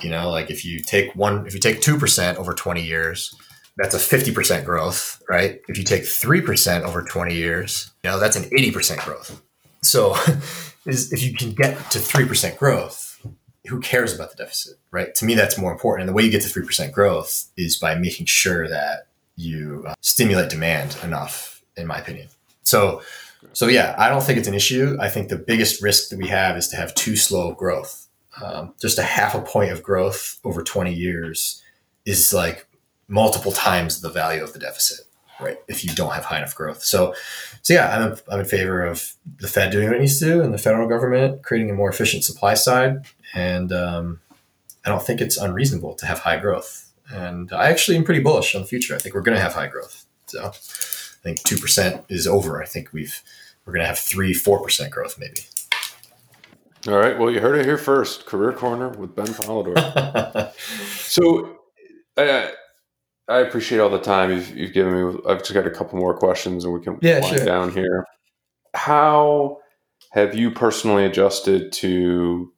you 0.00 0.08
know, 0.08 0.30
like 0.30 0.50
if 0.50 0.64
you 0.64 0.80
take 0.80 1.14
one, 1.14 1.46
if 1.46 1.52
you 1.52 1.60
take 1.60 1.82
2% 1.82 2.36
over 2.36 2.54
20 2.54 2.82
years, 2.82 3.34
that's 3.76 3.94
a 3.94 3.98
50% 3.98 4.64
growth, 4.64 5.22
right? 5.28 5.60
If 5.68 5.76
you 5.76 5.84
take 5.84 6.04
3% 6.04 6.80
over 6.84 7.02
20 7.02 7.34
years, 7.34 7.90
you 8.02 8.08
know, 8.08 8.18
that's 8.18 8.36
an 8.36 8.44
80% 8.44 9.04
growth. 9.04 9.42
So 9.82 10.16
is 10.86 11.12
if 11.12 11.22
you 11.22 11.34
can 11.34 11.52
get 11.52 11.76
to 11.90 11.98
3% 11.98 12.58
growth, 12.58 13.24
who 13.68 13.80
cares 13.80 14.14
about 14.14 14.30
the 14.30 14.36
deficit, 14.36 14.78
right? 14.90 15.14
To 15.14 15.24
me, 15.24 15.34
that's 15.34 15.58
more 15.58 15.72
important. 15.72 16.02
And 16.02 16.08
the 16.08 16.12
way 16.14 16.22
you 16.22 16.30
get 16.30 16.42
to 16.42 16.48
3% 16.48 16.92
growth 16.92 17.46
is 17.56 17.76
by 17.76 17.94
making 17.94 18.26
sure 18.26 18.68
that 18.68 19.06
you 19.36 19.84
uh, 19.86 19.94
stimulate 20.00 20.50
demand 20.50 20.96
enough, 21.02 21.62
in 21.76 21.86
my 21.86 21.98
opinion. 21.98 22.28
So, 22.62 23.02
so 23.52 23.68
yeah, 23.68 23.94
I 23.98 24.08
don't 24.08 24.22
think 24.22 24.38
it's 24.38 24.48
an 24.48 24.54
issue. 24.54 24.96
I 25.00 25.08
think 25.08 25.28
the 25.28 25.36
biggest 25.36 25.82
risk 25.82 26.10
that 26.10 26.18
we 26.18 26.28
have 26.28 26.56
is 26.56 26.68
to 26.68 26.76
have 26.76 26.94
too 26.94 27.16
slow 27.16 27.52
growth. 27.52 28.08
Um, 28.42 28.74
just 28.80 28.98
a 28.98 29.02
half 29.02 29.34
a 29.34 29.40
point 29.40 29.72
of 29.72 29.82
growth 29.82 30.38
over 30.44 30.62
20 30.62 30.92
years 30.92 31.62
is 32.06 32.32
like 32.32 32.66
multiple 33.08 33.52
times 33.52 34.00
the 34.00 34.08
value 34.08 34.42
of 34.42 34.52
the 34.52 34.58
deficit, 34.58 35.06
right? 35.40 35.58
If 35.68 35.84
you 35.84 35.94
don't 35.94 36.12
have 36.12 36.24
high 36.24 36.38
enough 36.38 36.54
growth. 36.54 36.82
So, 36.82 37.14
so 37.62 37.74
yeah, 37.74 37.96
I'm, 37.96 38.16
I'm 38.30 38.40
in 38.40 38.46
favor 38.46 38.84
of 38.84 39.12
the 39.38 39.48
Fed 39.48 39.70
doing 39.70 39.86
what 39.88 39.96
it 39.96 40.00
needs 40.00 40.18
to 40.20 40.24
do 40.24 40.42
and 40.42 40.52
the 40.52 40.58
federal 40.58 40.88
government 40.88 41.42
creating 41.42 41.70
a 41.70 41.74
more 41.74 41.90
efficient 41.90 42.24
supply 42.24 42.54
side 42.54 43.06
and 43.34 43.72
um, 43.72 44.20
I 44.84 44.88
don't 44.88 45.02
think 45.02 45.20
it's 45.20 45.36
unreasonable 45.36 45.94
to 45.94 46.06
have 46.06 46.20
high 46.20 46.38
growth. 46.38 46.90
And 47.12 47.52
I 47.52 47.70
actually 47.70 47.96
am 47.96 48.04
pretty 48.04 48.20
bullish 48.20 48.54
on 48.54 48.62
the 48.62 48.68
future. 48.68 48.94
I 48.94 48.98
think 48.98 49.14
we're 49.14 49.20
going 49.20 49.36
to 49.36 49.42
have 49.42 49.54
high 49.54 49.66
growth. 49.66 50.06
So 50.26 50.46
I 50.46 50.52
think 51.22 51.42
two 51.42 51.56
percent 51.56 52.04
is 52.08 52.26
over. 52.26 52.62
I 52.62 52.66
think 52.66 52.92
we've 52.92 53.22
we're 53.64 53.72
going 53.72 53.82
to 53.82 53.88
have 53.88 53.98
three, 53.98 54.32
four 54.32 54.62
percent 54.62 54.92
growth 54.92 55.18
maybe. 55.18 55.40
All 56.88 56.96
right. 56.96 57.18
Well, 57.18 57.30
you 57.30 57.40
heard 57.40 57.58
it 57.58 57.66
here 57.66 57.76
first. 57.76 58.26
Career 58.26 58.52
Corner 58.52 58.88
with 58.88 59.14
Ben 59.14 59.26
Polidor. 59.26 60.54
so, 60.56 61.58
I, 62.16 62.52
I 63.30 63.38
appreciate 63.38 63.78
all 63.78 63.90
the 63.90 64.00
time 64.00 64.32
you've, 64.32 64.56
you've, 64.56 64.72
given 64.72 64.92
me. 64.92 65.20
I've 65.28 65.38
just 65.38 65.54
got 65.54 65.64
a 65.64 65.70
couple 65.70 65.98
more 65.98 66.14
questions, 66.14 66.64
and 66.64 66.74
we 66.74 66.80
can 66.80 66.98
yeah, 67.00 67.20
wind 67.20 67.36
sure. 67.36 67.46
down 67.46 67.72
here. 67.72 68.04
How 68.74 69.58
have 70.10 70.34
you 70.34 70.50
personally 70.50 71.04
adjusted 71.04 71.72
to 71.74 72.52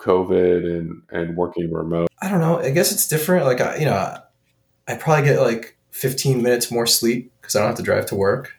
COVID 0.00 0.64
and 0.64 1.02
and 1.10 1.36
working 1.36 1.72
remote? 1.72 2.08
I 2.20 2.28
don't 2.28 2.40
know. 2.40 2.58
I 2.58 2.70
guess 2.70 2.90
it's 2.90 3.06
different. 3.06 3.46
Like 3.46 3.60
I, 3.60 3.76
you 3.76 3.84
know, 3.84 4.18
I 4.88 4.96
probably 4.96 5.24
get 5.24 5.40
like 5.40 5.78
15 5.92 6.42
minutes 6.42 6.70
more 6.70 6.86
sleep 6.86 7.32
because 7.40 7.54
I 7.54 7.60
don't 7.60 7.68
have 7.68 7.76
to 7.76 7.84
drive 7.84 8.06
to 8.06 8.16
work, 8.16 8.56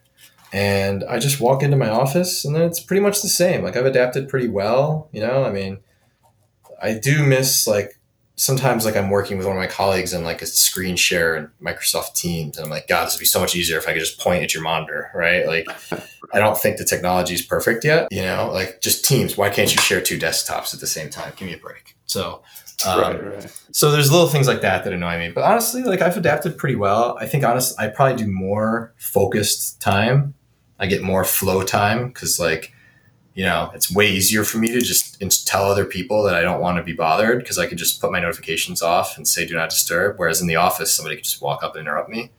and 0.54 1.04
I 1.04 1.20
just 1.20 1.42
walk 1.42 1.62
into 1.62 1.76
my 1.76 1.90
office, 1.90 2.46
and 2.46 2.56
then 2.56 2.62
it's 2.62 2.80
pretty 2.80 3.02
much 3.02 3.22
the 3.22 3.28
same. 3.28 3.64
Like 3.64 3.76
I've 3.76 3.86
adapted 3.86 4.30
pretty 4.30 4.48
well. 4.48 5.10
You 5.12 5.20
know, 5.22 5.44
I 5.44 5.52
mean, 5.52 5.80
I 6.82 6.94
do 6.94 7.26
miss 7.26 7.68
like 7.68 7.99
sometimes 8.40 8.86
like 8.86 8.96
I'm 8.96 9.10
working 9.10 9.38
with 9.38 9.46
one 9.46 9.58
of 9.58 9.60
my 9.60 9.68
colleagues 9.68 10.14
in 10.14 10.24
like 10.24 10.42
a 10.42 10.46
screen 10.46 10.96
share 10.96 11.36
in 11.36 11.52
Microsoft 11.62 12.16
Teams, 12.16 12.58
and 12.58 12.66
I'm 12.66 12.72
like, 12.72 12.88
God, 12.88 13.06
this 13.06 13.16
would 13.16 13.20
be 13.20 13.26
so 13.26 13.40
much 13.40 13.54
easier 13.54 13.78
if 13.78 13.88
I 13.88 13.92
could 13.92 14.00
just 14.00 14.20
point 14.20 14.44
at 14.44 14.54
your 14.54 14.64
monitor, 14.64 15.12
right? 15.14 15.46
Like, 15.46 15.68
I 16.34 16.40
don't 16.40 16.58
think 16.58 16.78
the 16.78 16.86
technology 16.86 17.34
is 17.34 17.42
perfect 17.42 17.84
yet. 17.84 18.08
You 18.12 18.22
know, 18.22 18.50
like 18.52 18.80
just 18.82 19.04
Teams. 19.04 19.38
Why 19.38 19.50
can't 19.50 19.74
you 19.76 19.82
share 19.82 20.00
two 20.00 20.18
desktops 20.18 20.74
at 20.74 20.80
the 20.80 20.88
same 20.88 21.10
time? 21.10 21.34
Give 21.36 21.48
me 21.48 21.54
a 21.54 21.58
break. 21.58 21.96
So, 22.06 22.42
um, 22.88 23.02
right, 23.02 23.26
right. 23.26 23.62
So 23.74 23.92
there's 23.92 24.10
little 24.10 24.28
things 24.28 24.48
like 24.48 24.62
that 24.62 24.86
that 24.86 24.94
annoy 24.94 25.20
me, 25.20 25.32
but 25.32 25.44
honestly, 25.44 25.84
like 25.84 26.02
I've 26.02 26.16
adapted 26.16 26.58
pretty 26.58 26.76
well. 26.76 27.18
I 27.20 27.26
think 27.26 27.44
honestly, 27.44 27.76
I 27.84 27.90
probably 27.90 28.24
do 28.24 28.32
more 28.32 28.94
focused 28.98 29.82
time. 29.82 30.34
I 30.80 30.88
get 30.88 31.02
more 31.02 31.26
flow 31.26 31.64
time 31.64 32.08
because 32.08 32.40
like 32.40 32.74
you 33.34 33.46
know, 33.46 33.72
it's 33.74 33.94
way 33.94 34.10
easier 34.10 34.44
for 34.44 34.58
me 34.58 34.70
to 34.70 34.82
just 34.82 35.48
tell 35.48 35.66
other 35.66 35.86
people 35.86 36.24
that 36.24 36.36
I 36.36 36.42
don't 36.42 36.60
want 36.60 36.78
to 36.78 36.84
be 36.84 36.94
bothered 36.94 37.40
because 37.40 37.58
I 37.58 37.68
can 37.68 37.78
just 37.78 38.02
put 38.02 38.12
my 38.12 38.20
notifications 38.20 38.82
off 38.82 39.18
and 39.18 39.28
say 39.28 39.46
do 39.46 39.56
not 39.56 39.70
disturb. 39.70 40.18
Whereas 40.18 40.42
in 40.42 40.48
the 40.48 40.56
office, 40.56 40.92
somebody 40.92 41.16
could 41.16 41.26
just 41.26 41.42
walk 41.42 41.64
up 41.64 41.76
and 41.76 41.82
interrupt 41.82 42.10
me. 42.10 42.32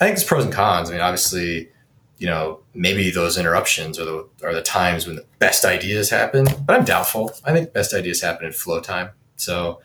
I 0.00 0.04
think 0.04 0.16
there's 0.16 0.24
pros 0.24 0.44
and 0.44 0.52
cons. 0.52 0.90
I 0.90 0.92
mean, 0.92 1.00
obviously, 1.00 1.70
you 2.18 2.26
know, 2.26 2.60
maybe 2.74 3.10
those 3.10 3.36
interruptions 3.36 3.98
are 3.98 4.04
the 4.04 4.28
are 4.42 4.54
the 4.54 4.62
times 4.62 5.06
when 5.06 5.16
the 5.16 5.24
best 5.38 5.64
ideas 5.64 6.10
happen, 6.10 6.46
but 6.64 6.76
I'm 6.78 6.84
doubtful. 6.84 7.32
I 7.44 7.52
think 7.52 7.72
best 7.72 7.92
ideas 7.92 8.20
happen 8.22 8.46
in 8.46 8.52
flow 8.52 8.80
time. 8.80 9.10
So, 9.36 9.80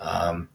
um, 0.00 0.48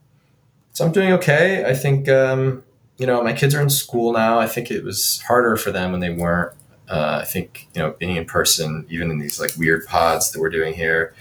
so 0.72 0.84
I'm 0.84 0.92
doing 0.92 1.12
okay. 1.12 1.64
I 1.64 1.74
think, 1.74 2.08
um, 2.08 2.62
you 2.98 3.06
know, 3.06 3.22
my 3.22 3.32
kids 3.32 3.54
are 3.54 3.60
in 3.60 3.70
school 3.70 4.12
now. 4.12 4.38
I 4.38 4.46
think 4.46 4.70
it 4.70 4.84
was 4.84 5.20
harder 5.26 5.56
for 5.56 5.72
them 5.72 5.90
when 5.90 6.00
they 6.00 6.10
weren't. 6.10 6.54
Uh, 6.88 7.20
I 7.22 7.24
think 7.24 7.68
you 7.74 7.82
know 7.82 7.94
being 7.98 8.16
in 8.16 8.24
person, 8.24 8.86
even 8.88 9.10
in 9.10 9.18
these 9.18 9.40
like 9.40 9.52
weird 9.56 9.86
pods 9.86 10.32
that 10.32 10.40
we're 10.40 10.50
doing 10.50 10.74
here, 10.74 11.14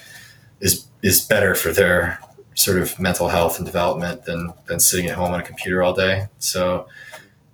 is 0.60 0.85
is 1.02 1.22
better 1.22 1.56
for 1.56 1.72
their 1.72 2.19
sort 2.56 2.80
of 2.80 2.99
mental 2.99 3.27
health 3.27 3.57
and 3.57 3.65
development 3.65 4.26
than 4.26 4.53
than 4.65 4.80
sitting 4.80 5.07
at 5.07 5.15
home 5.15 5.31
on 5.31 5.39
a 5.39 5.44
computer 5.44 5.84
all 5.84 5.94
day. 5.94 6.27
So 6.39 6.88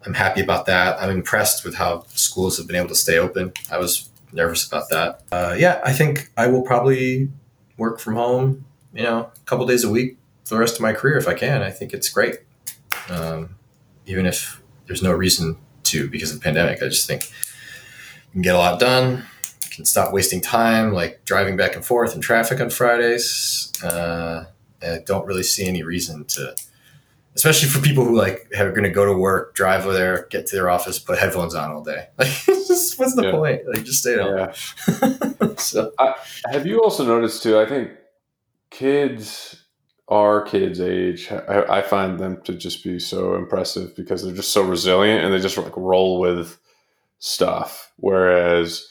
I'm 0.06 0.14
happy 0.14 0.42
about 0.42 0.66
that. 0.68 1.02
I'm 1.02 1.10
impressed 1.10 1.64
with 1.66 1.76
how 1.76 2.06
schools 2.10 2.58
have 2.58 2.68
been 2.68 2.76
able 2.76 2.90
to 2.90 2.96
stay 2.96 3.18
open. 3.18 3.54
I 3.72 3.78
was 3.78 4.10
nervous 4.32 4.68
about 4.68 4.90
that. 4.90 5.22
Uh, 5.32 5.56
yeah, 5.58 5.82
I 5.84 5.94
think 5.94 6.32
I 6.36 6.48
will 6.48 6.64
probably 6.64 7.30
work 7.78 8.00
from 8.00 8.16
home, 8.16 8.66
you 8.94 9.04
know, 9.04 9.32
a 9.36 9.46
couple 9.46 9.66
days 9.66 9.84
a 9.84 9.90
week 9.90 10.18
for 10.46 10.56
the 10.56 10.60
rest 10.60 10.76
of 10.76 10.82
my 10.82 10.94
career 10.94 11.18
if 11.18 11.28
I 11.28 11.34
can. 11.34 11.62
I 11.62 11.72
think 11.72 11.94
it's 11.94 12.10
great. 12.10 12.40
Um, 13.10 13.56
even 14.06 14.26
if 14.26 14.62
there's 14.88 15.02
no 15.04 15.12
reason 15.12 15.58
to 15.84 16.10
because 16.10 16.32
of 16.32 16.40
the 16.40 16.44
pandemic, 16.44 16.82
I 16.82 16.88
just 16.88 17.08
think 17.08 17.32
can 18.34 18.42
get 18.42 18.56
a 18.56 18.58
lot 18.58 18.80
done. 18.80 19.26
You 19.64 19.70
can 19.72 19.86
stop 19.86 20.14
wasting 20.14 20.42
time, 20.42 20.94
like 20.94 21.24
driving 21.26 21.56
back 21.56 21.76
and 21.76 21.86
forth 21.86 22.14
in 22.14 22.22
traffic 22.22 22.60
on 22.60 22.70
Fridays. 22.70 23.72
Uh, 23.84 24.46
I 24.82 25.00
don't 25.06 25.26
really 25.26 25.44
see 25.44 25.66
any 25.66 25.84
reason 25.84 26.26
to 26.26 26.56
especially 27.36 27.70
for 27.70 27.80
people 27.80 28.06
who 28.06 28.16
like 28.16 28.48
are 28.58 28.72
going 28.72 28.84
to 28.84 28.90
go 28.90 29.06
to 29.06 29.14
work, 29.14 29.56
drive 29.56 29.86
over 29.86 29.94
there, 29.94 30.28
get 30.30 30.46
to 30.48 30.56
their 30.56 30.70
office, 30.70 31.00
put 31.00 31.18
headphones 31.18 31.56
on 31.56 31.72
all 31.72 31.84
day. 31.84 32.08
Like, 32.18 32.28
just, 32.68 32.98
what's 32.98 33.16
the 33.16 33.24
yeah. 33.24 33.32
point? 33.32 33.62
Like, 33.68 33.84
just 33.84 34.00
stay 34.02 34.18
home. 34.18 34.38
Yeah. 34.38 35.56
so, 35.58 35.92
I, 36.00 36.16
have 36.52 36.66
you 36.66 36.82
also 36.82 37.06
noticed 37.06 37.44
too? 37.44 37.60
I 37.60 37.66
think 37.66 37.92
kids, 38.70 39.64
our 40.08 40.42
kids' 40.42 40.80
age, 40.80 41.32
I, 41.32 41.80
I, 41.80 41.82
find 41.82 42.20
them 42.20 42.42
to 42.46 42.54
just 42.54 42.84
be 42.84 43.00
so 43.00 43.36
impressive 43.36 43.96
because 43.96 44.24
they're 44.24 44.34
just 44.34 44.54
so 44.54 44.64
resilient 44.64 45.24
and 45.24 45.34
they 45.34 45.40
just 45.40 45.58
like 45.58 45.76
roll 45.76 46.20
with 46.20 46.58
stuff. 47.24 47.94
Whereas, 47.96 48.86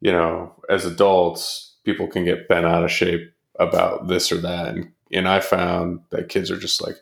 you 0.00 0.12
know, 0.12 0.54
as 0.68 0.84
adults, 0.84 1.76
people 1.84 2.06
can 2.06 2.24
get 2.24 2.46
bent 2.46 2.66
out 2.66 2.84
of 2.84 2.92
shape 2.92 3.32
about 3.58 4.08
this 4.08 4.30
or 4.30 4.36
that, 4.36 4.68
and 4.68 4.92
and 5.10 5.26
I 5.26 5.40
found 5.40 6.00
that 6.10 6.28
kids 6.28 6.50
are 6.50 6.58
just 6.58 6.82
like 6.82 6.96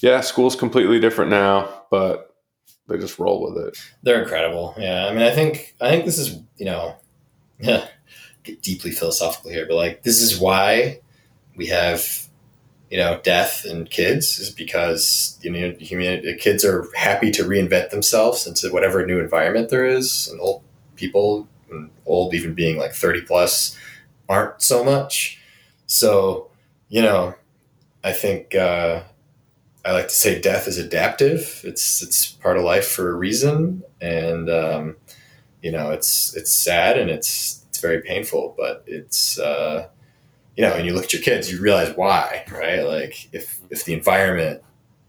yeah, 0.00 0.20
school's 0.20 0.54
completely 0.54 1.00
different 1.00 1.30
now, 1.30 1.82
but 1.90 2.36
they 2.86 2.98
just 2.98 3.18
roll 3.18 3.42
with 3.42 3.66
it. 3.66 3.78
They're 4.02 4.22
incredible. 4.22 4.74
Yeah, 4.78 5.06
I 5.06 5.12
mean, 5.12 5.22
I 5.22 5.30
think 5.30 5.74
I 5.80 5.88
think 5.88 6.04
this 6.04 6.18
is 6.18 6.38
you 6.58 6.66
know, 6.66 6.96
get 7.62 8.62
deeply 8.62 8.90
philosophical 8.90 9.50
here, 9.50 9.66
but 9.66 9.76
like 9.76 10.02
this 10.02 10.20
is 10.20 10.38
why 10.38 11.00
we 11.56 11.66
have 11.66 12.27
you 12.90 12.98
know 12.98 13.20
death 13.22 13.64
and 13.64 13.90
kids 13.90 14.38
is 14.38 14.50
because 14.50 15.38
you 15.42 15.50
know 15.50 15.74
human 15.78 16.22
kids 16.38 16.64
are 16.64 16.86
happy 16.96 17.30
to 17.32 17.44
reinvent 17.44 17.90
themselves 17.90 18.46
into 18.46 18.72
whatever 18.72 19.04
new 19.04 19.20
environment 19.20 19.68
there 19.70 19.86
is, 19.86 20.28
and 20.28 20.40
old 20.40 20.62
people, 20.96 21.46
and 21.70 21.90
old 22.06 22.34
even 22.34 22.54
being 22.54 22.78
like 22.78 22.92
thirty 22.94 23.20
plus, 23.20 23.76
aren't 24.28 24.62
so 24.62 24.84
much. 24.84 25.40
So 25.86 26.50
you 26.88 27.02
know, 27.02 27.34
I 28.04 28.12
think. 28.12 28.54
Uh, 28.54 29.02
I 29.84 29.92
like 29.92 30.08
to 30.08 30.14
say 30.14 30.40
death 30.40 30.68
is 30.68 30.76
adaptive. 30.76 31.62
It's 31.64 32.02
it's 32.02 32.32
part 32.32 32.58
of 32.58 32.64
life 32.64 32.86
for 32.86 33.10
a 33.10 33.14
reason, 33.14 33.82
and 34.00 34.50
um, 34.50 34.96
you 35.62 35.72
know 35.72 35.92
it's 35.92 36.36
it's 36.36 36.52
sad 36.52 36.98
and 36.98 37.08
it's 37.10 37.64
it's 37.68 37.80
very 37.80 38.02
painful, 38.02 38.54
but 38.58 38.84
it's 38.86 39.38
uh, 39.38 39.88
you 40.58 40.64
know, 40.64 40.74
when 40.74 40.84
you 40.84 40.92
look 40.92 41.04
at 41.04 41.12
your 41.12 41.22
kids, 41.22 41.52
you 41.52 41.60
realize 41.60 41.96
why, 41.96 42.44
right? 42.50 42.80
Like 42.80 43.32
if 43.32 43.60
if 43.70 43.84
the 43.84 43.92
environment 43.94 44.60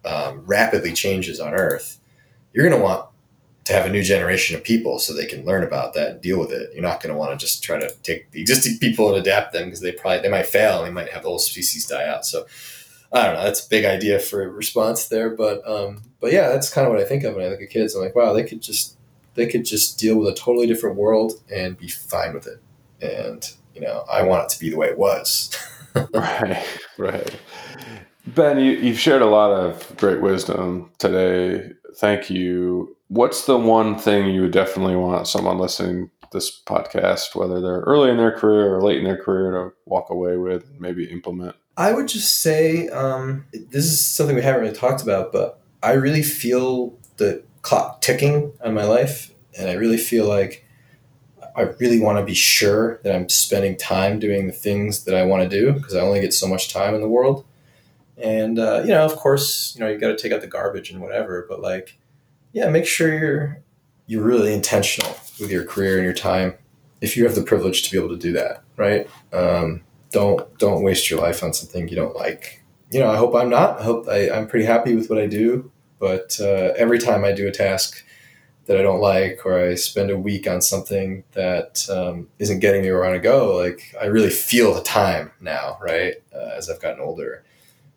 um, 0.05 0.45
rapidly 0.45 0.93
changes 0.93 1.39
on 1.39 1.55
Earth, 1.55 1.99
you're 2.53 2.69
going 2.69 2.79
to 2.79 2.85
want 2.85 3.07
to 3.63 3.73
have 3.73 3.87
a 3.87 3.89
new 3.89 4.03
generation 4.03 4.55
of 4.55 4.63
people 4.63 4.99
so 4.99 5.11
they 5.11 5.25
can 5.25 5.43
learn 5.45 5.63
about 5.63 5.95
that 5.95 6.11
and 6.11 6.21
deal 6.21 6.39
with 6.39 6.51
it. 6.51 6.69
You're 6.71 6.83
not 6.83 7.01
going 7.01 7.11
to 7.11 7.17
want 7.17 7.31
to 7.31 7.43
just 7.43 7.63
try 7.63 7.79
to 7.79 7.91
take 8.03 8.29
the 8.29 8.41
existing 8.41 8.77
people 8.77 9.09
and 9.09 9.17
adapt 9.17 9.51
them 9.53 9.65
because 9.65 9.81
they 9.81 9.91
probably 9.91 10.21
they 10.21 10.29
might 10.29 10.45
fail 10.45 10.77
and 10.77 10.87
they 10.87 10.93
might 10.93 11.11
have 11.11 11.23
the 11.23 11.29
whole 11.29 11.39
species 11.39 11.87
die 11.87 12.07
out. 12.07 12.27
So 12.27 12.45
I 13.11 13.25
don't 13.25 13.33
know. 13.33 13.43
That's 13.43 13.65
a 13.65 13.69
big 13.69 13.85
idea 13.85 14.19
for 14.19 14.43
a 14.43 14.47
response 14.47 15.07
there, 15.07 15.31
but 15.31 15.67
um, 15.67 16.03
but 16.21 16.31
yeah, 16.31 16.49
that's 16.49 16.71
kind 16.71 16.85
of 16.85 16.93
what 16.93 17.01
I 17.01 17.05
think 17.05 17.23
of 17.23 17.33
when 17.33 17.43
I 17.43 17.47
look 17.47 17.61
at 17.61 17.71
kids. 17.71 17.95
I'm 17.95 18.03
like, 18.03 18.15
wow, 18.15 18.33
they 18.33 18.43
could 18.43 18.61
just 18.61 18.97
they 19.33 19.47
could 19.47 19.65
just 19.65 19.97
deal 19.97 20.19
with 20.19 20.27
a 20.27 20.35
totally 20.35 20.67
different 20.67 20.95
world 20.95 21.41
and 21.51 21.75
be 21.75 21.87
fine 21.87 22.35
with 22.35 22.45
it. 22.45 22.61
And 23.01 23.51
you 23.79 23.87
know, 23.87 24.05
I 24.11 24.23
want 24.23 24.43
it 24.43 24.49
to 24.55 24.59
be 24.59 24.69
the 24.69 24.77
way 24.77 24.87
it 24.87 24.97
was. 24.97 25.55
right, 26.13 26.65
right. 26.97 27.35
Ben, 28.27 28.59
you, 28.59 28.73
you've 28.73 28.99
shared 28.99 29.21
a 29.21 29.27
lot 29.27 29.51
of 29.51 29.97
great 29.97 30.21
wisdom 30.21 30.91
today. 30.99 31.71
Thank 31.95 32.29
you. 32.29 32.95
What's 33.07 33.45
the 33.45 33.57
one 33.57 33.97
thing 33.97 34.29
you 34.29 34.41
would 34.41 34.51
definitely 34.51 34.95
want 34.95 35.27
someone 35.27 35.57
listening 35.57 36.11
this 36.31 36.61
podcast, 36.63 37.35
whether 37.35 37.59
they're 37.59 37.81
early 37.81 38.11
in 38.11 38.17
their 38.17 38.31
career 38.31 38.75
or 38.75 38.83
late 38.83 38.99
in 38.99 39.03
their 39.03 39.17
career, 39.17 39.51
to 39.51 39.73
walk 39.85 40.11
away 40.11 40.37
with 40.37 40.69
and 40.69 40.79
maybe 40.79 41.05
implement? 41.05 41.55
I 41.75 41.91
would 41.91 42.07
just 42.07 42.41
say 42.41 42.87
um, 42.89 43.45
this 43.51 43.85
is 43.85 44.05
something 44.05 44.35
we 44.35 44.43
haven't 44.43 44.61
really 44.61 44.75
talked 44.75 45.01
about, 45.01 45.31
but 45.31 45.59
I 45.81 45.93
really 45.93 46.21
feel 46.21 46.95
the 47.17 47.43
clock 47.63 48.01
ticking 48.01 48.53
on 48.63 48.75
my 48.75 48.83
life, 48.83 49.33
and 49.57 49.69
I 49.69 49.73
really 49.73 49.97
feel 49.97 50.27
like 50.27 50.65
I 51.59 51.63
really 51.79 51.99
want 51.99 52.17
to 52.19 52.25
be 52.25 52.33
sure 52.33 53.01
that 53.03 53.13
I'm 53.13 53.27
spending 53.27 53.75
time 53.75 54.17
doing 54.17 54.47
the 54.47 54.53
things 54.53 55.03
that 55.03 55.13
I 55.13 55.25
want 55.25 55.43
to 55.43 55.49
do 55.49 55.73
because 55.73 55.93
I 55.93 55.99
only 55.99 56.21
get 56.21 56.33
so 56.33 56.47
much 56.47 56.71
time 56.71 56.95
in 56.95 57.01
the 57.01 57.09
world. 57.09 57.45
And 58.17 58.57
uh, 58.57 58.81
you 58.83 58.89
know, 58.89 59.03
of 59.05 59.15
course, 59.17 59.75
you 59.75 59.81
know 59.81 59.89
you 59.89 59.97
got 59.97 60.07
to 60.07 60.17
take 60.17 60.31
out 60.31 60.41
the 60.41 60.47
garbage 60.47 60.89
and 60.89 61.01
whatever, 61.01 61.45
but 61.49 61.61
like, 61.61 61.97
yeah, 62.53 62.69
make 62.69 62.85
sure 62.85 63.13
you're 63.13 63.61
you're 64.07 64.23
really 64.23 64.53
intentional 64.53 65.17
with 65.39 65.51
your 65.51 65.65
career 65.65 65.97
and 65.97 66.05
your 66.05 66.13
time 66.13 66.55
if 67.01 67.15
you 67.15 67.23
have 67.25 67.35
the 67.35 67.43
privilege 67.43 67.83
to 67.83 67.91
be 67.91 67.97
able 67.97 68.09
to 68.09 68.17
do 68.17 68.31
that, 68.33 68.63
right? 68.77 69.09
Um, 69.33 69.81
don't 70.11 70.57
don't 70.57 70.81
waste 70.81 71.09
your 71.09 71.19
life 71.19 71.43
on 71.43 71.53
something 71.53 71.87
you 71.87 71.95
don't 71.95 72.15
like. 72.15 72.63
You 72.89 73.01
know, 73.01 73.11
I 73.11 73.17
hope 73.17 73.35
I'm 73.35 73.49
not. 73.49 73.79
I 73.79 73.83
hope 73.83 74.07
I, 74.07 74.29
I'm 74.31 74.47
pretty 74.47 74.65
happy 74.65 74.95
with 74.95 75.09
what 75.09 75.19
I 75.19 75.27
do. 75.27 75.71
But 75.99 76.39
uh, 76.39 76.73
every 76.77 76.99
time 76.99 77.25
I 77.25 77.33
do 77.33 77.47
a 77.47 77.51
task 77.51 78.03
that 78.69 78.77
I 78.77 78.83
don't 78.83 79.01
like, 79.01 79.47
or 79.47 79.59
I 79.59 79.73
spend 79.73 80.11
a 80.11 80.17
week 80.17 80.47
on 80.47 80.61
something 80.61 81.23
that 81.31 81.89
um, 81.89 82.27
not 82.37 82.59
getting 82.59 82.83
me 82.83 82.91
where 82.91 83.03
I 83.03 83.09
want 83.09 83.19
to 83.19 83.27
go, 83.27 83.55
like 83.55 83.95
I 83.99 84.05
really 84.05 84.29
feel 84.29 84.75
the 84.75 84.83
time 84.83 85.31
now, 85.41 85.79
right? 85.81 86.13
Uh, 86.31 86.51
as 86.55 86.69
I've 86.69 86.79
gotten 86.79 86.99
older, 86.99 87.43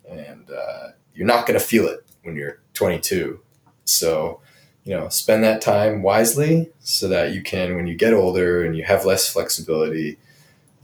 and 0.09 0.51
uh, 0.51 0.89
you're 1.15 1.27
not 1.27 1.47
going 1.47 1.61
to 1.61 1.65
feel 1.65 1.87
it 1.89 2.07
when 2.23 2.37
you're 2.37 2.59
22. 2.73 3.39
So, 3.85 4.41
you 4.85 4.97
know, 4.97 5.11
spend 5.11 5.45
that 5.45 5.61
time 5.61 6.03
wisely 6.03 6.71
so 6.81 7.07
that 7.07 7.35
you 7.35 7.43
can, 7.43 7.77
when 7.77 7.87
you 7.87 7.95
get 7.95 8.15
older 8.15 8.65
and 8.65 8.75
you 8.75 8.85
have 8.85 9.05
less 9.05 9.31
flexibility, 9.31 10.17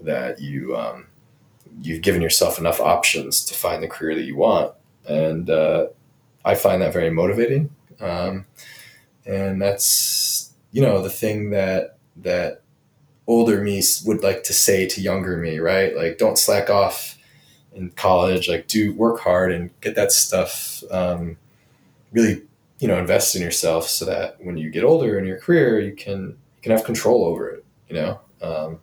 that 0.02 0.38
you 0.38 0.76
um, 0.76 1.06
you've 1.80 2.02
given 2.02 2.20
yourself 2.20 2.58
enough 2.58 2.78
options 2.78 3.42
to 3.46 3.54
find 3.54 3.82
the 3.82 3.88
career 3.88 4.14
that 4.16 4.24
you 4.24 4.36
want. 4.36 4.74
And 5.06 5.48
uh, 5.48 5.86
I 6.44 6.56
find 6.56 6.82
that 6.82 6.92
very 6.92 7.08
motivating. 7.08 7.70
Um, 8.00 8.44
and 9.28 9.60
that's, 9.60 10.52
you 10.72 10.82
know, 10.82 11.02
the 11.02 11.10
thing 11.10 11.50
that, 11.50 11.98
that 12.16 12.62
older 13.26 13.60
me 13.62 13.82
would 14.04 14.22
like 14.22 14.42
to 14.44 14.52
say 14.52 14.86
to 14.88 15.00
younger 15.00 15.36
me, 15.36 15.58
right? 15.58 15.94
Like, 15.94 16.18
don't 16.18 16.38
slack 16.38 16.70
off 16.70 17.18
in 17.72 17.90
college, 17.90 18.48
like 18.48 18.66
do 18.66 18.92
work 18.94 19.20
hard 19.20 19.52
and 19.52 19.70
get 19.80 19.94
that 19.94 20.10
stuff, 20.10 20.82
um, 20.90 21.36
really, 22.12 22.42
you 22.80 22.88
know, 22.88 22.98
invest 22.98 23.36
in 23.36 23.42
yourself 23.42 23.86
so 23.86 24.04
that 24.06 24.36
when 24.40 24.56
you 24.56 24.70
get 24.70 24.82
older 24.82 25.18
in 25.18 25.26
your 25.26 25.38
career, 25.38 25.78
you 25.80 25.94
can, 25.94 26.28
you 26.56 26.62
can 26.62 26.72
have 26.72 26.84
control 26.84 27.24
over 27.24 27.50
it, 27.50 27.64
you 27.88 27.94
know? 27.94 28.20
Um, 28.40 28.80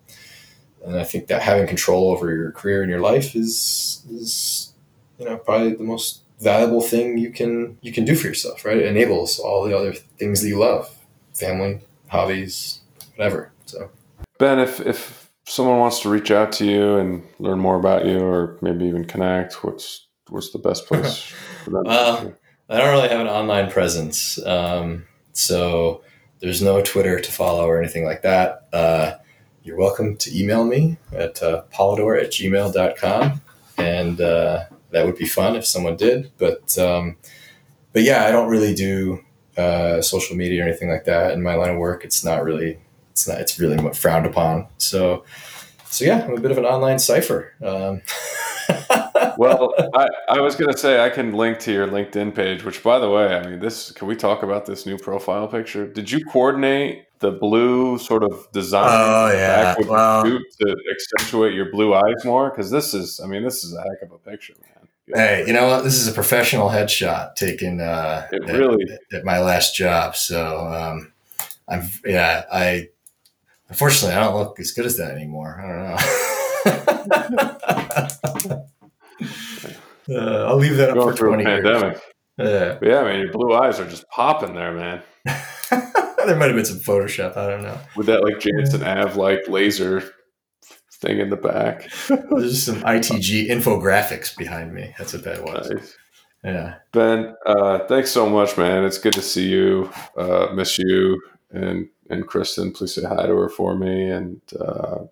and 0.86 0.98
I 1.00 1.04
think 1.04 1.28
that 1.28 1.42
having 1.42 1.68
control 1.68 2.12
over 2.12 2.34
your 2.34 2.52
career 2.52 2.82
and 2.82 2.90
your 2.90 3.02
life 3.02 3.36
is 3.36 4.04
is 4.10 4.74
you 5.18 5.26
know 5.26 5.38
probably 5.38 5.74
the 5.74 5.84
most 5.84 6.22
valuable 6.40 6.82
thing 6.82 7.18
you 7.18 7.32
can 7.32 7.78
you 7.82 7.92
can 7.92 8.06
do 8.06 8.16
for 8.16 8.28
yourself. 8.28 8.66
Right? 8.66 8.78
It 8.78 8.86
enables 8.86 9.40
all 9.40 9.64
the 9.64 9.76
other 9.78 9.94
things 9.94 10.42
that 10.42 10.48
you 10.48 10.60
love, 10.60 10.96
family, 11.34 11.82
hobbies, 12.08 12.82
whatever. 13.16 13.52
So, 13.66 13.90
Ben, 14.40 14.60
if 14.60 14.80
if 14.80 15.32
someone 15.48 15.80
wants 15.80 16.02
to 16.02 16.10
reach 16.10 16.32
out 16.32 16.52
to 16.54 16.66
you 16.66 16.96
and 16.98 17.24
learn 17.40 17.60
more 17.60 17.76
about 17.76 18.06
you, 18.06 18.20
or 18.20 18.58
maybe 18.62 18.86
even 18.86 19.06
connect, 19.06 19.64
what's 19.64 20.08
what's 20.30 20.52
the 20.52 20.60
best 20.60 20.88
place 20.88 21.24
for 21.64 21.72
them? 21.72 21.84
well, 21.86 22.34
I 22.70 22.78
don't 22.78 22.92
really 22.92 23.10
have 23.10 23.22
an 23.22 23.28
online 23.28 23.70
presence, 23.70 24.44
um, 24.46 25.06
so 25.34 26.02
there's 26.40 26.62
no 26.62 26.82
Twitter 26.82 27.20
to 27.20 27.32
follow 27.32 27.66
or 27.66 27.80
anything 27.80 28.06
like 28.06 28.22
that. 28.24 28.68
Uh, 28.74 29.14
you're 29.66 29.78
welcome 29.78 30.16
to 30.18 30.40
email 30.40 30.64
me 30.64 30.98
at 31.12 31.42
uh, 31.42 31.64
polidor 31.74 32.22
at 32.22 32.30
gmail.com. 32.30 33.42
And 33.80 34.22
uh, 34.22 34.66
that 34.96 35.06
would 35.06 35.18
be 35.18 35.26
fun 35.26 35.58
if 35.58 35.66
someone 35.66 35.98
did. 35.98 36.32
But, 36.38 36.78
um, 36.78 37.18
but 37.92 38.04
yeah, 38.04 38.24
I 38.26 38.32
don't 38.32 38.50
really 38.50 38.74
do 38.74 39.20
uh, 39.58 40.02
social 40.02 40.38
media 40.38 40.64
or 40.64 40.68
anything 40.68 40.90
like 40.90 41.04
that 41.04 41.34
in 41.34 41.44
my 41.44 41.56
line 41.56 41.72
of 41.72 41.78
work. 41.78 42.06
It's 42.06 42.24
not 42.24 42.44
really, 42.46 42.80
it's 43.12 43.28
not, 43.28 43.42
it's 43.42 43.60
really 43.60 43.78
frowned 43.94 44.26
upon. 44.26 44.68
So, 44.78 45.26
so 45.86 46.06
yeah, 46.06 46.24
I'm 46.24 46.38
a 46.38 46.40
bit 46.40 46.52
of 46.52 46.58
an 46.58 46.66
online 46.66 47.00
cipher. 47.00 47.54
Um, 47.62 48.02
well, 49.38 49.74
I, 49.94 50.08
I 50.30 50.40
was 50.40 50.56
going 50.56 50.72
to 50.72 50.78
say 50.78 51.04
I 51.04 51.10
can 51.10 51.34
link 51.34 51.60
to 51.60 51.74
your 51.74 51.88
LinkedIn 51.88 52.34
page, 52.34 52.64
which, 52.64 52.82
by 52.82 53.00
the 53.00 53.10
way, 53.10 53.28
I 53.28 53.46
mean, 53.48 53.60
this. 53.60 53.92
Can 53.92 54.08
we 54.08 54.16
talk 54.16 54.44
about 54.44 54.66
this 54.66 54.86
new 54.86 54.98
profile 54.98 55.48
picture? 55.48 55.86
Did 55.88 56.10
you 56.12 56.24
coordinate 56.26 57.06
the 57.20 57.32
blue 57.32 57.98
sort 57.98 58.24
of 58.24 58.52
design 58.52 58.90
Oh, 58.90 59.32
yeah. 59.32 59.64
back 59.64 59.78
with 59.78 59.88
Well- 59.90 60.24
the 60.24 60.40
to 60.62 60.76
accentuate 60.92 61.54
your 61.54 61.72
blue 61.72 61.94
eyes 61.94 62.26
more? 62.26 62.50
Because 62.50 62.72
this 62.72 62.94
is, 62.94 63.20
I 63.24 63.28
mean, 63.28 63.44
this 63.44 63.64
is 63.64 63.74
a 63.74 63.82
heck 63.82 64.02
of 64.04 64.12
a 64.12 64.18
picture, 64.18 64.54
man. 64.62 64.85
Hey, 65.14 65.44
you 65.46 65.54
know 65.54 65.68
what? 65.68 65.84
This 65.84 65.96
is 65.96 66.08
a 66.08 66.12
professional 66.12 66.70
headshot 66.70 67.36
taken 67.36 67.80
uh, 67.80 68.28
It 68.32 68.50
at, 68.50 68.56
really- 68.56 68.98
at 69.14 69.24
my 69.24 69.40
last 69.40 69.76
job. 69.76 70.16
So 70.16 70.66
um, 70.68 71.12
I'm 71.68 71.84
yeah. 72.06 72.44
I 72.52 72.90
unfortunately 73.70 74.16
I 74.18 74.24
don't 74.24 74.36
look 74.36 74.60
as 74.60 74.72
good 74.72 74.86
as 74.86 74.98
that 74.98 75.12
anymore. 75.12 75.62
I 75.62 75.68
don't 75.68 75.84
know. 78.50 78.66
uh, 80.10 80.46
I'll 80.48 80.58
leave 80.58 80.78
that 80.78 80.98
up 80.98 81.18
for 81.18 81.28
twenty 81.28 81.44
years. 81.44 81.64
pandemic. 81.64 82.02
Yeah. 82.38 82.78
But 82.80 82.88
yeah, 82.90 83.04
man, 83.04 83.20
your 83.20 83.32
blue 83.32 83.54
eyes 83.54 83.80
are 83.80 83.88
just 83.88 84.08
popping 84.10 84.56
there, 84.56 84.74
man. 84.74 85.02
there 85.26 86.36
might 86.36 86.48
have 86.48 86.56
been 86.56 86.66
some 86.66 86.80
Photoshop. 86.80 87.38
I 87.38 87.48
don't 87.48 87.64
know. 87.64 87.78
With 87.96 88.08
that 88.08 88.24
like 88.24 88.40
Jansen 88.40 88.84
Ave 88.84 89.20
like 89.20 89.48
laser 89.48 90.04
thing 91.06 91.20
in 91.20 91.30
the 91.30 91.38
back. 91.38 91.90
There's 92.08 92.64
some 92.64 92.82
ITG 92.82 93.50
infographics 93.50 94.36
behind 94.36 94.74
me. 94.74 94.94
That's 94.98 95.14
what 95.14 95.24
that 95.24 95.44
was. 95.44 95.70
Nice. 95.70 95.98
Yeah. 96.44 96.76
Ben, 96.92 97.36
uh, 97.46 97.80
thanks 97.88 98.12
so 98.12 98.30
much, 98.30 98.58
man. 98.58 98.84
It's 98.84 98.98
good 98.98 99.14
to 99.14 99.22
see 99.22 99.50
you. 99.50 99.92
Uh, 100.16 100.48
miss 100.54 100.78
you 100.78 101.22
and 101.52 101.90
and 102.10 102.28
Kristen. 102.28 102.72
Please 102.72 102.94
say 102.94 103.04
hi 103.04 103.26
to 103.26 103.36
her 103.36 103.50
for 103.50 103.76
me, 103.76 104.10
and 104.10 104.40
uh, 104.60 105.06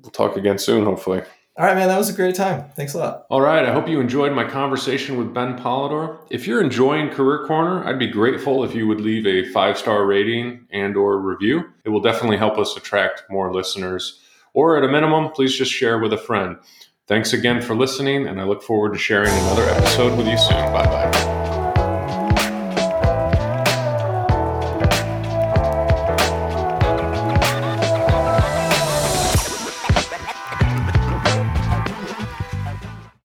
we'll 0.00 0.10
talk 0.12 0.36
again 0.36 0.58
soon, 0.58 0.84
hopefully. 0.84 1.22
All 1.58 1.66
right, 1.66 1.76
man. 1.76 1.88
That 1.88 1.98
was 1.98 2.08
a 2.08 2.14
great 2.14 2.34
time. 2.34 2.70
Thanks 2.76 2.94
a 2.94 2.98
lot. 2.98 3.26
All 3.28 3.42
right. 3.42 3.66
I 3.66 3.72
hope 3.72 3.86
you 3.86 4.00
enjoyed 4.00 4.32
my 4.32 4.48
conversation 4.48 5.18
with 5.18 5.34
Ben 5.34 5.58
Polidor. 5.58 6.18
If 6.30 6.46
you're 6.46 6.62
enjoying 6.62 7.10
Career 7.10 7.44
Corner, 7.46 7.84
I'd 7.84 7.98
be 7.98 8.06
grateful 8.06 8.64
if 8.64 8.74
you 8.74 8.86
would 8.86 9.02
leave 9.02 9.26
a 9.26 9.52
five 9.52 9.76
star 9.76 10.06
rating 10.06 10.66
and 10.70 10.96
or 10.96 11.20
review. 11.20 11.70
It 11.84 11.90
will 11.90 12.00
definitely 12.00 12.38
help 12.38 12.56
us 12.56 12.74
attract 12.74 13.24
more 13.28 13.52
listeners. 13.52 14.21
Or 14.54 14.76
at 14.76 14.84
a 14.84 14.88
minimum, 14.88 15.30
please 15.30 15.54
just 15.56 15.72
share 15.72 15.98
with 15.98 16.12
a 16.12 16.18
friend. 16.18 16.58
Thanks 17.06 17.32
again 17.32 17.60
for 17.60 17.74
listening, 17.74 18.26
and 18.26 18.40
I 18.40 18.44
look 18.44 18.62
forward 18.62 18.92
to 18.92 18.98
sharing 18.98 19.32
another 19.32 19.64
episode 19.64 20.16
with 20.16 20.26
you 20.26 20.38
soon. 20.38 20.72
Bye 20.72 20.86
bye. 20.86 21.71